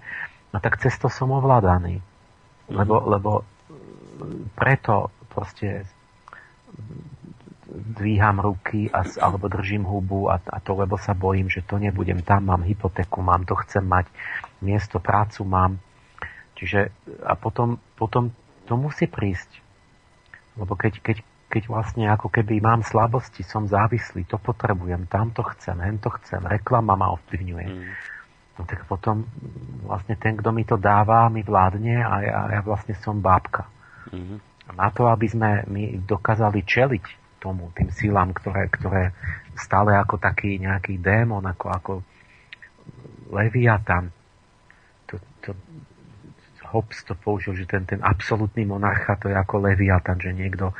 no 0.55 0.57
tak 0.63 0.79
cez 0.79 0.95
to 0.95 1.11
som 1.11 1.35
ovládaný. 1.35 1.99
Mm-hmm. 1.99 2.75
Lebo, 2.79 2.95
lebo 3.11 3.31
preto 4.55 5.11
proste 5.27 5.83
dvíham 7.73 8.39
ruky 8.39 8.87
a, 8.87 9.03
alebo 9.19 9.49
držím 9.49 9.83
hubu 9.83 10.29
a, 10.29 10.39
a 10.39 10.57
to, 10.61 10.77
lebo 10.77 10.95
sa 10.95 11.17
bojím, 11.17 11.49
že 11.49 11.65
to 11.65 11.81
nebudem 11.81 12.21
tam, 12.21 12.47
mám 12.47 12.63
hypotéku, 12.63 13.19
mám 13.19 13.43
to, 13.43 13.57
chcem 13.65 13.83
mať 13.83 14.07
miesto, 14.61 15.01
prácu 15.01 15.43
mám. 15.43 15.81
Čiže 16.53 16.93
a 17.25 17.33
potom, 17.33 17.81
potom 17.97 18.29
to 18.69 18.77
musí 18.77 19.09
prísť. 19.09 19.49
Lebo 20.53 20.77
keď, 20.77 21.01
keď, 21.01 21.17
keď 21.53 21.69
vlastne 21.69 22.09
ako 22.09 22.33
keby 22.33 22.57
mám 22.57 22.81
slabosti, 22.81 23.45
som 23.45 23.69
závislý, 23.69 24.25
to 24.25 24.41
potrebujem, 24.41 25.05
tam 25.05 25.29
to 25.29 25.45
chcem, 25.53 25.77
hen 25.77 26.01
to 26.01 26.09
chcem, 26.17 26.41
reklama 26.41 26.97
ma 26.97 27.13
ovplyvňuje. 27.13 27.67
Mm. 27.69 27.93
No 28.57 28.61
tak 28.65 28.89
potom 28.89 29.29
vlastne 29.85 30.17
ten, 30.17 30.33
kto 30.41 30.49
mi 30.49 30.65
to 30.65 30.81
dáva, 30.81 31.29
mi 31.29 31.45
vládne 31.45 32.01
a 32.01 32.13
ja, 32.25 32.39
ja 32.57 32.61
vlastne 32.65 32.97
som 32.97 33.21
bábka. 33.21 33.69
Mm-hmm 34.09 34.53
na 34.71 34.87
to, 34.95 35.11
aby 35.11 35.27
sme 35.27 35.67
my 35.67 35.99
dokázali 36.07 36.63
čeliť 36.63 37.05
tomu, 37.43 37.75
tým 37.75 37.91
sílam, 37.91 38.31
ktoré, 38.31 38.71
ktoré 38.71 39.11
stále 39.59 39.91
ako 39.99 40.15
taký 40.15 40.55
nejaký 40.63 41.03
démon, 41.03 41.43
ako, 41.43 41.67
ako 41.67 41.91
Leviatan, 43.35 44.07
to, 45.11 45.19
to, 45.43 45.51
Hobbes 46.71 47.03
to 47.03 47.13
použil, 47.19 47.53
že 47.53 47.67
ten, 47.67 47.83
ten 47.83 47.99
absolútny 47.99 48.63
monarcha 48.63 49.19
to 49.19 49.27
je 49.27 49.35
ako 49.35 49.67
Leviatan, 49.67 50.17
že 50.17 50.31
niekto 50.31 50.71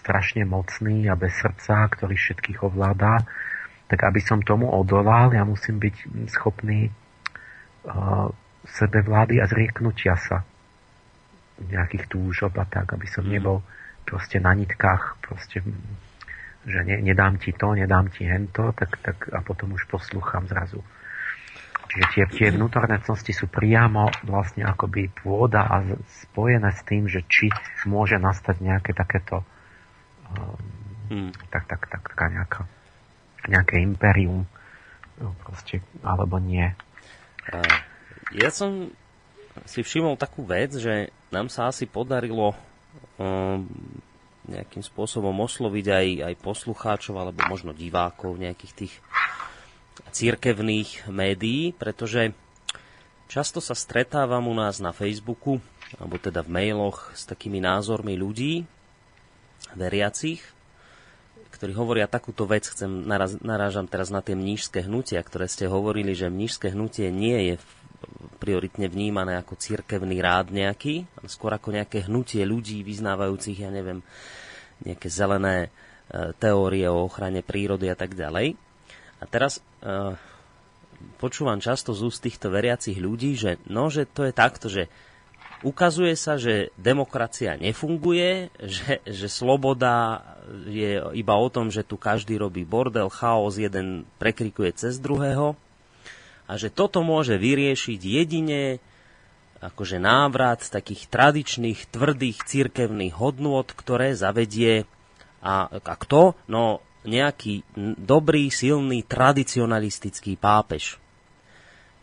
strašne 0.00 0.48
mocný 0.48 1.08
a 1.08 1.14
bez 1.16 1.36
srdca, 1.36 1.84
ktorý 1.92 2.16
všetkých 2.16 2.64
ovládá, 2.64 3.24
tak 3.90 4.00
aby 4.06 4.20
som 4.22 4.40
tomu 4.40 4.70
odolal, 4.70 5.34
ja 5.34 5.44
musím 5.44 5.82
byť 5.82 5.96
schopný 6.30 6.88
uh, 6.88 8.30
sebevlády 8.64 9.42
a 9.42 9.50
zrieknutia 9.50 10.14
sa 10.16 10.46
nejakých 11.60 12.08
túžob 12.08 12.56
a 12.56 12.64
tak, 12.64 12.88
aby 12.96 13.04
som 13.04 13.26
mhm. 13.26 13.32
nebol 13.36 13.58
proste 14.08 14.40
na 14.40 14.56
nitkách, 14.56 15.20
proste, 15.20 15.60
že 16.64 16.80
ne, 16.82 16.96
nedám 17.04 17.36
ti 17.36 17.52
to, 17.52 17.76
nedám 17.76 18.08
ti 18.08 18.24
hento, 18.24 18.72
tak, 18.72 18.96
tak 19.04 19.28
a 19.28 19.44
potom 19.44 19.76
už 19.76 19.84
poslúcham 19.86 20.48
zrazu. 20.48 20.80
Čiže 21.90 22.06
tie, 22.14 22.24
tie 22.30 22.46
mhm. 22.48 22.54
vnútorné 22.56 22.96
cnosti 23.02 23.34
sú 23.34 23.50
priamo 23.50 24.08
vlastne 24.24 24.64
akoby 24.64 25.10
pôda 25.10 25.66
a 25.66 25.82
spojené 26.30 26.70
s 26.72 26.80
tým, 26.86 27.10
že 27.10 27.26
či 27.26 27.50
môže 27.84 28.16
nastať 28.16 28.62
nejaké 28.62 28.94
takéto 28.94 29.44
hmm. 31.10 31.32
tak, 31.50 31.64
tak, 31.66 31.82
tak, 31.90 32.02
taká 32.14 32.26
nejaká, 32.30 32.62
nejaké 33.50 33.82
imperium 33.82 34.46
no, 35.18 35.34
proste, 35.44 35.82
alebo 36.02 36.38
nie. 36.38 36.70
Ja 38.30 38.50
som 38.54 38.94
si 39.66 39.82
všimol 39.82 40.14
takú 40.14 40.46
vec, 40.46 40.78
že 40.78 41.10
nám 41.34 41.50
sa 41.50 41.68
asi 41.68 41.84
podarilo 41.84 42.54
um, 43.18 43.66
nejakým 44.46 44.82
spôsobom 44.82 45.34
osloviť 45.34 45.86
aj, 45.90 46.06
aj 46.32 46.34
poslucháčov 46.42 47.14
alebo 47.18 47.40
možno 47.46 47.70
divákov 47.74 48.38
nejakých 48.38 48.72
tých 48.74 48.94
církevných 50.10 51.06
médií, 51.12 51.70
pretože 51.76 52.34
často 53.30 53.62
sa 53.62 53.78
stretávam 53.78 54.48
u 54.50 54.54
nás 54.56 54.82
na 54.82 54.90
Facebooku 54.90 55.62
alebo 55.98 56.18
teda 56.18 56.46
v 56.46 56.50
mailoch 56.54 57.10
s 57.14 57.26
takými 57.26 57.58
názormi 57.58 58.14
ľudí, 58.14 58.62
veriacich, 59.76 60.42
ktorí 61.50 61.76
hovoria 61.76 62.08
takúto 62.08 62.48
vec, 62.48 62.64
chcem, 62.70 63.04
naraz, 63.04 63.36
narážam 63.42 63.84
teraz 63.84 64.08
na 64.08 64.24
tie 64.24 64.32
mnížské 64.32 64.86
hnutia, 64.86 65.20
ktoré 65.20 65.44
ste 65.44 65.68
hovorili, 65.68 66.16
že 66.16 66.32
mnížské 66.32 66.72
hnutie 66.72 67.12
nie 67.12 67.52
je 67.52 67.54
prioritne 68.40 68.88
vnímané 68.88 69.36
ako 69.36 69.60
cirkevný 69.60 70.24
rád 70.24 70.56
nejaký, 70.56 71.04
skôr 71.28 71.52
ako 71.52 71.76
nejaké 71.76 72.08
hnutie 72.08 72.48
ľudí 72.48 72.80
vyznávajúcich, 72.80 73.60
ja 73.60 73.68
neviem, 73.68 74.00
nejaké 74.80 75.12
zelené 75.12 75.68
e, 75.68 76.32
teórie 76.40 76.88
o 76.88 77.04
ochrane 77.04 77.44
prírody 77.44 77.92
a 77.92 77.96
tak 77.98 78.16
ďalej. 78.16 78.56
A 79.20 79.24
teraz 79.28 79.60
e, 79.60 80.16
počúvam 81.20 81.60
často 81.60 81.92
z 81.92 82.08
úst 82.08 82.24
týchto 82.24 82.48
veriacich 82.48 82.96
ľudí, 82.96 83.36
že 83.36 83.60
no, 83.68 83.92
že 83.92 84.08
to 84.08 84.24
je 84.24 84.32
takto, 84.32 84.72
že 84.72 84.88
ukazuje 85.60 86.16
sa, 86.16 86.40
že 86.40 86.72
demokracia 86.76 87.56
nefunguje, 87.56 88.52
že, 88.60 89.00
že 89.04 89.28
sloboda 89.28 90.24
je 90.66 91.00
iba 91.14 91.34
o 91.36 91.48
tom, 91.52 91.68
že 91.68 91.84
tu 91.86 92.00
každý 92.00 92.40
robí 92.40 92.64
bordel, 92.64 93.12
chaos, 93.12 93.60
jeden 93.60 94.08
prekrikuje 94.16 94.72
cez 94.76 94.96
druhého 95.00 95.56
a 96.50 96.52
že 96.58 96.72
toto 96.72 97.06
môže 97.06 97.38
vyriešiť 97.38 98.00
jedine 98.02 98.82
akože 99.60 100.00
návrat 100.00 100.64
takých 100.72 101.06
tradičných, 101.12 101.92
tvrdých 101.92 102.48
cirkevných 102.48 103.14
hodnôt, 103.20 103.68
ktoré 103.68 104.16
zavedie 104.16 104.88
a, 105.44 105.68
a 105.68 105.94
kto? 106.00 106.36
No 106.48 106.80
nejaký 107.00 107.64
dobrý, 107.96 108.52
silný, 108.52 109.04
tradicionalistický 109.04 110.36
pápež. 110.36 110.99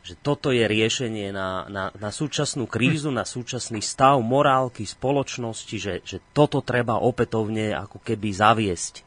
Že 0.07 0.15
toto 0.23 0.55
je 0.55 0.63
riešenie 0.63 1.35
na, 1.35 1.67
na, 1.67 1.91
na 1.91 2.09
súčasnú 2.15 2.63
krízu, 2.63 3.11
na 3.11 3.27
súčasný 3.27 3.83
stav 3.83 4.23
morálky 4.23 4.87
spoločnosti, 4.87 5.75
že, 5.75 5.93
že 6.07 6.23
toto 6.31 6.63
treba 6.63 6.95
opätovne 6.95 7.75
ako 7.75 7.99
keby 7.99 8.31
zaviesť. 8.31 9.03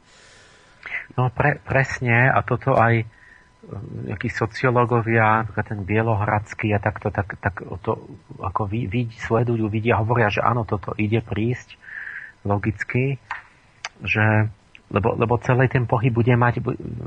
No 1.17 1.33
pre, 1.33 1.57
presne 1.57 2.29
a 2.29 2.45
toto 2.45 2.77
aj 2.77 3.01
nejakí 4.05 4.29
sociológovia, 4.29 5.45
ten 5.65 5.85
Bielohradský 5.85 6.73
a 6.73 6.81
takto, 6.81 7.13
tak, 7.13 7.37
tak 7.37 7.61
to, 7.85 7.97
ako 8.41 8.65
vid, 8.65 8.89
vid, 8.89 9.09
sledujú, 9.13 9.69
vidia, 9.69 10.01
hovoria, 10.01 10.33
že 10.33 10.41
áno, 10.41 10.65
toto 10.65 10.97
ide 10.97 11.21
prísť 11.21 11.77
logicky, 12.41 13.21
že, 14.01 14.49
lebo, 14.89 15.13
lebo 15.13 15.37
celý 15.41 15.69
ten 15.69 15.85
pohyb 15.85 16.09
bude 16.09 16.33
mať 16.33 16.61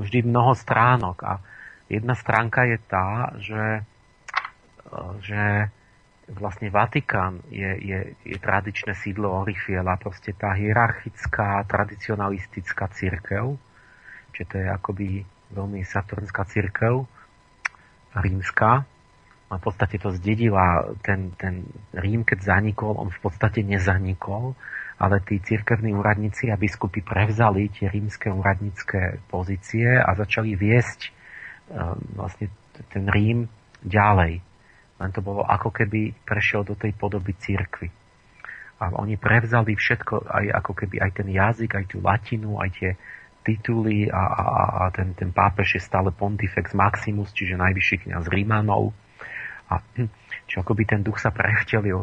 vždy 0.06 0.26
mnoho 0.26 0.54
stránok 0.54 1.16
a 1.26 1.32
jedna 1.88 2.14
stránka 2.16 2.64
je 2.64 2.78
tá, 2.88 3.32
že, 3.40 3.64
že 5.24 5.42
vlastne 6.32 6.72
Vatikán 6.72 7.44
je, 7.52 7.68
je, 7.84 8.00
je 8.24 8.36
tradičné 8.40 8.96
sídlo 8.96 9.28
Orifiela, 9.44 10.00
proste 10.00 10.32
tá 10.32 10.56
hierarchická, 10.56 11.60
tradicionalistická 11.68 12.88
církev, 12.88 13.60
čiže 14.32 14.48
to 14.48 14.54
je 14.64 14.66
akoby 14.72 15.08
veľmi 15.52 15.84
saturnská 15.84 16.48
církev, 16.48 17.04
rímska. 18.16 18.88
A 19.52 19.60
v 19.60 19.62
podstate 19.62 20.00
to 20.00 20.10
zdedila 20.10 20.96
ten, 21.04 21.30
ten 21.36 21.68
Rím, 21.94 22.24
keď 22.26 22.58
zanikol, 22.58 22.96
on 22.96 23.12
v 23.12 23.20
podstate 23.22 23.62
nezanikol, 23.62 24.56
ale 24.98 25.22
tí 25.22 25.38
církevní 25.38 25.94
úradníci 25.94 26.50
a 26.50 26.58
biskupy 26.58 27.04
prevzali 27.04 27.70
tie 27.70 27.86
rímske 27.86 28.32
úradnícke 28.32 29.22
pozície 29.30 29.94
a 29.94 30.10
začali 30.16 30.56
viesť 30.58 31.13
vlastne 32.16 32.52
ten 32.92 33.08
Rím 33.08 33.48
ďalej. 33.84 34.40
len 34.94 35.10
to 35.10 35.20
bolo 35.20 35.42
ako 35.42 35.74
keby 35.74 36.14
prešiel 36.22 36.62
do 36.62 36.78
tej 36.78 36.94
podoby 36.94 37.34
církvy. 37.34 37.90
A 38.78 38.90
oni 38.94 39.18
prevzali 39.18 39.74
všetko, 39.74 40.28
aj 40.28 40.44
ako 40.64 40.72
keby 40.74 40.96
aj 41.02 41.10
ten 41.14 41.28
jazyk, 41.30 41.70
aj 41.74 41.84
tú 41.90 41.98
latinu, 42.02 42.58
aj 42.58 42.70
tie 42.74 42.90
tituly 43.44 44.08
a, 44.08 44.22
a, 44.24 44.44
a 44.44 44.82
ten, 44.90 45.12
ten 45.12 45.30
pápež 45.30 45.76
je 45.78 45.82
stále 45.82 46.10
Pontifex 46.10 46.72
Maximus, 46.72 47.30
čiže 47.36 47.60
najvyšší 47.60 48.08
kniaz 48.08 48.24
Rímanov. 48.26 48.96
A 49.68 49.78
hm, 49.78 50.08
čiže 50.48 50.64
akoby 50.64 50.84
ten 50.88 51.00
duch 51.04 51.20
sa 51.20 51.30
prevtelil 51.30 52.02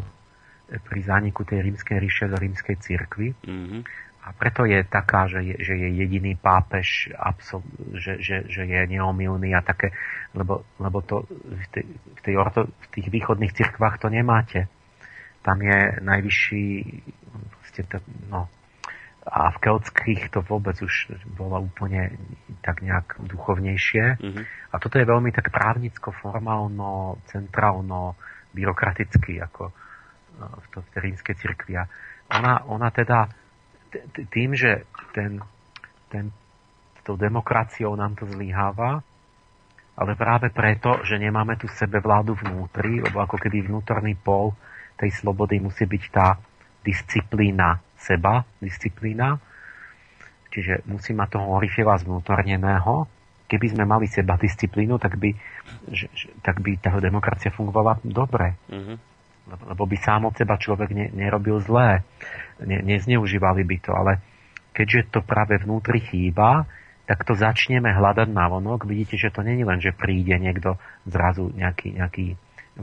pri 0.72 1.00
zániku 1.04 1.44
tej 1.44 1.68
rímskej 1.68 1.98
ríše 2.00 2.24
do 2.32 2.38
rímskej 2.40 2.76
cirkvi. 2.80 3.36
Mm-hmm. 3.44 3.80
A 4.22 4.30
preto 4.30 4.62
je 4.62 4.86
taká, 4.86 5.26
že 5.26 5.42
je, 5.42 5.54
že 5.58 5.74
je 5.74 5.88
jediný 5.98 6.38
pápež, 6.38 7.10
absol, 7.18 7.66
že, 7.98 8.22
že, 8.22 8.46
že 8.46 8.62
je 8.70 8.80
neomilný 8.86 9.50
a 9.50 9.66
také, 9.66 9.90
lebo, 10.30 10.62
lebo 10.78 11.02
to 11.02 11.26
v, 11.26 11.66
tej, 11.74 11.84
v, 11.90 12.20
tej 12.22 12.34
orto, 12.38 12.70
v 12.70 12.86
tých 12.94 13.10
východných 13.10 13.50
cirkvách 13.50 13.98
to 13.98 14.06
nemáte. 14.14 14.70
Tam 15.42 15.58
je 15.58 15.98
najvyšší, 16.06 16.66
to, 17.90 17.98
no, 18.30 18.46
a 19.26 19.54
v 19.54 19.58
keltských 19.58 20.34
to 20.34 20.42
vôbec 20.42 20.78
už 20.82 21.14
bolo 21.38 21.58
úplne 21.62 22.14
tak 22.62 22.82
nejak 22.82 23.22
duchovnejšie. 23.22 24.04
Mm-hmm. 24.18 24.44
A 24.70 24.74
toto 24.82 24.98
je 24.98 25.06
veľmi 25.06 25.30
tak 25.30 25.54
právnicko, 25.54 26.10
formálno, 26.10 27.22
centrálno, 27.30 28.18
byrokraticky, 28.50 29.38
ako 29.38 29.70
v, 30.42 30.66
to, 30.74 30.78
v 30.82 30.88
tej 30.90 31.00
rímskej 31.10 31.34
cirkvi. 31.38 31.78
A 31.78 31.86
ona, 32.34 32.66
ona 32.66 32.90
teda 32.90 33.30
tým, 34.32 34.56
že 34.56 34.88
ten, 35.12 35.40
ten, 36.08 36.32
tou 37.02 37.18
demokraciou 37.18 37.98
nám 37.98 38.14
to 38.14 38.24
zlyháva, 38.30 39.02
ale 39.92 40.16
práve 40.16 40.48
preto, 40.48 41.04
že 41.04 41.20
nemáme 41.20 41.60
tu 41.60 41.68
sebe 41.68 42.00
vládu 42.00 42.32
vnútri, 42.38 43.02
lebo 43.02 43.20
ako 43.20 43.36
keby 43.36 43.68
vnútorný 43.68 44.16
pol 44.16 44.56
tej 44.96 45.12
slobody 45.12 45.60
musí 45.60 45.84
byť 45.84 46.04
tá 46.08 46.38
disciplína 46.80 47.76
seba, 47.98 48.42
disciplína, 48.58 49.36
čiže 50.48 50.86
musí 50.88 51.12
mať 51.12 51.28
toho 51.38 51.46
orifila 51.52 51.98
zvnútorneného. 52.00 53.06
Keby 53.46 53.66
sme 53.76 53.84
mali 53.84 54.08
seba 54.08 54.40
disciplínu, 54.40 54.96
tak 54.96 55.20
by, 55.20 55.28
že, 55.92 56.08
tak 56.40 56.64
by 56.64 56.80
tá 56.80 56.96
demokracia 56.96 57.52
fungovala 57.52 58.00
dobre. 58.00 58.56
Mm-hmm 58.72 59.11
lebo 59.46 59.82
by 59.86 59.96
sám 59.98 60.30
od 60.30 60.34
seba 60.38 60.54
človek 60.56 60.90
ne, 60.94 61.06
nerobil 61.10 61.58
zlé, 61.58 62.06
ne, 62.62 62.78
nezneužívali 62.82 63.66
by 63.66 63.76
to, 63.82 63.90
ale 63.90 64.12
keďže 64.72 65.12
to 65.12 65.20
práve 65.20 65.58
vnútri 65.60 66.00
chýba, 66.00 66.64
tak 67.04 67.26
to 67.26 67.34
začneme 67.34 67.90
hľadať 67.90 68.30
na 68.30 68.46
vonok. 68.48 68.86
Vidíte, 68.86 69.18
že 69.18 69.34
to 69.34 69.42
není 69.42 69.66
len, 69.66 69.82
že 69.82 69.92
príde 69.92 70.38
niekto 70.38 70.78
zrazu 71.04 71.50
nejaký, 71.52 71.98
nejaký 71.98 72.38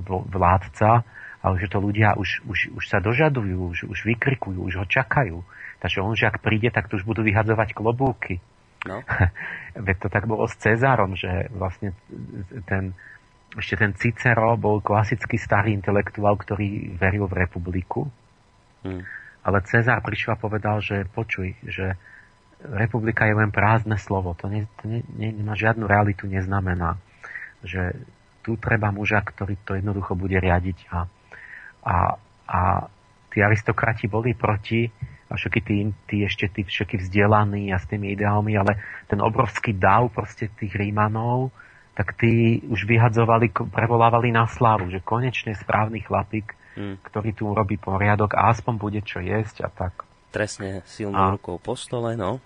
vládca, 0.06 1.08
ale 1.40 1.56
že 1.58 1.72
to 1.72 1.80
ľudia 1.80 2.20
už, 2.20 2.44
už, 2.46 2.76
už 2.76 2.84
sa 2.84 3.00
dožadujú, 3.00 3.72
už, 3.74 3.80
už 3.88 4.00
vykrikujú, 4.06 4.60
už 4.60 4.84
ho 4.84 4.86
čakajú. 4.86 5.42
Takže 5.80 6.04
on, 6.04 6.14
že 6.14 6.28
ak 6.28 6.44
príde, 6.44 6.68
tak 6.70 6.92
tu 6.92 7.00
už 7.00 7.08
budú 7.08 7.24
vyhadzovať 7.24 7.72
klobúky. 7.72 8.44
No. 8.84 9.00
Veď 9.88 9.96
to 10.04 10.08
tak 10.12 10.28
bolo 10.28 10.48
s 10.48 10.56
Cezárom, 10.60 11.16
že 11.16 11.48
vlastne 11.56 11.96
ten, 12.68 12.92
ešte 13.58 13.82
ten 13.82 13.98
Cicero 13.98 14.54
bol 14.60 14.84
klasický 14.84 15.42
starý 15.42 15.74
intelektuál, 15.74 16.38
ktorý 16.38 16.94
veril 16.94 17.26
v 17.26 17.46
republiku. 17.46 18.06
Hmm. 18.86 19.02
Ale 19.42 19.66
Cezar 19.66 20.04
prišiel 20.06 20.38
a 20.38 20.42
povedal, 20.42 20.78
že 20.84 21.08
počuj, 21.10 21.58
že 21.66 21.98
republika 22.62 23.26
je 23.26 23.34
len 23.34 23.50
prázdne 23.50 23.98
slovo. 23.98 24.36
To, 24.38 24.52
ne, 24.52 24.68
to 24.78 24.92
ne, 24.92 25.02
ne, 25.16 25.34
nemá 25.34 25.56
žiadnu 25.58 25.88
realitu, 25.88 26.28
neznamená. 26.28 27.00
Že 27.66 27.98
tu 28.44 28.60
treba 28.60 28.92
muža, 28.94 29.24
ktorý 29.24 29.58
to 29.66 29.80
jednoducho 29.80 30.14
bude 30.14 30.38
riadiť. 30.38 30.78
A, 30.92 31.00
a, 31.88 31.96
a 32.46 32.60
tí 33.32 33.40
aristokrati 33.42 34.06
boli 34.12 34.36
proti, 34.36 34.86
a 35.30 35.38
všetky 35.38 35.62
tí, 35.62 35.76
tí 36.10 36.18
ešte 36.26 36.50
tí 36.50 36.66
všetky 36.66 36.98
vzdelaní 37.06 37.70
a 37.70 37.78
s 37.78 37.86
tými 37.86 38.18
ideálmi, 38.18 38.58
ale 38.58 38.82
ten 39.06 39.22
obrovský 39.22 39.78
dav 39.78 40.10
proste 40.10 40.50
tých 40.58 40.74
Rímanov, 40.74 41.54
tak 42.00 42.16
tí 42.16 42.64
už 42.64 42.88
vyhadzovali, 42.88 43.52
prevolávali 43.52 44.32
na 44.32 44.48
slávu, 44.48 44.88
že 44.88 45.04
konečne 45.04 45.52
správny 45.52 46.00
chlapík, 46.00 46.56
hmm. 46.80 47.04
ktorý 47.04 47.36
tu 47.36 47.52
urobí 47.52 47.76
poriadok 47.76 48.40
a 48.40 48.56
aspoň 48.56 48.74
bude 48.80 49.04
čo 49.04 49.20
jesť 49.20 49.68
a 49.68 49.70
tak. 49.70 50.08
Trestne 50.32 50.80
silnou 50.88 51.20
a, 51.20 51.36
rukou 51.36 51.60
po 51.60 51.76
stole, 51.76 52.16
no. 52.16 52.40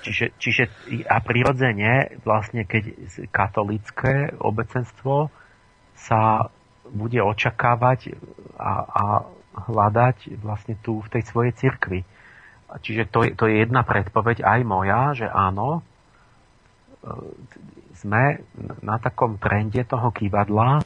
Čiže, 0.00 0.32
čiže 0.40 0.62
a 1.04 1.20
prirodzene 1.20 2.16
vlastne 2.24 2.64
keď 2.64 2.96
katolické 3.28 4.32
obecenstvo 4.40 5.28
sa 5.92 6.48
bude 6.88 7.20
očakávať 7.20 8.16
a, 8.56 8.72
a 8.88 9.04
hľadať 9.68 10.40
vlastne 10.40 10.80
tu 10.80 11.04
v 11.04 11.12
tej 11.12 11.22
svojej 11.28 11.52
cirkvi. 11.52 12.00
Čiže 12.80 13.12
to 13.12 13.20
je, 13.28 13.30
to 13.36 13.44
je 13.52 13.68
jedna 13.68 13.84
predpoveď 13.84 14.40
aj 14.40 14.60
moja, 14.64 15.12
že 15.12 15.28
áno, 15.28 15.84
sme 18.04 18.44
na 18.84 19.00
takom 19.00 19.40
trende 19.40 19.80
toho 19.88 20.12
kývadla, 20.12 20.84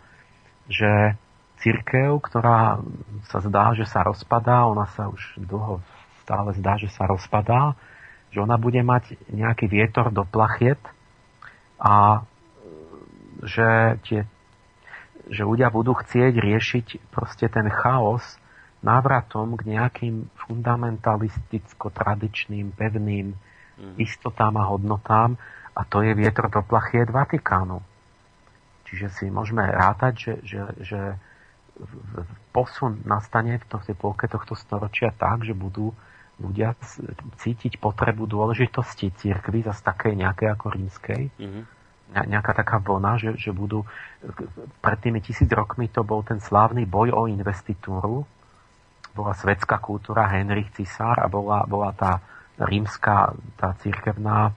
že 0.70 1.18
církev, 1.58 2.22
ktorá 2.22 2.78
sa 3.26 3.42
zdá, 3.42 3.74
že 3.74 3.82
sa 3.82 4.06
rozpadá, 4.06 4.70
ona 4.70 4.86
sa 4.94 5.10
už 5.10 5.42
dlho 5.42 5.82
stále 6.22 6.54
zdá, 6.54 6.78
že 6.78 6.86
sa 6.94 7.10
rozpadá, 7.10 7.74
že 8.30 8.38
ona 8.38 8.54
bude 8.54 8.78
mať 8.78 9.18
nejaký 9.34 9.66
vietor 9.66 10.14
do 10.14 10.22
plachiet 10.22 10.78
a 11.82 12.22
že, 13.42 13.98
tie, 14.06 14.22
že 15.26 15.42
ľudia 15.42 15.74
budú 15.74 15.98
chcieť 15.98 16.38
riešiť 16.38 17.10
proste 17.10 17.50
ten 17.50 17.66
chaos 17.70 18.22
návratom 18.78 19.58
k 19.58 19.74
nejakým 19.74 20.30
fundamentalisticko-tradičným, 20.46 22.70
pevným 22.78 23.34
mm. 23.34 23.98
istotám 23.98 24.54
a 24.54 24.70
hodnotám, 24.70 25.34
a 25.78 25.86
to 25.86 26.02
je 26.02 26.10
vietor 26.18 26.50
do 26.50 26.58
plachiet 26.66 27.06
Vatikánu. 27.06 27.78
Čiže 28.90 29.06
si 29.14 29.24
môžeme 29.30 29.62
rátať, 29.62 30.14
že, 30.18 30.34
že, 30.42 30.60
že 30.82 31.00
posun 32.50 33.06
nastane 33.06 33.62
v 33.62 33.64
tej 33.70 33.94
polke 33.94 34.26
tohto 34.26 34.58
storočia 34.58 35.14
tak, 35.14 35.46
že 35.46 35.54
budú 35.54 35.94
ľudia 36.42 36.74
cítiť 37.38 37.78
potrebu 37.78 38.26
dôležitosti 38.26 39.14
církvy 39.14 39.62
zase 39.62 39.82
také 39.82 40.14
nejaké 40.18 40.50
ako 40.50 40.74
rímskej. 40.74 41.30
Mm-hmm. 41.34 41.64
Nejaká 42.08 42.56
taká 42.56 42.80
vlna, 42.80 43.20
že, 43.20 43.30
že 43.36 43.50
budú... 43.52 43.84
Pred 44.80 44.98
tými 44.98 45.20
tisíc 45.20 45.50
rokmi 45.52 45.92
to 45.92 46.02
bol 46.02 46.24
ten 46.24 46.40
slávny 46.40 46.88
boj 46.88 47.12
o 47.12 47.28
investitúru. 47.28 48.24
Bola 49.12 49.34
svetská 49.36 49.76
kultúra 49.82 50.30
Henrich 50.30 50.72
Cisár 50.72 51.20
a 51.20 51.28
bola, 51.28 51.68
bola 51.68 51.92
tá 51.92 52.22
rímska, 52.56 53.34
tá 53.60 53.76
církevná 53.82 54.56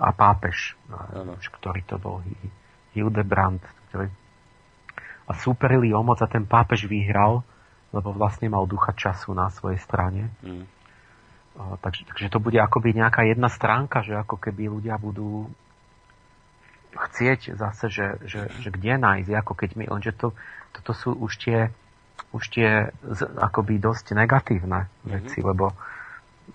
a 0.00 0.16
pápež, 0.16 0.80
ano. 0.88 1.36
ktorý 1.36 1.84
to 1.84 2.00
bol, 2.00 2.24
Hildebrand, 2.96 3.60
ktorý... 3.92 4.08
A 5.28 5.32
súperili 5.36 5.92
o 5.94 6.00
moc 6.02 6.18
a 6.24 6.26
ten 6.26 6.48
pápež 6.48 6.88
vyhral, 6.88 7.44
lebo 7.92 8.10
vlastne 8.10 8.50
mal 8.50 8.64
ducha 8.66 8.96
času 8.96 9.36
na 9.36 9.52
svojej 9.52 9.78
strane. 9.78 10.32
Mm. 10.42 10.66
takže, 11.84 12.02
takže 12.08 12.26
to 12.32 12.42
bude 12.42 12.58
akoby 12.58 12.96
nejaká 12.96 13.28
jedna 13.28 13.46
stránka, 13.52 14.02
že 14.02 14.16
ako 14.16 14.40
keby 14.40 14.72
ľudia 14.72 14.98
budú 14.98 15.46
chcieť 16.90 17.54
zase, 17.54 17.86
že, 17.86 18.06
že, 18.26 18.40
že 18.58 18.68
kde 18.74 18.98
nájsť, 18.98 19.30
ako 19.30 19.52
keď 19.54 19.70
my, 19.78 19.84
lenže 19.86 20.12
to, 20.18 20.34
toto 20.74 20.90
sú 20.90 21.14
už 21.14 21.38
tie, 21.38 21.70
už 22.34 22.44
tie 22.50 22.90
akoby 23.38 23.78
dosť 23.78 24.18
negatívne 24.18 24.90
veci, 25.06 25.38
mm-hmm. 25.38 25.50
lebo, 25.54 25.66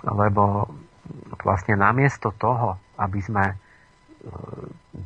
lebo 0.04 0.44
vlastne 1.40 1.80
namiesto 1.80 2.36
toho, 2.36 2.76
aby 2.96 3.20
sme 3.22 3.46
e, 3.52 3.56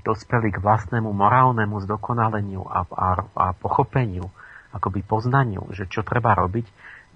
dospeli 0.06 0.54
k 0.54 0.62
vlastnému 0.62 1.10
morálnemu 1.10 1.76
zdokonaleniu 1.86 2.64
a, 2.66 2.86
a, 2.86 3.10
a 3.24 3.46
pochopeniu, 3.58 4.30
akoby 4.70 5.02
poznaniu, 5.02 5.66
že 5.74 5.90
čo 5.90 6.06
treba 6.06 6.38
robiť, 6.38 6.66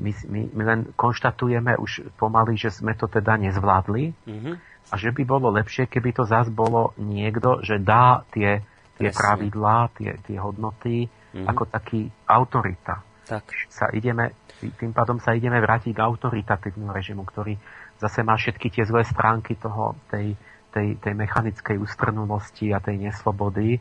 my, 0.01 0.11
my, 0.25 0.41
my 0.57 0.63
len 0.65 0.79
konštatujeme 0.97 1.77
už 1.77 2.17
pomaly, 2.17 2.57
že 2.57 2.73
sme 2.73 2.97
to 2.97 3.05
teda 3.05 3.37
nezvládli 3.37 4.09
mm-hmm. 4.25 4.55
a 4.89 4.93
že 4.97 5.13
by 5.13 5.21
bolo 5.21 5.53
lepšie, 5.53 5.85
keby 5.85 6.17
to 6.17 6.25
zás 6.25 6.49
bolo 6.49 6.97
niekto, 6.97 7.61
že 7.61 7.77
dá 7.77 8.25
tie, 8.33 8.65
tie 8.97 9.09
pravidlá, 9.13 9.93
tie, 9.93 10.17
tie 10.25 10.37
hodnoty 10.41 11.05
mm-hmm. 11.05 11.45
ako 11.45 11.63
taký 11.69 12.09
autorita. 12.25 13.05
Tak. 13.23 13.45
Sa 13.69 13.87
ideme, 13.93 14.35
tým 14.59 14.91
pádom 14.91 15.21
sa 15.21 15.37
ideme 15.37 15.61
vrátiť 15.61 15.95
k 15.95 16.03
autoritatívnu 16.03 16.91
režimu, 16.91 17.23
ktorý 17.23 17.55
zase 18.01 18.25
má 18.25 18.35
všetky 18.35 18.67
tie 18.73 18.83
zlé 18.83 19.05
stránky 19.07 19.55
toho, 19.55 19.95
tej, 20.11 20.35
tej, 20.73 20.97
tej 20.97 21.13
mechanickej 21.13 21.77
ústrnulosti 21.77 22.73
a 22.73 22.81
tej 22.81 22.97
neslobody. 22.97 23.77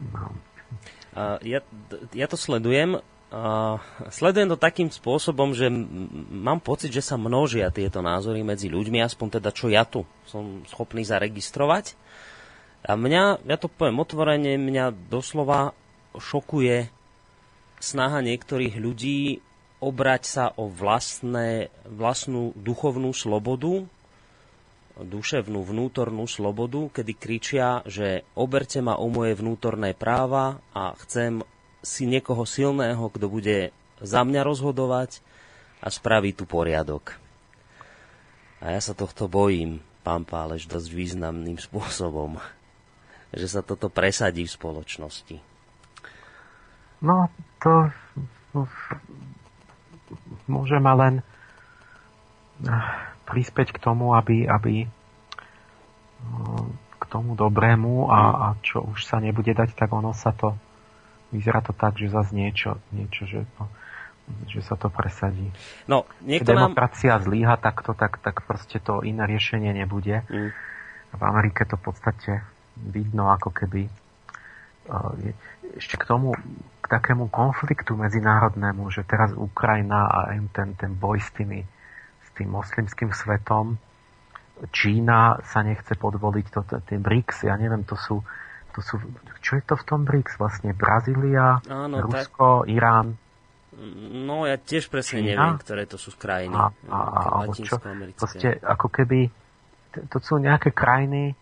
No. 0.00 0.32
Ja, 1.44 1.60
ja 2.16 2.26
to 2.26 2.40
sledujem. 2.40 2.98
Sledujem 4.08 4.48
to 4.48 4.56
takým 4.56 4.88
spôsobom, 4.88 5.52
že 5.52 5.68
mám 6.32 6.64
pocit, 6.64 6.88
že 6.88 7.04
sa 7.04 7.20
množia 7.20 7.68
tieto 7.68 8.00
názory 8.00 8.40
medzi 8.40 8.72
ľuďmi, 8.72 9.04
aspoň 9.04 9.36
teda 9.36 9.50
čo 9.52 9.68
ja 9.68 9.84
tu 9.84 10.08
som 10.24 10.64
schopný 10.64 11.04
zaregistrovať. 11.04 11.92
A 12.88 12.96
mňa, 12.96 13.44
ja 13.44 13.56
to 13.60 13.68
poviem 13.68 14.00
otvorene, 14.00 14.56
mňa 14.56 15.12
doslova 15.12 15.76
šokuje 16.16 16.88
snaha 17.82 18.24
niektorých 18.24 18.80
ľudí 18.80 19.44
obrať 19.78 20.22
sa 20.24 20.44
o 20.56 20.66
vlastné, 20.66 21.70
vlastnú 21.86 22.54
duchovnú 22.58 23.14
slobodu, 23.14 23.86
duševnú 24.98 25.62
vnútornú 25.62 26.26
slobodu, 26.26 26.90
kedy 27.00 27.12
kričia, 27.14 27.82
že 27.86 28.26
oberte 28.34 28.82
ma 28.82 28.98
o 28.98 29.06
moje 29.06 29.38
vnútorné 29.38 29.94
práva 29.94 30.58
a 30.74 30.94
chcem 31.06 31.42
si 31.82 32.10
niekoho 32.10 32.42
silného, 32.42 33.06
kto 33.06 33.26
bude 33.30 33.70
za 34.02 34.26
mňa 34.26 34.42
rozhodovať 34.42 35.22
a 35.78 35.88
spraví 35.90 36.34
tu 36.34 36.44
poriadok. 36.44 37.14
A 38.58 38.74
ja 38.74 38.80
sa 38.82 38.94
tohto 38.94 39.30
bojím, 39.30 39.78
pán 40.02 40.26
Pálež, 40.26 40.66
dosť 40.66 40.90
významným 40.90 41.58
spôsobom, 41.66 42.42
že 43.30 43.46
sa 43.46 43.62
toto 43.62 43.86
presadí 43.86 44.46
v 44.46 44.54
spoločnosti. 44.54 45.36
No, 46.98 47.30
to 47.62 47.94
môžeme 50.50 50.90
len 50.98 51.14
prispieť 53.28 53.76
k 53.76 53.78
tomu, 53.78 54.16
aby, 54.16 54.48
aby 54.48 54.88
eh, 54.88 54.88
k 56.98 57.04
tomu 57.12 57.36
dobrému 57.36 58.08
a, 58.08 58.20
a 58.32 58.46
čo 58.64 58.80
už 58.82 59.04
sa 59.04 59.20
nebude 59.20 59.52
dať, 59.52 59.76
tak 59.76 59.92
ono 59.92 60.16
sa 60.16 60.32
to 60.32 60.56
vyzerá 61.32 61.60
to 61.60 61.76
tak, 61.76 62.00
že 62.00 62.08
zase 62.08 62.32
niečo, 62.32 62.80
niečo 62.92 63.28
že, 63.28 63.44
no, 63.60 63.68
že 64.48 64.64
sa 64.64 64.80
to 64.80 64.88
presadí. 64.88 65.52
No, 65.84 66.08
niekto 66.24 66.56
demokracia 66.56 67.20
nám... 67.20 67.24
zlíha 67.28 67.56
takto, 67.60 67.92
tak, 67.92 68.20
tak 68.24 68.44
proste 68.48 68.80
to 68.80 69.04
iné 69.04 69.28
riešenie 69.28 69.72
nebude. 69.76 70.24
Mm. 70.28 70.50
V 71.08 71.22
Amerike 71.24 71.64
to 71.64 71.80
v 71.80 71.84
podstate 71.84 72.32
vidno 72.76 73.28
ako 73.32 73.52
keby 73.52 73.88
eh, 73.88 75.36
ešte 75.76 76.00
k 76.00 76.04
tomu, 76.08 76.32
k 76.80 76.86
takému 76.88 77.28
konfliktu 77.28 77.92
medzinárodnému, 77.92 78.88
že 78.88 79.04
teraz 79.04 79.36
Ukrajina 79.36 80.08
a 80.08 80.32
ten, 80.52 80.72
ten 80.80 80.96
boj 80.96 81.20
s, 81.20 81.28
tými, 81.36 81.60
tým 82.38 82.54
moslimským 82.54 83.10
svetom, 83.10 83.76
Čína 84.74 85.38
sa 85.46 85.62
nechce 85.62 85.94
podvoliť, 85.94 86.46
to, 86.50 86.60
tie 86.82 86.98
BRICS, 86.98 87.46
ja 87.46 87.54
neviem, 87.54 87.86
to 87.86 87.94
sú, 87.94 88.22
to 88.74 88.80
sú, 88.82 88.98
čo 89.38 89.58
je 89.58 89.62
to 89.62 89.78
v 89.78 89.84
tom 89.86 90.02
BRICS 90.02 90.34
vlastne? 90.38 90.74
Brazília, 90.74 91.62
Áno, 91.70 92.02
Rusko, 92.02 92.66
tak... 92.66 92.74
Irán? 92.74 93.14
No, 94.26 94.42
ja 94.50 94.58
tiež 94.58 94.90
presne 94.90 95.22
Čína? 95.22 95.30
neviem, 95.30 95.58
ktoré 95.62 95.86
to 95.86 95.94
sú 95.94 96.10
krajiny. 96.18 96.58
A, 96.58 96.74
a, 96.90 96.98
a, 97.46 97.54
čo? 97.54 97.78
Proste, 98.18 98.58
ako 98.58 98.90
keby, 98.90 99.30
to 100.10 100.18
sú 100.18 100.42
nejaké 100.42 100.74
krajiny, 100.74 101.38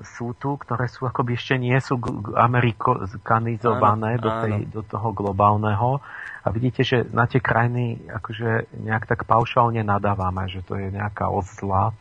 sú 0.00 0.32
tu, 0.40 0.56
ktoré 0.56 0.88
sú 0.88 1.04
akoby 1.04 1.36
ešte 1.36 1.60
nie 1.60 1.76
sú 1.76 2.00
amerikanizované 2.32 4.16
do, 4.16 4.30
tej, 4.40 4.54
do 4.72 4.80
toho 4.80 5.12
globálneho. 5.12 6.00
A 6.42 6.48
vidíte, 6.48 6.80
že 6.80 7.04
na 7.12 7.28
tie 7.28 7.44
krajiny 7.44 8.08
akože 8.08 8.72
nejak 8.82 9.04
tak 9.04 9.28
paušálne 9.28 9.84
nadávame, 9.84 10.48
že 10.48 10.64
to 10.64 10.80
je 10.80 10.88
nejaká 10.88 11.28
odzla 11.28 11.92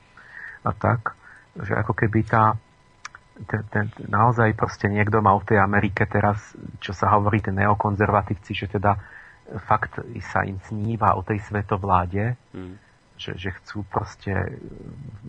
a 0.63 0.71
tak, 0.71 1.19
že 1.59 1.75
ako 1.75 1.93
keby 1.93 2.23
tá 2.23 2.55
ten, 3.41 3.65
ten, 3.73 3.85
naozaj 4.05 4.53
proste 4.53 4.85
niekto 4.85 5.17
mal 5.17 5.41
v 5.41 5.55
tej 5.55 5.59
Amerike 5.65 6.05
teraz, 6.05 6.53
čo 6.77 6.93
sa 6.93 7.09
hovorí, 7.17 7.41
ten 7.41 7.57
neokonzervatívci, 7.57 8.53
že 8.53 8.69
teda 8.69 9.01
fakt 9.65 9.97
sa 10.29 10.45
im 10.45 10.61
sníva 10.69 11.17
o 11.17 11.25
tej 11.25 11.41
svetovláde, 11.49 12.37
mm 12.53 12.90
že, 13.21 13.37
že 13.37 13.49
chcú 13.61 13.85
proste 13.85 14.33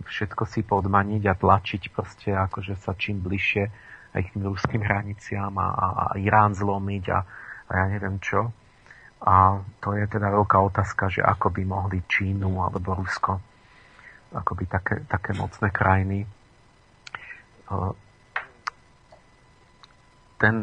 všetko 0.09 0.49
si 0.49 0.65
podmaniť 0.65 1.23
a 1.29 1.37
tlačiť 1.37 1.93
proste 1.93 2.33
akože 2.33 2.81
sa 2.81 2.97
čím 2.97 3.21
bližšie 3.21 3.69
aj 4.17 4.21
k 4.25 4.33
tým 4.33 4.45
ruským 4.49 4.81
hraniciám 4.81 5.53
a, 5.61 5.69
a, 5.69 5.87
a 5.93 6.05
Irán 6.17 6.57
zlomiť 6.57 7.05
a, 7.13 7.19
a 7.69 7.73
ja 7.77 7.87
neviem 7.93 8.17
čo. 8.21 8.49
A 9.23 9.61
to 9.79 9.95
je 9.95 10.05
teda 10.09 10.33
veľká 10.33 10.59
otázka, 10.73 11.13
že 11.13 11.21
ako 11.23 11.53
by 11.53 11.63
mohli 11.63 12.03
Čínu 12.09 12.59
alebo 12.59 12.97
Rusko, 12.97 13.39
ako 14.35 14.53
by 14.57 14.65
také, 14.67 14.97
také 15.07 15.31
mocné 15.37 15.69
krajiny. 15.71 16.27
Ten, 20.43 20.55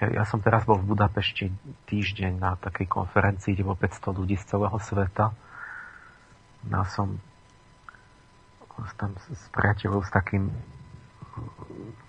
ja, 0.00 0.06
ja 0.08 0.24
som 0.24 0.40
teraz 0.40 0.64
bol 0.64 0.80
v 0.80 0.96
Budapešti 0.96 1.52
týždeň 1.86 2.32
na 2.40 2.56
takej 2.56 2.88
konferencii, 2.88 3.52
kde 3.52 3.66
bolo 3.68 3.76
500 3.76 4.18
ľudí 4.18 4.40
z 4.40 4.56
celého 4.56 4.78
sveta 4.80 5.49
ja 6.68 6.84
som 6.84 7.16
tam 8.96 9.12
s 9.20 9.48
s 9.48 10.10
takým 10.12 10.48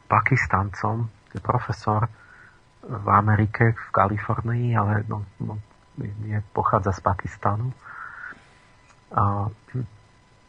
Pakistancom, 0.07 1.07
je 1.31 1.39
profesor 1.39 2.07
v 2.83 3.07
Amerike, 3.07 3.71
v 3.71 3.89
Kalifornii, 3.91 4.75
ale 4.75 5.07
no, 5.07 5.23
no, 5.39 5.55
je, 5.99 6.39
pochádza 6.51 6.91
z 6.91 7.01
Pakistanu. 7.03 7.71
A, 9.11 9.47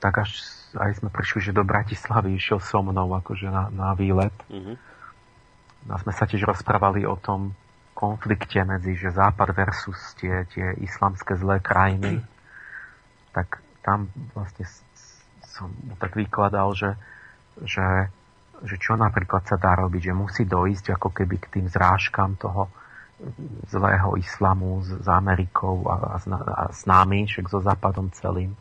tak 0.03 0.27
až 0.27 0.43
aj 0.75 0.99
sme 0.99 1.15
prišli, 1.15 1.51
že 1.51 1.53
do 1.55 1.63
Bratislavy 1.63 2.35
išiel 2.35 2.59
so 2.59 2.83
mnou 2.83 3.15
akože 3.23 3.47
na, 3.47 3.71
na 3.71 3.95
výlet. 3.95 4.35
Mm-hmm. 4.51 4.77
A 5.91 5.95
sme 6.03 6.11
sa 6.15 6.27
tiež 6.27 6.43
rozprávali 6.43 7.07
o 7.07 7.15
tom 7.15 7.55
konflikte 7.95 8.67
medzi 8.67 8.99
že 8.99 9.15
Západ 9.15 9.55
versus 9.55 10.01
tie, 10.19 10.43
tie 10.51 10.75
islamské 10.83 11.39
zlé 11.39 11.63
krajiny. 11.63 12.19
Mm-hmm. 12.19 12.31
Tak 13.33 13.62
tam 13.83 14.09
vlastne 14.35 14.65
som 15.45 15.69
mu 15.69 15.95
tak 15.99 16.17
vykladal, 16.17 16.73
že, 16.73 16.91
že, 17.67 18.09
že 18.65 18.77
čo 18.81 18.97
napríklad 18.97 19.45
sa 19.45 19.61
dá 19.61 19.77
robiť, 19.77 20.11
že 20.11 20.15
musí 20.17 20.43
dojsť 20.49 20.97
ako 20.97 21.09
keby 21.13 21.37
k 21.43 21.51
tým 21.59 21.67
zrážkam 21.69 22.39
toho 22.41 22.71
zlého 23.71 24.19
islamu 24.19 24.83
s, 24.83 24.91
s 24.99 25.07
Amerikou 25.07 25.87
a, 25.87 26.17
a, 26.17 26.19
a 26.35 26.63
s 26.73 26.89
nami, 26.89 27.29
však 27.29 27.47
so 27.47 27.63
Západom 27.63 28.11
celým, 28.11 28.57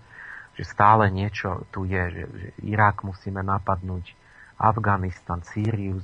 že 0.54 0.68
stále 0.68 1.10
niečo 1.10 1.66
tu 1.74 1.88
je, 1.88 2.04
že, 2.12 2.24
že 2.30 2.48
Irak 2.68 3.02
musíme 3.02 3.42
napadnúť, 3.42 4.14
Afganistan, 4.62 5.42
Sýriu 5.42 5.98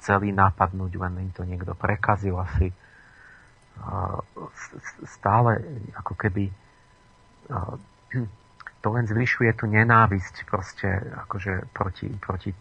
chceli 0.00 0.32
napadnúť, 0.32 0.96
len 0.96 1.28
im 1.28 1.30
to 1.36 1.44
niekto 1.44 1.76
prekazil 1.76 2.40
asi. 2.40 2.72
Stále 5.04 5.60
ako 5.92 6.16
keby 6.16 6.48
to 8.86 8.88
len 8.94 9.02
zvyšuje 9.02 9.50
tú 9.58 9.66
nenávisť 9.66 10.46
proste 10.46 10.86
akože 11.26 11.74
proti, 11.74 12.06
proti, 12.22 12.54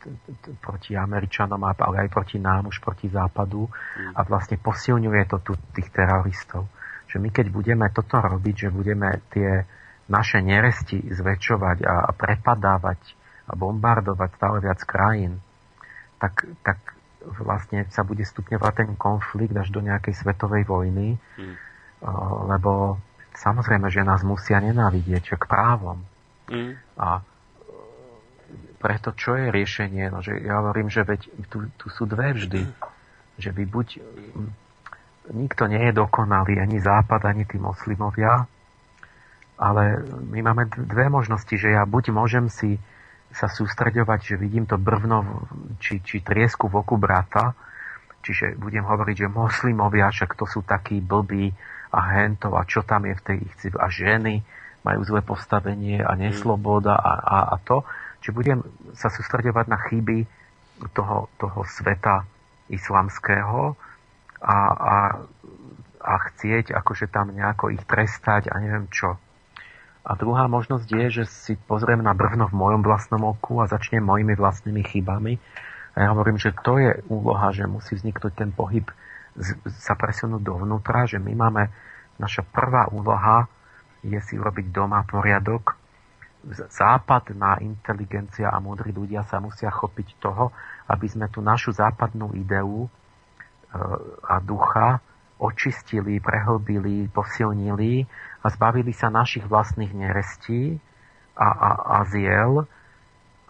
proti 0.57 0.97
Američanom, 0.97 1.61
ale 1.61 2.07
aj 2.07 2.09
proti 2.09 2.41
nám, 2.41 2.73
už 2.73 2.81
proti 2.81 3.13
západu 3.13 3.69
a 4.17 4.25
vlastne 4.25 4.57
posilňuje 4.57 5.23
to 5.29 5.37
tu 5.45 5.53
tých 5.77 5.93
teroristov. 5.93 6.65
Že 7.05 7.21
my 7.21 7.29
keď 7.29 7.45
budeme 7.53 7.85
toto 7.93 8.17
robiť, 8.17 8.55
že 8.57 8.69
budeme 8.73 9.21
tie 9.29 9.69
naše 10.09 10.41
neresti 10.41 11.13
zväčšovať 11.13 11.85
a, 11.85 12.09
a 12.09 12.11
prepadávať 12.13 13.01
a 13.45 13.53
bombardovať 13.53 14.29
stále 14.33 14.57
viac 14.65 14.81
krajín, 14.81 15.37
tak, 16.17 16.49
tak 16.65 16.77
vlastne 17.21 17.85
sa 17.89 18.01
bude 18.01 18.25
stupňovať 18.25 18.73
ten 18.73 18.89
konflikt 18.97 19.53
až 19.53 19.69
do 19.69 19.81
nejakej 19.81 20.13
svetovej 20.13 20.65
vojny, 20.65 21.17
mm. 21.37 21.55
lebo 22.49 22.97
Samozrejme, 23.35 23.91
že 23.91 24.07
nás 24.07 24.23
musia 24.23 24.63
nenávidieť, 24.63 25.35
k 25.35 25.43
právom. 25.43 25.99
Mm. 26.47 26.79
A 26.95 27.19
preto 28.79 29.11
čo 29.11 29.35
je 29.35 29.51
riešenie? 29.51 30.07
No, 30.07 30.23
že 30.23 30.39
ja 30.39 30.63
hovorím, 30.63 30.87
že 30.87 31.03
veď 31.03 31.27
tu, 31.51 31.67
tu 31.75 31.87
sú 31.91 32.07
dve 32.07 32.31
vždy. 32.31 32.63
Mm. 32.63 32.73
Že 33.35 33.49
vy 33.51 33.63
buď... 33.67 33.87
Nikto 35.25 35.65
nie 35.65 35.81
je 35.89 35.93
dokonalý, 35.97 36.61
ani 36.61 36.77
Západ, 36.77 37.25
ani 37.25 37.49
tí 37.49 37.57
moslimovia, 37.57 38.45
ale 39.57 40.05
my 40.29 40.39
máme 40.45 40.69
dve 40.69 41.09
možnosti, 41.09 41.55
že 41.55 41.73
ja 41.73 41.81
buď 41.87 42.13
môžem 42.13 42.45
si 42.51 42.77
sa 43.33 43.49
sústreďovať, 43.49 44.19
že 44.21 44.35
vidím 44.37 44.69
to 44.69 44.77
brvno 44.77 45.47
či, 45.81 45.99
či 46.05 46.21
triesku 46.23 46.69
v 46.69 46.79
oku 46.83 46.95
brata, 46.95 47.57
čiže 48.23 48.55
budem 48.55 48.85
hovoriť, 48.85 49.25
že 49.25 49.33
moslimovia, 49.33 50.13
však 50.13 50.37
to 50.37 50.45
sú 50.47 50.63
takí 50.63 51.01
blbí, 51.03 51.51
a 51.95 52.01
hento 52.19 52.51
a 52.51 52.67
čo 52.67 52.83
tam 52.83 53.07
je 53.07 53.15
v 53.15 53.23
tej 53.23 53.37
ich 53.47 53.55
a 53.79 53.87
ženy 53.87 54.43
majú 54.83 55.01
zlé 55.07 55.25
postavenie 55.25 56.03
a 56.03 56.13
nesloboda 56.13 56.93
a, 56.93 57.13
a, 57.17 57.37
a 57.53 57.55
to. 57.63 57.81
Či 58.21 58.29
budem 58.35 58.61
sa 58.93 59.09
sústredovať 59.09 59.65
na 59.65 59.79
chyby 59.81 60.29
toho, 60.93 61.31
toho 61.41 61.65
sveta 61.65 62.27
islamského 62.69 63.73
a, 64.43 64.57
a, 64.69 64.97
a 66.05 66.13
chcieť 66.29 66.75
akože 66.75 67.09
tam 67.09 67.33
nejako 67.33 67.73
ich 67.73 67.81
trestať 67.87 68.53
a 68.53 68.61
neviem 68.61 68.85
čo. 68.93 69.17
A 70.05 70.13
druhá 70.13 70.45
možnosť 70.45 70.85
je, 70.85 71.05
že 71.21 71.23
si 71.25 71.53
pozriem 71.57 71.97
na 71.97 72.13
brvno 72.13 72.45
v 72.45 72.53
mojom 72.53 72.85
vlastnom 72.85 73.25
oku 73.25 73.57
a 73.57 73.65
začnem 73.65 74.05
mojimi 74.05 74.37
vlastnými 74.37 74.85
chybami. 74.85 75.41
A 75.97 76.05
ja 76.05 76.07
hovorím, 76.13 76.37
že 76.37 76.53
to 76.61 76.77
je 76.77 77.01
úloha, 77.09 77.49
že 77.49 77.65
musí 77.65 77.97
vzniknúť 77.97 78.37
ten 78.37 78.53
pohyb 78.53 78.85
sa 79.67 79.93
presunúť 79.99 80.41
dovnútra, 80.41 81.03
že 81.07 81.19
my 81.19 81.33
máme, 81.35 81.67
naša 82.15 82.47
prvá 82.47 82.87
úloha 82.91 83.51
je 84.05 84.19
si 84.23 84.39
urobiť 84.39 84.71
doma 84.71 85.03
poriadok. 85.03 85.75
Západná 86.69 87.57
inteligencia 87.59 88.53
a 88.53 88.61
múdri 88.61 88.93
ľudia 88.93 89.25
sa 89.25 89.41
musia 89.41 89.73
chopiť 89.73 90.21
toho, 90.21 90.53
aby 90.87 91.09
sme 91.09 91.25
tú 91.27 91.41
našu 91.41 91.73
západnú 91.73 92.37
ideu 92.37 92.85
e, 92.85 92.89
a 94.29 94.37
ducha 94.39 95.01
očistili, 95.41 96.23
prehlbili, 96.23 97.11
posilnili 97.11 98.07
a 98.39 98.47
zbavili 98.47 98.95
sa 98.95 99.11
našich 99.11 99.43
vlastných 99.43 99.91
nerestí 99.91 100.79
a, 101.35 101.47
a, 101.49 101.69
a 101.99 102.07
ziel. 102.07 102.63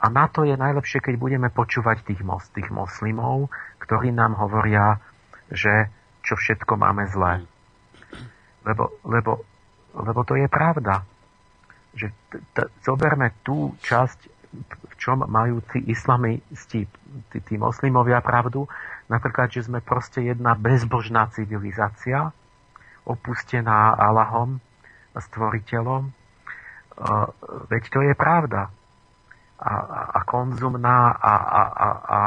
A 0.01 0.05
na 0.09 0.25
to 0.31 0.47
je 0.47 0.55
najlepšie, 0.57 1.03
keď 1.03 1.15
budeme 1.19 1.49
počúvať 1.51 2.01
tých, 2.07 2.21
mos, 2.25 2.47
tých 2.55 2.71
moslimov, 2.73 3.53
ktorí 3.83 4.15
nám 4.15 4.39
hovoria, 4.39 4.97
že 5.51 5.89
čo 6.25 6.33
všetko 6.33 6.73
máme 6.77 7.05
zlé. 7.09 7.45
Lebo, 8.65 8.97
lebo, 9.05 9.45
lebo 9.93 10.21
to 10.25 10.33
je 10.37 10.49
pravda. 10.49 11.05
Že 11.93 12.07
t- 12.33 12.41
t- 12.57 12.69
zoberme 12.81 13.31
tú 13.45 13.77
časť, 13.85 14.19
v 14.65 14.93
čom 14.97 15.21
majú 15.27 15.61
tí 15.69 15.85
islamisti, 15.85 16.89
tí, 17.29 17.37
tí 17.43 17.55
moslimovia 17.59 18.23
pravdu, 18.25 18.65
napríklad, 19.05 19.53
že 19.53 19.69
sme 19.69 19.85
proste 19.85 20.25
jedna 20.25 20.57
bezbožná 20.57 21.29
civilizácia, 21.29 22.33
opustená 23.05 23.93
Allahom, 23.93 24.57
stvoriteľom, 25.13 26.09
veď 27.69 27.83
to 27.91 27.99
je 28.01 28.13
pravda. 28.15 28.71
A, 29.55 29.71
a, 29.71 29.99
a 30.11 30.21
konzumná 30.27 31.15
a, 31.15 31.33
a, 31.39 31.61
a, 31.63 31.87
a 32.03 32.19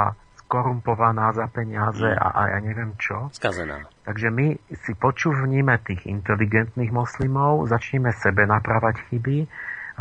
skorumpovaná 0.49 1.37
za 1.37 1.45
peniaze 1.53 2.09
a, 2.09 2.33
a 2.33 2.43
ja 2.57 2.59
neviem 2.65 2.97
čo. 2.97 3.29
Skazená. 3.37 3.85
Takže 4.09 4.33
my 4.33 4.57
si 4.81 4.97
počúvnime 4.97 5.77
tých 5.85 6.09
inteligentných 6.09 6.89
moslimov, 6.89 7.69
začneme 7.69 8.17
sebe 8.17 8.49
napravať 8.49 9.13
chyby 9.13 9.45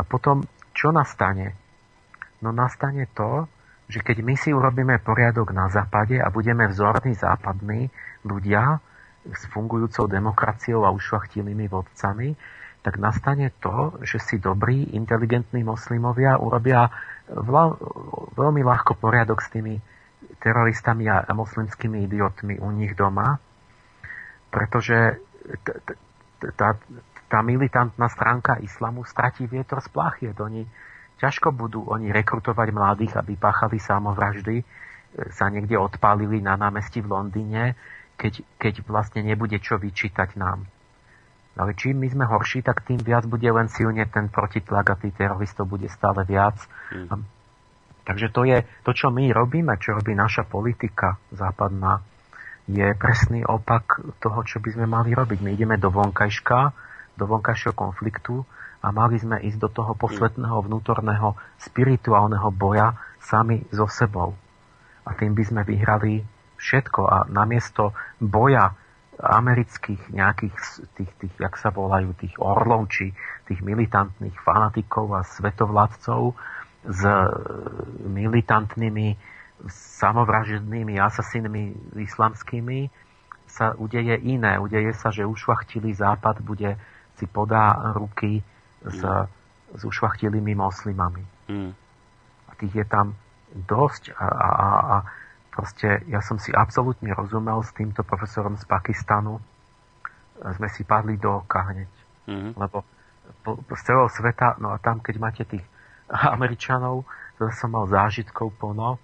potom 0.08 0.48
čo 0.72 0.88
nastane? 0.88 1.52
No 2.40 2.56
nastane 2.56 3.04
to, 3.12 3.44
že 3.92 4.00
keď 4.00 4.24
my 4.24 4.34
si 4.40 4.56
urobíme 4.56 4.96
poriadok 5.04 5.52
na 5.52 5.68
západe 5.68 6.16
a 6.16 6.32
budeme 6.32 6.64
vzorní 6.64 7.12
západní 7.12 7.92
ľudia 8.24 8.80
s 9.28 9.44
fungujúcou 9.52 10.08
demokraciou 10.08 10.88
a 10.88 10.94
ušlachtilými 10.96 11.68
vodcami, 11.68 12.32
tak 12.80 12.96
nastane 12.96 13.52
to, 13.60 14.00
že 14.00 14.16
si 14.16 14.36
dobrí, 14.40 14.96
inteligentní 14.96 15.60
moslimovia 15.60 16.40
urobia 16.40 16.88
veľmi 18.32 18.62
ľahko 18.64 18.96
poriadok 18.96 19.44
s 19.44 19.52
tými 19.52 19.76
teroristami 20.38 21.10
a, 21.10 21.26
moslimskými 21.30 22.06
idiotmi 22.06 22.58
u 22.58 22.70
nich 22.70 22.94
doma, 22.94 23.38
pretože 24.48 25.18
tá, 26.56 26.78
tá 27.28 27.38
militantná 27.44 28.08
stránka 28.08 28.56
islamu 28.62 29.04
stratí 29.04 29.44
vietor 29.44 29.84
z 29.84 29.88
plachiet. 29.92 30.36
Oni 30.40 30.64
ťažko 31.20 31.52
budú 31.52 31.84
oni 31.90 32.14
rekrutovať 32.14 32.68
mladých, 32.72 33.12
aby 33.18 33.34
páchali 33.34 33.82
samovraždy, 33.82 34.56
e, 34.62 34.64
sa 35.34 35.50
niekde 35.50 35.76
odpálili 35.76 36.40
na 36.40 36.54
námestí 36.54 37.02
v 37.02 37.12
Londýne, 37.12 37.74
keď, 38.16 38.42
keď 38.58 38.74
vlastne 38.86 39.22
nebude 39.22 39.58
čo 39.58 39.78
vyčítať 39.78 40.38
nám. 40.38 40.66
Ale 41.58 41.74
čím 41.74 41.98
my 41.98 42.08
sme 42.08 42.24
horší, 42.24 42.62
tak 42.62 42.86
tým 42.86 43.02
viac 43.02 43.26
bude 43.26 43.46
len 43.50 43.66
silne 43.66 44.06
ten 44.06 44.30
protitlak 44.30 44.94
a 44.94 44.98
tých 44.98 45.18
teroristov 45.18 45.66
bude 45.66 45.90
stále 45.90 46.22
viac. 46.22 46.54
Mm. 46.94 47.26
Takže 48.08 48.32
to 48.32 48.48
je 48.48 48.64
to, 48.88 48.96
čo 48.96 49.12
my 49.12 49.28
robíme, 49.28 49.76
čo 49.76 49.92
robí 49.92 50.16
naša 50.16 50.48
politika 50.48 51.20
západná, 51.28 52.00
je 52.64 52.88
presný 52.96 53.44
opak 53.44 54.00
toho, 54.16 54.40
čo 54.48 54.64
by 54.64 54.72
sme 54.72 54.86
mali 54.88 55.12
robiť. 55.12 55.44
My 55.44 55.52
ideme 55.52 55.76
do 55.76 55.92
vonkajška, 55.92 56.72
do 57.20 57.24
vonkajšieho 57.28 57.76
konfliktu 57.76 58.44
a 58.80 58.88
mali 58.92 59.20
sme 59.20 59.40
ísť 59.44 59.58
do 59.60 59.68
toho 59.68 59.92
posvetného 59.92 60.56
vnútorného 60.64 61.36
spirituálneho 61.60 62.48
boja 62.48 62.96
sami 63.20 63.60
so 63.72 63.84
sebou. 63.88 64.32
A 65.04 65.12
tým 65.12 65.36
by 65.36 65.44
sme 65.44 65.62
vyhrali 65.68 66.24
všetko. 66.56 67.00
A 67.08 67.16
namiesto 67.28 67.92
boja 68.20 68.72
amerických 69.18 70.14
nejakých 70.14 70.54
tých, 70.94 71.12
tých, 71.18 71.34
jak 71.42 71.58
sa 71.58 71.74
volajú, 71.74 72.14
tých 72.14 72.38
orlov, 72.38 72.86
či 72.88 73.10
tých 73.50 73.60
militantných 73.64 74.36
fanatikov 74.44 75.10
a 75.18 75.26
svetovládcov 75.26 76.38
s 76.84 77.00
e, 77.02 77.14
militantnými 78.06 79.18
samovražednými 79.72 81.02
asasinmi 81.02 81.94
islamskými 81.98 82.86
sa 83.50 83.74
udeje 83.74 84.14
iné. 84.22 84.60
Udeje 84.60 84.94
sa, 84.94 85.10
že 85.10 85.26
ušvachtilý 85.26 85.90
západ 85.98 86.44
bude 86.46 86.78
si 87.18 87.26
podá 87.26 87.94
ruky 87.98 88.44
s, 88.86 89.02
mm. 89.02 89.26
s 89.74 89.82
ušvachtilými 89.82 90.54
moslimami. 90.54 91.26
Mm. 91.50 91.74
A 92.46 92.50
tých 92.54 92.74
je 92.74 92.86
tam 92.86 93.18
dosť 93.50 94.14
a, 94.14 94.26
a, 94.28 94.48
a, 94.48 94.68
a 94.78 94.96
Proste 95.58 96.06
ja 96.06 96.22
som 96.22 96.38
si 96.38 96.54
absolútne 96.54 97.10
rozumel 97.10 97.58
s 97.66 97.74
týmto 97.74 98.06
profesorom 98.06 98.54
z 98.54 98.62
Pakistanu. 98.62 99.42
Sme 100.54 100.70
si 100.70 100.86
padli 100.86 101.18
do 101.18 101.42
oka 101.42 101.74
hneď. 101.74 101.90
Mm-hmm. 102.30 102.52
Lebo 102.54 102.86
po, 103.42 103.58
po, 103.66 103.74
z 103.74 103.82
celého 103.82 104.06
sveta, 104.06 104.54
no 104.62 104.70
a 104.70 104.78
tam, 104.78 105.02
keď 105.02 105.18
máte 105.18 105.42
tých 105.42 105.66
Američanov, 106.08 107.04
to 107.36 107.52
som 107.54 107.76
mal 107.76 107.86
zážitkov 107.86 108.56
plno, 108.58 108.98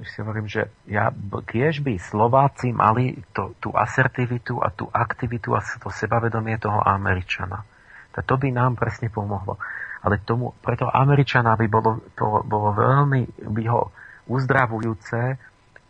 že 0.00 0.06
si 0.06 0.18
hovorím, 0.22 0.46
že 0.46 0.70
ja, 0.86 1.10
kiež 1.44 1.82
by 1.82 1.98
Slováci 1.98 2.70
mali 2.70 3.18
to, 3.34 3.58
tú 3.58 3.74
asertivitu 3.74 4.62
a 4.62 4.70
tú 4.70 4.86
aktivitu 4.88 5.52
a 5.52 5.60
to 5.60 5.90
sebavedomie 5.90 6.56
toho 6.56 6.78
Američana. 6.80 7.66
To, 8.16 8.22
to 8.22 8.34
by 8.38 8.48
nám 8.54 8.78
presne 8.78 9.10
pomohlo. 9.10 9.58
Ale 10.00 10.22
tomu, 10.24 10.56
preto 10.64 10.88
Američana 10.88 11.58
by 11.58 11.66
bolo, 11.68 12.00
to 12.16 12.40
bolo 12.48 12.72
veľmi 12.72 13.44
by 13.52 13.64
ho 13.68 13.92
uzdravujúce, 14.30 15.36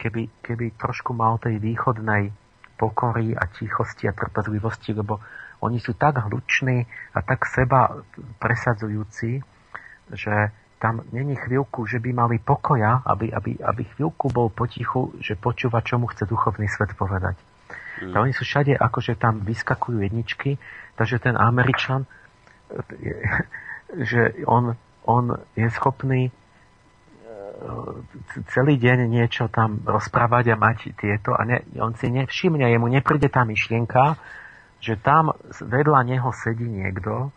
keby, 0.00 0.42
keby 0.42 0.74
trošku 0.74 1.12
mal 1.12 1.38
tej 1.38 1.60
východnej 1.60 2.32
pokory 2.80 3.36
a 3.36 3.44
tichosti 3.52 4.08
a 4.08 4.16
trpezlivosti, 4.16 4.96
lebo 4.96 5.20
oni 5.60 5.76
sú 5.76 5.92
tak 5.92 6.24
hluční 6.24 6.88
a 7.12 7.20
tak 7.20 7.44
seba 7.44 8.00
presadzujúci, 8.40 9.44
že 10.14 10.54
tam 10.80 11.04
není 11.12 11.36
chvíľku, 11.36 11.84
že 11.84 12.00
by 12.00 12.10
mali 12.16 12.36
pokoja, 12.40 13.04
aby, 13.04 13.28
aby, 13.28 13.60
aby 13.60 13.82
chvíľku 13.94 14.32
bol 14.32 14.48
potichu, 14.48 15.12
že 15.20 15.36
počúva, 15.36 15.84
čo 15.84 16.00
mu 16.00 16.08
chce 16.08 16.24
duchovný 16.24 16.66
svet 16.72 16.96
povedať. 16.96 17.36
Mm. 18.00 18.16
oni 18.16 18.32
sú 18.32 18.48
všade, 18.48 18.80
akože 18.80 19.20
tam 19.20 19.44
vyskakujú 19.44 20.00
jedničky, 20.00 20.56
takže 20.96 21.20
ten 21.20 21.36
Američan, 21.36 22.08
že 24.08 24.40
on, 24.48 24.72
on 25.04 25.36
je 25.52 25.68
schopný 25.68 26.32
celý 28.50 28.80
deň 28.80 29.04
niečo 29.04 29.52
tam 29.52 29.84
rozprávať 29.84 30.54
a 30.54 30.56
mať 30.56 30.96
tieto 30.96 31.36
a 31.36 31.44
ne, 31.44 31.60
on 31.76 31.92
si 31.92 32.08
nevšimne, 32.08 32.64
jemu 32.64 32.88
nepríde 32.88 33.28
tá 33.28 33.44
myšlienka, 33.44 34.16
že 34.80 34.96
tam 34.96 35.36
vedľa 35.60 36.00
neho 36.08 36.30
sedí 36.32 36.64
niekto, 36.64 37.28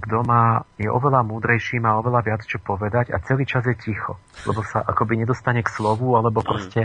kto 0.00 0.24
má, 0.24 0.64
je 0.80 0.88
oveľa 0.88 1.20
múdrejší, 1.26 1.76
má 1.76 2.00
oveľa 2.00 2.24
viac 2.24 2.42
čo 2.48 2.56
povedať 2.56 3.12
a 3.12 3.20
celý 3.20 3.44
čas 3.44 3.68
je 3.68 3.76
ticho, 3.76 4.16
lebo 4.48 4.64
sa 4.64 4.80
akoby 4.80 5.20
nedostane 5.20 5.60
k 5.60 5.68
slovu, 5.68 6.16
alebo 6.16 6.40
mhm. 6.40 6.46
proste, 6.48 6.82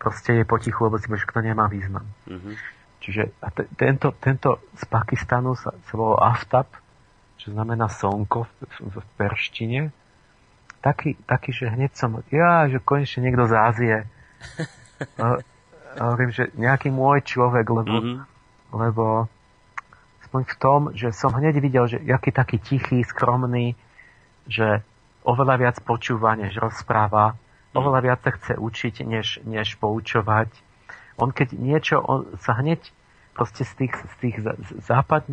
proste 0.00 0.30
je 0.40 0.44
potichu, 0.48 0.88
lebo 0.88 0.96
si 0.96 1.08
že 1.08 1.28
to 1.28 1.44
nemá 1.44 1.68
význam. 1.68 2.08
Mm-hmm. 2.24 2.54
Čiže 2.98 3.22
a 3.44 3.48
t- 3.52 3.68
tento, 3.78 4.16
tento 4.18 4.64
z 4.74 4.84
Pakistanu 4.88 5.54
sa, 5.54 5.70
sa 5.70 5.94
volal 5.94 6.24
Aftab, 6.24 6.66
čo 7.38 7.54
znamená 7.54 7.86
slnko 7.86 8.44
v, 8.44 8.50
v, 8.66 8.76
v 8.96 9.06
perštine 9.14 9.80
taký, 10.80 11.18
taký, 11.26 11.50
že 11.52 11.66
hneď 11.70 11.92
som, 11.94 12.22
ja, 12.30 12.66
že 12.70 12.78
konečne 12.82 13.26
niekto 13.26 13.46
z 13.50 13.54
Ázie. 13.54 13.96
a, 15.22 15.42
a 15.98 16.00
hovorím, 16.14 16.30
že 16.30 16.50
nejaký 16.54 16.88
môj 16.94 17.26
človek, 17.26 17.66
lebo, 17.66 17.94
mm-hmm. 17.98 18.16
lebo 18.74 19.04
aspoň 20.28 20.44
v 20.44 20.56
tom, 20.60 20.80
že 20.92 21.08
som 21.16 21.32
hneď 21.32 21.56
videl, 21.56 21.88
že 21.88 22.04
jaký 22.04 22.36
taký 22.36 22.60
tichý, 22.60 23.00
skromný, 23.00 23.72
že 24.44 24.84
oveľa 25.24 25.56
viac 25.56 25.76
počúva, 25.80 26.36
než 26.36 26.60
rozpráva, 26.60 27.32
mm. 27.32 27.80
oveľa 27.80 28.00
viac 28.04 28.20
sa 28.20 28.36
chce 28.36 28.60
učiť, 28.60 29.08
než, 29.08 29.40
než 29.48 29.80
poučovať. 29.80 30.52
On 31.16 31.32
keď 31.32 31.56
niečo, 31.56 31.96
on 32.04 32.28
sa 32.44 32.60
hneď 32.60 32.92
proste 33.32 33.64
z 33.64 33.72
tých, 33.72 33.94
z 33.96 34.14
tých 34.20 34.36
západ, 34.84 35.24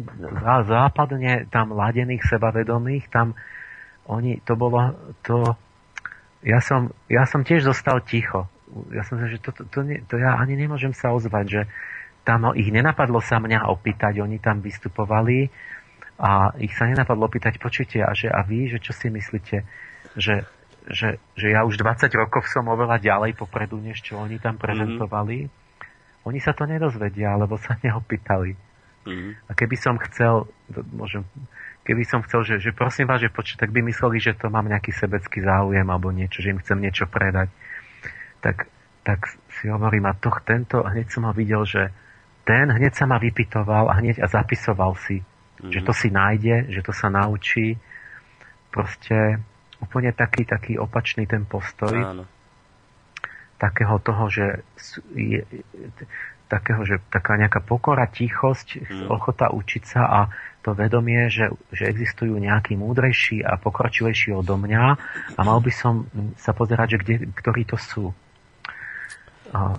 západne 0.63 1.51
tam 1.51 1.75
ladených 1.75 2.23
sebavedomých, 2.23 3.11
tam 3.11 3.35
oni, 4.07 4.39
to 4.47 4.55
bolo, 4.55 4.95
to, 5.27 5.59
ja 6.39 6.63
som, 6.63 6.95
ja 7.11 7.27
som 7.27 7.43
tiež 7.43 7.67
zostal 7.67 7.99
ticho. 7.99 8.47
Ja 8.95 9.03
som 9.03 9.19
že 9.19 9.43
to, 9.43 9.51
to, 9.51 9.67
to, 9.67 9.79
to 10.07 10.15
ja 10.15 10.39
ani 10.39 10.55
nemôžem 10.55 10.95
sa 10.95 11.11
ozvať, 11.11 11.45
že 11.49 11.61
tam 12.25 12.57
ich 12.57 12.73
nenapadlo 12.73 13.21
sa 13.21 13.37
mňa 13.37 13.69
opýtať, 13.69 14.17
oni 14.17 14.41
tam 14.41 14.59
vystupovali 14.59 15.45
a 16.17 16.57
ich 16.57 16.73
sa 16.73 16.89
nenapadlo 16.89 17.29
opýtať, 17.29 17.61
počujte, 17.61 18.01
a, 18.01 18.11
že, 18.17 18.33
a 18.33 18.41
vy, 18.41 18.73
že 18.73 18.81
čo 18.81 18.97
si 18.97 19.13
myslíte, 19.13 19.61
že, 20.17 20.35
že, 20.89 21.21
že 21.37 21.47
ja 21.53 21.61
už 21.61 21.77
20 21.77 22.09
rokov 22.17 22.49
som 22.49 22.65
oveľa 22.65 22.97
ďalej 22.97 23.37
popredu, 23.37 23.77
než 23.77 24.01
čo 24.01 24.17
oni 24.17 24.41
tam 24.41 24.57
prezentovali. 24.57 25.45
Mm-hmm. 25.45 26.25
Oni 26.25 26.39
sa 26.41 26.57
to 26.57 26.65
nedozvedia, 26.65 27.37
lebo 27.37 27.61
sa 27.61 27.77
neopýtali. 27.85 28.57
Mm-hmm. 29.05 29.31
A 29.45 29.51
keby 29.53 29.75
som 29.77 30.01
chcel, 30.01 30.49
môžem, 30.97 31.21
keby 31.85 32.01
som 32.09 32.25
chcel, 32.25 32.41
že, 32.41 32.55
že 32.57 32.71
prosím 32.73 33.05
vás, 33.05 33.21
že 33.21 33.29
počuť, 33.29 33.61
tak 33.61 33.69
by 33.69 33.85
mysleli, 33.85 34.17
že 34.17 34.33
to 34.33 34.49
mám 34.49 34.65
nejaký 34.65 34.89
sebecký 34.89 35.45
záujem 35.45 35.85
alebo 35.85 36.09
niečo, 36.09 36.41
že 36.41 36.49
im 36.49 36.63
chcem 36.63 36.81
niečo 36.81 37.05
predať. 37.05 37.53
Tak, 38.41 38.65
tak 39.05 39.19
si 39.61 39.69
hovorím, 39.69 40.09
a 40.09 40.17
to, 40.17 40.33
tento, 40.41 40.81
hneď 40.81 41.11
som 41.13 41.29
ho 41.29 41.33
videl, 41.35 41.61
že 41.69 41.93
ten 42.45 42.69
hneď 42.69 42.93
sa 42.93 43.09
ma 43.09 43.17
vypitoval 43.17 43.89
a 43.89 43.97
hneď 43.97 44.21
a 44.21 44.29
zapisoval 44.29 44.93
si, 45.01 45.19
mm-hmm. 45.19 45.71
že 45.73 45.79
to 45.81 45.91
si 45.91 46.13
nájde, 46.13 46.69
že 46.69 46.81
to 46.85 46.93
sa 46.93 47.09
naučí. 47.09 47.75
Proste 48.69 49.41
úplne 49.81 50.13
taký, 50.13 50.45
taký 50.45 50.77
opačný 50.77 51.25
ten 51.25 51.43
postoj. 51.43 51.95
Áno. 51.95 52.23
Takého 53.55 53.97
toho, 54.03 54.27
že 54.29 54.67
je, 55.15 55.41
takého, 56.45 56.85
že 56.85 57.01
taká 57.09 57.39
nejaká 57.39 57.63
pokora, 57.63 58.05
tichosť, 58.05 58.83
mm. 58.83 59.07
ochota 59.09 59.49
učiť 59.49 59.83
sa 59.87 60.01
a 60.05 60.19
to 60.61 60.73
vedomie, 60.77 61.29
že, 61.29 61.49
že 61.71 61.89
existujú 61.89 62.35
nejakí 62.35 62.75
múdrejší 62.77 63.41
a 63.45 63.57
pokročilejší 63.57 64.33
odo 64.33 64.57
mňa 64.57 64.83
a 65.37 65.39
mal 65.45 65.61
by 65.61 65.71
som 65.71 66.09
sa 66.35 66.51
pozerať, 66.57 66.97
že 66.97 67.01
kde, 67.01 67.15
ktorí 67.31 67.63
to 67.69 67.77
sú. 67.77 68.11
No, 69.55 69.71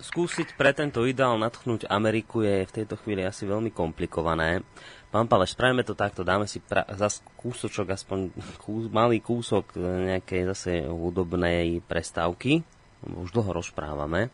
skúsiť 0.00 0.56
pre 0.56 0.72
tento 0.72 1.04
ideál 1.04 1.36
natchnúť 1.36 1.84
Ameriku 1.84 2.40
je 2.40 2.64
v 2.64 2.74
tejto 2.80 2.96
chvíli 2.96 3.20
asi 3.20 3.44
veľmi 3.44 3.68
komplikované. 3.68 4.64
Pán 5.12 5.28
Paleš, 5.28 5.52
spravíme 5.52 5.84
to 5.84 5.92
takto, 5.92 6.24
dáme 6.24 6.48
si 6.48 6.64
pra- 6.64 6.88
zase 6.96 7.20
kúsočok, 7.36 7.92
aspoň 7.92 8.32
kús, 8.64 8.88
malý 8.88 9.20
kúsok 9.20 9.76
nejakej 9.76 10.48
zase 10.56 10.72
hudobnej 10.88 11.84
prestávky. 11.84 12.64
Už 13.04 13.36
dlho 13.36 13.52
rozprávame. 13.52 14.32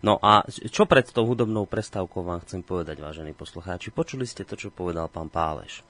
No 0.00 0.16
a 0.22 0.46
čo 0.48 0.86
pred 0.86 1.04
tou 1.10 1.26
hudobnou 1.28 1.66
prestávkou 1.68 2.22
vám 2.24 2.40
chcem 2.46 2.64
povedať, 2.64 3.02
vážení 3.02 3.34
poslucháči? 3.34 3.92
Počuli 3.92 4.24
ste 4.24 4.46
to, 4.46 4.54
čo 4.54 4.72
povedal 4.72 5.10
pán 5.10 5.28
Páleš. 5.28 5.82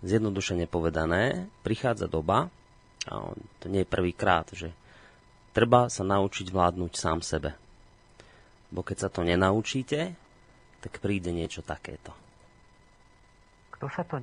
Zjednodušene 0.00 0.66
povedané, 0.66 1.46
prichádza 1.60 2.08
doba, 2.08 2.48
a 3.06 3.14
to 3.62 3.66
nie 3.70 3.84
je 3.84 3.92
prvýkrát, 3.92 4.48
že 4.50 4.72
Treba 5.56 5.88
sa 5.88 6.04
naučiť 6.04 6.52
vládnuť 6.52 6.92
sám 6.92 7.24
sebe. 7.24 7.56
Bo 8.68 8.84
keď 8.84 8.96
sa 9.00 9.08
to 9.08 9.24
nenaučíte, 9.24 10.12
tak 10.84 11.00
príde 11.00 11.32
niečo 11.32 11.64
takéto. 11.64 12.12
Kto 13.72 13.88
sa 13.88 14.04
to 14.04 14.20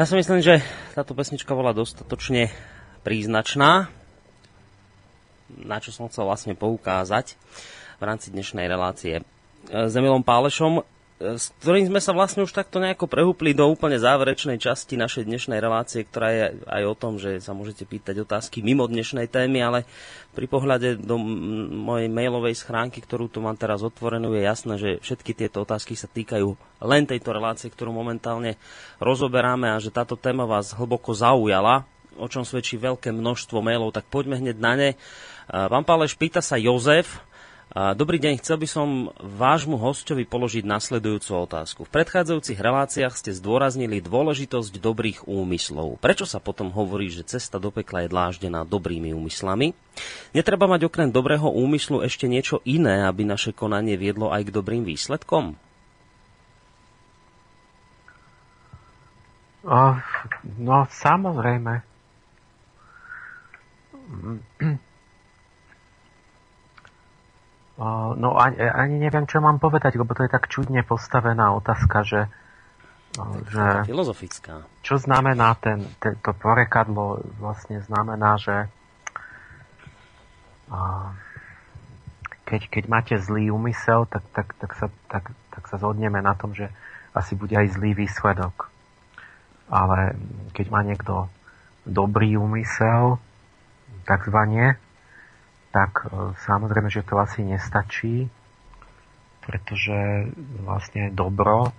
Ja 0.00 0.08
si 0.08 0.16
myslím, 0.16 0.40
že 0.40 0.64
táto 0.96 1.12
pesnička 1.12 1.52
bola 1.52 1.76
dostatočne 1.76 2.48
príznačná, 3.04 3.92
na 5.52 5.76
čo 5.76 5.92
som 5.92 6.08
chcel 6.08 6.24
vlastne 6.24 6.56
poukázať 6.56 7.36
v 8.00 8.02
rámci 8.08 8.32
dnešnej 8.32 8.64
relácie. 8.64 9.20
S 9.68 9.92
Emilom 9.92 10.24
Pálešom 10.24 10.88
s 11.20 11.52
ktorým 11.60 11.92
sme 11.92 12.00
sa 12.00 12.16
vlastne 12.16 12.40
už 12.48 12.56
takto 12.56 12.80
nejako 12.80 13.04
prehúpli 13.04 13.52
do 13.52 13.68
úplne 13.68 14.00
záverečnej 14.00 14.56
časti 14.56 14.96
našej 14.96 15.28
dnešnej 15.28 15.60
relácie, 15.60 16.08
ktorá 16.08 16.32
je 16.32 16.44
aj 16.64 16.82
o 16.88 16.94
tom, 16.96 17.20
že 17.20 17.44
sa 17.44 17.52
môžete 17.52 17.84
pýtať 17.84 18.24
otázky 18.24 18.64
mimo 18.64 18.88
dnešnej 18.88 19.28
témy, 19.28 19.60
ale 19.60 19.78
pri 20.32 20.48
pohľade 20.48 20.96
do 20.96 21.20
mojej 21.20 22.08
mailovej 22.08 22.56
schránky, 22.64 23.04
ktorú 23.04 23.28
tu 23.28 23.44
mám 23.44 23.60
teraz 23.60 23.84
otvorenú, 23.84 24.32
je 24.32 24.48
jasné, 24.48 24.74
že 24.80 24.90
všetky 25.04 25.36
tieto 25.36 25.60
otázky 25.60 25.92
sa 25.92 26.08
týkajú 26.08 26.56
len 26.88 27.04
tejto 27.04 27.36
relácie, 27.36 27.68
ktorú 27.68 27.92
momentálne 27.92 28.56
rozoberáme 28.96 29.76
a 29.76 29.82
že 29.82 29.92
táto 29.92 30.16
téma 30.16 30.48
vás 30.48 30.72
hlboko 30.72 31.12
zaujala, 31.12 31.84
o 32.16 32.32
čom 32.32 32.48
svedčí 32.48 32.80
veľké 32.80 33.12
množstvo 33.12 33.60
mailov, 33.60 33.92
tak 33.92 34.08
poďme 34.08 34.40
hneď 34.40 34.56
na 34.56 34.72
ne. 34.72 34.90
Pán 35.52 35.84
Páleš, 35.84 36.16
pýta 36.16 36.40
sa 36.40 36.56
Jozef, 36.56 37.20
Dobrý 37.70 38.18
deň, 38.18 38.42
chcel 38.42 38.58
by 38.58 38.66
som 38.66 38.88
vášmu 39.14 39.78
hostovi 39.78 40.26
položiť 40.26 40.66
nasledujúcu 40.66 41.46
otázku. 41.46 41.80
V 41.86 41.94
predchádzajúcich 42.02 42.58
reláciách 42.58 43.14
ste 43.14 43.30
zdôraznili 43.30 44.02
dôležitosť 44.02 44.82
dobrých 44.82 45.30
úmyslov. 45.30 46.02
Prečo 46.02 46.26
sa 46.26 46.42
potom 46.42 46.74
hovorí, 46.74 47.14
že 47.14 47.22
cesta 47.22 47.62
do 47.62 47.70
pekla 47.70 48.02
je 48.02 48.10
dláždená 48.10 48.66
dobrými 48.66 49.14
úmyslami? 49.14 49.78
Netreba 50.34 50.66
mať 50.66 50.90
okrem 50.90 51.14
dobrého 51.14 51.46
úmyslu 51.46 52.02
ešte 52.02 52.26
niečo 52.26 52.58
iné, 52.66 53.06
aby 53.06 53.22
naše 53.22 53.54
konanie 53.54 53.94
viedlo 53.94 54.34
aj 54.34 54.50
k 54.50 54.54
dobrým 54.58 54.82
výsledkom? 54.82 55.54
no, 60.58 60.90
samozrejme. 60.90 61.86
No 68.20 68.36
ani, 68.36 68.60
ani 68.60 69.00
neviem, 69.00 69.24
čo 69.24 69.40
mám 69.40 69.56
povedať, 69.56 69.96
lebo 69.96 70.12
to 70.12 70.28
je 70.28 70.30
tak 70.30 70.52
čudne 70.52 70.84
postavená 70.84 71.56
otázka, 71.56 72.04
že... 72.04 72.20
že 73.48 73.88
filozofická. 73.88 74.68
Čo 74.84 75.00
znamená 75.00 75.56
ten, 75.56 75.88
ten, 75.96 76.20
to 76.20 76.36
porekadlo? 76.36 77.24
Vlastne 77.40 77.80
znamená, 77.80 78.36
že 78.36 78.68
A 80.70 81.10
keď, 82.46 82.62
keď 82.66 82.84
máte 82.90 83.14
zlý 83.18 83.50
úmysel, 83.50 84.06
tak, 84.06 84.22
tak, 84.34 84.54
tak, 84.58 84.74
sa, 84.74 84.86
tak, 85.06 85.30
tak 85.50 85.62
sa 85.70 85.76
zhodneme 85.78 86.18
na 86.22 86.34
tom, 86.34 86.54
že 86.54 86.70
asi 87.14 87.34
bude 87.34 87.54
aj 87.54 87.74
zlý 87.78 87.94
výsledok. 87.94 88.70
Ale 89.70 90.18
keď 90.54 90.66
má 90.70 90.82
niekto 90.82 91.30
dobrý 91.86 92.34
úmysel, 92.38 93.22
takzvané, 94.06 94.78
tak 95.70 96.10
e, 96.10 96.34
samozrejme, 96.46 96.90
že 96.90 97.06
to 97.06 97.18
asi 97.18 97.46
nestačí, 97.46 98.26
pretože 99.46 100.30
vlastne 100.62 101.14
dobro 101.14 101.70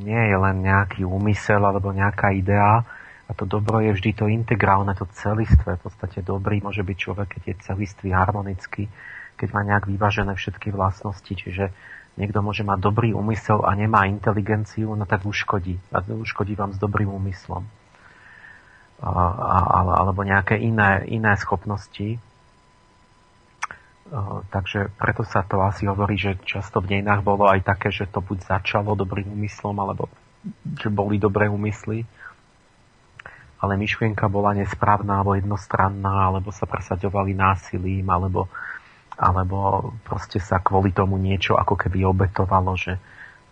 nie 0.00 0.22
je 0.30 0.36
len 0.38 0.62
nejaký 0.62 1.02
úmysel 1.02 1.60
alebo 1.60 1.90
nejaká 1.90 2.30
idea, 2.30 2.86
a 3.30 3.34
to 3.34 3.46
dobro 3.46 3.78
je 3.78 3.94
vždy 3.94 4.10
to 4.10 4.26
integrálne, 4.26 4.90
to 4.98 5.06
celistvé. 5.14 5.78
V 5.78 5.86
podstate 5.86 6.18
dobrý 6.18 6.58
môže 6.58 6.82
byť 6.82 6.96
človek, 6.98 7.38
keď 7.38 7.42
je 7.46 7.54
celistvý, 7.62 8.10
harmonický, 8.10 8.90
keď 9.38 9.48
má 9.54 9.62
nejak 9.62 9.86
vyvážené 9.86 10.34
všetky 10.34 10.74
vlastnosti. 10.74 11.30
Čiže 11.30 11.70
niekto 12.18 12.42
môže 12.42 12.66
mať 12.66 12.82
dobrý 12.82 13.14
úmysel 13.14 13.62
a 13.62 13.70
nemá 13.78 14.10
inteligenciu, 14.10 14.98
no 14.98 15.06
tak 15.06 15.22
uškodí. 15.22 15.78
A 15.94 16.02
uškodí 16.02 16.58
vám 16.58 16.74
s 16.74 16.82
dobrým 16.82 17.06
úmyslom. 17.06 17.70
A, 18.98 19.06
a, 19.06 19.78
alebo 20.02 20.26
nejaké 20.26 20.58
iné, 20.58 21.06
iné 21.06 21.38
schopnosti. 21.38 22.18
Takže 24.50 24.90
preto 24.98 25.22
sa 25.22 25.46
to 25.46 25.62
asi 25.62 25.86
hovorí, 25.86 26.18
že 26.18 26.34
často 26.42 26.82
v 26.82 26.98
dejinách 26.98 27.22
bolo 27.22 27.46
aj 27.46 27.62
také, 27.62 27.94
že 27.94 28.10
to 28.10 28.18
buď 28.18 28.58
začalo 28.58 28.98
dobrým 28.98 29.30
úmyslom, 29.30 29.78
alebo 29.78 30.10
že 30.78 30.90
boli 30.90 31.16
dobré 31.16 31.46
úmysly 31.46 32.02
ale 33.60 33.76
myšlienka 33.76 34.24
bola 34.32 34.56
nesprávna 34.56 35.20
alebo 35.20 35.36
jednostranná, 35.36 36.32
alebo 36.32 36.48
sa 36.48 36.64
presaďovali 36.64 37.36
násilím, 37.36 38.08
alebo, 38.08 38.48
alebo 39.20 39.92
proste 40.00 40.40
sa 40.40 40.64
kvôli 40.64 40.96
tomu 40.96 41.20
niečo 41.20 41.60
ako 41.60 41.76
keby 41.76 42.08
obetovalo, 42.08 42.72
že 42.80 42.96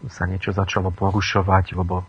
sa 0.09 0.25
niečo 0.25 0.57
začalo 0.57 0.89
porušovať, 0.89 1.77
lebo 1.77 2.09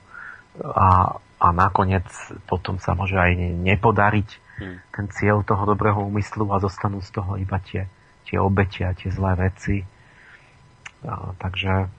a, 0.63 1.19
a 1.19 1.47
nakoniec 1.51 2.07
potom 2.47 2.79
sa 2.79 2.95
môže 2.95 3.19
aj 3.19 3.35
nepodariť 3.67 4.29
hmm. 4.63 4.77
ten 4.95 5.05
cieľ 5.11 5.43
toho 5.43 5.67
dobrého 5.67 5.99
úmyslu 5.99 6.47
a 6.55 6.63
zostanú 6.63 7.03
z 7.03 7.11
toho 7.11 7.35
iba 7.35 7.59
tie, 7.59 7.91
tie 8.29 8.37
obete 8.37 8.85
a 8.85 8.93
tie 8.93 9.09
zlé 9.09 9.33
veci. 9.49 9.81
A, 11.03 11.33
takže 11.41 11.89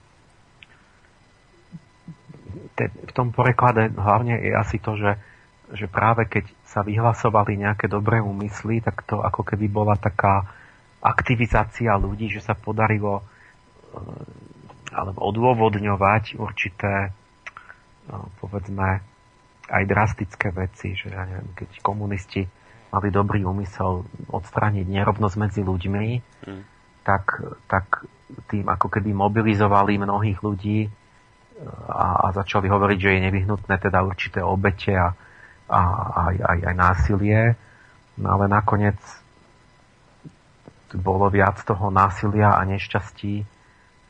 te, 2.79 2.87
v 2.87 3.11
tom 3.11 3.35
preklade 3.35 3.91
hlavne 3.91 4.39
je 4.39 4.51
asi 4.55 4.79
to, 4.79 4.95
že 4.95 5.19
že 5.71 5.87
práve 5.87 6.27
keď 6.27 6.51
sa 6.67 6.83
vyhlasovali 6.83 7.55
nejaké 7.55 7.87
dobré 7.87 8.19
úmysly, 8.19 8.83
tak 8.83 9.07
to 9.07 9.23
ako 9.23 9.47
keby 9.47 9.71
bola 9.71 9.95
taká 9.95 10.43
aktivizácia 10.99 11.95
ľudí, 11.95 12.27
že 12.27 12.43
sa 12.43 12.53
podarilo 12.53 13.23
eh, 13.23 14.91
alebo 14.91 15.23
odôvodňovať 15.23 16.35
určité 16.35 17.15
no, 18.11 18.27
povedzme 18.43 18.99
aj 19.71 19.83
drastické 19.87 20.51
veci, 20.51 20.99
že 20.99 21.15
ja 21.15 21.23
neviem, 21.23 21.55
keď 21.55 21.79
komunisti 21.79 22.43
mali 22.91 23.07
dobrý 23.07 23.47
úmysel 23.47 24.03
odstrániť 24.27 24.85
nerovnosť 24.85 25.35
medzi 25.39 25.61
ľuďmi, 25.63 26.07
mm. 26.43 26.61
tak, 27.07 27.39
tak 27.71 28.03
tým 28.51 28.67
ako 28.67 28.87
keby 28.91 29.15
mobilizovali 29.15 29.95
mnohých 29.95 30.39
ľudí 30.43 30.79
eh, 30.85 30.91
a, 31.87 32.27
a 32.27 32.35
začali 32.35 32.67
hovoriť, 32.67 32.99
že 32.99 33.11
je 33.15 33.25
nevyhnutné 33.31 33.75
teda 33.79 34.03
určité 34.03 34.43
obete 34.43 34.91
a, 34.91 35.15
a 35.71 35.79
aj, 36.31 36.35
aj, 36.43 36.59
aj 36.67 36.75
násilie. 36.75 37.41
No 38.19 38.37
ale 38.37 38.51
nakoniec 38.51 38.99
bolo 40.91 41.31
viac 41.31 41.63
toho 41.63 41.87
násilia 41.87 42.59
a 42.59 42.67
nešťastí, 42.67 43.33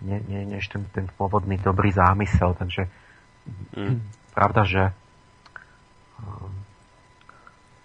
ne, 0.02 0.18
ne, 0.26 0.42
než 0.58 0.66
ten, 0.74 0.82
ten 0.90 1.06
pôvodný 1.14 1.62
dobrý 1.62 1.94
zámysel. 1.94 2.58
Takže 2.58 2.90
mm. 3.78 4.02
pravda, 4.34 4.66
že 4.66 4.84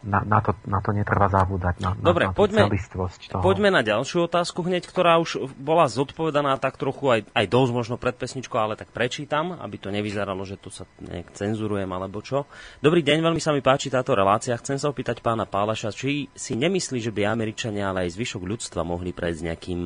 na, 0.04 0.20
na, 0.22 0.38
to, 0.44 0.52
na 0.68 0.84
to 0.84 0.92
netreba 0.92 1.26
zabúdať. 1.32 1.80
Na, 1.80 1.96
Dobre, 1.96 2.28
na, 2.28 2.32
na 2.32 2.36
poďme, 2.36 2.68
toho. 2.68 3.42
poďme 3.42 3.72
na 3.72 3.80
ďalšiu 3.80 4.28
otázku 4.28 4.62
hneď, 4.62 4.86
ktorá 4.86 5.18
už 5.18 5.50
bola 5.56 5.88
zodpovedaná 5.88 6.60
tak 6.60 6.76
trochu 6.76 7.10
aj, 7.10 7.20
aj 7.32 7.46
dosť 7.48 7.72
možno 7.72 7.94
pred 7.98 8.14
pesničkou, 8.14 8.54
ale 8.54 8.78
tak 8.78 8.92
prečítam, 8.92 9.56
aby 9.56 9.76
to 9.80 9.88
nevyzeralo, 9.90 10.44
že 10.46 10.60
tu 10.60 10.68
sa 10.70 10.86
nejak 11.02 11.32
cenzurujem 11.32 11.88
alebo 11.88 12.22
čo. 12.22 12.46
Dobrý 12.84 13.00
deň, 13.02 13.24
veľmi 13.24 13.40
sa 13.42 13.50
mi 13.56 13.64
páči 13.64 13.90
táto 13.90 14.12
relácia. 14.12 14.54
Chcem 14.60 14.78
sa 14.78 14.92
opýtať 14.92 15.24
pána 15.24 15.48
Pálaša, 15.48 15.90
či 15.90 16.30
si 16.36 16.54
nemyslí, 16.54 17.02
že 17.02 17.10
by 17.10 17.26
Američania, 17.26 17.90
ale 17.90 18.06
aj 18.06 18.14
zvyšok 18.14 18.42
ľudstva 18.46 18.86
mohli 18.86 19.10
prejsť 19.10 19.40
nejakým 19.48 19.80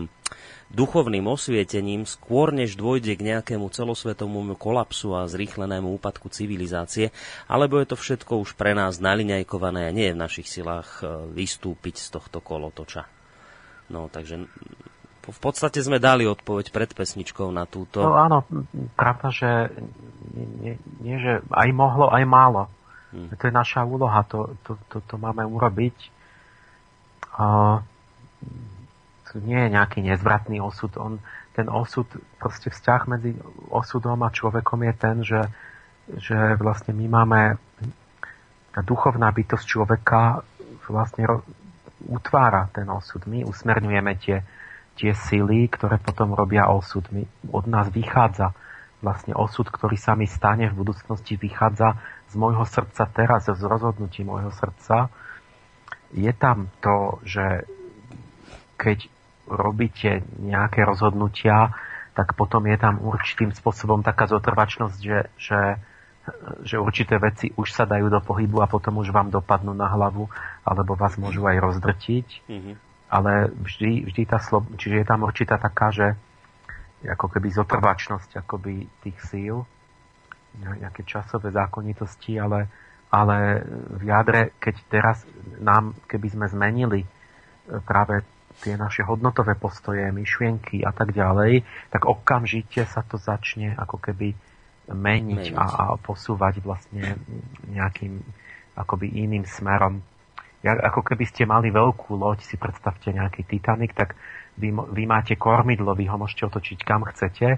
duchovným 0.71 1.27
osvietením 1.27 2.07
skôr 2.07 2.55
než 2.55 2.79
dôjde 2.79 3.19
k 3.19 3.27
nejakému 3.35 3.67
celosvetovému 3.75 4.55
kolapsu 4.55 5.19
a 5.19 5.27
zrýchlenému 5.27 5.99
úpadku 5.99 6.31
civilizácie, 6.31 7.11
alebo 7.51 7.83
je 7.83 7.91
to 7.91 7.97
všetko 7.99 8.39
už 8.39 8.55
pre 8.55 8.73
nás 8.73 9.03
naliňajkované 9.03 9.91
a 9.91 9.95
nie 9.95 10.11
je 10.11 10.17
v 10.17 10.23
našich 10.23 10.47
silách 10.47 11.03
e, 11.03 11.31
vystúpiť 11.35 11.99
z 11.99 12.09
tohto 12.15 12.39
kolotoča. 12.39 13.11
No, 13.91 14.07
takže 14.07 14.47
v 15.31 15.41
podstate 15.43 15.83
sme 15.83 15.99
dali 15.99 16.25
odpoveď 16.25 16.71
pred 16.71 16.91
pesničkou 16.95 17.51
na 17.51 17.67
túto. 17.67 18.01
No 18.01 18.15
áno, 18.15 18.47
pravda, 18.95 19.29
že 19.35 19.51
nie, 20.63 20.79
nie, 21.03 21.17
že 21.19 21.43
aj 21.51 21.69
mohlo, 21.75 22.11
aj 22.11 22.25
málo. 22.25 22.63
Hmm. 23.11 23.27
To 23.35 23.43
je 23.43 23.53
naša 23.55 23.83
úloha, 23.83 24.23
to, 24.31 24.55
to, 24.63 24.79
to, 24.87 25.03
to 25.03 25.15
máme 25.19 25.43
urobiť. 25.43 25.97
Uh, 27.35 27.83
nie 29.39 29.69
je 29.69 29.69
nejaký 29.71 30.03
nezvratný 30.03 30.59
osud. 30.59 30.91
On, 30.99 31.23
ten 31.55 31.71
osud, 31.71 32.07
proste 32.43 32.73
vzťah 32.73 33.01
medzi 33.07 33.37
osudom 33.71 34.19
a 34.27 34.35
človekom 34.35 34.83
je 34.87 34.95
ten, 34.97 35.17
že, 35.23 35.43
že 36.19 36.39
vlastne 36.59 36.97
my 36.97 37.07
máme 37.07 37.41
tá 38.71 38.81
duchovná 38.83 39.31
bytosť 39.31 39.67
človeka 39.67 40.43
vlastne 40.91 41.27
utvára 42.07 42.71
ten 42.75 42.87
osud. 42.91 43.23
My 43.31 43.47
usmerňujeme 43.47 44.13
tie, 44.19 44.43
tie 44.99 45.13
sily, 45.15 45.71
ktoré 45.71 45.99
potom 46.03 46.35
robia 46.35 46.71
osud. 46.71 47.07
My, 47.15 47.27
od 47.51 47.67
nás 47.71 47.91
vychádza 47.91 48.55
vlastne 49.01 49.33
osud, 49.33 49.69
ktorý 49.69 49.97
sa 49.97 50.13
mi 50.13 50.29
stane 50.29 50.69
v 50.69 50.77
budúcnosti, 50.77 51.41
vychádza 51.41 51.97
z 52.31 52.35
môjho 52.37 52.65
srdca 52.69 53.09
teraz, 53.11 53.49
z 53.49 53.63
rozhodnutí 53.65 54.23
môjho 54.23 54.53
srdca. 54.53 55.09
Je 56.13 56.31
tam 56.37 56.69
to, 56.85 57.19
že 57.25 57.65
keď 58.77 59.09
robíte 59.51 60.23
nejaké 60.39 60.87
rozhodnutia, 60.87 61.75
tak 62.15 62.39
potom 62.39 62.67
je 62.67 62.77
tam 62.79 63.03
určitým 63.03 63.51
spôsobom 63.55 64.03
taká 64.03 64.31
zotrvačnosť, 64.31 64.99
že, 65.03 65.21
že, 65.39 65.61
že 66.63 66.77
určité 66.79 67.19
veci 67.19 67.51
už 67.55 67.71
sa 67.71 67.87
dajú 67.87 68.11
do 68.11 68.23
pohybu 68.23 68.63
a 68.63 68.71
potom 68.71 69.03
už 69.03 69.11
vám 69.11 69.31
dopadnú 69.31 69.75
na 69.75 69.91
hlavu, 69.91 70.31
alebo 70.63 70.99
vás 70.99 71.19
môžu 71.19 71.47
aj 71.47 71.59
rozdrtiť. 71.59 72.27
Mm-hmm. 72.47 72.75
Ale 73.11 73.51
vždy, 73.51 74.07
vždy 74.07 74.23
tá 74.27 74.39
slob... 74.39 74.71
Čiže 74.79 75.03
je 75.03 75.07
tam 75.07 75.27
určitá 75.27 75.59
taká, 75.59 75.91
že 75.91 76.15
ako 77.03 77.27
keby 77.33 77.49
zotrvačnosť 77.51 78.45
akoby 78.45 78.87
tých 79.03 79.19
síl, 79.27 79.65
nejaké 80.61 81.07
časové 81.07 81.55
zákonitosti, 81.55 82.37
ale, 82.37 82.67
ale 83.09 83.63
v 83.97 84.03
jadre, 84.05 84.55
keď 84.59 84.75
teraz 84.91 85.17
nám, 85.63 85.95
keby 86.11 86.27
sme 86.29 86.47
zmenili 86.51 87.01
práve 87.87 88.27
tie 88.61 88.77
naše 88.77 89.03
hodnotové 89.03 89.57
postoje, 89.57 90.05
myšlienky 90.13 90.85
a 90.85 90.93
tak 90.93 91.17
ďalej, 91.17 91.65
tak 91.89 92.05
okamžite 92.05 92.85
sa 92.85 93.01
to 93.01 93.17
začne 93.17 93.73
ako 93.75 93.97
keby 93.97 94.37
meniť, 94.93 95.55
meniť. 95.55 95.57
A, 95.57 95.65
a 95.65 95.85
posúvať 95.97 96.61
vlastne 96.61 97.17
nejakým 97.73 98.21
akoby 98.77 99.11
iným 99.25 99.49
smerom. 99.49 100.05
Ja, 100.61 100.77
ako 100.77 101.01
keby 101.01 101.25
ste 101.25 101.49
mali 101.49 101.73
veľkú 101.73 102.13
loď, 102.21 102.45
si 102.45 102.61
predstavte 102.61 103.09
nejaký 103.09 103.49
Titanic, 103.49 103.97
tak 103.97 104.13
vy, 104.61 104.77
vy 104.77 105.05
máte 105.09 105.33
kormidlo, 105.41 105.97
vy 105.97 106.05
ho 106.13 106.21
môžete 106.21 106.45
otočiť 106.53 106.79
kam 106.85 107.09
chcete, 107.09 107.57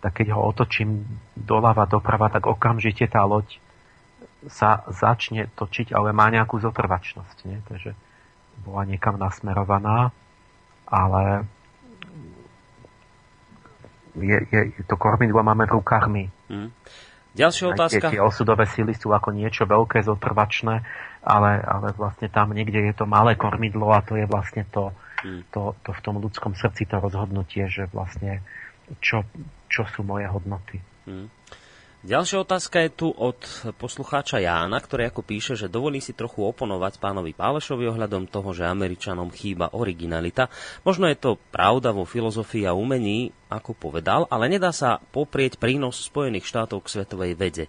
tak 0.00 0.12
keď 0.16 0.34
ho 0.34 0.40
otočím 0.42 1.06
doľava, 1.38 1.86
doprava, 1.86 2.32
tak 2.32 2.50
okamžite 2.50 3.06
tá 3.06 3.22
loď 3.22 3.62
sa 4.48 4.82
začne 4.88 5.52
točiť, 5.52 5.92
ale 5.92 6.16
má 6.16 6.32
nejakú 6.32 6.56
zotrvačnosť. 6.58 7.36
Nie? 7.44 7.60
Takže 7.68 7.92
bola 8.64 8.88
niekam 8.88 9.20
nasmerovaná 9.20 10.10
ale 10.90 11.46
je, 14.18 14.38
je, 14.50 14.60
to 14.84 14.98
kormidlo 14.98 15.40
máme 15.46 15.64
v 15.70 15.74
rukách 15.78 16.06
my. 16.10 16.24
Hmm. 16.50 16.70
Ďalšia 17.30 17.64
otázka. 17.70 18.10
Tie, 18.10 18.18
tie 18.18 18.22
osudové 18.22 18.66
síly 18.66 18.90
sú 18.98 19.14
ako 19.14 19.30
niečo 19.30 19.62
veľké, 19.62 20.02
zotrvačné, 20.02 20.82
ale, 21.22 21.50
ale 21.62 21.94
vlastne 21.94 22.26
tam 22.26 22.50
niekde 22.50 22.90
je 22.90 22.94
to 22.94 23.06
malé 23.06 23.38
kormidlo 23.38 23.94
a 23.94 24.02
to 24.02 24.18
je 24.18 24.26
vlastne 24.26 24.66
to, 24.74 24.90
hmm. 25.22 25.46
to, 25.54 25.78
to 25.86 25.90
v 25.94 26.00
tom 26.02 26.18
ľudskom 26.18 26.58
srdci 26.58 26.90
to 26.90 26.98
rozhodnutie, 26.98 27.70
že 27.70 27.86
vlastne 27.94 28.42
čo, 28.98 29.22
čo 29.70 29.86
sú 29.94 30.02
moje 30.02 30.26
hodnoty. 30.26 30.82
Hmm. 31.06 31.30
Ďalšia 32.00 32.48
otázka 32.48 32.80
je 32.80 32.96
tu 32.96 33.08
od 33.12 33.36
poslucháča 33.76 34.40
Jána, 34.40 34.80
ktorý 34.80 35.12
ako 35.12 35.20
píše, 35.20 35.52
že 35.52 35.68
dovolí 35.68 36.00
si 36.00 36.16
trochu 36.16 36.40
oponovať 36.48 36.96
pánovi 36.96 37.36
Pálešovi 37.36 37.92
ohľadom 37.92 38.24
toho, 38.24 38.56
že 38.56 38.64
Američanom 38.64 39.28
chýba 39.28 39.68
originalita. 39.76 40.48
Možno 40.80 41.04
je 41.12 41.20
to 41.20 41.36
pravda 41.52 41.92
vo 41.92 42.08
filozofii 42.08 42.64
a 42.64 42.72
umení, 42.72 43.36
ako 43.50 43.74
povedal, 43.74 44.30
ale 44.30 44.46
nedá 44.46 44.70
sa 44.70 45.02
poprieť 45.10 45.58
prínos 45.58 45.98
Spojených 45.98 46.46
štátov 46.46 46.86
k 46.86 46.92
svetovej 46.94 47.32
vede. 47.34 47.64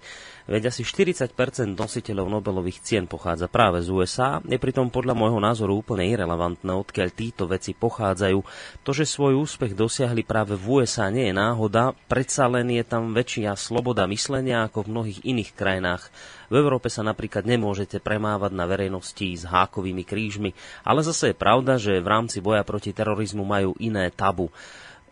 Veď 0.46 0.70
asi 0.70 0.86
40% 0.86 1.34
nositeľov 1.74 2.28
Nobelových 2.30 2.86
cien 2.86 3.06
pochádza 3.10 3.50
práve 3.50 3.82
z 3.82 3.90
USA, 3.90 4.38
je 4.46 4.62
pritom 4.62 4.94
podľa 4.94 5.18
môjho 5.18 5.42
názoru 5.42 5.82
úplne 5.82 6.06
irrelevantné, 6.06 6.70
odkiaľ 6.70 7.10
títo 7.14 7.50
veci 7.50 7.74
pochádzajú. 7.74 8.40
To, 8.86 8.92
že 8.94 9.10
svoj 9.10 9.42
úspech 9.42 9.74
dosiahli 9.74 10.22
práve 10.22 10.54
v 10.54 10.82
USA 10.82 11.10
nie 11.10 11.30
je 11.30 11.36
náhoda, 11.36 11.98
predsa 12.06 12.46
len 12.46 12.70
je 12.70 12.84
tam 12.86 13.18
väčšia 13.18 13.58
sloboda 13.58 14.06
myslenia 14.06 14.70
ako 14.70 14.86
v 14.86 14.92
mnohých 14.92 15.20
iných 15.26 15.52
krajinách. 15.58 16.04
V 16.52 16.60
Európe 16.60 16.92
sa 16.92 17.00
napríklad 17.00 17.48
nemôžete 17.48 18.04
premávať 18.04 18.52
na 18.52 18.68
verejnosti 18.68 19.24
s 19.24 19.48
hákovými 19.48 20.04
krížmi, 20.04 20.52
ale 20.84 21.00
zase 21.00 21.32
je 21.32 21.40
pravda, 21.40 21.80
že 21.80 22.04
v 22.04 22.12
rámci 22.12 22.44
boja 22.44 22.68
proti 22.68 22.92
terorizmu 22.92 23.48
majú 23.48 23.72
iné 23.80 24.12
tabu. 24.12 24.52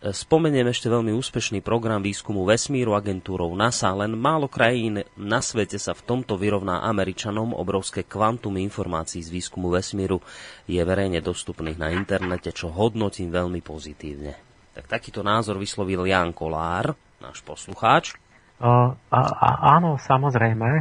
Spomeniem 0.00 0.72
ešte 0.72 0.88
veľmi 0.88 1.12
úspešný 1.12 1.60
program 1.60 2.00
výskumu 2.00 2.48
vesmíru 2.48 2.96
agentúrou 2.96 3.52
NASA, 3.52 3.92
len 3.92 4.16
málo 4.16 4.48
krajín 4.48 5.04
na 5.12 5.44
svete 5.44 5.76
sa 5.76 5.92
v 5.92 6.00
tomto 6.08 6.40
vyrovná 6.40 6.88
Američanom. 6.88 7.52
Obrovské 7.52 8.08
kvantum 8.08 8.56
informácií 8.56 9.20
z 9.20 9.28
výskumu 9.28 9.68
vesmíru 9.68 10.24
je 10.64 10.80
verejne 10.80 11.20
dostupných 11.20 11.76
na 11.76 11.92
internete, 11.92 12.48
čo 12.48 12.72
hodnotím 12.72 13.28
veľmi 13.28 13.60
pozitívne. 13.60 14.40
Tak 14.72 14.88
takýto 14.88 15.20
názor 15.20 15.60
vyslovil 15.60 16.08
Jan 16.08 16.32
Kolár, 16.32 16.96
náš 17.20 17.44
poslucháč. 17.44 18.16
Uh, 18.56 18.96
a, 19.12 19.20
a, 19.20 19.48
áno, 19.76 20.00
samozrejme. 20.00 20.80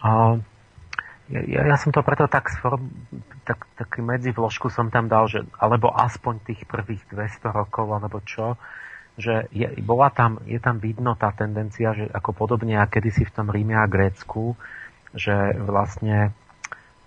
Uh, 0.00 0.40
ja, 1.28 1.60
ja 1.60 1.76
som 1.76 1.92
to 1.92 2.00
preto 2.00 2.24
tak, 2.24 2.48
sform, 2.56 2.88
tak 3.48 3.64
taký 3.80 4.04
medzivložku 4.04 4.68
som 4.68 4.92
tam 4.92 5.08
dal, 5.08 5.24
že 5.24 5.48
alebo 5.56 5.88
aspoň 5.88 6.44
tých 6.44 6.68
prvých 6.68 7.00
200 7.08 7.48
rokov, 7.48 7.88
alebo 7.88 8.20
čo, 8.20 8.60
že 9.16 9.48
je, 9.50 9.66
bola 9.80 10.12
tam, 10.12 10.44
je 10.44 10.60
tam 10.60 10.76
vidno 10.76 11.16
tá 11.16 11.32
tendencia, 11.32 11.96
že 11.96 12.04
ako 12.12 12.36
podobne 12.36 12.76
a 12.76 12.84
kedysi 12.84 13.24
v 13.24 13.34
tom 13.34 13.48
Ríme 13.48 13.74
a 13.74 13.88
Grécku, 13.88 14.54
že 15.16 15.56
vlastne 15.56 16.36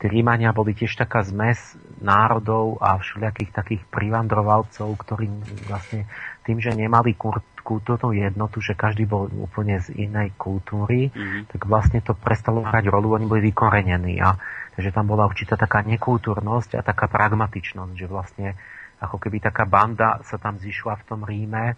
tí 0.01 0.09
Rímania 0.09 0.49
boli 0.49 0.73
tiež 0.73 0.97
taká 0.97 1.21
zmes 1.21 1.77
národov 2.01 2.81
a 2.81 2.97
všelijakých 2.97 3.51
takých 3.53 3.83
privandrovalcov, 3.93 4.97
ktorí 4.97 5.29
vlastne 5.69 6.09
tým, 6.41 6.57
že 6.57 6.73
nemali 6.73 7.13
kultúrnu 7.61 8.17
jednotu, 8.17 8.65
že 8.65 8.73
každý 8.73 9.05
bol 9.05 9.29
úplne 9.29 9.77
z 9.77 9.93
inej 9.93 10.33
kultúry, 10.41 11.13
mm-hmm. 11.13 11.53
tak 11.53 11.69
vlastne 11.69 12.01
to 12.01 12.17
prestalo 12.17 12.65
hrať 12.65 12.89
rolu, 12.89 13.13
oni 13.13 13.29
boli 13.29 13.41
vykorenení. 13.53 14.17
A, 14.25 14.33
takže 14.75 14.91
tam 14.91 15.11
bola 15.11 15.27
určitá 15.27 15.59
taká 15.59 15.83
nekultúrnosť 15.83 16.79
a 16.79 16.81
taká 16.85 17.11
pragmatičnosť, 17.11 17.93
že 17.95 18.07
vlastne 18.07 18.47
ako 19.01 19.17
keby 19.17 19.41
taká 19.41 19.65
banda 19.65 20.21
sa 20.23 20.37
tam 20.37 20.61
zišla 20.61 21.01
v 21.01 21.05
tom 21.09 21.21
Ríme, 21.25 21.73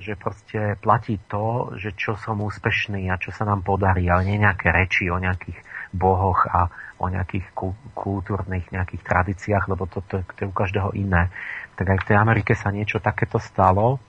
že 0.00 0.16
proste 0.16 0.80
platí 0.80 1.20
to, 1.28 1.76
že 1.76 1.92
čo 1.92 2.16
som 2.16 2.40
úspešný 2.40 3.12
a 3.12 3.20
čo 3.20 3.28
sa 3.28 3.44
nám 3.44 3.60
podarí, 3.60 4.08
ale 4.08 4.24
nie 4.24 4.40
nejaké 4.40 4.72
reči 4.72 5.12
o 5.12 5.20
nejakých 5.20 5.60
bohoch 5.92 6.48
a 6.48 6.72
o 6.96 7.12
nejakých 7.12 7.52
kultúrnych 7.92 8.72
nejakých 8.72 9.02
tradíciách, 9.04 9.68
lebo 9.68 9.84
to, 9.84 10.00
to, 10.08 10.24
to 10.24 10.38
je 10.40 10.48
u 10.48 10.54
každého 10.54 10.96
iné. 10.96 11.28
Tak 11.76 11.92
aj 11.92 11.98
v 12.00 12.06
tej 12.08 12.16
Amerike 12.16 12.52
sa 12.56 12.72
niečo 12.72 13.04
takéto 13.04 13.36
stalo 13.36 14.00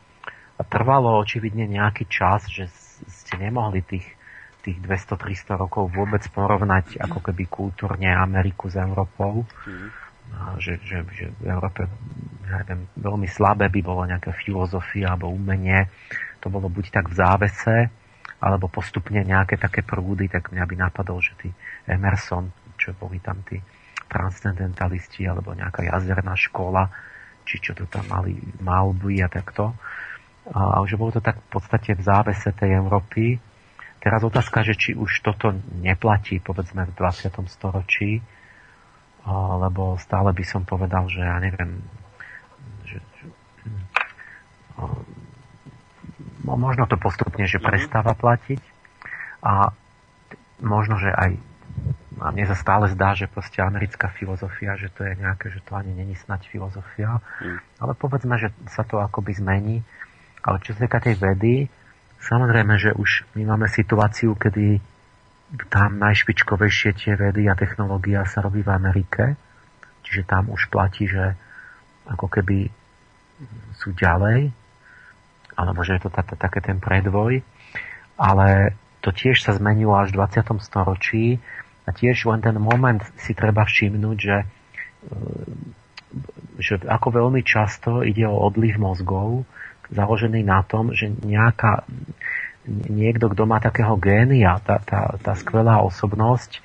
a 0.56 0.62
trvalo 0.64 1.20
očividne 1.20 1.68
nejaký 1.68 2.08
čas, 2.08 2.48
že 2.48 2.72
ste 3.12 3.36
nemohli 3.36 3.84
tých, 3.84 4.08
tých 4.64 4.80
200-300 4.80 5.59
rokov 5.59 5.92
vôbec 5.92 6.24
porovnať 6.32 7.03
ako 7.03 7.19
keby 7.19 7.43
kultúrne 7.51 8.09
Ameriku 8.16 8.72
s 8.72 8.80
Európou. 8.80 9.43
Mm. 9.67 9.88
A 10.33 10.58
že, 10.58 10.80
že, 10.82 11.03
že 11.14 11.30
v 11.35 11.51
Európe 11.51 11.85
neviem, 12.48 12.88
veľmi 12.95 13.27
slabé 13.27 13.67
by 13.67 13.82
bolo 13.83 14.08
nejaká 14.08 14.32
filozofia 14.33 15.14
alebo 15.14 15.30
umenie. 15.30 15.92
To 16.42 16.48
bolo 16.48 16.72
buď 16.72 16.85
tak 16.90 17.06
v 17.11 17.16
závese, 17.19 17.77
alebo 18.43 18.67
postupne 18.67 19.24
nejaké 19.24 19.56
také 19.56 19.83
prúdy, 19.83 20.27
tak 20.27 20.51
mňa 20.51 20.66
by 20.67 20.75
napadol, 20.75 21.24
že 21.24 21.32
tí 21.40 21.50
Emerson, 21.88 22.51
čo 22.75 22.92
boli 22.92 23.24
tam 23.24 23.40
tí 23.48 23.56
transcendentalisti, 24.11 25.24
alebo 25.24 25.56
nejaká 25.56 25.88
jazerná 25.88 26.35
škola, 26.35 26.92
či 27.48 27.64
čo 27.64 27.72
to 27.72 27.88
tam 27.88 28.03
mali, 28.11 28.35
Malby 28.59 29.24
a 29.24 29.32
takto, 29.32 29.72
a 30.51 30.83
že 30.83 31.00
bolo 31.00 31.16
to 31.16 31.24
tak 31.24 31.40
v 31.40 31.50
podstate 31.56 31.95
v 31.95 32.03
závese 32.03 32.51
tej 32.51 32.75
Európy. 32.75 33.40
Teraz 34.03 34.19
otázka, 34.19 34.67
že 34.67 34.75
či 34.75 34.91
už 34.99 35.23
toto 35.23 35.56
neplatí, 35.80 36.43
povedzme, 36.43 36.83
v 36.91 36.93
20. 36.99 37.32
storočí, 37.48 38.19
lebo 39.32 39.95
stále 39.95 40.35
by 40.35 40.43
som 40.43 40.67
povedal, 40.67 41.07
že 41.07 41.23
ja 41.23 41.40
neviem, 41.40 41.80
že, 42.83 42.99
že, 42.99 43.25
možno 46.43 46.83
to 46.91 46.99
postupne, 46.99 47.48
že 47.48 47.64
mhm. 47.64 47.65
prestáva 47.65 48.11
platiť 48.11 48.59
a 49.40 49.72
možno, 50.59 50.99
že 50.99 51.07
aj 51.07 51.40
a 52.22 52.30
mne 52.30 52.45
sa 52.45 52.53
stále 52.53 52.85
zdá, 52.93 53.17
že 53.17 53.25
proste 53.25 53.57
americká 53.65 54.06
filozofia, 54.14 54.77
že 54.77 54.93
to 54.93 55.01
je 55.01 55.17
nejaké, 55.17 55.49
že 55.49 55.59
to 55.65 55.73
ani 55.73 55.98
není 55.98 56.14
snať 56.14 56.45
filozofia, 56.45 57.17
mm. 57.41 57.82
ale 57.82 57.98
povedzme, 57.98 58.38
že 58.38 58.53
sa 58.69 58.85
to 58.85 59.01
akoby 59.01 59.33
zmení 59.33 59.82
ale 60.43 60.59
čo 60.59 60.75
sa 60.75 60.85
týka 60.85 60.99
tej 60.99 61.15
vedy, 61.15 61.72
samozrejme, 62.24 62.80
že 62.80 62.95
už 62.95 63.27
my 63.35 63.43
máme 63.43 63.68
situáciu, 63.68 64.34
kedy 64.40 64.80
tam 65.69 66.02
najšpičkovejšie 66.02 66.98
tie 66.98 67.14
vedy 67.14 67.45
a 67.45 67.53
technológia 67.53 68.26
sa 68.26 68.42
robí 68.42 68.66
v 68.66 68.74
Amerike, 68.74 69.38
čiže 70.02 70.26
tam 70.26 70.50
už 70.50 70.72
platí, 70.74 71.06
že 71.06 71.38
ako 72.10 72.26
keby 72.27 72.72
sú 73.77 73.93
ďalej, 73.93 74.50
alebo 75.53 75.85
že 75.85 76.00
je 76.00 76.02
to 76.08 76.11
také 76.14 76.60
ten 76.64 76.82
predvoj, 76.82 77.45
ale 78.18 78.74
to 79.03 79.11
tiež 79.11 79.43
sa 79.43 79.52
zmenilo 79.53 79.93
až 80.00 80.16
v 80.16 80.24
20. 80.24 80.64
storočí. 80.64 81.38
A 81.84 81.92
tiež 81.92 82.24
len 82.32 82.40
ten 82.40 82.56
moment 82.56 83.03
si 83.19 83.35
treba 83.35 83.68
všimnúť, 83.68 84.18
že, 84.18 84.38
že 86.56 86.74
ako 86.88 87.11
veľmi 87.11 87.43
často 87.43 88.08
ide 88.08 88.24
o 88.24 88.40
odliv 88.40 88.80
mozgov, 88.80 89.43
založený 89.93 90.41
na 90.41 90.65
tom, 90.65 90.91
že 90.91 91.07
nejaká, 91.09 91.85
niekto, 92.89 93.30
kto 93.30 93.43
má 93.45 93.61
takého 93.61 93.95
génia, 94.01 94.57
tá, 94.59 94.81
tá, 94.81 95.15
tá 95.22 95.33
skvelá 95.38 95.80
osobnosť, 95.85 96.59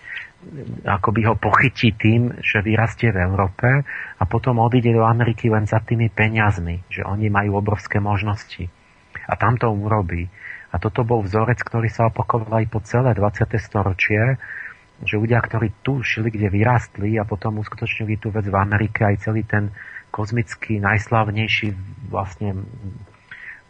akoby 0.87 1.27
ho 1.27 1.35
pochytí 1.35 1.93
tým, 1.99 2.41
že 2.41 2.63
vyrastie 2.63 3.11
v 3.11 3.27
Európe 3.27 3.69
a 4.17 4.23
potom 4.25 4.63
odíde 4.63 4.95
do 4.95 5.03
Ameriky 5.05 5.51
len 5.51 5.67
za 5.67 5.83
tými 5.83 6.09
peniazmi, 6.09 6.87
že 6.89 7.03
oni 7.03 7.29
majú 7.29 7.59
obrovské 7.59 7.99
možnosti. 7.99 8.71
A 9.29 9.35
tam 9.37 9.59
to 9.59 9.69
urobí. 9.69 10.31
A 10.73 10.77
toto 10.81 11.03
bol 11.05 11.25
vzorec, 11.25 11.61
ktorý 11.61 11.89
sa 11.91 12.09
opakoval 12.09 12.65
aj 12.65 12.67
po 12.71 12.81
celé 12.85 13.13
20. 13.13 13.51
storočie, 13.61 14.39
že 15.03 15.15
ľudia, 15.15 15.39
ktorí 15.39 15.83
tu 15.83 16.03
šli, 16.03 16.31
kde 16.31 16.51
vyrastli 16.51 17.19
a 17.19 17.25
potom 17.27 17.63
uskutočnili 17.63 18.19
tú 18.19 18.35
vec 18.35 18.47
v 18.47 18.57
Amerike, 18.57 19.07
aj 19.07 19.31
celý 19.31 19.47
ten 19.47 19.71
kozmický, 20.11 20.81
najslavnejší 20.81 21.69
vlastne 22.11 22.67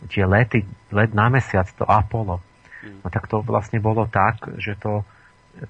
tie 0.07 0.23
lety, 0.23 0.62
let 0.94 1.10
na 1.10 1.27
mesiac, 1.27 1.67
to 1.75 1.83
Apollo. 1.83 2.39
Mm. 2.86 3.02
No 3.02 3.09
tak 3.10 3.27
to 3.27 3.43
vlastne 3.43 3.83
bolo 3.83 4.07
tak, 4.07 4.47
že 4.62 4.78
to, 4.78 5.02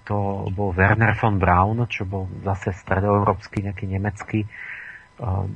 to 0.04 0.48
bol 0.52 0.76
Werner 0.76 1.16
von 1.16 1.40
Braun, 1.40 1.88
čo 1.88 2.04
bol 2.04 2.28
zase 2.44 2.76
stredoeurópsky, 2.76 3.64
nejaký 3.64 3.88
nemecký 3.88 4.44
um, 5.16 5.48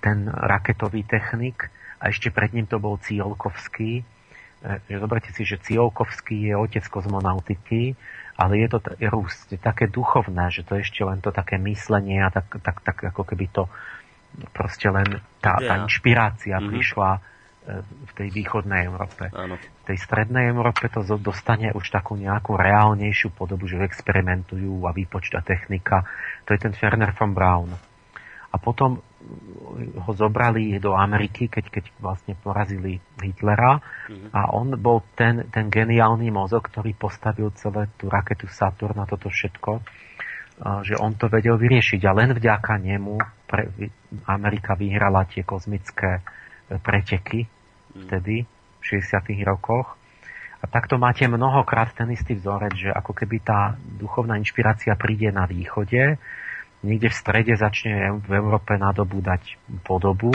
ten 0.00 0.30
raketový 0.30 1.04
technik 1.04 1.68
a 1.98 2.08
ešte 2.08 2.30
pred 2.30 2.54
ním 2.54 2.64
to 2.64 2.78
bol 2.78 2.96
Ciolkovský. 3.02 4.02
E, 4.62 4.94
zoberte 4.94 5.34
si, 5.34 5.42
že 5.42 5.58
Ciolkovský 5.58 6.48
je 6.48 6.54
otec 6.54 6.86
kozmonautiky, 6.86 7.98
ale 8.38 8.62
je 8.62 8.68
to 8.70 8.78
je 9.02 9.10
je 9.50 9.58
také 9.58 9.90
duchovné, 9.90 10.54
že 10.54 10.62
to 10.62 10.78
je 10.78 10.86
ešte 10.86 11.02
len 11.02 11.18
to 11.18 11.34
také 11.34 11.58
myslenie 11.58 12.22
a 12.22 12.30
tak, 12.30 12.62
tak, 12.62 12.78
tak 12.86 12.96
ako 13.10 13.26
keby 13.26 13.50
to 13.50 13.66
proste 14.52 14.88
len 14.88 15.22
tá, 15.42 15.58
tá 15.58 15.74
inšpirácia 15.82 16.58
mm-hmm. 16.58 16.70
prišla 16.70 17.10
e, 17.14 17.20
v 17.82 18.12
tej 18.14 18.28
východnej 18.30 18.86
Európe. 18.86 19.30
Áno. 19.34 19.58
V 19.58 19.84
tej 19.88 19.98
strednej 19.98 20.50
Európe 20.52 20.86
to 20.92 21.02
dostane 21.18 21.72
už 21.74 21.88
takú 21.90 22.14
nejakú 22.14 22.54
reálnejšiu 22.54 23.34
podobu, 23.34 23.66
že 23.66 23.80
experimentujú 23.82 24.84
a 24.86 24.94
výpočta 24.94 25.40
technika. 25.42 26.04
To 26.46 26.54
je 26.54 26.60
ten 26.60 26.74
Ferner 26.74 27.14
von 27.16 27.32
Braun. 27.32 27.72
A 28.48 28.56
potom 28.56 29.04
ho 29.98 30.12
zobrali 30.16 30.80
do 30.80 30.96
Ameriky, 30.96 31.52
keď, 31.52 31.68
keď 31.68 31.84
vlastne 32.00 32.32
porazili 32.38 32.96
Hitlera 33.20 33.76
mm-hmm. 33.76 34.30
a 34.32 34.40
on 34.56 34.72
bol 34.80 35.04
ten, 35.12 35.44
ten 35.52 35.68
geniálny 35.68 36.32
mozog, 36.32 36.64
ktorý 36.70 36.96
postavil 36.96 37.52
celé 37.58 37.92
tú 38.00 38.08
raketu 38.08 38.48
Saturn 38.48 38.96
a 39.02 39.10
toto 39.10 39.28
všetko 39.28 39.84
že 40.58 40.98
on 40.98 41.14
to 41.14 41.30
vedel 41.30 41.54
vyriešiť 41.54 42.02
a 42.06 42.12
len 42.14 42.34
vďaka 42.34 42.82
nemu 42.82 43.14
pre, 43.46 43.70
Amerika 44.26 44.74
vyhrala 44.74 45.24
tie 45.30 45.46
kozmické 45.46 46.18
e, 46.18 46.22
preteky 46.82 47.46
mm. 47.46 48.06
vtedy, 48.06 48.42
v 48.78 48.84
60. 48.84 49.46
rokoch. 49.46 49.94
A 50.58 50.66
takto 50.66 50.98
máte 50.98 51.22
mnohokrát 51.30 51.94
ten 51.94 52.10
istý 52.10 52.34
vzorec, 52.34 52.74
že 52.74 52.90
ako 52.90 53.14
keby 53.14 53.36
tá 53.46 53.78
duchovná 53.78 54.34
inšpirácia 54.42 54.98
príde 54.98 55.30
na 55.30 55.46
východe, 55.46 56.18
niekde 56.82 57.08
v 57.10 57.16
strede 57.16 57.54
začne 57.54 58.18
v 58.18 58.30
Európe 58.34 58.74
nadobúdať 58.74 59.54
podobu 59.86 60.34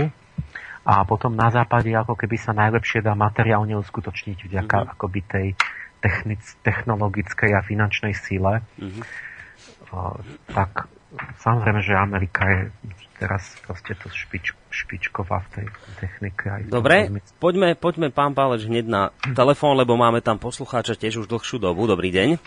a 0.83 1.03
potom 1.07 1.31
na 1.31 1.47
západe 1.47 1.91
ako 1.95 2.19
keby 2.19 2.35
sa 2.35 2.51
najlepšie 2.51 2.99
dá 3.03 3.15
materiálne 3.15 3.79
uskutočniť 3.79 4.37
vďaka 4.47 4.77
mm-hmm. 4.79 4.93
akoby 4.95 5.19
tej 5.23 5.47
technic, 6.03 6.43
technologickej 6.63 7.55
a 7.55 7.63
finančnej 7.63 8.11
sile. 8.11 8.63
Mm-hmm. 8.75 9.03
Tak 10.49 10.89
samozrejme, 11.41 11.79
že 11.85 11.93
Amerika 11.93 12.43
je 12.49 12.61
teraz 13.21 13.55
proste 13.63 13.93
to 13.95 14.09
špič, 14.09 14.57
špičková 14.73 15.45
v 15.45 15.49
tej 15.55 15.65
technike. 16.01 16.43
Aj 16.49 16.61
Dobre, 16.67 17.07
poďme, 17.37 17.77
poďme 17.77 18.09
pán 18.09 18.33
Páleč 18.33 18.65
hneď 18.65 18.85
na 18.89 19.01
telefón, 19.37 19.77
lebo 19.77 19.95
máme 19.95 20.19
tam 20.19 20.41
poslucháča 20.41 20.97
tiež 20.97 21.23
už 21.23 21.29
dlhšiu 21.29 21.61
dobu. 21.61 21.85
Dobrý 21.85 22.09
deň. 22.09 22.41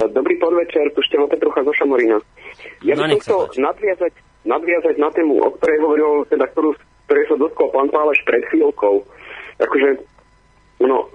Dobrý 0.00 0.40
podvečer, 0.40 0.88
tu 0.96 1.04
Števo 1.04 1.28
Petrucha 1.28 1.60
zo 1.60 1.76
Šamorína. 1.76 2.24
Ja 2.80 2.96
no, 2.96 3.04
by 3.04 3.20
som 3.20 3.20
chcel 3.20 3.40
nadviazať, 3.60 4.12
nadviazať 4.48 4.96
na 4.96 5.12
tému, 5.12 5.44
o 5.44 5.52
ktorej 5.60 5.78
hovoril, 5.84 6.10
teda, 6.32 6.48
ktorú, 6.56 6.72
ktorej 7.04 7.24
sa 7.28 7.36
dotkol 7.36 7.68
pán 7.68 7.92
Pálež 7.92 8.16
pred 8.24 8.40
chvíľkou. 8.48 9.04
Akože, 9.60 10.00
no, 10.80 11.12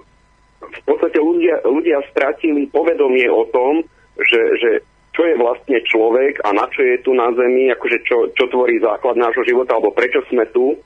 v 0.62 0.80
podstate 0.86 1.18
ľudia, 1.18 1.66
ľudia 1.66 1.98
stratili 2.14 2.70
povedomie 2.70 3.26
o 3.26 3.42
tom, 3.50 3.82
že, 4.22 4.40
že 4.62 4.70
čo 5.16 5.24
je 5.24 5.34
vlastne 5.40 5.80
človek 5.80 6.44
a 6.44 6.52
na 6.52 6.68
čo 6.68 6.84
je 6.84 7.00
tu 7.00 7.16
na 7.16 7.32
Zemi, 7.32 7.72
akože 7.72 8.04
čo, 8.04 8.28
čo 8.36 8.44
tvorí 8.52 8.76
základ 8.84 9.16
nášho 9.16 9.48
života, 9.48 9.72
alebo 9.72 9.96
prečo 9.96 10.20
sme 10.28 10.44
tu. 10.52 10.76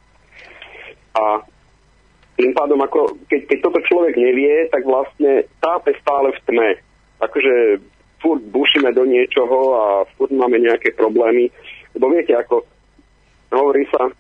A 1.18 1.42
tým 2.39 2.55
pádom, 2.55 2.78
ako, 2.78 3.18
keď, 3.26 3.41
keď 3.50 3.59
toto 3.59 3.83
človek 3.91 4.15
nevie, 4.15 4.70
tak 4.70 4.86
vlastne 4.86 5.50
tápe 5.59 5.99
stále 5.99 6.31
v 6.31 6.41
tme. 6.47 6.70
Akože 7.18 7.83
furt 8.23 8.39
bušíme 8.55 8.94
do 8.94 9.02
niečoho 9.02 9.59
a 9.75 9.84
furt 10.15 10.31
máme 10.31 10.62
nejaké 10.62 10.94
problémy. 10.94 11.50
Lebo 11.99 12.15
viete, 12.15 12.39
ako 12.39 12.62
hovorí 13.50 13.83
sa, 13.91 14.15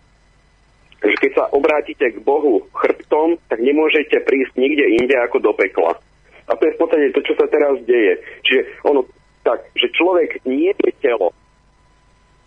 že 1.06 1.16
keď 1.22 1.30
sa 1.38 1.44
obrátite 1.54 2.18
k 2.18 2.18
Bohu 2.18 2.66
chrbtom, 2.74 3.38
tak 3.46 3.62
nemôžete 3.62 4.26
prísť 4.26 4.58
nikde 4.58 4.90
inde 4.90 5.14
ako 5.22 5.38
do 5.38 5.54
pekla. 5.54 5.94
A 6.50 6.58
to 6.58 6.66
je 6.66 6.74
v 6.74 6.80
podstate 6.82 7.14
to, 7.14 7.22
čo 7.22 7.38
sa 7.38 7.46
teraz 7.46 7.78
deje. 7.86 8.18
Čiže 8.42 8.82
ono, 8.82 9.06
tak, 9.42 9.64
že 9.76 9.88
človek 9.92 10.44
nie 10.44 10.72
je 10.76 10.92
telo. 11.00 11.32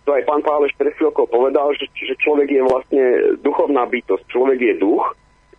To 0.04 0.12
aj 0.12 0.28
pán 0.28 0.44
Páleš 0.44 0.76
pred 0.76 0.92
povedal, 1.24 1.72
že, 1.80 1.88
že 1.96 2.14
človek 2.20 2.48
je 2.52 2.62
vlastne 2.62 3.02
duchovná 3.40 3.88
bytosť. 3.88 4.24
Človek 4.28 4.60
je 4.60 4.74
duch, 4.76 5.04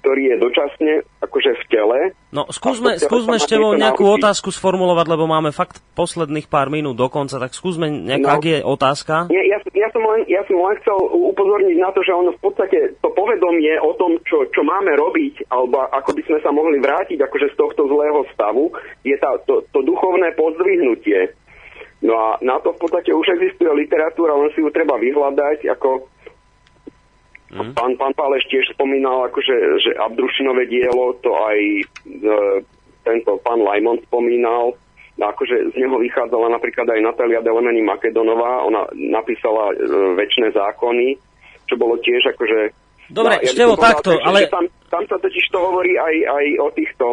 ktorý 0.06 0.22
je 0.30 0.38
dočasne 0.38 0.94
akože 1.18 1.52
v 1.58 1.64
tele. 1.74 2.00
No 2.30 2.46
skúsme, 2.54 3.02
skúsme 3.02 3.42
ešte 3.42 3.58
nejakú 3.58 4.06
naučiť. 4.06 4.18
otázku 4.22 4.54
sformulovať, 4.54 5.10
lebo 5.10 5.26
máme 5.26 5.50
fakt 5.50 5.82
posledných 5.98 6.46
pár 6.46 6.70
minút 6.70 6.94
do 6.94 7.10
konca, 7.10 7.42
tak 7.42 7.58
skúsme 7.58 7.90
nejak, 7.90 8.22
no, 8.22 8.30
ak 8.30 8.44
je 8.46 8.58
otázka. 8.62 9.34
Nie, 9.34 9.50
ja, 9.50 9.58
ja, 9.74 9.90
som 9.90 10.06
len, 10.06 10.22
ja 10.30 10.46
som 10.46 10.62
len 10.62 10.78
chcel 10.86 10.94
upozorniť 11.10 11.78
na 11.82 11.90
to, 11.90 12.06
že 12.06 12.14
ono 12.14 12.38
v 12.38 12.42
podstate 12.46 12.94
to 13.02 13.10
povedomie 13.18 13.74
o 13.82 13.98
tom, 13.98 14.22
čo, 14.30 14.46
čo 14.54 14.62
máme 14.62 14.94
robiť, 14.94 15.50
alebo 15.50 15.90
ako 15.90 16.14
by 16.14 16.22
sme 16.30 16.40
sa 16.46 16.54
mohli 16.54 16.78
vrátiť 16.78 17.18
akože 17.26 17.50
z 17.50 17.56
tohto 17.58 17.90
zlého 17.90 18.22
stavu, 18.30 18.70
je 19.02 19.18
tá, 19.18 19.42
to, 19.50 19.66
to 19.74 19.82
duchovné 19.82 20.38
pozdvihnutie. 20.38 21.34
No 22.06 22.14
a 22.14 22.30
na 22.46 22.62
to 22.62 22.78
v 22.78 22.86
podstate 22.86 23.10
už 23.10 23.26
existuje 23.34 23.74
literatúra, 23.74 24.38
len 24.38 24.54
si 24.54 24.62
ju 24.62 24.70
treba 24.70 25.02
vyhľadať, 25.02 25.66
ako 25.74 26.14
Mm. 27.54 27.78
Pán, 27.78 27.94
pán 27.96 28.14
Páleš 28.18 28.50
tiež 28.50 28.74
spomínal, 28.74 29.30
akože, 29.30 29.56
že 29.78 29.92
Abdrušinové 30.02 30.66
dielo, 30.66 31.14
to 31.22 31.30
aj 31.30 31.60
e, 31.62 31.84
tento 33.06 33.38
pán 33.46 33.62
Lajmon 33.62 34.02
spomínal, 34.10 34.74
akože 35.16 35.72
z 35.72 35.76
neho 35.78 35.96
vychádzala 36.02 36.52
napríklad 36.52 36.90
aj 36.90 37.06
Natália 37.06 37.40
Delemeny 37.46 37.86
Makedonová, 37.86 38.66
ona 38.66 38.90
napísala 38.98 39.72
e, 39.72 39.76
väčšie 40.18 40.58
zákony, 40.58 41.16
čo 41.70 41.78
bolo 41.78 42.02
tiež 42.02 42.34
akože... 42.34 42.60
Dobre, 43.14 43.38
no, 43.38 43.46
Števo, 43.46 43.78
ja 43.78 43.84
takto, 43.94 44.18
ale... 44.26 44.50
Tam, 44.50 44.66
tam 44.90 45.06
sa 45.06 45.22
totiž 45.22 45.46
to 45.54 45.60
hovorí 45.62 45.94
aj, 46.02 46.16
aj 46.26 46.46
o 46.66 46.68
týchto 46.74 47.06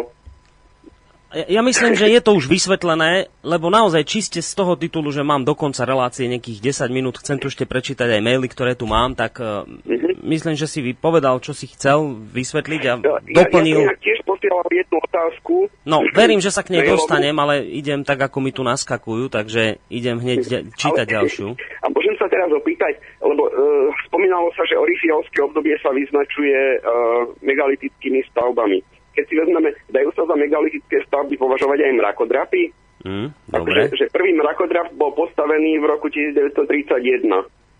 ja 1.33 1.65
myslím, 1.65 1.97
že 1.97 2.13
je 2.13 2.21
to 2.21 2.37
už 2.37 2.45
vysvetlené, 2.45 3.33
lebo 3.41 3.73
naozaj 3.73 4.05
čiste 4.05 4.45
z 4.45 4.53
toho 4.53 4.77
titulu, 4.77 5.09
že 5.09 5.25
mám 5.25 5.49
do 5.49 5.57
konca 5.57 5.89
relácie 5.89 6.29
nejakých 6.29 6.77
10 6.77 6.93
minút, 6.93 7.25
chcem 7.25 7.41
tu 7.41 7.49
ešte 7.49 7.65
prečítať 7.65 8.05
aj 8.05 8.21
maily, 8.21 8.45
ktoré 8.53 8.77
tu 8.77 8.85
mám, 8.85 9.17
tak 9.17 9.41
uh, 9.41 9.65
mm-hmm. 9.65 10.12
Myslím, 10.23 10.55
že 10.55 10.71
si 10.71 10.81
vypovedal, 10.81 11.43
čo 11.43 11.53
si 11.53 11.69
chcel 11.71 12.17
vysvetliť 12.33 12.83
a 12.89 12.95
ja, 12.99 13.17
doplnil... 13.21 13.79
Ja, 13.83 13.93
ja 13.93 13.97
tiež 13.99 14.19
posielam 14.25 14.67
jednu 14.71 14.97
otázku. 15.03 15.55
No, 15.85 16.07
verím, 16.15 16.39
že 16.39 16.55
sa 16.55 16.63
k 16.63 16.73
nej 16.75 16.87
dostanem, 16.87 17.35
ale 17.37 17.67
idem 17.67 18.07
tak, 18.07 18.23
ako 18.23 18.39
mi 18.41 18.55
tu 18.55 18.63
naskakujú, 18.63 19.29
takže 19.29 19.83
idem 19.91 20.19
hneď 20.19 20.71
čítať 20.75 21.07
ale, 21.07 21.13
ďalšiu. 21.13 21.47
A 21.83 21.87
môžem 21.91 22.15
sa 22.17 22.31
teraz 22.31 22.49
opýtať, 22.55 22.99
lebo 23.21 23.51
uh, 23.51 23.91
spomínalo 24.09 24.49
sa, 24.55 24.63
že 24.65 24.79
orifialské 24.79 25.43
obdobie 25.43 25.75
sa 25.83 25.91
vyznačuje 25.91 26.81
uh, 26.81 27.29
megalitickými 27.43 28.23
stavbami 28.33 28.81
keď 29.13 29.25
si 29.29 29.35
vezmeme, 29.37 29.77
dajú 29.93 30.09
sa 30.17 30.25
za 30.25 30.33
megalitické 30.33 31.05
stavby 31.05 31.37
považovať 31.37 31.85
aj 31.85 31.93
mrakodrapy? 32.01 32.73
Mm, 33.05 33.29
dobre. 33.51 33.93
Takže, 33.93 34.09
že 34.09 34.15
prvý 34.15 34.33
mrakodrap 34.33 34.95
bol 34.97 35.13
postavený 35.13 35.83
v 35.83 35.85
roku 35.85 36.09
1931, 36.09 37.29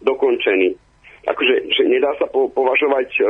dokončený. 0.03 0.77
Akože 1.23 1.71
že 1.71 1.83
nedá 1.87 2.11
sa 2.19 2.27
po, 2.27 2.51
považovať 2.51 3.09
uh, 3.23 3.27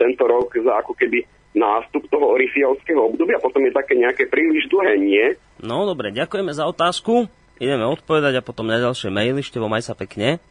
tento 0.00 0.24
rok 0.24 0.48
za 0.54 0.80
ako 0.80 0.96
keby 0.96 1.24
nástup 1.54 2.08
toho 2.10 2.34
orifialského 2.34 2.98
obdobia, 2.98 3.38
potom 3.38 3.62
je 3.62 3.70
také 3.70 3.94
nejaké 3.94 4.26
príliš 4.26 4.66
dlhé, 4.72 4.98
nie? 4.98 5.26
No 5.62 5.86
dobre, 5.86 6.10
ďakujeme 6.10 6.50
za 6.50 6.66
otázku. 6.66 7.30
Ideme 7.62 7.86
odpovedať 7.86 8.42
a 8.42 8.46
potom 8.46 8.66
na 8.66 8.82
ďalšie 8.82 9.14
maily. 9.14 9.38
Števo, 9.38 9.70
maj 9.70 9.86
sa 9.86 9.94
pekne. 9.94 10.42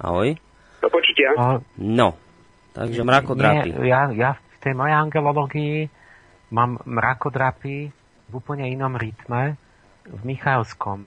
Ahoj. 0.00 0.40
Do 0.80 0.88
počutia. 0.88 1.36
No, 1.76 2.16
takže 2.72 3.04
mrakodrapy. 3.04 3.76
Nie, 3.76 3.92
ja, 3.92 4.02
ja 4.14 4.30
v 4.40 4.56
tej 4.64 4.72
mojej 4.72 4.96
angelológii 4.96 5.92
Mám 6.48 6.80
mrakodrapy 6.88 7.92
v 8.28 8.32
úplne 8.32 8.64
inom 8.72 8.96
rytme, 8.96 9.60
v 10.08 10.20
Michalskom. 10.24 11.04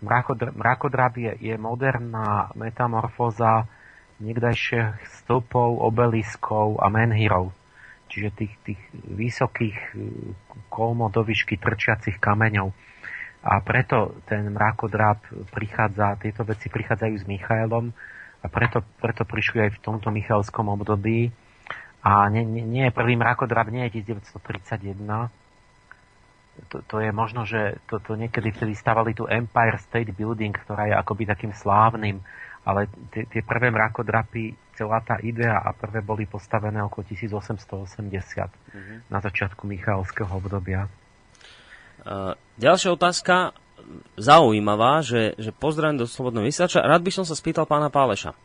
Mrakodr- 0.00 0.56
mrakodrap 0.56 1.20
je, 1.20 1.52
je 1.52 1.54
moderná 1.60 2.48
metamorfóza 2.56 3.68
niekdajších 4.18 4.98
stĺpov, 5.22 5.82
obeliskov 5.82 6.82
a 6.82 6.90
menhirov. 6.90 7.54
Čiže 8.08 8.28
tých, 8.34 8.54
tých 8.64 8.80
vysokých 9.04 9.76
e, 9.76 9.96
kolmo 10.72 11.12
do 11.12 11.22
výšky 11.22 11.60
trčiacich 11.60 12.16
kameňov. 12.16 12.72
A 13.44 13.62
preto 13.62 14.18
ten 14.26 14.50
mrakodrap 14.50 15.22
prichádza, 15.54 16.18
tieto 16.18 16.42
veci 16.42 16.66
prichádzajú 16.66 17.14
s 17.14 17.28
Michaelom 17.28 17.94
a 18.42 18.46
preto, 18.50 18.82
preto 18.98 19.22
prišli 19.22 19.68
aj 19.68 19.70
v 19.78 19.82
tomto 19.82 20.10
Michalskom 20.10 20.66
období 20.72 21.30
a 22.02 22.26
nie, 22.30 22.42
nie, 22.42 22.64
nie 22.66 22.86
prvý 22.94 23.14
mrakodrap 23.14 23.70
nie 23.70 23.86
je 23.90 24.02
1931. 24.02 25.30
To, 26.74 26.82
to 26.82 26.96
je 26.98 27.10
možno, 27.14 27.46
že 27.46 27.78
to, 27.86 28.02
to 28.02 28.18
niekedy 28.18 28.50
vtedy 28.50 28.74
stavali 28.74 29.14
tu 29.14 29.30
Empire 29.30 29.78
State 29.78 30.10
Building, 30.10 30.50
ktorá 30.50 30.90
je 30.90 30.94
akoby 30.98 31.22
takým 31.30 31.54
slávnym, 31.54 32.18
ale 32.68 32.92
tie, 33.08 33.24
tie 33.24 33.40
prvé 33.40 33.72
mrakodrapy, 33.72 34.76
celá 34.76 35.00
tá 35.00 35.16
idea 35.24 35.56
a 35.56 35.72
prvé 35.72 36.04
boli 36.04 36.28
postavené 36.28 36.84
okolo 36.84 37.08
1880 37.08 38.04
mm-hmm. 38.04 38.98
na 39.08 39.18
začiatku 39.24 39.64
Michalského 39.64 40.28
obdobia. 40.28 40.92
Uh, 42.04 42.36
ďalšia 42.60 42.92
otázka, 42.92 43.56
zaujímavá, 44.20 45.00
že, 45.00 45.32
že 45.40 45.50
pozdravím 45.50 45.98
do 45.98 46.06
Slobodného 46.06 46.46
vysielača. 46.46 46.84
Rád 46.84 47.02
by 47.02 47.10
som 47.10 47.24
sa 47.24 47.32
spýtal 47.32 47.64
pána 47.64 47.88
Páleša 47.88 48.36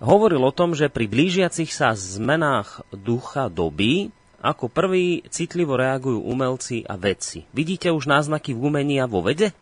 hovoril 0.00 0.44
o 0.44 0.52
tom, 0.52 0.76
že 0.76 0.92
pri 0.92 1.08
blížiacich 1.08 1.72
sa 1.72 1.96
zmenách 1.96 2.84
ducha 2.92 3.48
doby 3.48 4.12
ako 4.44 4.68
prvý 4.68 5.24
citlivo 5.32 5.74
reagujú 5.74 6.22
umelci 6.22 6.84
a 6.84 6.94
vedci. 7.00 7.48
Vidíte 7.56 7.90
už 7.90 8.06
náznaky 8.06 8.52
v 8.52 8.60
umení 8.62 9.00
a 9.00 9.08
vo 9.08 9.24
vede? 9.24 9.56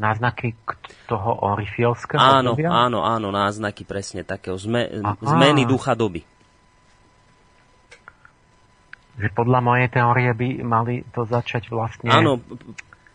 Náznaky 0.00 0.56
toho 1.04 1.44
orifielského 1.44 2.16
Áno, 2.16 2.56
obdobia? 2.56 2.72
áno, 2.72 3.04
áno, 3.04 3.28
náznaky 3.28 3.84
presne 3.84 4.24
takého 4.24 4.56
zme, 4.56 4.88
zmeny 5.20 5.68
ducha 5.68 5.92
doby. 5.92 6.24
Že 9.20 9.28
podľa 9.36 9.60
mojej 9.60 9.88
teórie 9.92 10.32
by 10.32 10.48
mali 10.64 11.04
to 11.12 11.28
začať 11.28 11.68
vlastne... 11.68 12.08
Áno, 12.08 12.40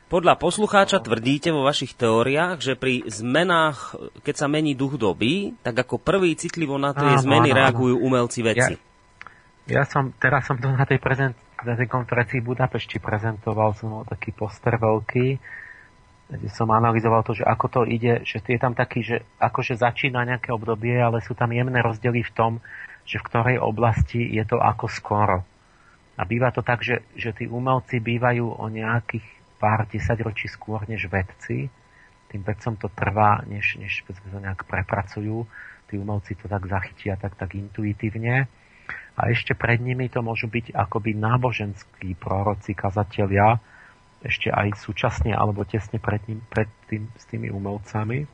podľa 0.05 0.37
poslucháča 0.37 1.01
tvrdíte 1.01 1.49
vo 1.49 1.65
vašich 1.65 1.97
teóriách, 1.97 2.61
že 2.61 2.77
pri 2.77 3.01
zmenách, 3.09 3.97
keď 4.21 4.35
sa 4.37 4.45
mení 4.45 4.77
duch 4.77 5.01
doby, 5.01 5.57
tak 5.65 5.81
ako 5.81 5.97
prvý 5.97 6.37
citlivo 6.37 6.77
na 6.77 6.93
tie 6.93 7.17
áno, 7.17 7.25
zmeny 7.25 7.49
áno, 7.49 7.57
reagujú 7.57 7.95
áno. 7.97 8.05
umelci 8.05 8.45
veci. 8.45 8.77
Ja, 9.65 9.81
ja 9.81 9.83
som, 9.89 10.13
teraz 10.13 10.45
som 10.45 10.61
to 10.61 10.69
na 10.69 10.85
tej, 10.85 11.01
prezent, 11.01 11.33
na 11.65 11.73
tej 11.73 11.89
konferencii 11.89 12.37
v 12.45 12.53
Budapešti 12.53 13.01
prezentoval, 13.01 13.73
som 13.73 13.97
mal 13.97 14.03
taký 14.05 14.29
poster 14.29 14.77
veľký, 14.77 15.41
som 16.49 16.73
analyzoval 16.73 17.21
to, 17.21 17.37
že 17.37 17.45
ako 17.45 17.65
to 17.69 17.81
ide, 17.85 18.25
že 18.25 18.41
je 18.41 18.57
tam 18.57 18.73
taký, 18.73 19.05
že 19.05 19.21
akože 19.37 19.77
začína 19.77 20.25
nejaké 20.25 20.49
obdobie, 20.49 20.97
ale 20.97 21.21
sú 21.21 21.37
tam 21.37 21.53
jemné 21.53 21.77
rozdiely 21.85 22.25
v 22.25 22.33
tom, 22.33 22.51
že 23.05 23.21
v 23.21 23.27
ktorej 23.29 23.57
oblasti 23.61 24.25
je 24.33 24.41
to 24.41 24.57
ako 24.57 24.89
skoro. 24.89 25.45
A 26.17 26.21
býva 26.25 26.49
to 26.49 26.65
tak, 26.65 26.81
že, 26.81 27.05
že 27.13 27.35
tí 27.35 27.45
umelci 27.45 28.01
bývajú 28.01 28.57
o 28.57 28.65
nejakých 28.71 29.25
pár 29.61 29.85
desaťročí 29.85 30.49
skôr 30.49 30.81
než 30.89 31.05
vedci. 31.11 31.69
Tým 32.31 32.41
vedcom 32.41 32.73
to 32.79 32.89
trvá, 32.89 33.45
než, 33.45 33.77
než 33.77 34.01
to 34.07 34.39
nejak 34.41 34.65
prepracujú. 34.65 35.45
Tí 35.85 35.93
umelci 36.01 36.33
to 36.33 36.49
tak 36.49 36.65
zachytia 36.65 37.19
tak, 37.21 37.37
tak 37.37 37.53
intuitívne. 37.53 38.49
A 39.15 39.21
ešte 39.29 39.53
pred 39.53 39.77
nimi 39.77 40.09
to 40.09 40.25
môžu 40.25 40.49
byť 40.49 40.73
akoby 40.73 41.13
náboženskí 41.15 42.17
proroci, 42.17 42.73
kazatelia, 42.73 43.61
ešte 44.25 44.49
aj 44.49 44.81
súčasne 44.81 45.31
alebo 45.31 45.61
tesne 45.63 46.01
pred, 46.01 46.19
ním, 46.25 46.41
pred 46.49 46.67
tým, 46.89 47.05
s 47.13 47.23
tými 47.29 47.53
umelcami. 47.53 48.25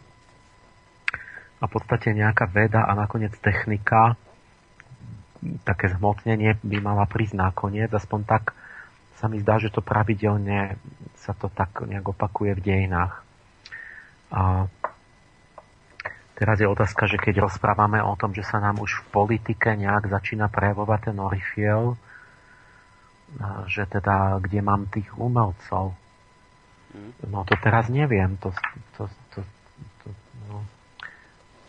A 1.61 1.63
v 1.67 1.71
podstate 1.71 2.15
nejaká 2.15 2.49
veda 2.49 2.87
a 2.87 2.95
nakoniec 2.97 3.35
technika, 3.37 4.17
také 5.67 5.91
zhmotnenie 5.91 6.57
by 6.63 6.77
mala 6.81 7.05
prísť 7.05 7.37
nakoniec, 7.37 7.91
aspoň 7.91 8.19
tak 8.25 8.43
sa 9.21 9.29
mi 9.29 9.37
zdá, 9.37 9.61
že 9.61 9.69
to 9.69 9.85
pravidelne 9.85 10.81
sa 11.21 11.37
to 11.37 11.51
tak 11.53 11.85
nejak 11.85 12.09
opakuje 12.09 12.57
v 12.57 12.65
dejinách. 12.65 13.21
A 14.33 14.65
teraz 16.33 16.57
je 16.57 16.65
otázka, 16.65 17.05
že 17.05 17.21
keď 17.21 17.45
rozprávame 17.45 18.01
o 18.01 18.17
tom, 18.17 18.33
že 18.33 18.41
sa 18.41 18.57
nám 18.57 18.81
už 18.81 19.05
v 19.05 19.21
politike 19.21 19.77
nejak 19.77 20.09
začína 20.09 20.49
prejavovať 20.49 21.13
ten 21.13 21.17
orifiel, 21.21 22.01
že 23.68 23.88
teda 23.88 24.40
kde 24.43 24.60
mám 24.60 24.92
tých 24.92 25.08
umelcov. 25.16 25.95
No 27.24 27.40
to 27.48 27.56
teraz 27.64 27.88
neviem. 27.88 28.35
To, 28.43 28.51
to, 29.00 29.08
to, 29.32 29.40
to, 30.03 30.08
no, 30.51 30.68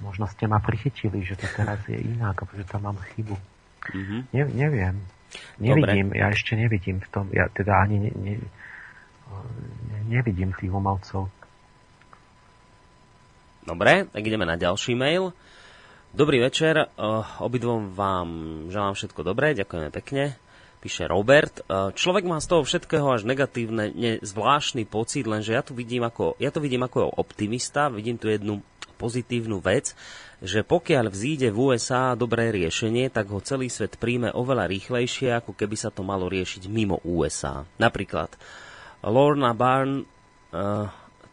možno 0.03 0.27
ste 0.27 0.51
ma 0.51 0.59
prichytili, 0.59 1.23
že 1.23 1.39
to 1.39 1.47
teraz 1.55 1.79
je 1.87 1.95
inak, 1.95 2.43
že 2.51 2.67
tam 2.67 2.91
mám 2.91 2.99
chybu. 3.15 3.39
Mm-hmm. 3.95 4.21
Ne, 4.35 4.43
neviem. 4.51 4.97
Nevidím, 5.57 6.13
Dobre. 6.13 6.21
ja 6.21 6.27
ešte 6.29 6.53
nevidím 6.59 7.01
v 7.01 7.09
tom, 7.09 7.25
ja 7.33 7.49
teda 7.49 7.81
ani 7.81 7.97
ne, 8.05 8.11
ne, 8.13 8.35
nevidím 10.13 10.53
tých 10.53 10.69
umelcov. 10.69 11.33
Dobre, 13.63 14.11
tak 14.11 14.23
ideme 14.27 14.45
na 14.45 14.61
ďalší 14.61 14.93
mail. 14.99 15.33
Dobrý 16.13 16.45
večer, 16.45 16.77
uh, 16.77 17.25
obidvom 17.41 17.97
vám 17.97 18.29
želám 18.69 18.93
všetko 18.93 19.25
dobré, 19.25 19.57
ďakujeme 19.57 19.89
pekne. 19.89 20.37
Píše 20.83 21.07
Robert. 21.07 21.63
Uh, 21.71 21.95
človek 21.95 22.27
má 22.27 22.43
z 22.43 22.51
toho 22.51 22.67
všetkého 22.67 23.07
až 23.07 23.23
negatívne, 23.23 23.95
ne, 23.95 24.19
zvláštny 24.19 24.83
pocit, 24.83 25.23
lenže 25.31 25.55
ja, 25.55 25.63
tu 25.63 25.79
vidím 25.79 26.03
ako, 26.03 26.35
ja 26.43 26.51
to 26.51 26.59
vidím 26.59 26.83
ako 26.83 27.07
optimista, 27.07 27.87
vidím 27.87 28.19
tu 28.19 28.27
jednu 28.27 28.67
pozitívnu 28.99 29.63
vec, 29.63 29.95
že 30.43 30.67
pokiaľ 30.67 31.07
vzíde 31.07 31.55
v 31.55 31.71
USA 31.71 32.19
dobré 32.19 32.51
riešenie, 32.51 33.15
tak 33.15 33.31
ho 33.31 33.39
celý 33.39 33.71
svet 33.71 33.95
príjme 33.95 34.35
oveľa 34.35 34.67
rýchlejšie, 34.67 35.39
ako 35.39 35.55
keby 35.55 35.79
sa 35.79 35.95
to 35.95 36.03
malo 36.03 36.27
riešiť 36.27 36.67
mimo 36.67 36.99
USA. 37.07 37.63
Napríklad 37.79 38.35
Lorna 39.07 39.55
Barn 39.55 40.03
uh, 40.03 40.87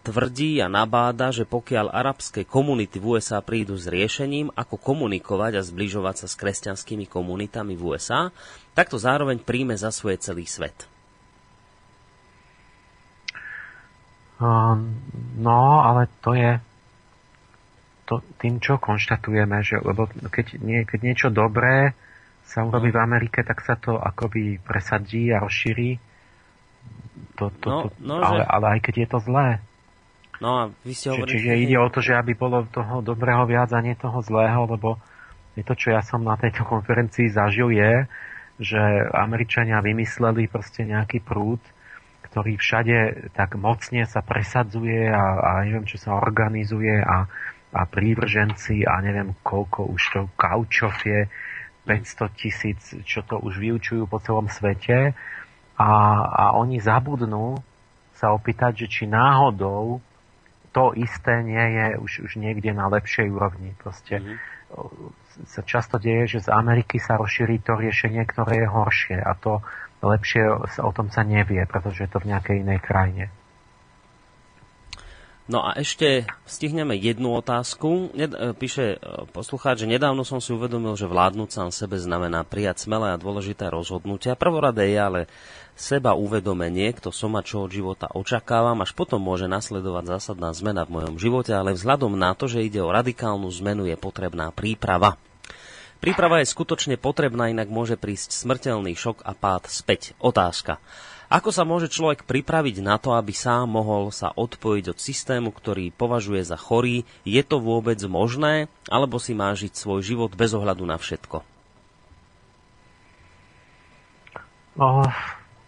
tvrdí 0.10 0.58
a 0.58 0.66
nabáda, 0.66 1.30
že 1.30 1.46
pokiaľ 1.46 1.94
arabské 1.94 2.42
komunity 2.50 2.98
v 2.98 3.14
USA 3.14 3.46
prídu 3.46 3.78
s 3.78 3.86
riešením, 3.86 4.50
ako 4.58 4.82
komunikovať 4.82 5.62
a 5.62 5.62
zbližovať 5.62 6.26
sa 6.26 6.28
s 6.28 6.34
kresťanskými 6.42 7.06
komunitami 7.06 7.78
v 7.78 7.94
USA, 7.94 8.34
tak 8.74 8.90
to 8.90 8.98
zároveň 8.98 9.38
príjme 9.46 9.78
za 9.78 9.94
svoje 9.94 10.18
celý 10.18 10.50
svet. 10.50 10.90
Um, 14.42 14.98
no, 15.38 15.86
ale 15.86 16.10
to 16.26 16.34
je 16.34 16.58
to, 18.10 18.26
tým, 18.42 18.58
čo 18.58 18.82
konštatujeme, 18.82 19.62
že 19.62 19.78
lebo 19.86 20.10
keď, 20.10 20.58
nie, 20.66 20.82
keď 20.82 21.00
niečo 21.06 21.28
dobré 21.30 21.94
sa 22.42 22.66
urobí 22.66 22.90
no. 22.90 22.98
v 22.98 23.04
Amerike, 23.06 23.46
tak 23.46 23.62
sa 23.62 23.78
to 23.78 24.02
akoby 24.02 24.58
presadí 24.58 25.30
a 25.30 25.38
rozšíri. 25.38 26.02
To, 27.38 27.54
to, 27.62 27.70
no, 27.70 27.78
no, 28.02 28.16
ale, 28.26 28.42
že... 28.42 28.44
ale 28.50 28.66
aj 28.74 28.80
keď 28.82 28.96
je 29.06 29.08
to 29.14 29.20
zlé. 29.22 29.62
No 30.40 30.50
a 30.56 30.62
vy 30.84 30.94
ste 30.96 31.12
hovorili... 31.12 31.36
Čiže 31.36 31.52
ide 31.68 31.78
o 31.80 31.92
to, 31.92 32.00
že 32.00 32.16
aby 32.16 32.36
bolo 32.36 32.64
toho 32.72 33.04
dobrého 33.04 33.44
viac 33.44 33.72
a 33.76 33.84
nie 33.84 33.96
toho 33.96 34.24
zlého, 34.24 34.68
lebo 34.68 35.00
je 35.60 35.64
to, 35.68 35.76
čo 35.76 35.92
ja 35.92 36.00
som 36.00 36.24
na 36.24 36.40
tejto 36.40 36.64
konferencii 36.64 37.28
zažil, 37.28 37.76
je, 37.76 38.08
že 38.60 38.80
Američania 39.12 39.84
vymysleli 39.84 40.48
proste 40.48 40.88
nejaký 40.88 41.20
prúd, 41.24 41.60
ktorý 42.24 42.56
všade 42.56 43.32
tak 43.36 43.60
mocne 43.60 44.06
sa 44.08 44.24
presadzuje 44.24 45.12
a, 45.12 45.24
a 45.40 45.52
neviem, 45.68 45.88
čo 45.88 45.98
sa 46.00 46.16
organizuje 46.16 47.00
a 47.00 47.28
a 47.70 47.86
prívrženci 47.86 48.82
a 48.82 48.98
neviem 49.02 49.38
koľko 49.46 49.94
už 49.94 50.02
to 50.14 50.22
kaučov 50.34 50.94
je, 51.06 51.30
500 51.86 52.38
tisíc, 52.38 52.82
čo 53.02 53.26
to 53.26 53.42
už 53.42 53.58
vyučujú 53.58 54.06
po 54.06 54.22
celom 54.22 54.46
svete. 54.46 55.18
A, 55.80 55.92
a 56.22 56.44
oni 56.54 56.78
zabudnú 56.78 57.58
sa 58.14 58.30
opýtať, 58.36 58.86
že 58.86 58.88
či 58.92 59.04
náhodou 59.10 59.98
to 60.70 60.94
isté 60.94 61.42
nie 61.42 61.66
je 61.76 61.86
už, 61.98 62.12
už 62.30 62.32
niekde 62.38 62.74
na 62.74 62.86
lepšej 62.92 63.28
úrovni. 63.30 63.74
Proste 63.82 64.22
mm-hmm. 64.22 64.38
sa 65.50 65.62
často 65.66 65.98
deje, 65.98 66.38
že 66.38 66.46
z 66.46 66.50
Ameriky 66.54 67.02
sa 67.02 67.18
rozšíri 67.18 67.62
to 67.66 67.78
riešenie, 67.78 68.22
ktoré 68.30 68.66
je 68.66 68.68
horšie 68.70 69.18
a 69.18 69.34
to 69.34 69.66
lepšie 70.00 70.48
o 70.80 70.92
tom 70.96 71.12
sa 71.12 71.28
nevie, 71.28 71.66
pretože 71.68 72.08
je 72.08 72.10
to 72.10 72.24
v 72.24 72.30
nejakej 72.32 72.64
inej 72.64 72.80
krajine. 72.80 73.26
No 75.50 75.66
a 75.66 75.74
ešte 75.82 76.30
stihneme 76.46 76.94
jednu 76.94 77.34
otázku. 77.34 78.14
E, 78.14 78.54
píše 78.54 79.02
e, 79.02 79.26
poslucháč, 79.34 79.82
že 79.82 79.90
nedávno 79.90 80.22
som 80.22 80.38
si 80.38 80.54
uvedomil, 80.54 80.94
že 80.94 81.10
vládnuť 81.10 81.50
sám 81.50 81.70
sebe 81.74 81.98
znamená 81.98 82.46
prijať 82.46 82.86
smelé 82.86 83.18
a 83.18 83.18
dôležité 83.18 83.66
rozhodnutia. 83.74 84.38
Prvoradé 84.38 84.94
je 84.94 85.00
ale 85.02 85.22
seba 85.74 86.14
uvedomenie, 86.14 86.94
kto 86.94 87.10
som 87.10 87.34
a 87.34 87.42
čo 87.42 87.66
od 87.66 87.74
života 87.74 88.14
očakávam, 88.14 88.78
až 88.86 88.94
potom 88.94 89.26
môže 89.26 89.50
nasledovať 89.50 90.22
zásadná 90.22 90.54
zmena 90.54 90.86
v 90.86 91.02
mojom 91.02 91.18
živote, 91.18 91.50
ale 91.50 91.74
vzhľadom 91.74 92.14
na 92.14 92.38
to, 92.38 92.46
že 92.46 92.70
ide 92.70 92.86
o 92.86 92.94
radikálnu 92.94 93.50
zmenu, 93.50 93.90
je 93.90 93.98
potrebná 93.98 94.54
príprava. 94.54 95.18
Príprava 95.98 96.46
je 96.46 96.54
skutočne 96.54 97.02
potrebná, 97.02 97.50
inak 97.50 97.74
môže 97.74 97.98
prísť 97.98 98.38
smrteľný 98.38 98.94
šok 98.94 99.26
a 99.26 99.34
pád 99.34 99.66
späť. 99.66 100.14
Otázka. 100.22 100.78
Ako 101.30 101.54
sa 101.54 101.62
môže 101.62 101.94
človek 101.94 102.26
pripraviť 102.26 102.82
na 102.82 102.98
to, 102.98 103.14
aby 103.14 103.30
sám 103.38 103.70
mohol 103.70 104.10
sa 104.10 104.34
odpojiť 104.34 104.86
od 104.90 104.98
systému, 104.98 105.54
ktorý 105.54 105.94
považuje 105.94 106.42
za 106.42 106.58
chorý? 106.58 107.06
Je 107.22 107.46
to 107.46 107.62
vôbec 107.62 108.02
možné? 108.10 108.66
Alebo 108.90 109.22
si 109.22 109.38
má 109.38 109.54
žiť 109.54 109.78
svoj 109.78 110.02
život 110.02 110.34
bez 110.34 110.58
ohľadu 110.58 110.90
na 110.90 110.98
všetko? 110.98 111.46
Oh, 114.82 115.06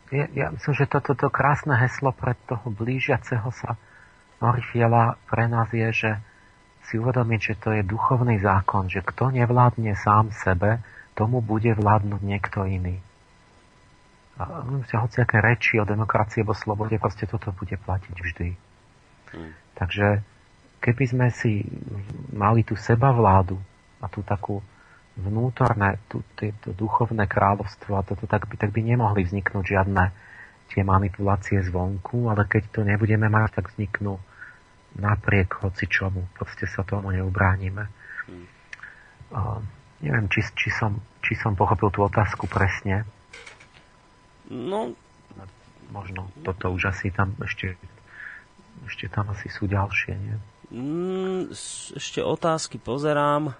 ja, 0.09 0.25
ja 0.33 0.49
myslím, 0.49 0.73
že 0.73 0.89
toto 0.89 1.13
to, 1.13 1.29
krásne 1.29 1.77
heslo 1.77 2.09
pre 2.09 2.33
toho 2.49 2.65
blížiaceho 2.73 3.53
sa 3.53 3.77
Orifiela 4.41 5.21
pre 5.29 5.45
nás 5.45 5.69
je, 5.69 5.93
že 5.93 6.11
si 6.89 6.97
uvedomiť, 6.97 7.39
že 7.53 7.55
to 7.61 7.69
je 7.77 7.85
duchovný 7.85 8.41
zákon, 8.41 8.89
že 8.89 9.05
kto 9.05 9.29
nevládne 9.29 9.93
sám 9.93 10.33
sebe, 10.33 10.81
tomu 11.13 11.37
bude 11.45 11.69
vládnuť 11.77 12.21
niekto 12.25 12.65
iný 12.65 12.97
hociaké 14.39 15.37
reči 15.43 15.77
o 15.77 15.85
demokracii 15.85 16.41
alebo 16.41 16.55
slobode, 16.55 16.95
proste 16.97 17.27
toto 17.27 17.51
bude 17.51 17.75
platiť 17.77 18.15
vždy. 18.15 18.49
Hmm. 19.31 19.51
Takže 19.75 20.07
keby 20.81 21.03
sme 21.07 21.27
si 21.29 21.61
mali 22.33 22.65
tú 22.65 22.73
sebavládu 22.75 23.59
a 24.01 24.09
tú 24.09 24.25
takú 24.25 24.59
vnútorné, 25.19 25.99
tú, 26.07 26.23
to 26.39 26.71
duchovné 26.73 27.27
kráľovstvo 27.27 27.99
a 27.99 28.05
toto, 28.05 28.25
tak 28.25 28.47
by, 28.47 28.55
tak 28.55 28.71
by 28.71 28.81
nemohli 28.81 29.27
vzniknúť 29.27 29.65
žiadne 29.77 30.09
tie 30.71 30.81
manipulácie 30.87 31.59
zvonku, 31.67 32.31
ale 32.31 32.47
keď 32.47 32.63
to 32.71 32.81
nebudeme 32.87 33.27
mať, 33.27 33.59
tak 33.59 33.75
vzniknú 33.75 34.15
napriek 34.95 35.59
hoci 35.59 35.87
čomu. 35.87 36.27
Proste 36.35 36.63
sa 36.67 36.87
tomu 36.87 37.11
neubránime. 37.11 37.91
Hmm. 38.27 38.47
Uh, 39.31 39.59
neviem, 40.03 40.27
či, 40.31 40.43
či, 40.55 40.71
som, 40.71 40.99
či 41.23 41.35
som 41.39 41.55
pochopil 41.55 41.91
tú 41.91 42.03
otázku 42.03 42.47
presne. 42.47 43.03
No... 44.51 44.91
Možno 45.91 46.31
toto 46.43 46.71
už 46.71 46.91
asi 46.91 47.11
tam 47.11 47.35
ešte, 47.43 47.75
ešte 48.87 49.11
tam 49.11 49.27
asi 49.31 49.51
sú 49.51 49.67
ďalšie, 49.67 50.13
nie? 50.15 50.35
Mm, 50.71 51.51
ešte 51.99 52.23
otázky 52.23 52.79
pozerám. 52.79 53.51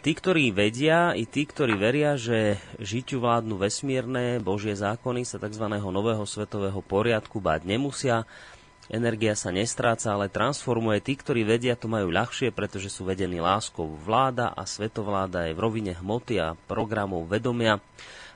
Tí, 0.00 0.16
ktorí 0.16 0.48
vedia, 0.48 1.12
i 1.12 1.28
tí, 1.28 1.44
ktorí 1.44 1.76
veria, 1.76 2.16
že 2.16 2.56
žiťu 2.80 3.20
vládnu 3.20 3.60
vesmírne 3.60 4.40
Božie 4.40 4.72
zákony 4.72 5.28
sa 5.28 5.36
tzv. 5.36 5.68
nového 5.68 6.24
svetového 6.24 6.80
poriadku 6.80 7.36
báť 7.38 7.68
nemusia, 7.68 8.24
energia 8.88 9.36
sa 9.36 9.52
nestráca, 9.52 10.16
ale 10.16 10.32
transformuje. 10.32 11.04
Tí, 11.04 11.14
ktorí 11.20 11.44
vedia, 11.44 11.76
to 11.76 11.86
majú 11.86 12.08
ľahšie, 12.08 12.48
pretože 12.50 12.88
sú 12.88 13.04
vedení 13.04 13.44
láskou 13.44 13.86
vláda 13.86 14.56
a 14.56 14.64
svetovláda 14.64 15.46
je 15.46 15.54
v 15.54 15.62
rovine 15.62 15.92
hmoty 15.92 16.40
a 16.40 16.56
programov 16.66 17.28
vedomia. 17.28 17.76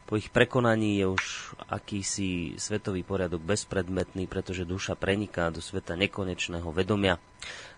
Po 0.09 0.17
ich 0.17 0.33
prekonaní 0.33 1.05
je 1.05 1.07
už 1.13 1.25
akýsi 1.69 2.57
svetový 2.57 3.05
poriadok 3.05 3.45
bezpredmetný, 3.45 4.25
pretože 4.25 4.65
duša 4.65 4.97
preniká 4.97 5.53
do 5.53 5.61
sveta 5.61 6.01
nekonečného 6.01 6.65
vedomia. 6.73 7.21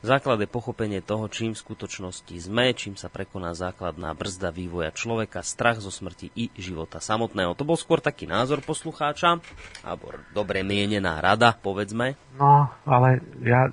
Základ 0.07 0.39
je 0.39 0.47
pochopenie 0.47 1.02
toho, 1.02 1.26
čím 1.26 1.59
v 1.59 1.62
skutočnosti 1.67 2.31
sme, 2.39 2.70
čím 2.70 2.94
sa 2.94 3.10
prekoná 3.10 3.50
základná 3.59 4.15
brzda 4.15 4.55
vývoja 4.55 4.94
človeka, 4.94 5.42
strach 5.42 5.83
zo 5.83 5.91
smrti 5.91 6.31
i 6.39 6.55
života 6.55 7.02
samotného. 7.02 7.59
To 7.59 7.67
bol 7.67 7.75
skôr 7.75 7.99
taký 7.99 8.31
názor 8.31 8.62
poslucháča, 8.62 9.42
alebo 9.83 10.15
dobre 10.31 10.62
mienená 10.62 11.18
rada, 11.18 11.50
povedzme. 11.50 12.15
No, 12.39 12.70
ale 12.86 13.26
ja, 13.42 13.67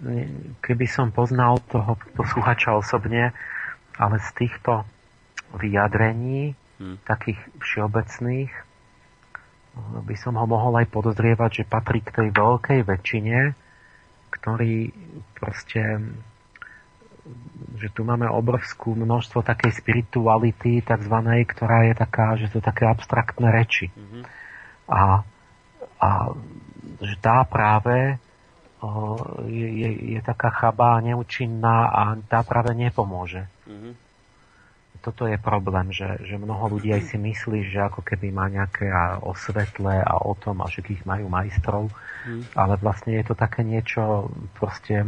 keby 0.65 0.89
som 0.89 1.13
poznal 1.13 1.61
toho 1.69 1.93
poslucháča 2.17 2.73
osobne, 2.73 3.37
ale 4.01 4.17
z 4.17 4.29
týchto 4.33 4.81
vyjadrení, 5.53 6.57
hmm. 6.79 7.03
takých 7.05 7.39
všeobecných, 7.61 8.51
by 9.77 10.15
som 10.17 10.33
ho 10.41 10.45
mohol 10.49 10.73
aj 10.81 10.89
podozrievať, 10.89 11.61
že 11.61 11.69
patrí 11.69 12.01
k 12.01 12.09
tej 12.09 12.27
veľkej 12.33 12.81
väčšine, 12.81 13.53
ktorí 14.33 14.89
proste 15.37 16.01
že 17.75 17.91
tu 17.91 18.07
máme 18.07 18.23
obrovskú 18.31 18.95
množstvo 18.95 19.43
takej 19.43 19.83
spirituality, 19.83 20.79
takzvanej, 20.79 21.43
ktorá 21.51 21.83
je 21.91 21.93
taká, 21.93 22.39
že 22.39 22.47
to 22.47 22.63
také 22.63 22.87
abstraktné 22.87 23.51
reči. 23.51 23.91
Mm-hmm. 23.91 24.23
A, 24.87 25.27
a 25.99 26.09
že 27.03 27.15
tá 27.19 27.43
práve 27.43 28.15
o, 28.79 29.19
je, 29.43 29.67
je, 29.67 29.89
je 30.17 30.19
taká 30.23 30.49
chabá, 30.55 31.03
neúčinná 31.03 31.91
a 31.91 32.01
tá 32.31 32.41
práve 32.47 32.71
nepomôže. 32.73 33.45
Mm-hmm. 33.67 34.06
Toto 35.07 35.23
je 35.23 35.39
problém, 35.39 35.87
že, 35.95 36.19
že 36.27 36.35
mnoho 36.35 36.75
ľudí 36.75 36.91
aj 36.91 37.15
si 37.15 37.15
myslí, 37.15 37.71
že 37.71 37.79
ako 37.79 38.03
keby 38.03 38.27
má 38.27 38.51
nejaké 38.51 38.91
o 39.23 39.31
svetle 39.31 40.03
a 40.03 40.19
o 40.19 40.35
tom 40.35 40.59
a 40.59 40.67
že 40.67 40.83
ich 40.83 41.07
majú 41.07 41.31
majstrov, 41.31 41.87
mm. 42.27 42.51
ale 42.59 42.75
vlastne 42.75 43.15
je 43.15 43.23
to 43.23 43.31
také 43.39 43.63
niečo 43.63 44.27
proste 44.59 45.07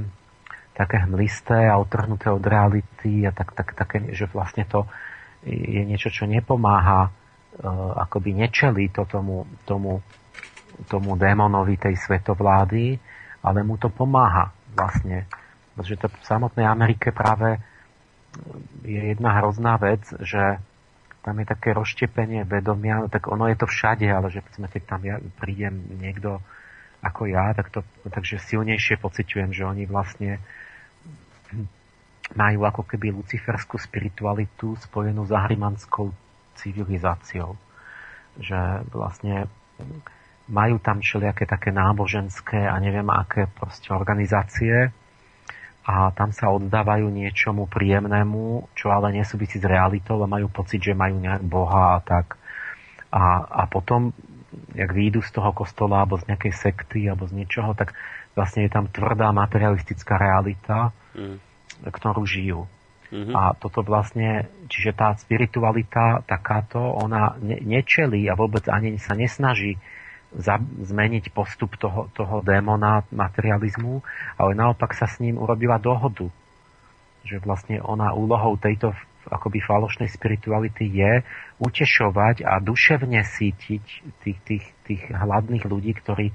také 0.72 1.04
hmlisté 1.04 1.68
a 1.68 1.76
otrhnuté 1.76 2.32
od 2.32 2.40
reality 2.40 3.28
a 3.28 3.36
tak, 3.36 3.52
tak, 3.52 3.76
také, 3.76 4.16
že 4.16 4.32
vlastne 4.32 4.64
to 4.64 4.88
je 5.44 5.84
niečo, 5.84 6.08
čo 6.08 6.24
nepomáha, 6.24 7.12
uh, 7.12 8.00
akoby 8.00 8.40
nečelí 8.40 8.88
to 8.96 9.04
tomu, 9.04 9.44
tomu, 9.68 10.00
tomu 10.88 11.20
démonovi 11.20 11.76
tej 11.76 12.00
svetovlády, 12.00 12.96
ale 13.44 13.68
mu 13.68 13.76
to 13.76 13.92
pomáha 13.92 14.56
vlastne. 14.72 15.28
Pretože 15.76 16.00
to 16.00 16.08
v 16.08 16.24
samotnej 16.24 16.64
Amerike 16.64 17.12
práve 17.12 17.60
je 18.86 19.02
jedna 19.14 19.42
hrozná 19.42 19.78
vec, 19.78 20.02
že 20.22 20.62
tam 21.22 21.36
je 21.44 21.46
také 21.46 21.76
rozštepenie 21.76 22.48
vedomia, 22.48 23.04
no 23.04 23.08
tak 23.12 23.28
ono 23.28 23.46
je 23.52 23.58
to 23.60 23.68
všade, 23.68 24.08
ale 24.08 24.32
že 24.32 24.40
keď 24.42 24.84
tam 24.88 25.02
ja, 25.04 25.20
prídem 25.38 25.76
niekto 26.00 26.40
ako 27.00 27.32
ja, 27.32 27.52
tak 27.56 27.72
to, 27.72 27.84
takže 28.08 28.40
silnejšie 28.40 29.00
pociťujem, 29.00 29.56
že 29.56 29.64
oni 29.64 29.84
vlastne 29.88 30.40
majú 32.36 32.68
ako 32.68 32.86
keby 32.86 33.16
luciferskú 33.16 33.82
spiritualitu 33.82 34.78
spojenú 34.78 35.26
s 35.26 35.32
ahrimanskou 35.34 36.14
civilizáciou. 36.60 37.58
Že 38.38 38.86
vlastne 38.94 39.50
majú 40.50 40.78
tam 40.82 41.02
všelijaké 41.02 41.50
také 41.50 41.74
náboženské 41.74 42.68
a 42.68 42.76
neviem 42.78 43.08
aké 43.10 43.48
proste 43.50 43.90
organizácie 43.94 44.92
a 45.90 46.14
tam 46.14 46.30
sa 46.30 46.54
oddávajú 46.54 47.10
niečomu 47.10 47.66
príjemnému, 47.66 48.70
čo 48.78 48.94
ale 48.94 49.10
nesúvisí 49.10 49.58
s 49.58 49.66
realitou 49.66 50.22
a 50.22 50.30
majú 50.30 50.46
pocit, 50.46 50.86
že 50.86 50.94
majú 50.94 51.18
nejak 51.18 51.42
Boha 51.42 51.98
a 51.98 52.00
tak. 52.06 52.38
A, 53.10 53.42
a 53.42 53.62
potom, 53.66 54.14
jak 54.78 54.94
výjdu 54.94 55.26
z 55.26 55.34
toho 55.34 55.50
kostola 55.50 56.06
alebo 56.06 56.22
z 56.22 56.30
nejakej 56.30 56.54
sekty 56.54 57.10
alebo 57.10 57.26
z 57.26 57.42
niečoho, 57.42 57.74
tak 57.74 57.98
vlastne 58.38 58.70
je 58.70 58.72
tam 58.72 58.86
tvrdá 58.86 59.34
materialistická 59.34 60.22
realita, 60.22 60.94
mm. 61.18 61.38
ktorú 61.90 62.22
žijú. 62.22 62.70
Mm-hmm. 63.10 63.34
A 63.34 63.58
toto 63.58 63.82
vlastne, 63.82 64.46
čiže 64.70 64.94
tá 64.94 65.18
spiritualita 65.18 66.22
takáto, 66.30 66.78
ona 66.78 67.34
ne, 67.42 67.58
nečelí 67.66 68.30
a 68.30 68.38
vôbec 68.38 68.70
ani 68.70 69.02
sa 69.02 69.18
nesnaží 69.18 69.82
za, 70.36 70.62
zmeniť 70.62 71.34
postup 71.34 71.78
toho, 71.80 72.10
toho 72.14 72.46
démona 72.46 73.02
materializmu, 73.10 74.06
ale 74.38 74.52
naopak 74.54 74.94
sa 74.94 75.10
s 75.10 75.18
ním 75.22 75.42
urobila 75.42 75.82
dohodu. 75.82 76.30
Že 77.26 77.42
vlastne 77.44 77.78
ona 77.82 78.14
úlohou 78.14 78.56
tejto 78.56 78.94
akoby 79.30 79.60
falošnej 79.62 80.10
spirituality 80.10 80.90
je 80.90 81.22
utešovať 81.62 82.48
a 82.48 82.58
duševne 82.64 83.22
sítiť 83.22 83.84
tých, 84.24 84.40
tých, 84.48 84.66
tých 84.88 85.04
hladných 85.12 85.68
ľudí, 85.68 85.94
ktorí 85.94 86.34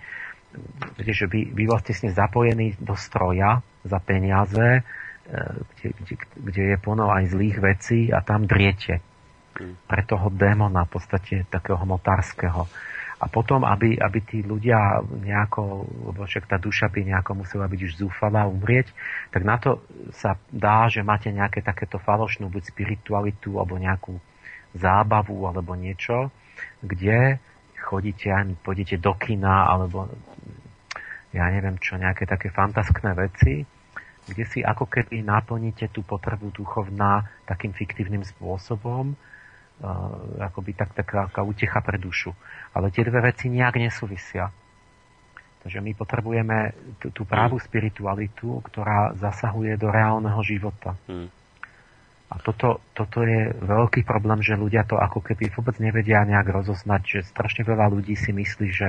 že 1.03 1.27
vy, 1.27 1.51
vy 1.51 1.67
vlastne 1.67 2.15
zapojení 2.15 2.79
do 2.79 2.95
stroja 2.95 3.59
za 3.83 3.99
peniaze, 3.99 4.79
e, 4.79 4.83
kde, 5.75 5.89
kde, 5.99 6.15
kde 6.39 6.63
je 6.75 6.77
plno 6.79 7.11
aj 7.11 7.35
zlých 7.35 7.59
vecí 7.59 8.01
a 8.15 8.23
tam 8.23 8.47
driete 8.47 9.03
hmm. 9.59 9.91
pre 9.91 10.03
toho 10.07 10.31
démona 10.31 10.87
v 10.87 10.91
podstate 10.95 11.35
takého 11.51 11.83
hmotárskeho. 11.83 12.71
A 13.25 13.27
potom, 13.33 13.65
aby, 13.65 13.97
aby 13.97 14.21
tí 14.21 14.45
ľudia 14.45 15.01
nejako, 15.01 15.89
lebo 16.13 16.29
však 16.29 16.45
tá 16.45 16.61
duša 16.61 16.93
by 16.93 17.09
nejako 17.09 17.41
musela 17.41 17.65
byť 17.65 17.81
už 17.81 17.93
zúfalá, 18.05 18.45
umrieť, 18.45 18.93
tak 19.33 19.49
na 19.49 19.57
to 19.57 19.81
sa 20.13 20.37
dá, 20.53 20.93
že 20.93 21.01
máte 21.01 21.33
nejaké 21.33 21.65
takéto 21.65 21.97
falošnú 21.97 22.53
buď 22.53 22.69
spiritualitu 22.69 23.57
alebo 23.57 23.81
nejakú 23.81 24.21
zábavu 24.77 25.49
alebo 25.49 25.73
niečo, 25.73 26.29
kde 26.85 27.41
chodíte, 27.81 28.29
pôjdete 28.61 29.01
do 29.01 29.17
kina 29.17 29.73
alebo 29.73 30.13
ja 31.33 31.49
neviem 31.49 31.81
čo, 31.81 31.97
nejaké 31.97 32.29
také 32.29 32.53
fantaskné 32.53 33.17
veci, 33.17 33.65
kde 34.29 34.45
si 34.49 34.61
ako 34.61 34.85
keby 34.85 35.25
naplníte 35.25 35.89
tú 35.93 36.05
potrebu 36.05 36.53
duchovná 36.53 37.25
takým 37.49 37.73
fiktívnym 37.73 38.25
spôsobom, 38.25 39.17
akoby 40.39 40.73
tak, 40.77 40.95
taká, 40.95 41.43
utecha 41.43 41.83
pre 41.83 41.99
dušu. 41.99 42.31
Ale 42.75 42.95
tie 42.95 43.07
dve 43.07 43.31
veci 43.31 43.51
nejak 43.51 43.79
nesúvisia. 43.79 44.51
Takže 45.65 45.81
my 45.81 45.97
potrebujeme 45.97 46.59
tú, 47.01 47.09
tú 47.11 47.23
právu 47.25 47.57
hmm. 47.57 47.65
spiritualitu, 47.65 48.61
ktorá 48.69 49.17
zasahuje 49.17 49.81
do 49.81 49.89
reálneho 49.89 50.39
života. 50.45 50.93
Hmm. 51.09 51.33
A 52.29 52.41
toto, 52.41 52.85
toto 52.93 53.25
je 53.25 53.53
veľký 53.63 54.05
problém, 54.05 54.43
že 54.45 54.59
ľudia 54.59 54.85
to 54.85 55.01
ako 55.01 55.25
keby 55.25 55.49
vôbec 55.55 55.77
nevedia 55.81 56.25
nejak 56.27 56.51
rozoznať, 56.51 57.03
že 57.05 57.19
strašne 57.31 57.65
veľa 57.65 57.89
ľudí 57.95 58.13
si 58.17 58.35
myslí, 58.35 58.69
že 58.69 58.89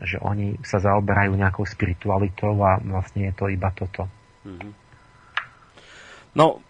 že 0.00 0.16
oni 0.20 0.56
sa 0.64 0.80
zaoberajú 0.80 1.36
nejakou 1.36 1.68
spiritualitou 1.68 2.56
a 2.64 2.80
vlastne 2.80 3.28
je 3.28 3.34
to 3.36 3.52
iba 3.52 3.68
toto. 3.76 4.08
Mm-hmm. 4.48 4.72
No, 6.40 6.64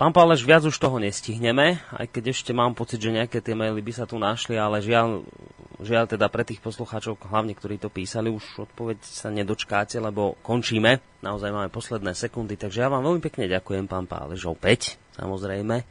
pán 0.00 0.16
Pálež, 0.16 0.48
viac 0.48 0.64
už 0.64 0.80
toho 0.80 0.96
nestihneme, 0.96 1.76
aj 1.92 2.08
keď 2.08 2.32
ešte 2.32 2.56
mám 2.56 2.72
pocit, 2.72 2.96
že 3.04 3.12
nejaké 3.12 3.44
tie 3.44 3.52
maily 3.52 3.84
by 3.84 3.92
sa 3.92 4.08
tu 4.08 4.16
našli, 4.16 4.56
ale 4.56 4.80
žiaľ, 4.80 5.28
žiaľ 5.76 6.08
teda 6.08 6.24
pre 6.32 6.40
tých 6.40 6.64
poslucháčov, 6.64 7.20
hlavne 7.28 7.52
ktorí 7.52 7.76
to 7.76 7.92
písali, 7.92 8.32
už 8.32 8.64
odpoveď 8.64 8.96
sa 9.04 9.28
nedočkáte, 9.28 10.00
lebo 10.00 10.40
končíme. 10.40 11.04
Naozaj 11.20 11.52
máme 11.52 11.68
posledné 11.68 12.16
sekundy, 12.16 12.56
takže 12.56 12.80
ja 12.80 12.88
vám 12.88 13.04
veľmi 13.04 13.20
pekne 13.20 13.44
ďakujem, 13.44 13.84
pán 13.84 14.08
Pálež, 14.08 14.48
opäť, 14.48 14.96
samozrejme, 15.20 15.84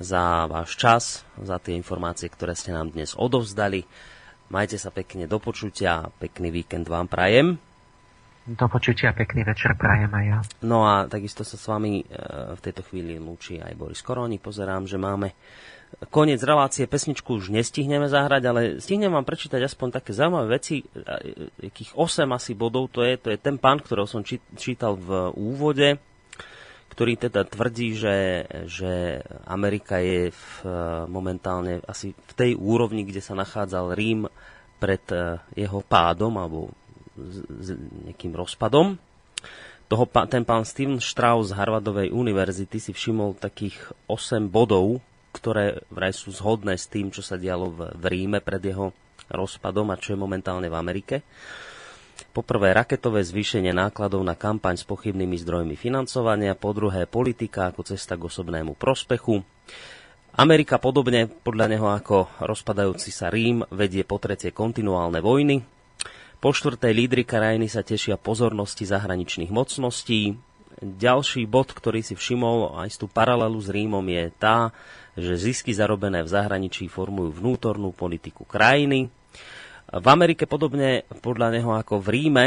za 0.00 0.48
váš 0.48 0.80
čas, 0.80 1.20
za 1.36 1.60
tie 1.60 1.76
informácie, 1.76 2.32
ktoré 2.32 2.56
ste 2.56 2.72
nám 2.72 2.96
dnes 2.96 3.12
odovzdali. 3.12 3.84
Majte 4.48 4.80
sa 4.80 4.88
pekne 4.88 5.28
do 5.28 5.36
počutia, 5.36 6.08
pekný 6.16 6.48
víkend 6.48 6.88
vám 6.88 7.04
prajem. 7.12 7.60
Do 8.48 8.64
počutia, 8.64 9.12
pekný 9.12 9.44
večer 9.44 9.76
prajem 9.76 10.08
aj 10.08 10.24
ja. 10.24 10.38
No 10.64 10.88
a 10.88 11.04
takisto 11.04 11.44
sa 11.44 11.60
s 11.60 11.68
vami 11.68 12.00
e, 12.00 12.04
v 12.56 12.60
tejto 12.64 12.80
chvíli 12.80 13.20
lúči 13.20 13.60
aj 13.60 13.76
Boris 13.76 14.00
Koroni. 14.00 14.40
Pozerám, 14.40 14.88
že 14.88 14.96
máme 14.96 15.36
koniec 16.08 16.40
relácie, 16.40 16.88
pesničku 16.88 17.36
už 17.36 17.52
nestihneme 17.52 18.08
zahrať, 18.08 18.42
ale 18.48 18.60
stihnem 18.80 19.12
vám 19.12 19.28
prečítať 19.28 19.60
aspoň 19.60 20.00
také 20.00 20.16
zaujímavé 20.16 20.56
veci, 20.56 20.80
jakých 21.60 21.92
8 21.92 22.24
asi 22.32 22.52
bodov 22.56 22.88
to 22.88 23.04
je, 23.04 23.20
to 23.20 23.28
je 23.32 23.38
ten 23.40 23.60
pán, 23.60 23.84
ktorého 23.84 24.08
som 24.08 24.24
čítal 24.56 24.96
v 24.96 25.32
úvode, 25.36 26.00
ktorý 26.92 27.20
teda 27.20 27.44
tvrdí, 27.44 27.96
že, 27.96 28.48
že 28.68 29.20
Amerika 29.44 30.00
je 30.00 30.32
v, 30.32 30.44
momentálne 31.08 31.84
asi 31.84 32.12
v 32.16 32.32
tej 32.32 32.50
úrovni, 32.56 33.04
kde 33.04 33.20
sa 33.20 33.36
nachádzal 33.36 33.92
Rím 33.96 34.28
pred 34.78 35.04
e, 35.12 35.36
jeho 35.58 35.80
pádom 35.84 36.36
alebo 36.38 36.72
s, 37.26 37.74
nejakým 38.06 38.32
rozpadom. 38.32 38.96
Toho, 39.88 40.04
ten 40.28 40.44
pán 40.44 40.68
Steven 40.68 41.00
Strauss 41.00 41.50
z 41.50 41.56
Harvardovej 41.56 42.12
univerzity 42.12 42.76
si 42.76 42.92
všimol 42.92 43.40
takých 43.40 43.76
8 44.06 44.52
bodov, 44.52 45.00
ktoré 45.32 45.80
vraj 45.88 46.12
sú 46.12 46.28
zhodné 46.28 46.76
s 46.76 46.86
tým, 46.92 47.08
čo 47.08 47.24
sa 47.24 47.40
dialo 47.40 47.72
v, 47.72 47.80
v 47.96 48.04
Ríme 48.04 48.44
pred 48.44 48.60
jeho 48.60 48.92
rozpadom 49.32 49.88
a 49.88 50.00
čo 50.00 50.12
je 50.12 50.18
momentálne 50.20 50.68
v 50.68 50.76
Amerike. 50.76 51.16
Poprvé 52.34 52.76
raketové 52.76 53.24
zvýšenie 53.24 53.72
nákladov 53.72 54.20
na 54.26 54.36
kampaň 54.36 54.76
s 54.76 54.84
pochybnými 54.84 55.38
zdrojmi 55.40 55.78
financovania, 55.78 56.58
po 56.58 56.76
druhé 56.76 57.08
politika 57.08 57.72
ako 57.72 57.94
cesta 57.94 58.18
k 58.18 58.28
osobnému 58.28 58.76
prospechu 58.76 59.40
Amerika 60.38 60.78
podobne 60.78 61.26
podľa 61.26 61.66
neho 61.66 61.90
ako 61.90 62.30
rozpadajúci 62.38 63.10
sa 63.10 63.26
Rím 63.26 63.66
vedie 63.74 64.06
po 64.06 64.22
tretie 64.22 64.54
kontinuálne 64.54 65.18
vojny. 65.18 65.77
Po 66.38 66.54
štvrté 66.54 66.94
lídry 66.94 67.26
krajiny 67.26 67.66
sa 67.66 67.82
tešia 67.82 68.14
pozornosti 68.14 68.86
zahraničných 68.86 69.50
mocností. 69.50 70.38
Ďalší 70.78 71.50
bod, 71.50 71.74
ktorý 71.74 72.06
si 72.06 72.14
všimol 72.14 72.78
aj 72.78 72.94
z 72.94 72.96
tú 73.02 73.06
paralelu 73.10 73.58
s 73.58 73.66
Rímom 73.66 74.06
je 74.06 74.30
tá, 74.38 74.70
že 75.18 75.34
zisky 75.34 75.74
zarobené 75.74 76.22
v 76.22 76.30
zahraničí 76.30 76.86
formujú 76.86 77.34
vnútornú 77.42 77.90
politiku 77.90 78.46
krajiny. 78.46 79.10
V 79.90 80.06
Amerike 80.06 80.46
podobne 80.46 81.02
podľa 81.18 81.58
neho 81.58 81.74
ako 81.74 81.98
v 81.98 82.08
Ríme 82.14 82.46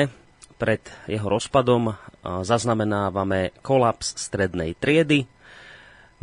pred 0.56 0.80
jeho 1.12 1.28
rozpadom 1.28 1.92
zaznamenávame 2.24 3.52
kolaps 3.60 4.16
strednej 4.16 4.72
triedy, 4.80 5.28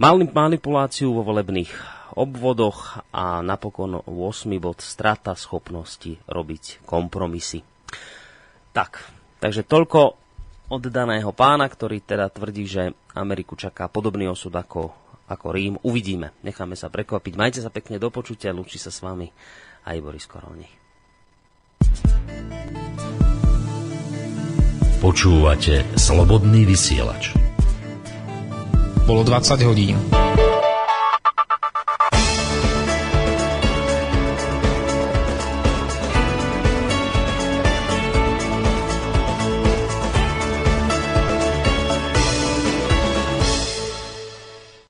manipuláciu 0.01 1.13
vo 1.13 1.21
volebných 1.21 1.98
obvodoch 2.19 2.99
a 3.15 3.39
napokon 3.47 4.03
8. 4.03 4.51
bod 4.59 4.83
strata 4.83 5.39
schopnosti 5.39 6.19
robiť 6.27 6.83
kompromisy. 6.83 7.63
Tak, 8.75 9.07
takže 9.39 9.63
toľko 9.63 10.19
od 10.69 10.83
daného 10.91 11.31
pána, 11.33 11.71
ktorý 11.71 12.03
teda 12.03 12.29
tvrdí, 12.29 12.67
že 12.69 12.93
Ameriku 13.17 13.57
čaká 13.57 13.89
podobný 13.89 14.29
osud 14.29 14.53
ako, 14.53 14.93
ako 15.31 15.47
Rím. 15.55 15.75
Uvidíme, 15.87 16.37
necháme 16.45 16.77
sa 16.77 16.93
prekvapiť. 16.93 17.33
Majte 17.39 17.61
sa 17.63 17.73
pekne 17.73 17.97
do 17.97 18.13
počutia, 18.13 18.53
lúči 18.53 18.77
sa 18.77 18.93
s 18.93 19.01
vami 19.01 19.31
aj 19.89 19.97
Boris 20.03 20.29
Koroni. 20.29 20.69
Počúvate 24.99 25.87
slobodný 25.95 26.67
vysielač. 26.67 27.31
Bolo 29.07 29.23
20 29.25 29.63
hodín. 29.65 29.97